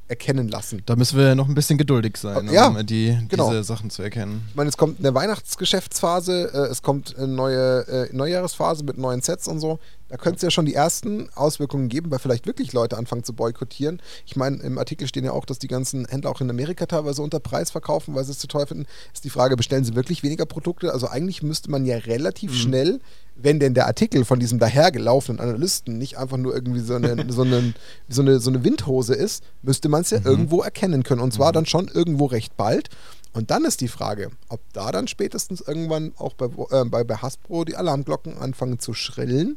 erkennen 0.09 0.49
lassen. 0.49 0.83
Da 0.87 0.97
müssen 0.97 1.19
wir 1.19 1.35
noch 1.35 1.49
ein 1.49 1.55
bisschen 1.55 1.79
geduldig 1.79 2.17
sein, 2.17 2.49
ja, 2.53 2.69
um 2.69 2.87
die, 2.87 3.19
genau. 3.29 3.49
diese 3.51 3.65
Sachen 3.65 3.91
zu 3.91 4.03
erkennen. 4.03 4.47
Ich 4.51 4.55
meine, 4.55 4.69
es 4.69 4.77
kommt 4.77 4.99
eine 4.99 5.15
Weihnachtsgeschäftsphase, 5.15 6.51
äh, 6.53 6.71
es 6.71 6.83
kommt 6.83 7.17
eine 7.17 7.29
neue 7.29 7.87
äh, 7.89 8.15
Neujahresphase 8.15 8.85
mit 8.85 8.99
neuen 8.99 9.23
Sets 9.23 9.49
und 9.49 9.61
so. 9.61 9.79
Da 10.09 10.19
könnte 10.19 10.37
es 10.37 10.43
ja 10.43 10.51
schon 10.51 10.67
die 10.67 10.75
ersten 10.75 11.29
Auswirkungen 11.35 11.89
geben, 11.89 12.11
weil 12.11 12.19
vielleicht 12.19 12.47
wirklich 12.47 12.73
Leute 12.73 12.99
anfangen 12.99 13.25
zu 13.25 13.33
boykottieren. 13.33 14.01
Ich 14.27 14.37
meine, 14.37 14.59
im 14.59 14.79
Artikel 14.79 15.09
stehen 15.09 15.25
ja 15.25 15.33
auch, 15.33 15.47
dass 15.47 15.59
die 15.59 15.67
ganzen 15.67 16.07
Händler 16.07 16.31
auch 16.31 16.41
in 16.41 16.51
Amerika 16.51 16.87
teilweise 16.87 17.23
unter 17.23 17.41
Preis 17.41 17.71
verkaufen, 17.71 18.15
weil 18.15 18.25
sie 18.25 18.33
es 18.33 18.39
zu 18.39 18.47
teuer 18.47 18.67
finden. 18.67 18.87
Ist 19.13 19.25
die 19.25 19.31
Frage, 19.31 19.57
bestellen 19.57 19.85
sie 19.85 19.95
wirklich 19.95 20.23
weniger 20.23 20.45
Produkte? 20.45 20.93
Also 20.93 21.09
eigentlich 21.09 21.43
müsste 21.43 21.71
man 21.71 21.87
ja 21.87 21.97
relativ 21.97 22.53
mhm. 22.53 22.57
schnell 22.57 23.01
wenn 23.37 23.59
denn 23.59 23.75
der 23.75 23.87
Artikel 23.87 24.25
von 24.25 24.39
diesem 24.39 24.59
dahergelaufenen 24.59 25.41
Analysten 25.41 25.99
nicht 25.99 26.19
einfach 26.19 26.37
nur 26.37 26.55
irgendwie 26.55 26.81
so 26.81 26.95
eine, 26.95 27.27
so 27.33 27.43
eine, 27.43 27.75
so 28.09 28.23
eine, 28.23 28.39
so 28.39 28.51
eine 28.51 28.65
Windhose 28.65 29.15
ist, 29.15 29.43
müsste 29.63 29.89
man 29.89 30.03
es 30.03 30.11
ja 30.11 30.21
mhm. 30.21 30.27
irgendwo 30.27 30.63
erkennen 30.63 31.03
können. 31.03 31.21
Und 31.21 31.33
zwar 31.33 31.49
mhm. 31.49 31.55
dann 31.55 31.67
schon 31.67 31.89
irgendwo 31.89 32.27
recht 32.27 32.57
bald. 32.57 32.91
Und 33.33 33.51
dann 33.51 33.65
ist 33.65 33.81
die 33.81 33.89
Frage, 33.89 34.31
ob 34.49 34.61
da 34.73 34.93
dann 34.93 35.09
spätestens 35.09 35.61
irgendwann 35.61 36.13
auch 36.17 36.35
bei, 36.35 36.47
äh, 36.47 36.85
bei, 36.85 37.03
bei 37.03 37.17
Hasbro 37.17 37.65
die 37.65 37.77
Alarmglocken 37.77 38.39
anfangen 38.39 38.79
zu 38.79 38.95
schrillen. 38.95 39.57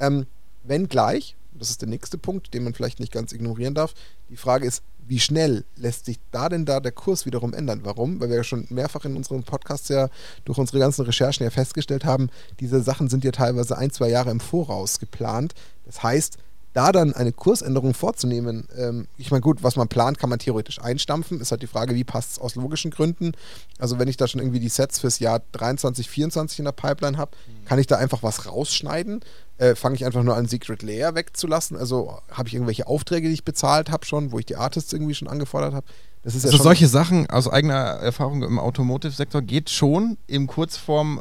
Ähm, 0.00 0.26
wenn 0.64 0.88
gleich, 0.88 1.36
das 1.52 1.70
ist 1.70 1.82
der 1.82 1.88
nächste 1.88 2.18
Punkt, 2.18 2.52
den 2.52 2.64
man 2.64 2.74
vielleicht 2.74 2.98
nicht 2.98 3.12
ganz 3.12 3.32
ignorieren 3.32 3.74
darf, 3.74 3.94
die 4.28 4.36
Frage 4.36 4.66
ist, 4.66 4.82
wie 5.06 5.20
schnell 5.20 5.64
lässt 5.76 6.06
sich 6.06 6.18
da 6.30 6.48
denn 6.48 6.64
da 6.64 6.80
der 6.80 6.92
Kurs 6.92 7.26
wiederum 7.26 7.54
ändern? 7.54 7.80
Warum? 7.84 8.20
Weil 8.20 8.28
wir 8.28 8.36
ja 8.36 8.44
schon 8.44 8.66
mehrfach 8.70 9.04
in 9.04 9.16
unserem 9.16 9.42
Podcast 9.42 9.88
ja 9.88 10.08
durch 10.44 10.58
unsere 10.58 10.78
ganzen 10.78 11.04
Recherchen 11.04 11.44
ja 11.44 11.50
festgestellt 11.50 12.04
haben, 12.04 12.30
diese 12.60 12.82
Sachen 12.82 13.08
sind 13.08 13.24
ja 13.24 13.32
teilweise 13.32 13.76
ein, 13.76 13.90
zwei 13.90 14.08
Jahre 14.08 14.30
im 14.30 14.40
Voraus 14.40 14.98
geplant. 14.98 15.54
Das 15.84 16.02
heißt, 16.02 16.38
da 16.72 16.90
dann 16.90 17.12
eine 17.12 17.32
Kursänderung 17.32 17.92
vorzunehmen, 17.92 18.66
ähm, 18.76 19.06
ich 19.18 19.30
meine, 19.30 19.42
gut, 19.42 19.62
was 19.62 19.76
man 19.76 19.88
plant, 19.88 20.18
kann 20.18 20.30
man 20.30 20.38
theoretisch 20.38 20.80
einstampfen. 20.80 21.40
Ist 21.40 21.50
halt 21.50 21.62
die 21.62 21.66
Frage, 21.66 21.94
wie 21.94 22.04
passt 22.04 22.32
es 22.32 22.38
aus 22.38 22.54
logischen 22.54 22.90
Gründen. 22.90 23.32
Also, 23.78 23.98
wenn 23.98 24.08
ich 24.08 24.16
da 24.16 24.26
schon 24.26 24.40
irgendwie 24.40 24.60
die 24.60 24.70
Sets 24.70 24.98
fürs 24.98 25.18
Jahr 25.18 25.42
23, 25.52 26.08
24 26.08 26.60
in 26.60 26.64
der 26.64 26.72
Pipeline 26.72 27.18
habe, 27.18 27.32
mhm. 27.46 27.64
kann 27.66 27.78
ich 27.78 27.86
da 27.86 27.96
einfach 27.96 28.22
was 28.22 28.46
rausschneiden. 28.46 29.20
Äh, 29.62 29.76
Fange 29.76 29.94
ich 29.94 30.04
einfach 30.04 30.24
nur 30.24 30.34
an, 30.34 30.48
Secret 30.48 30.82
Layer 30.82 31.14
wegzulassen? 31.14 31.76
Also, 31.76 32.18
habe 32.32 32.48
ich 32.48 32.54
irgendwelche 32.54 32.88
Aufträge, 32.88 33.28
die 33.28 33.34
ich 33.34 33.44
bezahlt 33.44 33.92
habe 33.92 34.04
schon, 34.04 34.32
wo 34.32 34.40
ich 34.40 34.46
die 34.46 34.56
Artists 34.56 34.92
irgendwie 34.92 35.14
schon 35.14 35.28
angefordert 35.28 35.72
habe? 35.72 35.86
Das 36.24 36.34
ist 36.34 36.44
also 36.44 36.56
ja 36.56 36.62
solche 36.64 36.88
Sachen 36.88 37.30
aus 37.30 37.48
eigener 37.48 37.74
Erfahrung 37.74 38.42
im 38.42 38.58
Automotive-Sektor 38.58 39.40
geht 39.40 39.70
schon 39.70 40.18
im 40.26 40.48
Kurzform 40.48 41.20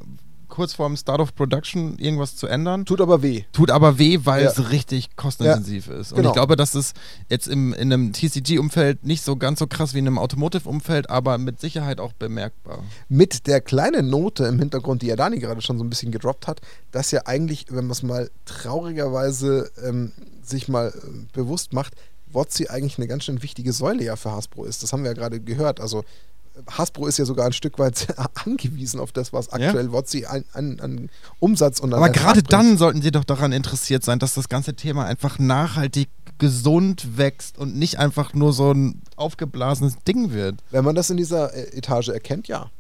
kurz 0.52 0.74
vorm 0.74 0.96
Start 0.96 1.20
of 1.20 1.34
Production 1.34 1.98
irgendwas 1.98 2.36
zu 2.36 2.46
ändern. 2.46 2.86
Tut 2.86 3.02
aber 3.02 3.24
weh. 3.24 3.46
Tut 3.52 3.72
aber 3.72 3.98
weh, 3.98 4.20
weil 4.24 4.44
ja. 4.44 4.52
es 4.52 4.70
richtig 4.70 5.16
kostenintensiv 5.16 5.88
ja. 5.88 5.96
ist. 5.96 6.12
Und 6.12 6.18
genau. 6.18 6.30
ich 6.30 6.34
glaube, 6.36 6.56
das 6.56 6.76
ist 6.76 6.96
jetzt 7.30 7.48
im, 7.48 7.74
in 7.74 7.92
einem 7.92 8.14
TCG-Umfeld 8.14 9.04
nicht 9.04 9.24
so 9.24 9.36
ganz 9.36 9.58
so 9.58 9.66
krass 9.66 9.96
wie 9.96 10.00
in 10.00 10.08
einem 10.08 10.20
Automotive-Umfeld, 10.20 11.10
aber 11.10 11.40
mit 11.40 11.60
Sicherheit 11.60 12.00
auch 12.00 12.14
bemerkbar. 12.14 12.84
Mit 13.10 13.48
der 13.48 13.62
kleinen 13.62 14.10
Note 14.10 14.46
im 14.46 14.60
Hintergrund, 14.60 15.02
die 15.02 15.08
ja 15.08 15.16
Dani 15.16 15.40
gerade 15.40 15.62
schon 15.62 15.80
so 15.80 15.84
ein 15.84 15.90
bisschen 15.90 16.12
gedroppt 16.12 16.48
hat, 16.48 16.62
dass 16.92 17.10
ja 17.10 17.22
eigentlich, 17.26 17.66
wenn 17.70 17.86
man 17.86 17.92
es 17.92 18.04
mal 18.04 18.30
traurigerweise 18.46 19.72
ähm, 19.84 20.12
sich 20.44 20.68
mal 20.68 20.90
äh, 20.90 21.26
bewusst 21.34 21.74
macht, 21.74 21.96
WotC 22.34 22.70
eigentlich 22.70 22.98
eine 22.98 23.08
ganz 23.08 23.26
schön 23.26 23.42
wichtige 23.42 23.74
Säule 23.74 24.04
ja 24.04 24.16
für 24.16 24.32
Hasbro 24.32 24.66
ist. 24.66 24.84
Das 24.84 24.94
haben 24.94 25.04
wir 25.04 25.12
ja 25.12 25.16
gerade 25.16 25.40
gehört. 25.40 25.80
Also 25.80 26.04
Hasbro 26.70 27.08
ist 27.08 27.18
ja 27.18 27.26
sogar 27.26 27.46
ein 27.46 27.54
Stück 27.54 27.80
weit 27.80 28.08
angewiesen 28.46 29.00
auf 29.00 29.12
das, 29.12 29.34
was 29.34 29.50
aktuell 29.52 29.86
ja? 29.86 29.92
WotC 29.92 30.26
an, 30.28 30.46
an, 30.54 30.80
an, 30.80 31.10
Umsatz 31.40 31.80
und 31.80 31.94
an 31.94 32.04
Aber 32.04 32.10
gerade 32.10 32.44
dann 32.44 32.78
sollten 32.78 33.02
sie 33.02 33.12
doch 33.12 33.24
daran 33.24 33.52
interessiert 33.52 34.04
sein, 34.04 34.20
dass 34.20 34.34
das 34.34 34.50
ganze 34.50 34.76
Thema 34.76 35.06
einfach 35.06 35.40
nachhaltig 35.40 36.10
gesund 36.38 37.18
wächst 37.18 37.58
und 37.58 37.76
nicht 37.76 38.00
einfach 38.00 38.34
nur 38.34 38.52
so 38.52 38.72
ein 38.72 39.02
aufgeblasenes 39.16 39.98
Ding 40.08 40.32
wird. 40.32 40.56
Wenn 40.72 40.84
man 40.84 40.96
das 40.96 41.10
in 41.10 41.18
dieser 41.18 41.54
äh, 41.54 41.78
Etage 41.78 42.10
erkennt, 42.10 42.48
ja. 42.48 42.72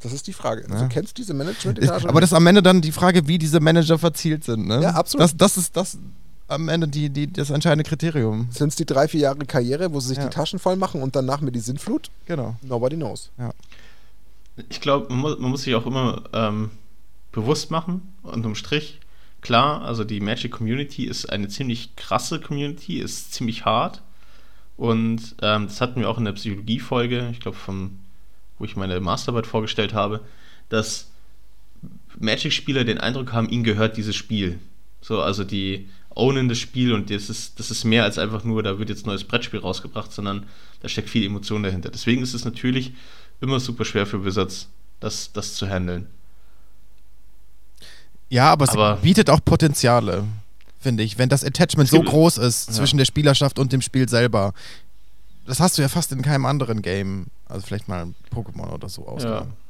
Das 0.00 0.12
ist 0.12 0.26
die 0.26 0.32
Frage. 0.32 0.62
Also, 0.64 0.74
ja. 0.74 0.82
Du 0.82 0.88
kennst 0.88 1.16
diese 1.16 1.32
Management-Etage? 1.32 2.04
Aber 2.06 2.20
das 2.20 2.30
ist 2.30 2.36
am 2.36 2.46
Ende 2.46 2.62
dann 2.62 2.80
die 2.82 2.92
Frage, 2.92 3.28
wie 3.28 3.38
diese 3.38 3.60
Manager 3.60 3.98
verzielt 3.98 4.44
sind. 4.44 4.66
Ne? 4.66 4.82
Ja, 4.82 4.90
absolut. 4.90 5.24
Das, 5.24 5.36
das 5.36 5.56
ist 5.56 5.76
das 5.76 5.98
am 6.48 6.68
Ende 6.68 6.88
die, 6.88 7.10
die, 7.10 7.32
das 7.32 7.50
entscheidende 7.50 7.88
Kriterium. 7.88 8.48
Sind 8.50 8.68
es 8.68 8.76
die 8.76 8.86
drei, 8.86 9.08
vier 9.08 9.20
Jahre 9.20 9.38
Karriere, 9.46 9.92
wo 9.92 10.00
sie 10.00 10.08
sich 10.08 10.18
ja. 10.18 10.24
die 10.24 10.30
Taschen 10.30 10.58
voll 10.58 10.76
machen 10.76 11.02
und 11.02 11.16
danach 11.16 11.40
mit 11.40 11.54
die 11.54 11.60
Sinnflut? 11.60 12.10
Genau. 12.26 12.56
Nobody 12.62 12.96
knows. 12.96 13.30
Ja. 13.38 13.52
Ich 14.68 14.80
glaube, 14.80 15.08
man, 15.08 15.18
muss, 15.18 15.38
man 15.38 15.50
muss 15.50 15.62
sich 15.62 15.74
auch 15.74 15.86
immer 15.86 16.22
ähm, 16.32 16.70
bewusst 17.32 17.70
machen, 17.70 18.14
unterm 18.22 18.54
Strich, 18.54 19.00
klar, 19.42 19.82
also 19.82 20.04
die 20.04 20.20
Magic 20.20 20.50
Community 20.50 21.04
ist 21.04 21.26
eine 21.26 21.48
ziemlich 21.48 21.94
krasse 21.96 22.40
Community, 22.40 22.98
ist 22.98 23.32
ziemlich 23.32 23.64
hart. 23.64 24.02
Und 24.76 25.36
ähm, 25.42 25.66
das 25.66 25.80
hatten 25.80 26.00
wir 26.00 26.08
auch 26.08 26.18
in 26.18 26.24
der 26.24 26.32
Psychologie-Folge, 26.32 27.28
ich 27.32 27.40
glaube, 27.40 27.56
wo 28.58 28.64
ich 28.64 28.76
meine 28.76 28.98
Masterarbeit 29.00 29.46
vorgestellt 29.46 29.94
habe, 29.94 30.20
dass 30.68 31.10
Magic-Spieler 32.18 32.84
den 32.84 32.98
Eindruck 32.98 33.32
haben, 33.32 33.48
ihnen 33.48 33.64
gehört 33.64 33.96
dieses 33.96 34.16
Spiel. 34.16 34.58
So, 35.00 35.20
also 35.20 35.44
die 35.44 35.88
ownen 36.16 36.48
das 36.48 36.58
Spiel 36.58 36.92
und 36.92 37.10
das 37.10 37.30
ist, 37.30 37.60
das 37.60 37.70
ist 37.70 37.84
mehr 37.84 38.02
als 38.04 38.18
einfach 38.18 38.42
nur, 38.42 38.62
da 38.62 38.78
wird 38.78 38.88
jetzt 38.88 39.04
ein 39.04 39.10
neues 39.10 39.24
Brettspiel 39.24 39.60
rausgebracht, 39.60 40.12
sondern 40.12 40.46
da 40.80 40.88
steckt 40.88 41.10
viel 41.10 41.24
Emotion 41.24 41.62
dahinter. 41.62 41.90
Deswegen 41.90 42.22
ist 42.22 42.34
es 42.34 42.44
natürlich 42.44 42.92
immer 43.40 43.60
super 43.60 43.84
schwer 43.84 44.06
für 44.06 44.24
Wizards, 44.24 44.68
das, 44.98 45.32
das 45.32 45.54
zu 45.54 45.68
handeln. 45.68 46.06
Ja, 48.28 48.50
aber, 48.50 48.68
aber 48.70 48.94
es 48.94 49.02
bietet 49.02 49.30
auch 49.30 49.40
Potenziale, 49.44 50.24
finde 50.80 51.02
ich, 51.02 51.18
wenn 51.18 51.28
das 51.28 51.44
Attachment 51.44 51.88
so 51.88 52.00
groß 52.00 52.38
ist 52.38 52.68
ja. 52.68 52.74
zwischen 52.74 52.96
der 52.96 53.04
Spielerschaft 53.04 53.58
und 53.58 53.72
dem 53.72 53.82
Spiel 53.82 54.08
selber. 54.08 54.52
Das 55.46 55.60
hast 55.60 55.78
du 55.78 55.82
ja 55.82 55.88
fast 55.88 56.10
in 56.12 56.22
keinem 56.22 56.46
anderen 56.46 56.82
Game. 56.82 57.26
Also 57.48 57.66
vielleicht 57.66 57.88
mal 57.88 58.14
Pokémon 58.34 58.72
oder 58.72 58.88
so 58.88 59.06
ausgenommen. 59.06 59.50
Ja. 59.50 59.65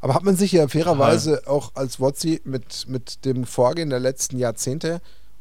Aber 0.00 0.14
hat 0.14 0.24
man 0.24 0.36
sich 0.36 0.52
ja 0.52 0.68
fairerweise 0.68 1.42
ja. 1.44 1.50
auch 1.50 1.72
als 1.74 2.00
WotC 2.00 2.40
mit, 2.44 2.86
mit 2.88 3.24
dem 3.24 3.44
Vorgehen 3.44 3.90
der 3.90 4.00
letzten 4.00 4.38
Jahrzehnte 4.38 5.00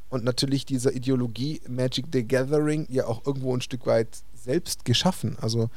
und 0.10 0.24
natürlich 0.24 0.66
dieser 0.66 0.94
Ideologie 0.94 1.62
Magic 1.68 2.06
the 2.12 2.24
Gathering 2.24 2.88
ja 2.90 3.08
auch 3.08 3.26
irgendwo 3.26 3.56
ein 3.56 3.62
Stück 3.62 3.86
weit 3.86 4.08
selbst 4.36 4.86
geschaffen. 4.86 5.38
Also 5.42 5.70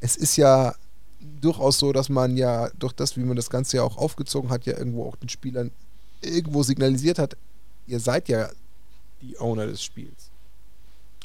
es 0.00 0.16
ist 0.16 0.36
ja 0.36 0.74
durchaus 1.40 1.78
so, 1.78 1.92
dass 1.92 2.08
man 2.08 2.36
ja 2.36 2.70
durch 2.78 2.92
das, 2.92 3.16
wie 3.16 3.24
man 3.24 3.36
das 3.36 3.50
Ganze 3.50 3.78
ja 3.78 3.82
auch 3.82 3.96
aufgezogen 3.96 4.50
hat, 4.50 4.66
ja 4.66 4.76
irgendwo 4.76 5.06
auch 5.06 5.16
den 5.16 5.28
Spielern 5.28 5.70
irgendwo 6.20 6.62
signalisiert 6.62 7.18
hat, 7.18 7.36
ihr 7.86 8.00
seid 8.00 8.28
ja 8.28 8.48
die 9.22 9.38
Owner 9.38 9.66
des 9.66 9.82
Spiels. 9.82 10.25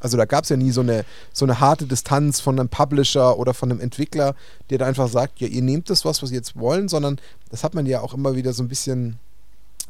Also 0.02 0.18
da 0.18 0.26
gab 0.26 0.44
es 0.44 0.50
ja 0.50 0.58
nie 0.58 0.72
so 0.72 0.82
eine, 0.82 1.06
so 1.32 1.46
eine 1.46 1.60
harte 1.60 1.86
Distanz 1.86 2.40
von 2.40 2.60
einem 2.60 2.70
Publisher 2.70 3.38
oder 3.38 3.54
von 3.54 3.72
einem 3.72 3.80
Entwickler, 3.80 4.36
der 4.70 4.80
da 4.80 4.86
einfach 4.86 5.08
sagt, 5.08 5.40
ja, 5.40 5.48
ihr 5.48 5.62
nehmt 5.62 5.90
das 5.90 6.06
was, 6.06 6.22
was 6.22 6.32
ihr 6.32 6.38
jetzt 6.38 6.58
wollen, 6.58 6.90
sondern 6.90 7.20
das 7.50 7.64
hat 7.64 7.74
man 7.74 7.86
ja 7.86 8.02
auch 8.02 8.14
immer 8.14 8.36
wieder 8.36 8.54
so 8.54 8.64
ein 8.64 8.68
bisschen 8.68 9.18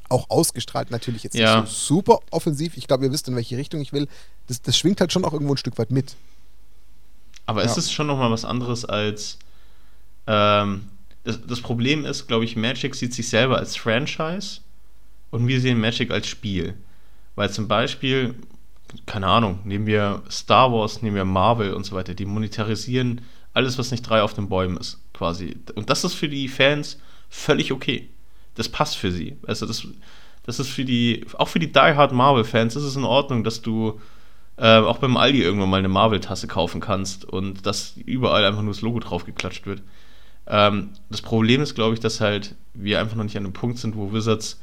auch 0.09 0.29
ausgestrahlt. 0.29 0.91
Natürlich 0.91 1.23
jetzt 1.23 1.35
ja. 1.35 1.61
nicht 1.61 1.71
so 1.71 1.95
super 1.95 2.19
offensiv. 2.31 2.77
Ich 2.77 2.87
glaube, 2.87 3.05
ihr 3.05 3.11
wisst, 3.11 3.27
in 3.27 3.35
welche 3.35 3.57
Richtung 3.57 3.81
ich 3.81 3.93
will. 3.93 4.07
Das, 4.47 4.61
das 4.61 4.77
schwingt 4.77 4.99
halt 4.99 5.11
schon 5.11 5.25
auch 5.25 5.33
irgendwo 5.33 5.53
ein 5.53 5.57
Stück 5.57 5.77
weit 5.77 5.91
mit. 5.91 6.15
Aber 7.45 7.63
ja. 7.63 7.69
ist 7.69 7.77
es 7.77 7.91
schon 7.91 8.07
nochmal 8.07 8.31
was 8.31 8.45
anderes 8.45 8.85
als 8.85 9.37
ähm, 10.27 10.89
das, 11.23 11.39
das 11.45 11.61
Problem 11.61 12.05
ist, 12.05 12.27
glaube 12.27 12.45
ich, 12.45 12.55
Magic 12.55 12.95
sieht 12.95 13.13
sich 13.13 13.29
selber 13.29 13.57
als 13.57 13.75
Franchise 13.75 14.61
und 15.29 15.47
wir 15.47 15.61
sehen 15.61 15.79
Magic 15.79 16.11
als 16.11 16.27
Spiel. 16.27 16.73
Weil 17.35 17.51
zum 17.51 17.67
Beispiel, 17.67 18.35
keine 19.05 19.27
Ahnung, 19.27 19.59
nehmen 19.63 19.85
wir 19.85 20.23
Star 20.29 20.71
Wars, 20.71 21.01
nehmen 21.01 21.15
wir 21.15 21.25
Marvel 21.25 21.73
und 21.73 21.85
so 21.85 21.95
weiter, 21.95 22.13
die 22.13 22.25
monetarisieren 22.25 23.21
alles, 23.53 23.77
was 23.77 23.91
nicht 23.91 24.03
drei 24.03 24.21
auf 24.21 24.33
den 24.33 24.49
Bäumen 24.49 24.77
ist, 24.77 24.99
quasi. 25.13 25.57
Und 25.75 25.89
das 25.89 26.03
ist 26.03 26.13
für 26.13 26.29
die 26.29 26.47
Fans 26.47 26.99
völlig 27.29 27.71
okay. 27.71 28.09
Das 28.55 28.69
passt 28.69 28.97
für 28.97 29.11
sie. 29.11 29.37
Also 29.45 29.65
das, 29.65 29.87
das 30.43 30.59
ist 30.59 30.69
für 30.69 30.85
die, 30.85 31.25
auch 31.37 31.47
für 31.47 31.59
die 31.59 31.71
Die 31.71 31.79
Hard 31.79 32.11
Marvel-Fans 32.11 32.75
ist 32.75 32.83
es 32.83 32.95
in 32.95 33.03
Ordnung, 33.03 33.43
dass 33.43 33.61
du 33.61 33.99
äh, 34.57 34.77
auch 34.77 34.97
beim 34.97 35.17
Aldi 35.17 35.41
irgendwann 35.41 35.69
mal 35.69 35.77
eine 35.77 35.89
Marvel-Tasse 35.89 36.47
kaufen 36.47 36.81
kannst 36.81 37.25
und 37.25 37.65
dass 37.65 37.95
überall 38.05 38.45
einfach 38.45 38.61
nur 38.61 38.73
das 38.73 38.81
Logo 38.81 38.99
drauf 38.99 39.25
geklatscht 39.25 39.65
wird. 39.65 39.81
Ähm, 40.47 40.91
das 41.09 41.21
Problem 41.21 41.61
ist, 41.61 41.75
glaube 41.75 41.93
ich, 41.93 41.99
dass 41.99 42.21
halt 42.21 42.55
wir 42.73 42.99
einfach 42.99 43.15
noch 43.15 43.23
nicht 43.23 43.37
an 43.37 43.45
einem 43.45 43.53
Punkt 43.53 43.77
sind, 43.77 43.95
wo 43.95 44.13
Wizards 44.13 44.61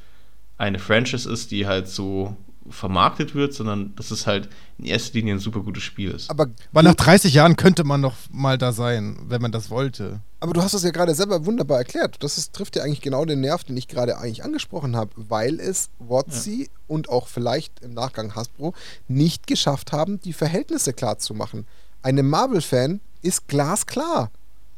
eine 0.56 0.78
Franchise 0.78 1.30
ist, 1.30 1.50
die 1.50 1.66
halt 1.66 1.88
so 1.88 2.36
vermarktet 2.70 3.34
wird, 3.34 3.54
sondern 3.54 3.94
dass 3.96 4.10
es 4.10 4.26
halt 4.26 4.48
in 4.78 4.84
erster 4.84 5.14
Linie 5.14 5.34
ein 5.34 5.38
super 5.38 5.60
gutes 5.60 5.82
Spiel 5.82 6.10
ist. 6.10 6.30
Aber 6.30 6.46
Weil 6.72 6.84
nach 6.84 6.94
30 6.94 7.34
Jahren 7.34 7.56
könnte 7.56 7.84
man 7.84 8.00
noch 8.00 8.14
mal 8.30 8.58
da 8.58 8.72
sein, 8.72 9.18
wenn 9.28 9.42
man 9.42 9.52
das 9.52 9.70
wollte. 9.70 10.20
Aber 10.40 10.52
du 10.52 10.62
hast 10.62 10.74
es 10.74 10.84
ja 10.84 10.90
gerade 10.90 11.14
selber 11.14 11.46
wunderbar 11.46 11.78
erklärt. 11.78 12.22
Das 12.22 12.38
ist, 12.38 12.52
trifft 12.52 12.76
ja 12.76 12.84
eigentlich 12.84 13.00
genau 13.00 13.24
den 13.24 13.40
Nerv, 13.40 13.64
den 13.64 13.76
ich 13.76 13.88
gerade 13.88 14.18
eigentlich 14.18 14.44
angesprochen 14.44 14.94
habe, 14.96 15.10
weil 15.16 15.58
es 15.58 15.90
WotC 15.98 16.46
ja. 16.46 16.66
und 16.86 17.08
auch 17.08 17.26
vielleicht 17.28 17.80
im 17.80 17.92
Nachgang 17.94 18.34
Hasbro 18.34 18.74
nicht 19.08 19.46
geschafft 19.46 19.92
haben, 19.92 20.20
die 20.20 20.32
Verhältnisse 20.32 20.92
klar 20.92 21.18
zu 21.18 21.34
machen. 21.34 21.66
Einem 22.02 22.28
Marvel-Fan 22.28 23.00
ist 23.22 23.48
glasklar, 23.48 24.30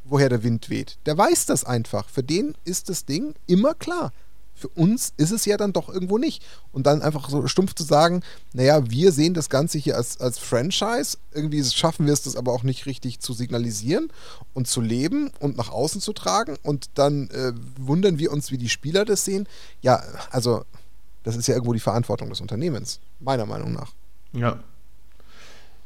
woher 0.04 0.30
der 0.30 0.42
Wind 0.42 0.70
weht. 0.70 0.98
Der 1.04 1.18
weiß 1.18 1.46
das 1.46 1.64
einfach. 1.64 2.08
Für 2.08 2.22
den 2.22 2.54
ist 2.64 2.88
das 2.88 3.04
Ding 3.04 3.34
immer 3.46 3.74
klar. 3.74 4.12
Für 4.60 4.68
uns 4.68 5.14
ist 5.16 5.30
es 5.30 5.46
ja 5.46 5.56
dann 5.56 5.72
doch 5.72 5.88
irgendwo 5.88 6.18
nicht. 6.18 6.42
Und 6.72 6.86
dann 6.86 7.02
einfach 7.02 7.30
so 7.30 7.46
stumpf 7.46 7.74
zu 7.74 7.82
sagen, 7.82 8.22
naja, 8.52 8.90
wir 8.90 9.10
sehen 9.12 9.34
das 9.34 9.48
Ganze 9.48 9.78
hier 9.78 9.96
als, 9.96 10.20
als 10.20 10.38
Franchise, 10.38 11.16
irgendwie 11.32 11.64
schaffen 11.64 12.06
wir 12.06 12.12
es 12.12 12.22
das 12.22 12.36
aber 12.36 12.52
auch 12.52 12.62
nicht 12.62 12.86
richtig 12.86 13.20
zu 13.20 13.32
signalisieren 13.32 14.12
und 14.52 14.68
zu 14.68 14.80
leben 14.80 15.30
und 15.40 15.56
nach 15.56 15.70
außen 15.70 16.00
zu 16.00 16.12
tragen 16.12 16.58
und 16.62 16.90
dann 16.94 17.28
äh, 17.30 17.52
wundern 17.78 18.18
wir 18.18 18.32
uns, 18.32 18.50
wie 18.50 18.58
die 18.58 18.68
Spieler 18.68 19.04
das 19.04 19.24
sehen. 19.24 19.48
Ja, 19.80 20.02
also 20.30 20.64
das 21.22 21.36
ist 21.36 21.46
ja 21.46 21.54
irgendwo 21.54 21.72
die 21.72 21.80
Verantwortung 21.80 22.28
des 22.28 22.40
Unternehmens, 22.40 23.00
meiner 23.18 23.46
Meinung 23.46 23.72
nach. 23.72 23.92
Ja. 24.32 24.60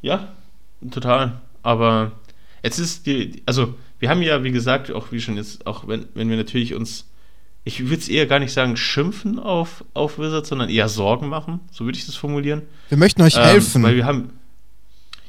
Ja, 0.03 0.35
total. 0.91 1.41
Aber 1.63 2.13
jetzt 2.63 2.79
ist 2.79 3.07
die, 3.07 3.43
also 3.47 3.75
wir 3.99 4.11
haben 4.11 4.23
ja, 4.23 4.45
wie 4.45 4.53
gesagt, 4.53 4.91
auch 4.91 5.13
wie 5.13 5.21
schon 5.21 5.37
jetzt, 5.37 5.67
auch 5.67 5.89
wenn, 5.89 6.07
wenn 6.15 6.29
wir 6.29 6.37
natürlich 6.37 6.75
uns, 6.75 7.07
ich 7.65 7.81
würde 7.81 7.97
es 7.97 8.09
eher 8.09 8.27
gar 8.27 8.39
nicht 8.39 8.53
sagen, 8.53 8.77
schimpfen 8.77 9.39
auf, 9.39 9.85
auf 9.95 10.19
Wizards, 10.19 10.51
sondern 10.51 10.69
eher 10.69 10.89
Sorgen 10.89 11.29
machen, 11.29 11.61
so 11.71 11.85
würde 11.85 11.99
ich 11.99 12.07
das 12.07 12.15
formulieren. 12.15 12.63
Wir 12.91 12.99
möchten 12.99 13.23
euch 13.23 13.37
ähm, 13.37 13.43
helfen. 13.43 13.83
Weil 13.83 13.97
wir 13.97 14.05
haben, 14.05 14.39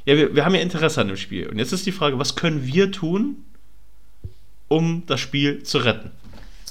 ja, 0.06 0.18
wir, 0.18 0.36
wir 0.36 0.44
haben 0.44 0.54
ja 0.54 0.62
Interesse 0.62 1.00
an 1.00 1.08
dem 1.08 1.18
Spiel. 1.18 1.48
Und 1.48 1.58
jetzt 1.58 1.72
ist 1.72 1.86
die 1.86 1.94
Frage, 1.94 2.20
was 2.20 2.36
können 2.36 2.66
wir 2.66 2.92
tun, 2.92 3.38
um 4.68 5.04
das 5.08 5.22
Spiel 5.22 5.64
zu 5.64 5.78
retten? 5.78 6.12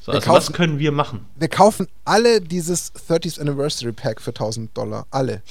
So, 0.03 0.13
also 0.13 0.27
kaufen, 0.27 0.37
was 0.37 0.53
können 0.53 0.79
wir 0.79 0.93
machen? 0.93 1.25
Wir 1.37 1.49
kaufen 1.49 1.89
alle 2.05 2.43
dieses 2.43 2.93
30th 2.95 3.41
Anniversary 3.41 3.93
Pack 3.93 4.21
für 4.21 4.31
1000 4.31 4.77
Dollar. 4.77 5.07
Alle. 5.11 5.43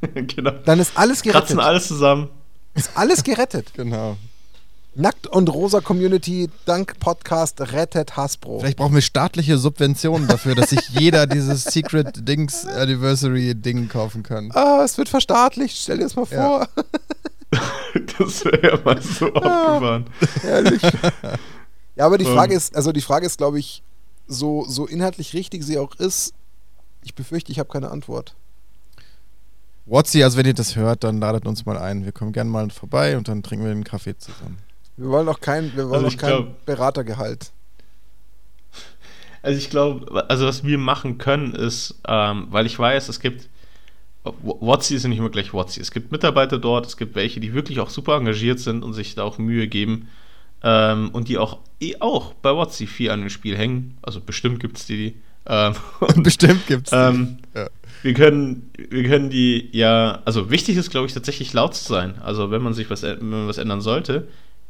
genau. 0.14 0.52
Dann 0.64 0.80
ist 0.80 0.92
alles 0.96 1.20
gerettet. 1.20 1.42
Kratzen 1.42 1.60
alles 1.60 1.88
zusammen. 1.88 2.30
Ist 2.74 2.90
alles 2.94 3.22
gerettet. 3.22 3.72
genau. 3.76 4.16
Nackt 4.94 5.26
und 5.26 5.48
Rosa 5.48 5.80
Community, 5.80 6.50
dank 6.64 6.98
Podcast 6.98 7.60
rettet 7.60 8.16
Hasbro. 8.16 8.58
Vielleicht 8.60 8.78
brauchen 8.78 8.94
wir 8.94 9.02
staatliche 9.02 9.58
Subventionen 9.58 10.26
dafür, 10.26 10.54
dass 10.54 10.70
sich 10.70 10.88
jeder 10.88 11.26
dieses 11.26 11.64
Secret 11.64 12.26
Dings 12.26 12.66
Anniversary 12.66 13.54
Ding 13.54 13.88
kaufen 13.88 14.22
kann. 14.22 14.50
Ah, 14.54 14.82
es 14.84 14.98
wird 14.98 15.08
verstaatlicht, 15.08 15.76
stell 15.76 15.98
dir 15.98 16.04
das 16.04 16.16
mal 16.16 16.26
vor. 16.26 16.36
Ja. 16.36 16.68
das 18.18 18.44
wäre 18.44 18.72
ja 18.72 18.80
mal 18.84 19.00
so 19.00 19.26
ja, 19.26 19.34
abgefahren. 19.34 20.06
Ehrlich. 20.44 20.82
Ja, 21.94 22.06
aber 22.06 22.18
die 22.18 22.24
Frage 22.24 22.54
ist, 22.54 22.74
also 22.74 22.92
die 22.92 23.00
Frage 23.00 23.26
ist, 23.26 23.38
glaube 23.38 23.58
ich, 23.58 23.82
so, 24.26 24.64
so 24.68 24.86
inhaltlich 24.86 25.34
richtig 25.34 25.64
sie 25.64 25.78
auch 25.78 25.94
ist, 25.96 26.32
ich 27.02 27.14
befürchte, 27.14 27.52
ich 27.52 27.58
habe 27.58 27.68
keine 27.68 27.90
Antwort. 27.90 28.34
What's 29.86 30.14
also 30.14 30.36
wenn 30.36 30.46
ihr 30.46 30.54
das 30.54 30.76
hört, 30.76 31.02
dann 31.02 31.18
ladet 31.18 31.46
uns 31.46 31.64
mal 31.64 31.78
ein. 31.78 32.04
Wir 32.04 32.12
kommen 32.12 32.32
gerne 32.32 32.50
mal 32.50 32.68
vorbei 32.70 33.16
und 33.16 33.28
dann 33.28 33.42
trinken 33.42 33.64
wir 33.64 33.72
einen 33.72 33.84
Kaffee 33.84 34.16
zusammen. 34.18 34.58
Wir 34.98 35.08
wollen 35.08 35.28
auch 35.28 35.40
kein, 35.40 35.74
wir 35.76 35.88
wollen 35.88 36.04
also 36.04 36.16
auch 36.16 36.20
kein 36.20 36.30
glaub, 36.30 36.66
Beratergehalt. 36.66 37.52
Also 39.42 39.58
ich 39.58 39.70
glaube, 39.70 40.28
also 40.28 40.46
was 40.46 40.64
wir 40.64 40.76
machen 40.76 41.18
können 41.18 41.54
ist, 41.54 42.00
ähm, 42.06 42.48
weil 42.50 42.66
ich 42.66 42.76
weiß, 42.78 43.08
es 43.08 43.20
gibt 43.20 43.48
WotC 44.42 44.90
ist 44.90 45.04
ja 45.04 45.08
nicht 45.08 45.18
immer 45.18 45.30
gleich 45.30 45.54
WotC. 45.54 45.78
Es 45.78 45.92
gibt 45.92 46.10
Mitarbeiter 46.10 46.58
dort, 46.58 46.86
es 46.86 46.96
gibt 46.96 47.14
welche, 47.14 47.38
die 47.38 47.54
wirklich 47.54 47.78
auch 47.78 47.90
super 47.90 48.16
engagiert 48.16 48.58
sind 48.58 48.82
und 48.82 48.92
sich 48.92 49.14
da 49.14 49.22
auch 49.22 49.38
Mühe 49.38 49.68
geben 49.68 50.08
ähm, 50.62 51.10
und 51.10 51.28
die 51.28 51.38
auch 51.38 51.58
eh 51.80 51.94
auch 52.00 52.34
bei 52.34 52.54
WotC 52.54 52.88
viel 52.88 53.10
an 53.10 53.20
dem 53.20 53.30
Spiel 53.30 53.56
hängen. 53.56 53.96
Also 54.02 54.20
bestimmt 54.20 54.58
gibt 54.58 54.78
es 54.78 54.86
die. 54.86 55.14
Ähm, 55.46 55.74
bestimmt 56.16 56.66
gibt 56.66 56.88
es 56.88 56.90
die. 56.90 56.96
Ähm, 56.96 57.38
ja. 57.54 57.68
Wir 58.02 58.14
können, 58.14 58.70
wir 58.76 59.04
können 59.04 59.30
die 59.30 59.70
ja, 59.72 60.22
also 60.24 60.50
wichtig 60.50 60.76
ist, 60.76 60.90
glaube 60.90 61.06
ich, 61.06 61.14
tatsächlich 61.14 61.52
laut 61.52 61.74
zu 61.74 61.84
sein. 61.84 62.20
Also 62.20 62.50
wenn 62.50 62.62
man 62.62 62.74
sich 62.74 62.90
was, 62.90 63.02
wenn 63.02 63.28
man 63.28 63.48
was 63.48 63.58
ändern 63.58 63.80
sollte, 63.80 64.28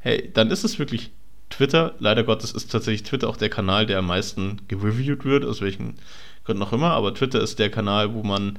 hey, 0.09 0.30
dann 0.32 0.51
ist 0.51 0.64
es 0.64 0.78
wirklich 0.78 1.10
Twitter. 1.51 1.94
Leider 1.98 2.24
Gottes 2.24 2.52
ist 2.52 2.72
tatsächlich 2.72 3.02
Twitter 3.02 3.28
auch 3.28 3.36
der 3.36 3.51
Kanal, 3.51 3.86
der 3.86 3.98
am 3.98 4.06
meisten 4.06 4.60
gereviewt 4.68 5.24
wird, 5.24 5.44
aus 5.44 5.60
welchen 5.60 5.97
Gründen 6.44 6.62
auch 6.62 6.72
immer. 6.72 6.93
Aber 6.93 7.14
Twitter 7.14 7.40
ist 7.40 7.59
der 7.59 7.70
Kanal, 7.70 8.14
wo 8.14 8.22
man 8.22 8.59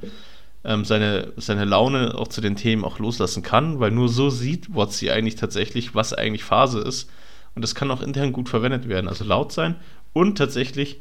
ähm, 0.64 0.84
seine, 0.84 1.32
seine 1.36 1.64
Laune 1.64 2.14
auch 2.16 2.28
zu 2.28 2.40
den 2.40 2.56
Themen 2.56 2.84
auch 2.84 2.98
loslassen 2.98 3.42
kann, 3.42 3.80
weil 3.80 3.90
nur 3.90 4.08
so 4.08 4.30
sieht 4.30 4.72
WhatsApp 4.74 5.10
eigentlich 5.10 5.36
tatsächlich, 5.36 5.94
was 5.94 6.12
eigentlich 6.12 6.44
Phase 6.44 6.80
ist. 6.80 7.10
Und 7.54 7.62
das 7.62 7.74
kann 7.74 7.90
auch 7.90 8.00
intern 8.00 8.32
gut 8.32 8.48
verwendet 8.48 8.88
werden. 8.88 9.08
Also 9.08 9.24
laut 9.24 9.52
sein 9.52 9.74
und 10.12 10.38
tatsächlich 10.38 11.00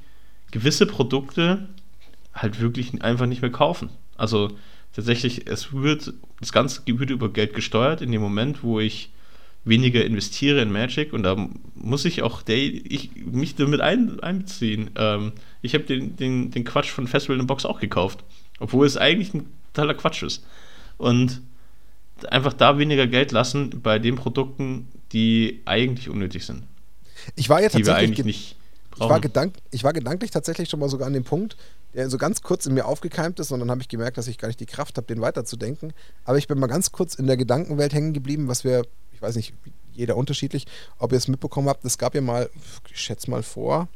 gewisse 0.52 0.88
Produkte 0.88 1.68
halt 2.34 2.60
wirklich 2.60 3.04
einfach 3.04 3.28
nicht 3.28 3.44
mehr 3.44 3.52
kaufen. 3.52 3.90
Also 4.18 4.50
tatsächlich, 4.96 5.48
es 5.48 5.74
wird, 5.74 6.14
das 6.40 6.52
Ganze 6.52 6.82
wird 6.86 7.12
über 7.12 7.30
Geld 7.32 7.54
gesteuert 7.54 8.02
in 8.02 8.12
dem 8.12 8.22
Moment, 8.22 8.64
wo 8.64 8.80
ich 8.80 9.12
weniger 9.64 10.04
investiere 10.04 10.62
in 10.62 10.72
Magic 10.72 11.14
und 11.14 11.24
da 11.24 11.50
muss 11.76 12.06
ich 12.06 12.24
auch 12.24 12.42
der, 12.42 12.58
ich, 12.58 13.12
mich 13.16 13.56
damit 13.56 13.82
ein, 13.82 14.20
einbeziehen. 14.20 14.92
Ähm, 14.96 15.34
ich 15.62 15.74
habe 15.74 15.84
den, 15.84 16.16
den, 16.16 16.52
den 16.52 16.64
Quatsch 16.64 16.90
von 16.90 17.08
Festival 17.08 17.36
in 17.36 17.42
the 17.42 17.48
Box 17.48 17.66
auch 17.66 17.80
gekauft, 17.80 18.24
obwohl 18.60 18.88
es 18.88 18.98
eigentlich 18.98 19.34
ein 19.34 19.48
totaler 19.74 19.94
Quatsch 19.96 20.24
ist. 20.24 20.46
Und 20.98 21.42
einfach 22.30 22.54
da 22.54 22.78
weniger 22.78 23.08
Geld 23.08 23.32
lassen 23.32 23.82
bei 23.82 24.00
den 24.00 24.16
Produkten, 24.16 24.88
die 25.12 25.62
eigentlich 25.66 26.10
unnötig 26.10 26.46
sind. 26.46 26.64
Ich 27.36 27.50
war 27.50 27.62
die 27.62 27.86
wir 27.86 27.96
eigentlich 27.96 28.26
nicht 28.26 28.56
ich 29.04 29.10
war, 29.10 29.20
gedank, 29.22 29.56
ich 29.72 29.84
war 29.84 29.94
gedanklich 29.94 30.32
tatsächlich 30.32 30.70
schon 30.70 30.80
mal 30.80 30.90
sogar 30.90 31.08
an 31.08 31.14
dem 31.14 31.24
Punkt, 31.24 31.56
der 31.94 32.10
so 32.10 32.18
ganz 32.18 32.42
kurz 32.42 32.66
in 32.66 32.74
mir 32.74 32.86
aufgekeimt 32.86 33.40
ist 33.40 33.52
und 33.52 33.60
dann 33.60 33.72
habe 33.72 33.82
ich 33.82 33.88
gemerkt, 33.88 34.18
dass 34.18 34.28
ich 34.28 34.38
gar 34.38 34.48
nicht 34.48 34.60
die 34.60 34.66
Kraft 34.66 34.98
habe, 34.98 35.08
den 35.08 35.22
weiterzudenken. 35.22 35.94
Aber 36.26 36.38
ich 36.38 36.48
bin 36.48 36.60
mal 36.60 36.68
ganz 36.68 36.92
kurz 36.92 37.16
in 37.16 37.28
der 37.28 37.38
Gedankenwelt 37.38 37.94
hängen 37.94 38.14
geblieben, 38.14 38.48
was 38.48 38.64
wir, 38.64 38.84
ich 39.20 39.22
weiß 39.22 39.36
nicht, 39.36 39.54
jeder 39.92 40.16
unterschiedlich, 40.16 40.66
ob 40.98 41.12
ihr 41.12 41.18
es 41.18 41.28
mitbekommen 41.28 41.68
habt, 41.68 41.84
es 41.84 41.98
gab 41.98 42.16
ja 42.16 42.22
mal, 42.22 42.50
ich 42.90 43.02
schätze 43.02 43.30
mal 43.30 43.44
vor 43.44 43.90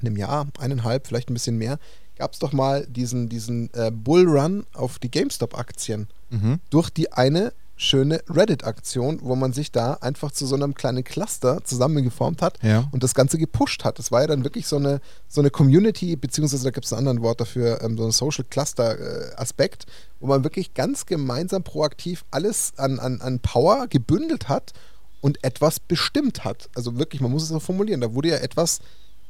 einem 0.00 0.16
Jahr, 0.16 0.48
eineinhalb, 0.58 1.06
vielleicht 1.06 1.30
ein 1.30 1.34
bisschen 1.34 1.58
mehr, 1.58 1.78
gab 2.16 2.32
es 2.32 2.40
doch 2.40 2.52
mal 2.52 2.84
diesen, 2.88 3.28
diesen 3.28 3.72
äh, 3.72 3.92
Bullrun 3.92 4.66
auf 4.72 4.98
die 4.98 5.12
GameStop-Aktien. 5.12 6.08
Mhm. 6.30 6.58
Durch 6.70 6.90
die 6.90 7.12
eine 7.12 7.52
schöne 7.82 8.22
Reddit-Aktion, 8.28 9.18
wo 9.22 9.34
man 9.34 9.52
sich 9.52 9.72
da 9.72 9.94
einfach 9.94 10.30
zu 10.30 10.46
so 10.46 10.54
einem 10.54 10.74
kleinen 10.74 11.04
Cluster 11.04 11.64
zusammengeformt 11.64 12.40
hat 12.40 12.58
ja. 12.62 12.88
und 12.92 13.02
das 13.02 13.14
Ganze 13.14 13.38
gepusht 13.38 13.84
hat. 13.84 13.98
Das 13.98 14.12
war 14.12 14.22
ja 14.22 14.28
dann 14.28 14.44
wirklich 14.44 14.66
so 14.66 14.76
eine, 14.76 15.00
so 15.28 15.40
eine 15.40 15.50
Community, 15.50 16.16
beziehungsweise 16.16 16.64
da 16.64 16.70
gibt 16.70 16.86
es 16.86 16.92
einen 16.92 17.08
anderen 17.08 17.22
Wort 17.22 17.40
dafür, 17.40 17.82
ähm, 17.82 17.98
so 17.98 18.04
ein 18.04 18.12
Social 18.12 18.44
Cluster-Aspekt, 18.48 19.84
äh, 19.84 19.86
wo 20.20 20.28
man 20.28 20.44
wirklich 20.44 20.74
ganz 20.74 21.06
gemeinsam 21.06 21.64
proaktiv 21.64 22.24
alles 22.30 22.72
an, 22.76 22.98
an, 22.98 23.20
an 23.20 23.40
Power 23.40 23.88
gebündelt 23.88 24.48
hat 24.48 24.72
und 25.20 25.42
etwas 25.44 25.80
bestimmt 25.80 26.44
hat. 26.44 26.68
Also 26.74 26.98
wirklich, 26.98 27.20
man 27.20 27.30
muss 27.30 27.42
es 27.42 27.48
so 27.48 27.60
formulieren, 27.60 28.00
da 28.00 28.14
wurde 28.14 28.28
ja 28.28 28.36
etwas 28.36 28.80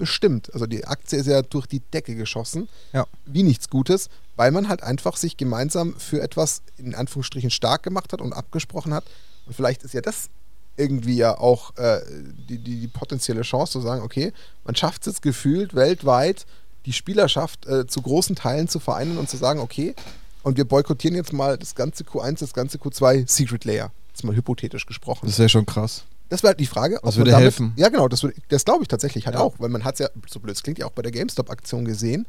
bestimmt. 0.02 0.52
Also 0.52 0.66
die 0.66 0.84
Aktie 0.84 1.16
ist 1.20 1.28
ja 1.28 1.42
durch 1.42 1.68
die 1.68 1.78
Decke 1.78 2.16
geschossen, 2.16 2.68
ja. 2.92 3.06
wie 3.24 3.44
nichts 3.44 3.70
Gutes, 3.70 4.10
weil 4.34 4.50
man 4.50 4.68
halt 4.68 4.82
einfach 4.82 5.16
sich 5.16 5.36
gemeinsam 5.36 5.94
für 5.96 6.20
etwas 6.20 6.62
in 6.76 6.96
Anführungsstrichen 6.96 7.50
stark 7.50 7.84
gemacht 7.84 8.12
hat 8.12 8.20
und 8.20 8.32
abgesprochen 8.32 8.94
hat. 8.94 9.04
Und 9.46 9.54
vielleicht 9.54 9.84
ist 9.84 9.94
ja 9.94 10.00
das 10.00 10.28
irgendwie 10.76 11.14
ja 11.14 11.38
auch 11.38 11.76
äh, 11.76 12.00
die, 12.48 12.58
die, 12.58 12.80
die, 12.80 12.88
potenzielle 12.88 13.42
Chance 13.42 13.74
zu 13.74 13.80
sagen, 13.80 14.02
okay, 14.02 14.32
man 14.64 14.74
schafft 14.74 15.02
es 15.02 15.12
jetzt 15.12 15.22
gefühlt 15.22 15.76
weltweit, 15.76 16.46
die 16.84 16.92
Spielerschaft 16.92 17.66
äh, 17.66 17.86
zu 17.86 18.02
großen 18.02 18.34
Teilen 18.34 18.66
zu 18.66 18.80
vereinen 18.80 19.18
und 19.18 19.30
zu 19.30 19.36
sagen, 19.36 19.60
okay, 19.60 19.94
und 20.42 20.56
wir 20.56 20.64
boykottieren 20.64 21.14
jetzt 21.14 21.32
mal 21.32 21.56
das 21.56 21.76
ganze 21.76 22.02
Q1, 22.02 22.40
das 22.40 22.54
ganze 22.54 22.78
Q2 22.78 23.30
Secret 23.30 23.64
Layer. 23.64 23.92
Das 24.10 24.20
ist 24.20 24.24
mal 24.24 24.34
hypothetisch 24.34 24.84
gesprochen. 24.84 25.26
Das 25.26 25.34
ist 25.34 25.38
ja 25.38 25.48
schon 25.48 25.64
krass. 25.64 26.02
Das 26.32 26.42
wäre 26.42 26.52
halt 26.52 26.60
die 26.60 26.66
Frage. 26.66 26.98
Was 27.02 27.18
würde 27.18 27.30
damit, 27.30 27.44
helfen? 27.44 27.74
Ja, 27.76 27.90
genau, 27.90 28.08
das, 28.08 28.26
das 28.48 28.64
glaube 28.64 28.80
ich 28.80 28.88
tatsächlich 28.88 29.26
halt 29.26 29.36
ja. 29.36 29.42
auch, 29.42 29.56
weil 29.58 29.68
man 29.68 29.84
hat 29.84 29.96
es 29.96 29.98
ja, 29.98 30.08
so 30.26 30.40
blöd 30.40 30.56
es 30.56 30.62
klingt 30.62 30.78
ja 30.78 30.86
auch 30.86 30.92
bei 30.92 31.02
der 31.02 31.12
GameStop-Aktion 31.12 31.84
gesehen, 31.84 32.26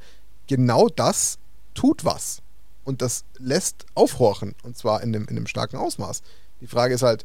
genau 0.47 0.89
das 0.89 1.37
tut 1.73 2.03
was. 2.03 2.41
Und 2.83 3.01
das 3.01 3.23
lässt 3.37 3.85
aufhorchen, 3.95 4.55
und 4.63 4.75
zwar 4.77 5.01
in 5.03 5.15
einem, 5.15 5.23
in 5.29 5.37
einem 5.37 5.47
starken 5.47 5.77
Ausmaß. 5.77 6.21
Die 6.59 6.67
Frage 6.67 6.93
ist 6.95 7.01
halt, 7.01 7.23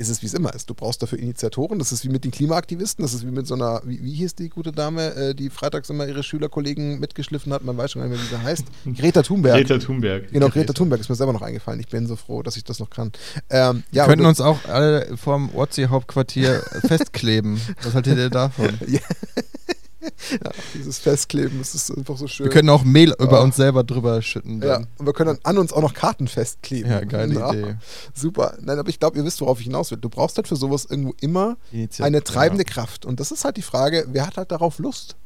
ist 0.00 0.08
es 0.08 0.22
wie 0.22 0.26
es 0.26 0.34
immer 0.34 0.54
ist. 0.54 0.70
Du 0.70 0.74
brauchst 0.74 1.02
dafür 1.02 1.18
Initiatoren. 1.18 1.78
Das 1.78 1.92
ist 1.92 2.04
wie 2.04 2.08
mit 2.08 2.24
den 2.24 2.30
Klimaaktivisten. 2.30 3.02
Das 3.02 3.12
ist 3.12 3.26
wie 3.26 3.30
mit 3.30 3.46
so 3.46 3.54
einer, 3.54 3.82
wie, 3.84 4.02
wie 4.02 4.14
hieß 4.14 4.34
die 4.34 4.48
gute 4.48 4.72
Dame, 4.72 5.14
äh, 5.14 5.34
die 5.34 5.50
freitags 5.50 5.90
immer 5.90 6.06
ihre 6.06 6.22
Schülerkollegen 6.22 6.98
mitgeschliffen 6.98 7.52
hat. 7.52 7.62
Man 7.62 7.76
weiß 7.76 7.92
schon 7.92 8.02
gar 8.02 8.08
nicht 8.08 8.18
mehr, 8.18 8.26
wie 8.26 8.34
sie 8.34 8.42
heißt. 8.42 8.64
Greta 8.96 9.22
Thunberg. 9.22 9.56
Greta 9.56 9.78
Thunberg. 9.78 10.32
Genau, 10.32 10.48
Greta 10.48 10.72
Thunberg 10.72 11.00
ist 11.00 11.10
mir 11.10 11.16
selber 11.16 11.34
noch 11.34 11.42
eingefallen. 11.42 11.78
Ich 11.80 11.88
bin 11.88 12.06
so 12.06 12.16
froh, 12.16 12.42
dass 12.42 12.56
ich 12.56 12.64
das 12.64 12.78
noch 12.80 12.88
kann. 12.88 13.12
Ähm, 13.50 13.82
ja, 13.92 14.04
Wir 14.04 14.08
könnten 14.08 14.26
uns 14.26 14.40
auch 14.40 14.64
alle 14.64 15.16
vorm 15.18 15.50
Ortsee-Hauptquartier 15.54 16.62
festkleben. 16.86 17.60
Was 17.82 17.94
haltet 17.94 18.16
ihr 18.16 18.30
davon? 18.30 18.78
ja. 18.86 19.00
ja, 20.30 20.50
dieses 20.74 20.98
Festkleben, 20.98 21.58
das 21.58 21.74
ist 21.74 21.90
einfach 21.90 22.16
so 22.16 22.26
schön. 22.26 22.46
Wir 22.46 22.52
können 22.52 22.70
auch 22.70 22.84
Mehl 22.84 23.10
ja. 23.10 23.24
über 23.24 23.42
uns 23.42 23.56
selber 23.56 23.84
drüber 23.84 24.22
schütten. 24.22 24.60
Dann. 24.60 24.68
Ja, 24.68 24.86
und 24.98 25.06
wir 25.06 25.12
können 25.12 25.34
dann 25.34 25.38
an 25.44 25.58
uns 25.58 25.72
auch 25.72 25.82
noch 25.82 25.94
Karten 25.94 26.28
festkleben. 26.28 26.90
Ja, 26.90 27.04
geile 27.04 27.34
ja. 27.34 27.52
Idee. 27.52 27.76
Super. 28.14 28.56
Nein, 28.60 28.78
aber 28.78 28.88
ich 28.88 28.98
glaube, 28.98 29.18
ihr 29.18 29.24
wisst, 29.24 29.40
worauf 29.40 29.58
ich 29.60 29.66
hinaus 29.66 29.90
will. 29.90 29.98
Du 29.98 30.08
brauchst 30.08 30.36
halt 30.36 30.48
für 30.48 30.56
sowas 30.56 30.86
irgendwo 30.86 31.14
immer 31.20 31.56
Initiativ, 31.72 32.04
eine 32.04 32.24
treibende 32.24 32.64
ja. 32.64 32.72
Kraft. 32.72 33.04
Und 33.04 33.20
das 33.20 33.30
ist 33.30 33.44
halt 33.44 33.56
die 33.56 33.62
Frage, 33.62 34.06
wer 34.10 34.26
hat 34.26 34.36
halt 34.36 34.50
darauf 34.50 34.78
Lust? 34.78 35.16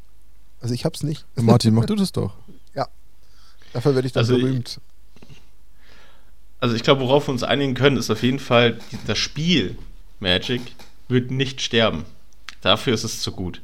Also 0.60 0.74
ich 0.74 0.84
hab's 0.84 1.02
nicht. 1.02 1.24
Martin, 1.36 1.74
mach 1.74 1.86
du 1.86 1.94
das 1.94 2.12
doch. 2.12 2.34
Ja. 2.74 2.88
Dafür 3.72 3.94
werde 3.94 4.06
ich 4.06 4.12
dann 4.12 4.22
also 4.22 4.34
berühmt. 4.34 4.80
Ich, 5.28 5.36
also 6.58 6.74
ich 6.74 6.82
glaube, 6.82 7.02
worauf 7.02 7.28
wir 7.28 7.32
uns 7.32 7.44
einigen 7.44 7.74
können, 7.74 7.96
ist 7.96 8.10
auf 8.10 8.22
jeden 8.24 8.40
Fall, 8.40 8.80
das 9.06 9.18
Spiel 9.18 9.78
Magic 10.18 10.62
wird 11.08 11.30
nicht 11.30 11.60
sterben. 11.60 12.04
Dafür 12.62 12.94
ist 12.94 13.04
es 13.04 13.20
zu 13.20 13.30
gut. 13.30 13.60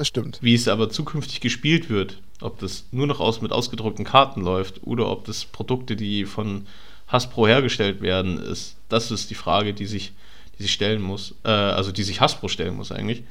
Das 0.00 0.08
stimmt. 0.08 0.38
Wie 0.40 0.54
es 0.54 0.66
aber 0.66 0.88
zukünftig 0.88 1.42
gespielt 1.42 1.90
wird, 1.90 2.22
ob 2.40 2.58
das 2.58 2.86
nur 2.90 3.06
noch 3.06 3.20
aus 3.20 3.42
mit 3.42 3.52
ausgedruckten 3.52 4.06
Karten 4.06 4.40
läuft 4.40 4.80
oder 4.82 5.10
ob 5.10 5.26
das 5.26 5.44
Produkte, 5.44 5.94
die 5.94 6.24
von 6.24 6.66
Hasbro 7.06 7.46
hergestellt 7.46 8.00
werden, 8.00 8.38
ist, 8.38 8.76
das 8.88 9.10
ist 9.10 9.28
die 9.28 9.34
Frage, 9.34 9.74
die 9.74 9.84
sich, 9.84 10.12
die 10.58 10.62
sich 10.62 10.72
stellen 10.72 11.02
muss, 11.02 11.34
äh, 11.44 11.50
also 11.50 11.92
die 11.92 12.02
sich 12.02 12.22
Hasbro 12.22 12.48
stellen 12.48 12.76
muss 12.76 12.92
eigentlich. 12.92 13.24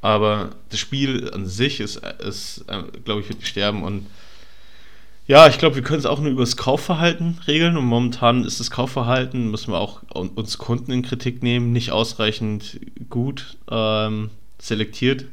Aber 0.00 0.50
das 0.68 0.78
Spiel 0.78 1.28
an 1.34 1.44
sich 1.44 1.80
ist, 1.80 1.96
ist 2.20 2.64
äh, 2.68 2.84
glaube 3.04 3.22
ich, 3.22 3.28
wird 3.28 3.44
sterben 3.44 3.82
und 3.82 4.06
ja, 5.26 5.48
ich 5.48 5.58
glaube, 5.58 5.74
wir 5.74 5.82
können 5.82 5.98
es 5.98 6.06
auch 6.06 6.20
nur 6.20 6.30
über 6.30 6.44
das 6.44 6.56
Kaufverhalten 6.56 7.40
regeln 7.48 7.76
und 7.76 7.84
momentan 7.84 8.44
ist 8.44 8.60
das 8.60 8.70
Kaufverhalten, 8.70 9.50
müssen 9.50 9.72
wir 9.72 9.80
auch 9.80 10.02
uns 10.14 10.56
Kunden 10.56 10.92
in 10.92 11.02
Kritik 11.02 11.42
nehmen, 11.42 11.72
nicht 11.72 11.90
ausreichend 11.90 12.78
gut 13.10 13.56
ähm, 13.68 14.30
selektiert 14.60 15.24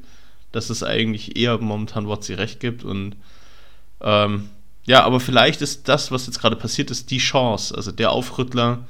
dass 0.53 0.69
es 0.69 0.83
eigentlich 0.83 1.35
eher 1.35 1.57
momentan 1.57 2.07
WotC 2.07 2.37
recht 2.37 2.61
gibt. 2.61 2.85
Und 2.85 3.17
ähm, 3.99 4.49
ja, 4.85 5.03
aber 5.03 5.19
vielleicht 5.19 5.61
ist 5.61 5.89
das, 5.89 6.11
was 6.11 6.27
jetzt 6.27 6.39
gerade 6.39 6.55
passiert 6.55 6.91
ist, 6.91 7.11
die 7.11 7.17
Chance, 7.17 7.75
also 7.75 7.91
der 7.91 8.11
Aufrüttler, 8.11 8.85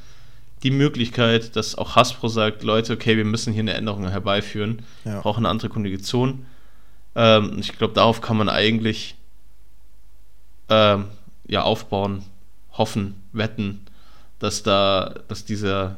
die 0.61 0.71
Möglichkeit, 0.71 1.55
dass 1.55 1.75
auch 1.75 1.95
Hasbro 1.95 2.27
sagt, 2.27 2.63
Leute, 2.63 2.93
okay, 2.93 3.17
wir 3.17 3.25
müssen 3.25 3.53
hier 3.53 3.61
eine 3.61 3.73
Änderung 3.73 4.07
herbeiführen, 4.07 4.83
ja. 5.03 5.21
brauchen 5.21 5.45
eine 5.45 5.49
andere 5.49 5.69
Kondition. 5.69 6.45
Ähm, 7.15 7.57
ich 7.59 7.77
glaube, 7.77 7.93
darauf 7.93 8.21
kann 8.21 8.37
man 8.37 8.49
eigentlich 8.49 9.15
ähm, 10.69 11.05
ja 11.47 11.63
aufbauen, 11.63 12.23
hoffen, 12.73 13.15
wetten, 13.31 13.81
dass 14.39 14.63
da, 14.63 15.15
dass 15.27 15.45
dieser, 15.45 15.97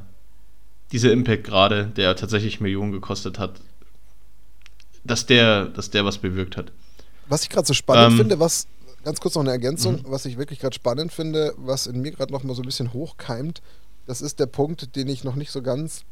dieser 0.92 1.12
Impact 1.12 1.44
gerade, 1.44 1.86
der 1.86 2.16
tatsächlich 2.16 2.60
Millionen 2.60 2.92
gekostet 2.92 3.40
hat, 3.40 3.62
dass 5.06 5.26
der, 5.26 5.66
dass 5.66 5.92
der 5.92 6.06
was 6.06 6.18
bewirkt 6.18 6.58
hat. 6.58 6.72
Was 7.28 7.44
ich 7.44 7.50
gerade 7.50 7.68
so 7.68 7.74
spannend 7.74 8.12
ähm, 8.12 8.18
finde, 8.18 8.40
was, 8.40 8.68
ganz 9.04 9.20
kurz 9.20 9.36
noch 9.36 9.42
eine 9.42 9.52
Ergänzung, 9.52 9.98
mhm. 9.98 10.06
was 10.06 10.26
ich 10.26 10.38
wirklich 10.38 10.60
gerade 10.60 10.76
spannend 10.76 11.14
finde, 11.14 11.54
was 11.58 11.88
in 11.88 12.02
mir 12.02 12.12
gerade 12.12 12.34
noch 12.34 12.44
mal 12.44 12.56
so 12.56 12.62
ein 12.62 12.66
bisschen 12.66 12.94
hochkeimt, 12.94 13.62
das 14.06 14.22
ist 14.22 14.40
der 14.40 14.46
Punkt, 14.46 14.96
den 14.96 15.08
ich 15.08 15.24
noch 15.24 15.36
nicht 15.36 15.52
so 15.52 15.62
ganz 15.62 16.04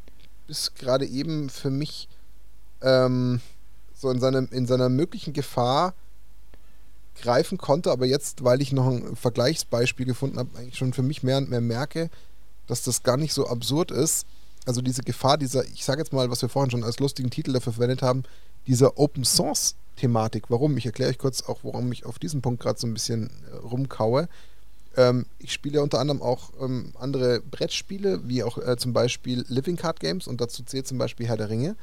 bis 0.46 0.74
gerade 0.74 1.06
eben 1.06 1.48
für 1.48 1.70
mich 1.70 2.08
ähm, 2.82 3.40
so 3.94 4.10
in, 4.10 4.20
seinem, 4.20 4.48
in 4.50 4.66
seiner 4.66 4.88
möglichen 4.88 5.32
Gefahr 5.32 5.94
greifen 7.20 7.58
konnte, 7.58 7.90
aber 7.90 8.06
jetzt, 8.06 8.44
weil 8.44 8.60
ich 8.60 8.72
noch 8.72 8.86
ein 8.86 9.16
Vergleichsbeispiel 9.16 10.04
gefunden 10.04 10.38
habe, 10.38 10.58
eigentlich 10.58 10.76
schon 10.76 10.92
für 10.92 11.02
mich 11.02 11.22
mehr 11.22 11.38
und 11.38 11.48
mehr 11.48 11.60
merke, 11.60 12.10
dass 12.66 12.82
das 12.82 13.02
gar 13.02 13.16
nicht 13.16 13.32
so 13.32 13.46
absurd 13.46 13.90
ist. 13.90 14.26
Also 14.66 14.82
diese 14.82 15.02
Gefahr 15.02 15.38
dieser, 15.38 15.64
ich 15.64 15.84
sage 15.84 16.00
jetzt 16.00 16.12
mal, 16.12 16.30
was 16.30 16.42
wir 16.42 16.48
vorhin 16.48 16.70
schon 16.70 16.84
als 16.84 16.98
lustigen 16.98 17.30
Titel 17.30 17.52
dafür 17.52 17.72
verwendet 17.72 18.02
haben, 18.02 18.24
dieser 18.66 18.98
Open 18.98 19.24
Source 19.24 19.74
Thematik. 19.96 20.44
Warum? 20.48 20.76
Ich 20.76 20.86
erkläre 20.86 21.10
euch 21.10 21.18
kurz 21.18 21.42
auch, 21.42 21.60
warum 21.62 21.92
ich 21.92 22.04
auf 22.04 22.18
diesen 22.18 22.42
Punkt 22.42 22.62
gerade 22.62 22.78
so 22.78 22.86
ein 22.86 22.94
bisschen 22.94 23.30
äh, 23.50 23.56
rumkaue. 23.56 24.28
Ähm, 24.96 25.26
ich 25.38 25.52
spiele 25.52 25.76
ja 25.76 25.82
unter 25.82 25.98
anderem 25.98 26.22
auch 26.22 26.50
ähm, 26.60 26.92
andere 26.98 27.40
Brettspiele, 27.40 28.28
wie 28.28 28.42
auch 28.42 28.58
äh, 28.58 28.76
zum 28.76 28.92
Beispiel 28.92 29.44
Living 29.48 29.76
Card 29.76 30.00
Games 30.00 30.26
und 30.26 30.40
dazu 30.40 30.62
zählt 30.62 30.86
zum 30.86 30.98
Beispiel 30.98 31.26
Herr 31.26 31.36
der 31.36 31.50
Ringe. 31.50 31.76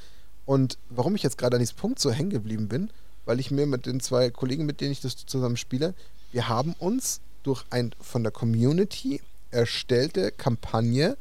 Und 0.46 0.78
warum 0.90 1.16
ich 1.16 1.24
jetzt 1.24 1.38
gerade 1.38 1.58
an 1.58 1.62
diesem 1.62 1.78
Punkt 1.78 2.00
so 2.00 2.12
hängen 2.12 2.30
geblieben 2.30 2.68
bin, 2.68 2.90
weil 3.26 3.40
ich 3.40 3.52
mir 3.52 3.66
mit 3.66 3.86
den 3.86 4.00
zwei 4.00 4.30
Kollegen, 4.30 4.66
mit 4.66 4.82
denen 4.82 4.92
ich 4.92 5.02
das 5.02 5.26
zusammen 5.26 5.58
spiele, 5.58 5.94
wir 6.32 6.48
haben 6.48 6.74
uns 6.80 7.22
durch 7.44 7.64
ein 7.70 7.94
von 8.00 8.24
der 8.24 8.32
Community 8.32 9.22
erstellte 9.52 10.32
Kampagne 10.32 11.18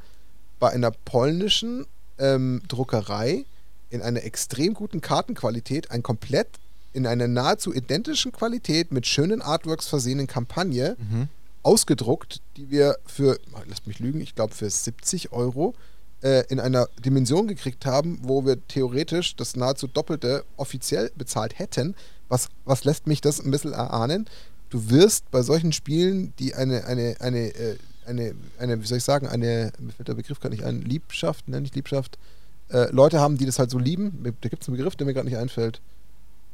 bei 0.58 0.70
einer 0.70 0.90
polnischen 0.90 1.86
ähm, 2.18 2.62
Druckerei 2.68 3.44
in 3.90 4.02
einer 4.02 4.22
extrem 4.22 4.74
guten 4.74 5.00
Kartenqualität 5.00 5.90
ein 5.90 6.02
komplett 6.02 6.48
in 6.92 7.06
einer 7.06 7.28
nahezu 7.28 7.72
identischen 7.72 8.32
Qualität 8.32 8.92
mit 8.92 9.06
schönen 9.06 9.42
Artworks 9.42 9.86
versehenen 9.86 10.26
Kampagne 10.26 10.96
mhm. 10.98 11.28
ausgedruckt, 11.62 12.40
die 12.56 12.70
wir 12.70 12.98
für, 13.06 13.38
lasst 13.68 13.86
mich 13.86 13.98
lügen, 13.98 14.20
ich 14.20 14.34
glaube 14.34 14.54
für 14.54 14.68
70 14.68 15.32
Euro 15.32 15.74
äh, 16.22 16.44
in 16.48 16.58
einer 16.58 16.88
Dimension 17.04 17.46
gekriegt 17.46 17.86
haben, 17.86 18.18
wo 18.22 18.44
wir 18.44 18.66
theoretisch 18.66 19.36
das 19.36 19.56
nahezu 19.56 19.86
Doppelte 19.86 20.44
offiziell 20.56 21.10
bezahlt 21.16 21.58
hätten. 21.58 21.94
Was, 22.28 22.48
was 22.64 22.84
lässt 22.84 23.06
mich 23.06 23.20
das 23.20 23.40
ein 23.40 23.50
bisschen 23.50 23.72
erahnen? 23.72 24.28
Du 24.70 24.90
wirst 24.90 25.30
bei 25.30 25.42
solchen 25.42 25.72
Spielen, 25.72 26.32
die 26.38 26.54
eine, 26.54 26.84
eine, 26.86 27.16
eine, 27.20 27.54
äh, 27.54 27.76
eine, 28.06 28.34
eine, 28.58 28.82
wie 28.82 28.86
soll 28.86 28.98
ich 28.98 29.04
sagen, 29.04 29.26
eine, 29.26 29.72
mir 29.78 29.92
fällt 29.92 30.08
der 30.08 30.14
Begriff 30.14 30.40
gar 30.40 30.50
nicht 30.50 30.64
ein, 30.64 30.82
Liebschaft, 30.82 31.48
nenne 31.48 31.66
ich 31.66 31.74
Liebschaft, 31.74 32.18
äh, 32.72 32.90
Leute 32.90 33.20
haben, 33.20 33.38
die 33.38 33.46
das 33.46 33.58
halt 33.58 33.70
so 33.70 33.78
lieben. 33.78 34.20
Da 34.40 34.48
gibt 34.48 34.62
es 34.62 34.68
einen 34.68 34.76
Begriff, 34.76 34.96
der 34.96 35.06
mir 35.06 35.14
gerade 35.14 35.28
nicht 35.28 35.38
einfällt. 35.38 35.80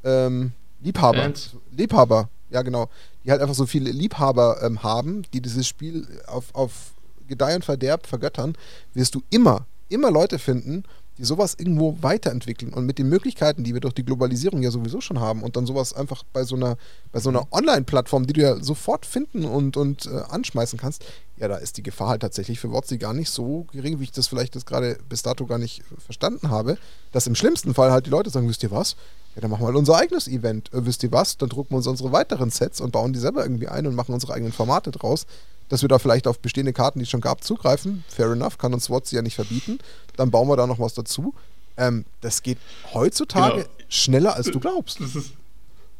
Ähm, 0.04 0.52
Liebhaber. 0.80 1.18
Fans. 1.22 1.56
Liebhaber, 1.72 2.28
ja 2.50 2.62
genau. 2.62 2.88
Die 3.24 3.30
halt 3.30 3.40
einfach 3.40 3.54
so 3.54 3.66
viele 3.66 3.90
Liebhaber 3.90 4.62
ähm, 4.62 4.82
haben, 4.82 5.22
die 5.32 5.40
dieses 5.40 5.66
Spiel 5.66 6.06
auf, 6.26 6.54
auf 6.54 6.92
Gedeih 7.26 7.56
und 7.56 7.64
Verderb 7.64 8.06
vergöttern, 8.06 8.56
wirst 8.94 9.14
du 9.14 9.22
immer, 9.30 9.66
immer 9.88 10.10
Leute 10.10 10.38
finden, 10.38 10.84
die 11.18 11.24
sowas 11.24 11.54
irgendwo 11.58 11.96
weiterentwickeln 12.00 12.72
und 12.72 12.84
mit 12.84 12.98
den 12.98 13.08
Möglichkeiten, 13.08 13.64
die 13.64 13.74
wir 13.74 13.80
durch 13.80 13.94
die 13.94 14.04
Globalisierung 14.04 14.62
ja 14.62 14.70
sowieso 14.70 15.00
schon 15.00 15.20
haben 15.20 15.42
und 15.42 15.56
dann 15.56 15.66
sowas 15.66 15.92
einfach 15.92 16.22
bei 16.32 16.44
so 16.44 16.56
einer, 16.56 16.76
bei 17.12 17.20
so 17.20 17.30
einer 17.30 17.42
mhm. 17.42 17.46
Online-Plattform, 17.50 18.26
die 18.26 18.34
du 18.34 18.42
ja 18.42 18.62
sofort 18.62 19.06
finden 19.06 19.44
und, 19.44 19.76
und 19.76 20.06
äh, 20.06 20.22
anschmeißen 20.28 20.78
kannst, 20.78 21.04
ja, 21.38 21.48
da 21.48 21.56
ist 21.56 21.76
die 21.76 21.82
Gefahr 21.82 22.08
halt 22.08 22.22
tatsächlich 22.22 22.60
für 22.60 22.70
WotC 22.70 22.98
gar 22.98 23.12
nicht 23.12 23.30
so 23.30 23.66
gering, 23.72 24.00
wie 24.00 24.04
ich 24.04 24.12
das 24.12 24.28
vielleicht 24.28 24.56
das 24.56 24.66
gerade 24.66 24.98
bis 25.08 25.22
dato 25.22 25.46
gar 25.46 25.58
nicht 25.58 25.82
verstanden 25.98 26.50
habe, 26.50 26.78
dass 27.12 27.26
im 27.26 27.34
schlimmsten 27.34 27.74
Fall 27.74 27.90
halt 27.90 28.06
die 28.06 28.10
Leute 28.10 28.30
sagen, 28.30 28.48
wisst 28.48 28.62
ihr 28.62 28.70
was? 28.70 28.96
Ja, 29.34 29.42
dann 29.42 29.50
machen 29.50 29.62
wir 29.62 29.66
halt 29.66 29.76
unser 29.76 29.96
eigenes 29.96 30.28
Event. 30.28 30.72
Äh, 30.72 30.86
wisst 30.86 31.02
ihr 31.02 31.12
was? 31.12 31.36
Dann 31.36 31.50
drucken 31.50 31.72
wir 31.72 31.76
uns 31.76 31.86
unsere 31.86 32.12
weiteren 32.12 32.50
Sets 32.50 32.80
und 32.80 32.92
bauen 32.92 33.12
die 33.12 33.18
selber 33.18 33.42
irgendwie 33.42 33.68
ein 33.68 33.86
und 33.86 33.94
machen 33.94 34.14
unsere 34.14 34.32
eigenen 34.32 34.52
Formate 34.52 34.90
draus 34.90 35.26
dass 35.68 35.82
wir 35.82 35.88
da 35.88 35.98
vielleicht 35.98 36.26
auf 36.26 36.38
bestehende 36.38 36.72
Karten, 36.72 36.98
die 36.98 37.04
es 37.04 37.10
schon 37.10 37.20
gab, 37.20 37.42
zugreifen. 37.42 38.04
Fair 38.08 38.32
enough, 38.32 38.58
kann 38.58 38.72
uns 38.72 38.84
SWAT 38.84 39.10
ja 39.12 39.22
nicht 39.22 39.34
verbieten. 39.34 39.78
Dann 40.16 40.30
bauen 40.30 40.48
wir 40.48 40.56
da 40.56 40.66
noch 40.66 40.78
was 40.78 40.94
dazu. 40.94 41.34
Ähm, 41.76 42.04
das 42.20 42.42
geht 42.42 42.58
heutzutage 42.94 43.62
genau. 43.62 43.68
schneller, 43.88 44.36
als 44.36 44.50
du 44.50 44.60
glaubst. 44.60 45.00
Ist, 45.00 45.32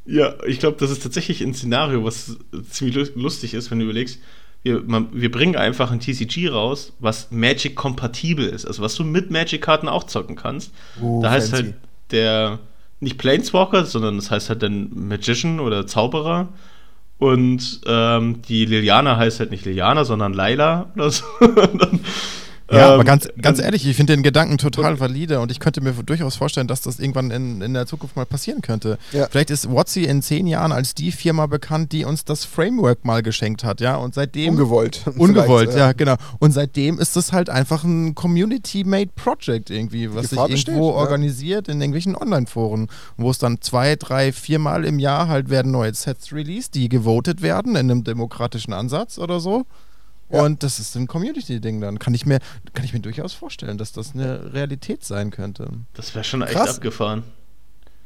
ja, 0.07 0.35
ich 0.47 0.59
glaube, 0.59 0.79
das 0.79 0.91
ist 0.91 1.03
tatsächlich 1.03 1.43
ein 1.43 1.55
Szenario, 1.55 2.05
was 2.05 2.37
ziemlich 2.71 3.15
lustig 3.15 3.55
ist, 3.55 3.71
wenn 3.71 3.79
du 3.79 3.85
überlegst, 3.85 4.21
wir, 4.63 4.83
man, 4.83 5.09
wir 5.13 5.31
bringen 5.31 5.55
einfach 5.55 5.93
ein 5.93 6.01
TCG 6.01 6.49
raus, 6.49 6.93
was 6.99 7.31
Magic-kompatibel 7.31 8.47
ist, 8.49 8.67
also 8.67 8.83
was 8.83 8.95
du 8.97 9.05
mit 9.05 9.31
Magic-Karten 9.31 9.89
auch 9.89 10.05
zocken 10.05 10.35
kannst. 10.35 10.73
Oh, 11.01 11.21
da 11.23 11.31
heißt 11.31 11.53
halt 11.53 11.75
der 12.11 12.59
nicht 12.99 13.19
Planeswalker, 13.19 13.85
sondern 13.85 14.17
das 14.17 14.31
heißt 14.31 14.49
halt 14.49 14.63
dann 14.63 14.91
Magician 15.09 15.61
oder 15.61 15.87
Zauberer. 15.87 16.49
Und 17.19 17.81
ähm, 17.87 18.43
die 18.43 18.67
Liliana 18.67 19.17
heißt 19.17 19.41
halt 19.41 19.51
nicht 19.51 19.65
Liliana, 19.65 20.05
sondern 20.05 20.35
Laila 20.35 20.91
oder 20.95 21.11
so. 21.11 21.25
ja, 22.71 22.89
ähm, 22.89 22.95
aber 22.95 23.05
ganz, 23.05 23.29
ganz 23.41 23.61
ehrlich, 23.61 23.87
ich 23.87 23.97
finde 23.97 24.15
den 24.15 24.23
Gedanken 24.23 24.59
total 24.59 24.99
valide 24.99 25.41
und 25.41 25.53
ich 25.53 25.61
könnte 25.61 25.81
mir 25.81 25.93
durchaus 25.93 26.37
vorstellen, 26.37 26.67
dass 26.67 26.81
das 26.81 26.99
irgendwann 26.99 27.31
in, 27.31 27.61
in 27.63 27.75
der 27.75 27.87
Zukunft 27.87 28.17
mal 28.17 28.27
passieren 28.27 28.61
könnte. 28.61 28.99
Ja. 29.13 29.29
Vielleicht 29.31 29.51
ist 29.51 29.71
WotC 29.71 29.99
in 29.99 30.21
zehn 30.21 30.47
Jahren 30.47 30.73
als 30.73 30.95
die 30.95 31.13
Firma 31.13 31.47
bekannt, 31.47 31.93
die 31.93 32.05
uns 32.05 32.25
das 32.25 32.45
Framework 32.45 33.05
mal 33.05 33.23
geschenkt 33.23 33.63
hat, 33.63 33.81
ja, 33.81 33.97
und 33.97 34.15
seitdem... 34.15 34.55
Ungewollt. 34.55 35.03
Ungewollt, 35.17 35.73
ja. 35.73 35.79
ja. 35.79 35.93
genau. 35.93 36.17
Und 36.41 36.53
seitdem 36.53 36.99
ist 36.99 37.15
das 37.15 37.33
halt 37.33 37.51
einfach 37.51 37.85
ein 37.85 38.15
Community-Made 38.15 39.11
Project 39.15 39.71
irgendwie, 39.71 40.13
was 40.13 40.31
sich 40.31 40.39
irgendwo 40.39 40.55
besteht, 40.55 40.77
organisiert 40.77 41.69
in 41.69 41.81
irgendwelchen 41.81 42.17
Online-Foren, 42.17 42.89
wo 43.17 43.31
es 43.31 43.39
dann 43.39 43.61
zwei, 43.61 43.95
drei, 43.95 44.33
viermal 44.33 44.85
im 44.85 44.99
Jahr 44.99 45.29
halt 45.29 45.51
werden 45.51 45.71
neue 45.71 45.95
Sets 45.95 46.33
released, 46.33 46.75
die 46.75 46.89
gewotet 46.89 47.43
werden 47.43 47.77
in 47.77 47.91
einem 47.91 48.03
demokratischen 48.03 48.73
Ansatz 48.73 49.19
oder 49.19 49.39
so. 49.39 49.67
Ja. 50.31 50.43
Und 50.43 50.63
das 50.63 50.81
ist 50.81 50.97
ein 50.97 51.07
Community-Ding 51.07 51.81
dann. 51.81 51.99
Kann 51.99 52.15
ich, 52.15 52.27
mir, 52.27 52.41
kann 52.75 52.85
ich 52.85 52.93
mir 52.93 53.01
durchaus 53.01 53.33
vorstellen, 53.33 53.79
dass 53.79 53.93
das 53.93 54.15
eine 54.15 54.53
Realität 54.53 55.05
sein 55.05 55.31
könnte. 55.31 55.69
Das 55.95 56.15
wäre 56.15 56.25
schon 56.25 56.43
echt 56.43 56.53
Krass. 56.53 56.77
abgefahren. 56.77 57.23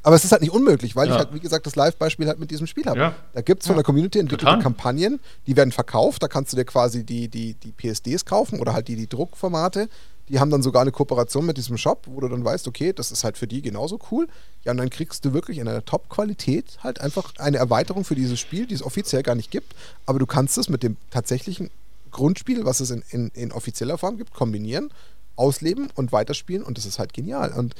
Aber 0.02 0.16
es 0.16 0.24
ist 0.24 0.32
halt 0.32 0.40
nicht 0.40 0.52
unmöglich, 0.52 0.96
weil 0.96 1.08
ja. 1.08 1.14
ich 1.14 1.18
halt, 1.18 1.34
wie 1.34 1.40
gesagt, 1.40 1.66
das 1.66 1.76
Live-Beispiel 1.76 2.26
halt 2.26 2.38
mit 2.38 2.50
diesem 2.50 2.66
Spiel 2.66 2.86
habe. 2.86 2.98
Ja. 2.98 3.14
Da 3.34 3.42
gibt 3.42 3.62
es 3.62 3.66
von 3.66 3.76
der 3.76 3.84
Community 3.84 4.18
entwickelte 4.18 4.58
Kampagnen, 4.62 5.20
die 5.46 5.56
werden 5.56 5.72
verkauft, 5.72 6.22
da 6.22 6.28
kannst 6.28 6.52
du 6.52 6.56
dir 6.56 6.64
quasi 6.64 7.04
die, 7.04 7.28
die, 7.28 7.54
die 7.54 7.72
PSDs 7.72 8.24
kaufen 8.24 8.60
oder 8.60 8.72
halt 8.72 8.88
die, 8.88 8.96
die 8.96 9.08
Druckformate. 9.08 9.88
Die 10.30 10.38
haben 10.38 10.50
dann 10.50 10.62
sogar 10.62 10.82
eine 10.82 10.92
Kooperation 10.92 11.44
mit 11.44 11.56
diesem 11.56 11.76
Shop, 11.76 12.06
wo 12.06 12.20
du 12.20 12.28
dann 12.28 12.44
weißt, 12.44 12.68
okay, 12.68 12.92
das 12.92 13.10
ist 13.10 13.24
halt 13.24 13.36
für 13.36 13.48
die 13.48 13.62
genauso 13.62 13.98
cool. 14.10 14.28
Ja, 14.64 14.70
und 14.70 14.78
dann 14.78 14.88
kriegst 14.88 15.24
du 15.24 15.32
wirklich 15.34 15.58
in 15.58 15.66
einer 15.66 15.84
Top-Qualität 15.84 16.78
halt 16.84 17.00
einfach 17.00 17.34
eine 17.38 17.58
Erweiterung 17.58 18.04
für 18.04 18.14
dieses 18.14 18.38
Spiel, 18.38 18.66
die 18.66 18.74
es 18.74 18.82
offiziell 18.82 19.24
gar 19.24 19.34
nicht 19.34 19.50
gibt. 19.50 19.74
Aber 20.06 20.20
du 20.20 20.26
kannst 20.26 20.56
es 20.56 20.68
mit 20.68 20.84
dem 20.84 20.96
tatsächlichen 21.10 21.70
Grundspiel, 22.10 22.64
was 22.64 22.80
es 22.80 22.90
in, 22.90 23.02
in, 23.10 23.28
in 23.28 23.52
offizieller 23.52 23.98
Form 23.98 24.16
gibt, 24.16 24.32
kombinieren, 24.32 24.90
ausleben 25.36 25.90
und 25.94 26.12
weiterspielen 26.12 26.62
und 26.62 26.76
das 26.78 26.86
ist 26.86 26.98
halt 26.98 27.12
genial. 27.12 27.52
Und 27.52 27.74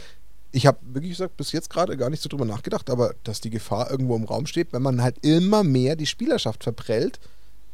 ich 0.53 0.67
habe 0.67 0.79
wirklich 0.83 1.13
gesagt, 1.13 1.37
bis 1.37 1.53
jetzt 1.53 1.71
gerade 1.71 1.97
gar 1.97 2.11
nicht 2.11 2.23
so 2.23 2.29
drüber 2.29 2.45
nachgedacht, 2.45 2.91
aber 2.91 3.15
dass 3.25 3.41
die 3.41 3.51
Gefahr 3.51 3.91
irgendwo 3.91 4.17
im 4.17 4.25
Raum 4.25 4.47
steht, 4.47 4.73
wenn 4.73 4.83
man 4.83 5.03
halt 5.03 5.25
immer 5.25 5.63
mehr 5.63 5.97
die 5.97 6.07
Spielerschaft 6.07 6.65
verprellt, 6.65 7.21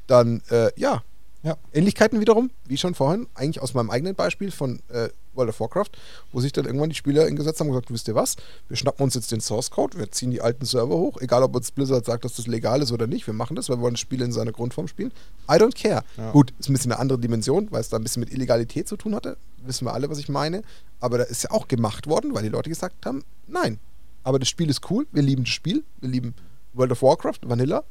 dann 0.06 0.42
äh, 0.50 0.70
ja, 0.76 1.02
ja. 1.47 1.56
Ähnlichkeiten 1.73 2.20
wiederum, 2.20 2.51
wie 2.66 2.77
schon 2.77 2.94
vorhin, 2.94 3.28
eigentlich 3.35 3.62
aus 3.62 3.73
meinem 3.73 3.89
eigenen 3.90 4.16
Beispiel 4.16 4.51
von 4.51 4.81
äh, 4.89 5.10
World 5.35 5.51
of 5.51 5.60
Warcraft, 5.60 5.90
wo 6.32 6.40
sich 6.40 6.52
dann 6.52 6.64
irgendwann 6.64 6.89
die 6.89 6.97
Spieler 6.97 7.24
hingesetzt 7.27 7.60
haben 7.60 7.68
und 7.68 7.74
gesagt, 7.74 7.93
wisst 7.93 8.09
ihr 8.09 8.16
was, 8.16 8.35
wir 8.68 8.77
schnappen 8.77 9.05
uns 9.05 9.14
jetzt 9.14 9.31
den 9.31 9.40
Source 9.40 9.70
Code, 9.70 9.97
wir 9.97 10.10
ziehen 10.10 10.32
die 10.32 10.40
alten 10.40 10.64
Server 10.64 10.97
hoch, 10.97 11.18
egal 11.20 11.44
ob 11.44 11.55
uns 11.55 11.70
Blizzard 11.70 12.05
sagt, 12.05 12.24
dass 12.24 12.35
das 12.35 12.48
legal 12.48 12.82
ist 12.82 12.90
oder 12.90 13.06
nicht, 13.06 13.28
wir 13.28 13.35
machen 13.35 13.55
das, 13.55 13.68
weil 13.68 13.77
wir 13.77 13.82
wollen 13.82 13.94
das 13.94 14.01
Spiel 14.01 14.23
in 14.23 14.32
seiner 14.32 14.51
Grundform 14.51 14.89
spielen. 14.89 15.12
I 15.48 15.55
don't 15.55 15.81
care. 15.81 16.02
Ja. 16.16 16.32
Gut, 16.32 16.52
ist 16.59 16.68
ein 16.68 16.73
bisschen 16.73 16.90
eine 16.90 17.01
andere 17.01 17.20
Dimension, 17.20 17.68
weil 17.70 17.81
es 17.81 17.90
da 17.90 17.97
ein 17.97 18.02
bisschen 18.02 18.20
mit 18.20 18.32
Illegalität 18.32 18.89
zu 18.89 18.97
tun 18.97 19.14
hatte, 19.14 19.36
wissen 19.59 19.86
wir 19.86 19.94
alle, 19.94 20.10
was 20.10 20.18
ich 20.18 20.28
meine, 20.28 20.62
aber 20.98 21.18
da 21.18 21.24
ist 21.24 21.44
ja 21.44 21.52
auch 21.52 21.68
gemacht 21.68 22.09
worden, 22.09 22.35
weil 22.35 22.43
die 22.43 22.48
Leute 22.48 22.70
gesagt 22.70 23.06
haben, 23.06 23.23
nein, 23.47 23.78
aber 24.24 24.40
das 24.40 24.48
Spiel 24.48 24.68
ist 24.68 24.90
cool, 24.90 25.06
wir 25.12 25.23
lieben 25.23 25.44
das 25.44 25.52
Spiel, 25.52 25.85
wir 26.01 26.09
lieben 26.09 26.35
World 26.73 26.90
of 26.90 27.02
Warcraft, 27.02 27.40
Vanilla, 27.43 27.85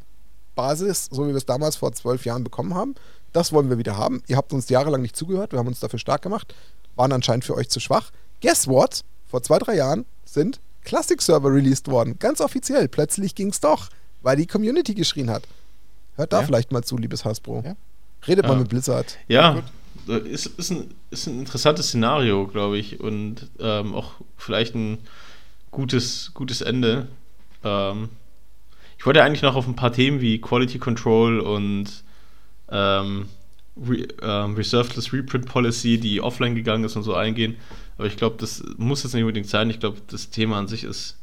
Basis, 0.56 1.10
so 1.12 1.24
wie 1.24 1.30
wir 1.30 1.36
es 1.36 1.46
damals 1.46 1.76
vor 1.76 1.92
zwölf 1.94 2.26
Jahren 2.26 2.44
bekommen 2.44 2.74
haben. 2.74 2.96
Das 3.36 3.52
wollen 3.52 3.70
wir 3.70 3.78
wieder 3.78 3.98
haben. 3.98 4.24
Ihr 4.28 4.38
habt 4.38 4.54
uns 4.54 4.70
jahrelang 4.70 5.02
nicht 5.02 5.18
zugehört, 5.18 5.52
wir 5.52 5.60
haben 5.60 5.68
uns 5.68 5.82
dafür 5.82 6.00
stark 6.00 6.22
gemacht, 6.22 6.56
waren 6.96 7.12
anscheinend 7.12 7.44
für 7.44 7.54
euch 7.56 7.68
zu 7.68 7.82
schwach. 7.82 8.12
Guess 8.42 8.66
what? 8.66 9.04
Vor 9.28 9.44
zwei, 9.44 9.60
drei 9.60 9.76
Jahren 9.76 10.06
sind 10.24 10.62
Classic-Server 10.86 11.54
released 11.54 11.90
worden. 11.90 12.18
Ganz 12.18 12.40
offiziell. 12.40 12.88
Plötzlich 12.88 13.36
ging 13.36 13.50
es 13.50 13.60
doch, 13.60 13.90
weil 14.22 14.38
die 14.38 14.48
Community 14.48 14.94
geschrien 14.94 15.30
hat. 15.30 15.44
Hört 16.16 16.32
da 16.32 16.40
ja. 16.40 16.46
vielleicht 16.46 16.72
mal 16.72 16.82
zu, 16.86 16.98
liebes 16.98 17.26
Hasbro. 17.26 17.62
Ja. 17.66 17.76
Redet 18.26 18.46
ja. 18.46 18.52
mal 18.52 18.58
mit 18.58 18.70
Blizzard. 18.70 19.18
Ja, 19.28 19.62
ist, 20.08 20.46
ist, 20.46 20.70
ein, 20.72 20.94
ist 21.10 21.28
ein 21.28 21.40
interessantes 21.40 21.88
Szenario, 21.90 22.48
glaube 22.48 22.78
ich. 22.78 23.02
Und 23.02 23.50
ähm, 23.60 23.96
auch 23.96 24.14
vielleicht 24.38 24.76
ein 24.76 25.00
gutes, 25.72 26.32
gutes 26.34 26.62
Ende. 26.62 27.10
Ähm, 27.66 28.08
ich 28.98 29.06
wollte 29.06 29.22
eigentlich 29.24 29.42
noch 29.42 29.58
auf 29.58 29.68
ein 29.68 29.76
paar 29.76 29.92
Themen 29.92 30.22
wie 30.22 30.40
Quality 30.40 30.80
Control 30.80 31.42
und 31.42 32.05
ähm, 32.70 33.28
Re, 33.78 34.08
ähm, 34.22 34.56
Reserveless 34.56 35.12
Reprint 35.12 35.46
Policy, 35.46 36.00
die 36.00 36.22
offline 36.22 36.56
gegangen 36.56 36.84
ist 36.84 36.96
und 36.96 37.04
so 37.04 37.14
eingehen. 37.14 37.58
Aber 37.98 38.08
ich 38.08 38.18
glaube, 38.18 38.38
das 38.40 38.64
muss 38.78 39.04
jetzt 39.04 39.14
nicht 39.14 39.24
unbedingt 39.24 39.48
sein. 39.48 39.70
Ich 39.70 39.80
glaube, 39.80 39.98
das 40.08 40.30
Thema 40.30 40.58
an 40.58 40.68
sich 40.68 40.84
ist. 40.84 41.18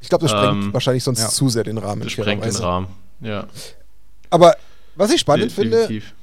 Ich 0.00 0.08
glaube, 0.08 0.22
das 0.22 0.30
sprengt 0.30 0.64
ähm, 0.64 0.72
wahrscheinlich 0.72 1.04
sonst 1.04 1.20
ja. 1.20 1.28
zu 1.28 1.48
sehr 1.48 1.64
den 1.64 1.78
Rahmen. 1.78 2.02
Das 2.02 2.12
sprengt 2.12 2.44
den 2.44 2.56
Rahmen, 2.56 2.88
ja. 3.20 3.46
Aber 4.30 4.56
was 4.94 5.10
ich 5.10 5.20
spannend 5.20 5.50
Definitiv. 5.50 6.04
finde, 6.04 6.16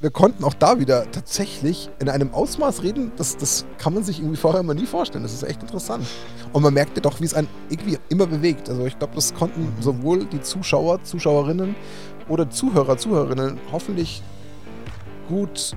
wir 0.00 0.10
konnten 0.10 0.44
auch 0.44 0.54
da 0.54 0.80
wieder 0.80 1.10
tatsächlich 1.10 1.90
in 1.98 2.08
einem 2.08 2.32
Ausmaß 2.32 2.82
reden, 2.82 3.12
das, 3.16 3.36
das 3.36 3.66
kann 3.76 3.92
man 3.92 4.02
sich 4.02 4.18
irgendwie 4.18 4.38
vorher 4.38 4.60
immer 4.60 4.72
nie 4.72 4.86
vorstellen. 4.86 5.22
Das 5.22 5.34
ist 5.34 5.42
echt 5.42 5.62
interessant. 5.62 6.06
Und 6.52 6.62
man 6.62 6.72
merkte 6.72 7.02
doch, 7.02 7.20
wie 7.20 7.24
es 7.24 7.34
einen 7.34 7.48
irgendwie 7.68 7.98
immer 8.08 8.26
bewegt. 8.26 8.70
Also 8.70 8.86
ich 8.86 8.98
glaube, 8.98 9.14
das 9.14 9.34
konnten 9.34 9.72
sowohl 9.80 10.24
die 10.24 10.40
Zuschauer, 10.40 11.02
Zuschauerinnen 11.04 11.74
oder 12.30 12.48
Zuhörer, 12.48 12.96
Zuhörerinnen 12.96 13.58
hoffentlich 13.70 14.22
gut 15.28 15.76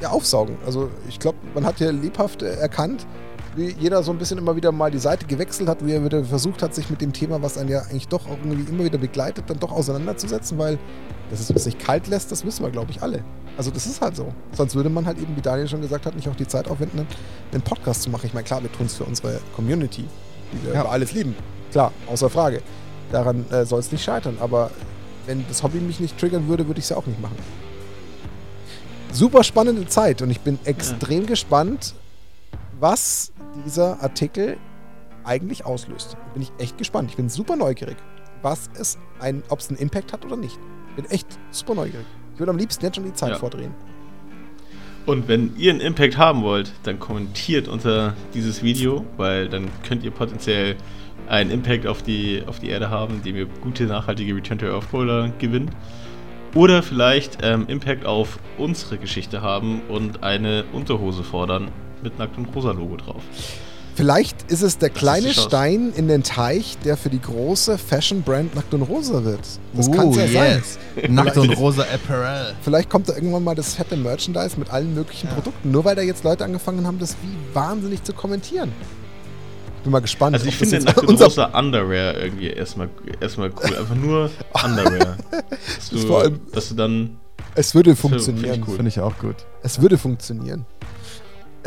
ja, 0.00 0.10
aufsaugen. 0.10 0.56
Also 0.66 0.90
ich 1.08 1.20
glaube, 1.20 1.38
man 1.54 1.64
hat 1.64 1.78
hier 1.78 1.92
lebhaft 1.92 2.42
erkannt, 2.42 3.06
wie 3.54 3.74
jeder 3.78 4.02
so 4.02 4.12
ein 4.12 4.18
bisschen 4.18 4.38
immer 4.38 4.56
wieder 4.56 4.72
mal 4.72 4.90
die 4.90 4.98
Seite 4.98 5.26
gewechselt 5.26 5.68
hat, 5.68 5.84
wie 5.84 5.92
er 5.92 6.04
wieder 6.04 6.24
versucht 6.24 6.62
hat, 6.62 6.74
sich 6.74 6.90
mit 6.90 7.00
dem 7.00 7.12
Thema, 7.12 7.42
was 7.42 7.58
einen 7.58 7.68
ja 7.68 7.80
eigentlich 7.82 8.08
doch 8.08 8.26
auch 8.26 8.38
irgendwie 8.44 8.70
immer 8.70 8.84
wieder 8.84 8.98
begleitet, 8.98 9.44
dann 9.48 9.58
doch 9.58 9.72
auseinanderzusetzen, 9.72 10.58
weil 10.58 10.78
dass 11.30 11.50
es 11.50 11.64
sich 11.64 11.78
kalt 11.78 12.06
lässt, 12.06 12.32
das 12.32 12.44
wissen 12.44 12.64
wir, 12.64 12.70
glaube 12.70 12.90
ich, 12.90 13.02
alle. 13.02 13.22
Also 13.58 13.70
das 13.70 13.86
ist 13.86 14.00
halt 14.00 14.16
so. 14.16 14.32
Sonst 14.52 14.74
würde 14.74 14.88
man 14.88 15.04
halt 15.04 15.18
eben, 15.18 15.36
wie 15.36 15.42
Daniel 15.42 15.68
schon 15.68 15.82
gesagt 15.82 16.06
hat, 16.06 16.14
nicht 16.14 16.28
auch 16.28 16.36
die 16.36 16.46
Zeit 16.46 16.68
aufwenden, 16.68 17.06
einen 17.52 17.62
Podcast 17.62 18.02
zu 18.02 18.10
machen. 18.10 18.26
Ich 18.26 18.32
meine, 18.32 18.44
klar, 18.44 18.62
wir 18.62 18.72
tun 18.72 18.86
es 18.86 18.94
für 18.94 19.04
unsere 19.04 19.40
Community, 19.54 20.04
die 20.52 20.66
wir 20.66 20.74
ja. 20.74 20.80
über 20.80 20.92
alles 20.92 21.12
lieben. 21.12 21.34
Klar, 21.70 21.92
außer 22.10 22.30
Frage. 22.30 22.62
Daran 23.12 23.44
äh, 23.50 23.66
soll 23.66 23.80
es 23.80 23.92
nicht 23.92 24.04
scheitern. 24.04 24.38
Aber 24.40 24.70
wenn 25.28 25.44
das 25.46 25.62
Hobby 25.62 25.78
mich 25.78 26.00
nicht 26.00 26.18
triggern 26.18 26.48
würde, 26.48 26.66
würde 26.66 26.78
ich 26.78 26.86
es 26.86 26.88
ja 26.88 26.96
auch 26.96 27.06
nicht 27.06 27.20
machen. 27.20 27.36
Super 29.12 29.44
spannende 29.44 29.86
Zeit 29.86 30.22
und 30.22 30.30
ich 30.30 30.40
bin 30.40 30.58
extrem 30.64 31.20
ja. 31.22 31.26
gespannt, 31.28 31.94
was 32.80 33.32
dieser 33.64 34.02
Artikel 34.02 34.56
eigentlich 35.24 35.66
auslöst. 35.66 36.16
Bin 36.32 36.42
ich 36.42 36.50
echt 36.58 36.78
gespannt. 36.78 37.10
Ich 37.10 37.16
bin 37.16 37.28
super 37.28 37.56
neugierig, 37.56 37.96
was 38.42 38.70
es 38.78 38.98
ein, 39.20 39.42
ob 39.50 39.60
es 39.60 39.68
einen 39.68 39.78
Impact 39.78 40.12
hat 40.12 40.24
oder 40.24 40.36
nicht. 40.36 40.58
Bin 40.96 41.04
echt 41.06 41.26
super 41.50 41.74
neugierig. 41.74 42.06
Ich 42.34 42.40
würde 42.40 42.50
am 42.50 42.58
liebsten 42.58 42.84
jetzt 42.84 42.96
schon 42.96 43.04
die 43.04 43.14
Zeit 43.14 43.32
ja. 43.32 43.38
vordrehen. 43.38 43.74
Und 45.04 45.28
wenn 45.28 45.56
ihr 45.56 45.72
einen 45.72 45.80
Impact 45.80 46.16
haben 46.16 46.42
wollt, 46.42 46.72
dann 46.82 46.98
kommentiert 46.98 47.68
unter 47.68 48.14
dieses 48.34 48.62
Video, 48.62 49.04
weil 49.16 49.48
dann 49.48 49.68
könnt 49.86 50.04
ihr 50.04 50.10
potenziell 50.10 50.76
einen 51.28 51.50
Impact 51.50 51.86
auf 51.86 52.02
die, 52.02 52.42
auf 52.46 52.58
die 52.58 52.68
Erde 52.68 52.90
haben, 52.90 53.14
indem 53.16 53.36
ihr 53.36 53.46
gute, 53.62 53.84
nachhaltige 53.84 54.34
Return 54.34 54.58
to 54.58 54.66
Earth 54.66 54.90
Boulder 54.90 55.30
gewinnt. 55.38 55.70
Oder 56.54 56.82
vielleicht 56.82 57.38
ähm, 57.42 57.66
Impact 57.68 58.06
auf 58.06 58.38
unsere 58.56 58.98
Geschichte 58.98 59.42
haben 59.42 59.82
und 59.88 60.22
eine 60.22 60.64
Unterhose 60.72 61.22
fordern 61.22 61.70
mit 62.02 62.18
Nackt 62.18 62.38
und 62.38 62.46
Rosa 62.54 62.72
Logo 62.72 62.96
drauf. 62.96 63.22
Vielleicht 63.94 64.48
ist 64.50 64.62
es 64.62 64.78
der 64.78 64.90
kleine 64.90 65.34
Stein 65.34 65.92
in 65.96 66.06
den 66.06 66.22
Teich, 66.22 66.78
der 66.84 66.96
für 66.96 67.10
die 67.10 67.20
große 67.20 67.76
Fashion-Brand 67.78 68.54
Nackt 68.54 68.72
und 68.72 68.82
Rosa 68.82 69.24
wird. 69.24 69.40
Das 69.74 69.88
uh, 69.88 69.90
kann 69.90 70.12
ja 70.12 70.24
yes. 70.24 70.78
sein. 70.94 71.14
Nackt 71.14 71.36
und 71.36 71.50
Rosa 71.58 71.82
Apparel. 71.82 72.54
Vielleicht 72.62 72.88
kommt 72.90 73.08
da 73.08 73.14
irgendwann 73.14 73.42
mal 73.42 73.56
das 73.56 73.74
fette 73.74 73.96
Merchandise 73.96 74.56
mit 74.56 74.70
allen 74.70 74.94
möglichen 74.94 75.26
ja. 75.26 75.34
Produkten. 75.34 75.72
Nur 75.72 75.84
weil 75.84 75.96
da 75.96 76.02
jetzt 76.02 76.22
Leute 76.22 76.44
angefangen 76.44 76.86
haben, 76.86 77.00
das 77.00 77.16
wie 77.22 77.54
wahnsinnig 77.54 78.04
zu 78.04 78.12
kommentieren. 78.12 78.70
Bin 79.88 79.92
mal 79.92 80.00
gespannt. 80.00 80.34
Also 80.34 80.46
ich 80.46 80.54
finde 80.54 80.84
Nackt 80.84 81.02
und 81.02 81.18
Rosa 81.18 81.46
Underwear 81.58 82.14
irgendwie 82.18 82.48
erstmal, 82.48 82.90
erstmal 83.22 83.50
cool. 83.50 83.74
Einfach 83.74 83.94
nur 83.94 84.30
Underwear. 84.62 85.16
dass, 85.30 85.88
du, 85.88 86.14
allem, 86.14 86.40
dass 86.52 86.68
du 86.68 86.74
dann... 86.74 87.16
Es 87.54 87.74
würde 87.74 87.96
funktionieren. 87.96 88.44
Finde 88.44 88.60
ich, 88.60 88.68
cool. 88.68 88.76
find 88.76 88.88
ich 88.88 89.00
auch 89.00 89.16
gut. 89.18 89.36
Es 89.62 89.80
würde 89.80 89.96
funktionieren. 89.96 90.66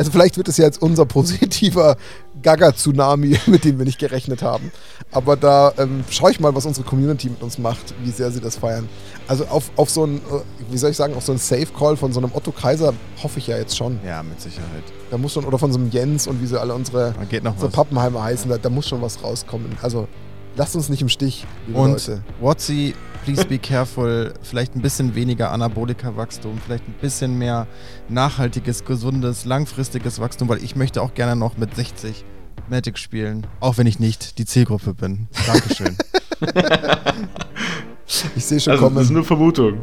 Also 0.02 0.10
vielleicht 0.10 0.36
wird 0.36 0.48
es 0.48 0.58
ja 0.58 0.66
jetzt 0.66 0.82
unser 0.82 1.06
positiver 1.06 1.96
Gaga-Tsunami, 2.42 3.38
mit 3.46 3.66
dem 3.66 3.78
wir 3.78 3.86
nicht 3.86 4.00
gerechnet 4.00 4.42
haben. 4.42 4.72
Aber 5.12 5.36
da 5.36 5.74
ähm, 5.78 6.04
schaue 6.10 6.32
ich 6.32 6.40
mal, 6.40 6.56
was 6.56 6.66
unsere 6.66 6.88
Community 6.88 7.30
mit 7.30 7.44
uns 7.44 7.60
macht, 7.60 7.94
wie 8.04 8.10
sehr 8.10 8.32
sie 8.32 8.42
das 8.42 8.56
feiern. 8.56 8.90
Also 9.28 9.46
auf, 9.46 9.70
auf 9.76 9.92
so 9.92 10.06
ein, 10.06 10.18
äh, 10.18 10.72
wie 10.72 10.78
soll 10.80 10.90
ich 10.90 10.98
sagen, 10.98 11.14
auf 11.14 11.24
so 11.24 11.34
einen 11.34 11.38
Safe-Call 11.38 11.98
von 11.98 12.14
so 12.14 12.20
einem 12.20 12.32
Otto 12.34 12.52
Kaiser 12.52 12.96
hoffe 13.22 13.38
ich 13.38 13.46
ja 13.46 13.58
jetzt 13.58 13.78
schon. 13.78 14.00
Ja, 14.04 14.24
mit 14.24 14.42
Sicherheit. 14.42 14.86
Da 15.12 15.20
muss 15.20 15.34
schon, 15.34 15.46
oder 15.46 15.60
von 15.60 15.72
so 15.72 15.78
einem 15.78 15.92
Jens 15.92 16.26
und 16.26 16.42
wie 16.42 16.48
sie 16.48 16.60
alle 16.60 16.74
unsere, 16.74 17.14
unsere 17.20 17.70
Pappenheimer 17.70 18.24
heißen, 18.24 18.50
da, 18.50 18.58
da 18.58 18.72
muss 18.72 18.90
schon 18.90 19.04
was 19.04 19.24
rauskommen. 19.24 19.78
Also 19.84 20.08
lasst 20.56 20.76
uns 20.76 20.90
nicht 20.90 21.04
im 21.04 21.10
Stich, 21.10 21.46
liebe 21.68 21.78
und 21.78 21.92
Leute. 21.92 22.24
Whatzy 22.40 22.96
please 23.24 23.46
be 23.46 23.58
careful. 23.58 24.34
Vielleicht 24.42 24.76
ein 24.76 24.82
bisschen 24.82 25.16
weniger 25.16 25.52
Anabolika-Wachstum, 25.52 26.60
vielleicht 26.66 26.88
ein 26.88 26.96
bisschen 27.02 27.38
mehr 27.38 27.68
nachhaltiges, 28.10 28.86
gesundes, 28.86 29.46
langfristiges 29.46 30.20
Wachstum, 30.20 30.50
weil 30.50 30.64
ich 30.64 30.76
möchte 30.76 31.02
auch 31.02 31.14
gerne 31.14 31.36
noch 31.36 31.58
mit 31.58 31.76
60 31.76 32.26
Magic 32.70 32.98
spielen, 32.98 33.48
auch 33.60 33.78
wenn 33.78 33.88
ich 33.88 34.00
nicht 34.00 34.38
die 34.38 34.46
Zielgruppe 34.46 34.94
bin. 34.94 35.28
Dankeschön. 35.46 35.98
ich 38.36 38.46
sehe 38.46 38.60
schon 38.60 38.72
also, 38.74 38.84
kommen. 38.84 38.96
Das 38.96 39.06
ist 39.06 39.12
nur 39.12 39.26
Vermutung. 39.26 39.82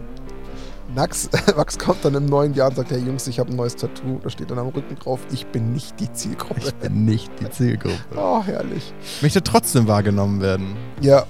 Nax, 0.95 1.29
Max 1.57 1.79
kommt 1.79 2.05
dann 2.05 2.15
im 2.15 2.27
neuen 2.27 2.55
Jahr 2.55 2.71
und 2.71 2.77
sagt, 2.77 2.91
hey 2.91 2.99
Jungs, 2.99 3.27
ich 3.27 3.39
habe 3.39 3.51
ein 3.51 3.57
neues 3.57 3.77
Tattoo. 3.77 4.21
Da 4.23 4.31
steht 4.31 4.51
dann 4.51 4.59
am 4.59 4.69
Rücken 4.69 4.97
drauf, 4.97 5.21
ich 5.31 5.47
bin 5.47 5.73
nicht 5.73 6.01
die 6.01 6.11
Zielgruppe. 6.13 6.61
Ich 6.65 6.75
bin 6.75 7.05
nicht 7.05 7.31
die 7.41 7.51
Zielgruppe. 7.51 7.99
Oh, 8.17 8.43
herrlich. 8.43 8.93
Ich 9.17 9.23
möchte 9.23 9.43
trotzdem 9.43 9.87
wahrgenommen 9.87 10.41
werden. 10.41 10.77
Ja, 11.01 11.27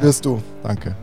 wirst 0.00 0.24
du. 0.24 0.42
Danke. 0.62 0.96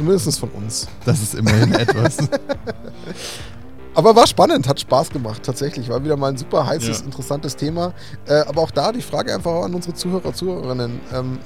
Zumindest 0.00 0.40
von 0.40 0.48
uns. 0.52 0.88
Das 1.04 1.20
ist 1.20 1.34
immerhin 1.34 1.74
etwas. 1.74 2.16
Aber 3.94 4.16
war 4.16 4.26
spannend, 4.26 4.66
hat 4.66 4.80
Spaß 4.80 5.10
gemacht, 5.10 5.42
tatsächlich. 5.42 5.90
War 5.90 6.02
wieder 6.02 6.16
mal 6.16 6.28
ein 6.28 6.38
super 6.38 6.66
heißes, 6.66 7.00
ja. 7.00 7.04
interessantes 7.04 7.54
Thema. 7.54 7.92
Äh, 8.26 8.44
aber 8.46 8.62
auch 8.62 8.70
da 8.70 8.92
die 8.92 9.02
Frage 9.02 9.34
einfach 9.34 9.62
an 9.62 9.74
unsere 9.74 9.94
Zuhörer, 9.94 10.32
Zuhörerinnen. 10.32 11.00
Ähm, 11.12 11.38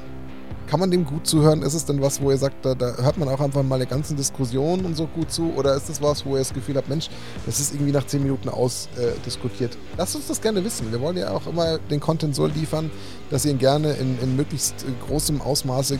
kann 0.68 0.78
man 0.78 0.93
dem 0.93 1.05
gut 1.05 1.26
zuhören? 1.26 1.62
Ist 1.62 1.74
es 1.74 1.85
denn 1.85 2.01
was, 2.01 2.22
wo 2.22 2.31
ihr 2.31 2.36
sagt, 2.36 2.64
da, 2.64 2.76
da, 2.76 2.94
hört 3.02 3.18
man 3.18 3.28
auch 3.28 3.40
einfach 3.40 3.64
mal 3.64 3.74
eine 3.74 3.86
ganze 3.86 4.14
Diskussion 4.14 4.85
und 4.85 4.97
so 4.97 5.09
gut 5.09 5.32
zu? 5.32 5.52
Oder 5.56 5.74
ist 5.74 5.89
es 5.89 6.01
was, 6.01 6.24
wo 6.24 6.35
ihr 6.35 6.39
das 6.39 6.55
Gefühl 6.55 6.76
habt, 6.76 6.89
Mensch, 6.89 7.10
das 7.47 7.59
ist 7.59 7.74
irgendwie 7.74 7.90
nach 7.90 8.06
zehn 8.06 8.22
Minuten 8.22 8.48
ausdiskutiert? 8.48 9.74
Äh, 9.74 9.97
Lasst 9.98 10.14
uns 10.14 10.28
das 10.28 10.40
gerne 10.40 10.64
wissen. 10.64 10.93
Wir 10.93 11.01
wollen 11.01 11.16
ja 11.16 11.32
auch 11.32 11.48
immer 11.48 11.78
den 11.78 11.98
Content 11.98 12.36
so 12.36 12.47
liefern, 12.47 12.93
dass 13.31 13.44
ihr 13.47 13.51
ihn 13.51 13.59
gerne 13.59 13.94
in, 13.94 14.16
in 14.20 14.36
möglichst 14.36 14.86
großem 15.09 15.40
Ausmaße 15.40 15.98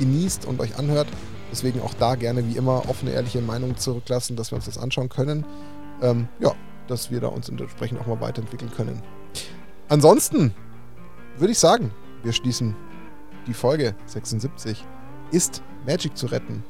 genießt 0.00 0.46
und 0.46 0.58
euch 0.58 0.76
anhört. 0.76 1.06
Deswegen 1.52 1.82
auch 1.82 1.94
da 1.94 2.14
gerne 2.14 2.48
wie 2.48 2.56
immer 2.56 2.88
offene, 2.88 3.12
ehrliche 3.12 3.42
Meinungen 3.42 3.76
zurücklassen, 3.76 4.36
dass 4.36 4.50
wir 4.50 4.56
uns 4.56 4.64
das 4.64 4.78
anschauen 4.78 5.10
können. 5.10 5.44
Ähm, 6.00 6.26
ja, 6.40 6.52
dass 6.88 7.10
wir 7.10 7.20
da 7.20 7.28
uns 7.28 7.48
entsprechend 7.48 8.00
auch 8.00 8.06
mal 8.06 8.20
weiterentwickeln 8.20 8.72
können. 8.74 9.00
Ansonsten 9.88 10.54
würde 11.36 11.52
ich 11.52 11.58
sagen, 11.58 11.92
wir 12.22 12.32
schließen 12.32 12.74
die 13.46 13.54
Folge 13.54 13.94
76. 14.06 14.84
Ist 15.30 15.62
Magic 15.86 16.16
zu 16.16 16.26
retten? 16.26 16.64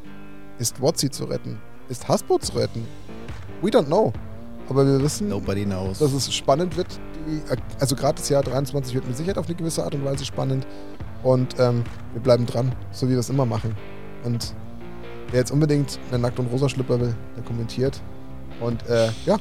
Ist 0.58 0.80
Wotzi 0.80 1.10
zu 1.10 1.24
retten? 1.24 1.60
Ist 1.88 2.08
Hasbro 2.08 2.38
zu 2.38 2.56
retten? 2.56 2.86
We 3.62 3.68
don't 3.68 3.86
know. 3.86 4.12
Aber 4.68 4.86
wir 4.86 5.02
wissen, 5.02 5.28
knows. 5.28 5.98
dass 5.98 6.12
es 6.12 6.32
spannend 6.32 6.76
wird. 6.76 6.86
also 7.78 7.94
gerade 7.94 8.16
das 8.16 8.28
Jahr 8.28 8.42
23 8.42 8.94
wird 8.94 9.06
mit 9.06 9.16
Sicherheit 9.16 9.38
auf 9.38 9.46
eine 9.46 9.54
gewisse 9.54 9.84
Art 9.84 9.94
und 9.94 10.04
Weise 10.04 10.24
spannend. 10.24 10.66
Und 11.22 11.58
ähm, 11.58 11.84
wir 12.12 12.22
bleiben 12.22 12.46
dran, 12.46 12.74
so 12.90 13.06
wie 13.06 13.12
wir 13.12 13.18
es 13.18 13.30
immer 13.30 13.46
machen. 13.46 13.76
Und 14.24 14.54
Wer 15.32 15.40
jetzt 15.40 15.50
unbedingt 15.50 15.98
einen 16.12 16.22
Nackt- 16.22 16.38
und 16.38 16.46
Rosa-Schlipper 16.46 17.00
will, 17.00 17.14
der 17.36 17.42
kommentiert. 17.42 18.00
Und 18.60 18.86
äh, 18.86 19.08
ja, 19.26 19.38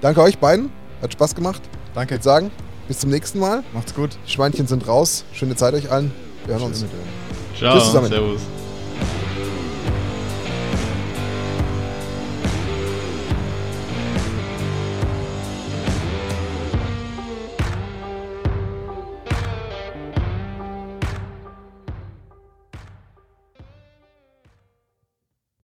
danke 0.00 0.22
euch 0.22 0.38
beiden. 0.38 0.70
Hat 1.02 1.12
Spaß 1.12 1.34
gemacht. 1.34 1.60
Danke. 1.94 2.14
Ich 2.14 2.20
würde 2.20 2.24
sagen, 2.24 2.50
bis 2.86 3.00
zum 3.00 3.10
nächsten 3.10 3.40
Mal. 3.40 3.64
Macht's 3.74 3.94
gut. 3.94 4.16
Die 4.26 4.30
Schweinchen 4.30 4.66
sind 4.66 4.86
raus. 4.86 5.24
Schöne 5.32 5.56
Zeit 5.56 5.74
euch 5.74 5.90
allen. 5.90 6.12
Wir 6.46 6.54
hören 6.54 6.68
uns. 6.68 6.84
Ciao. 7.58 7.74
Tschüss 7.74 7.86
zusammen. 7.86 8.08
Servus. 8.08 8.40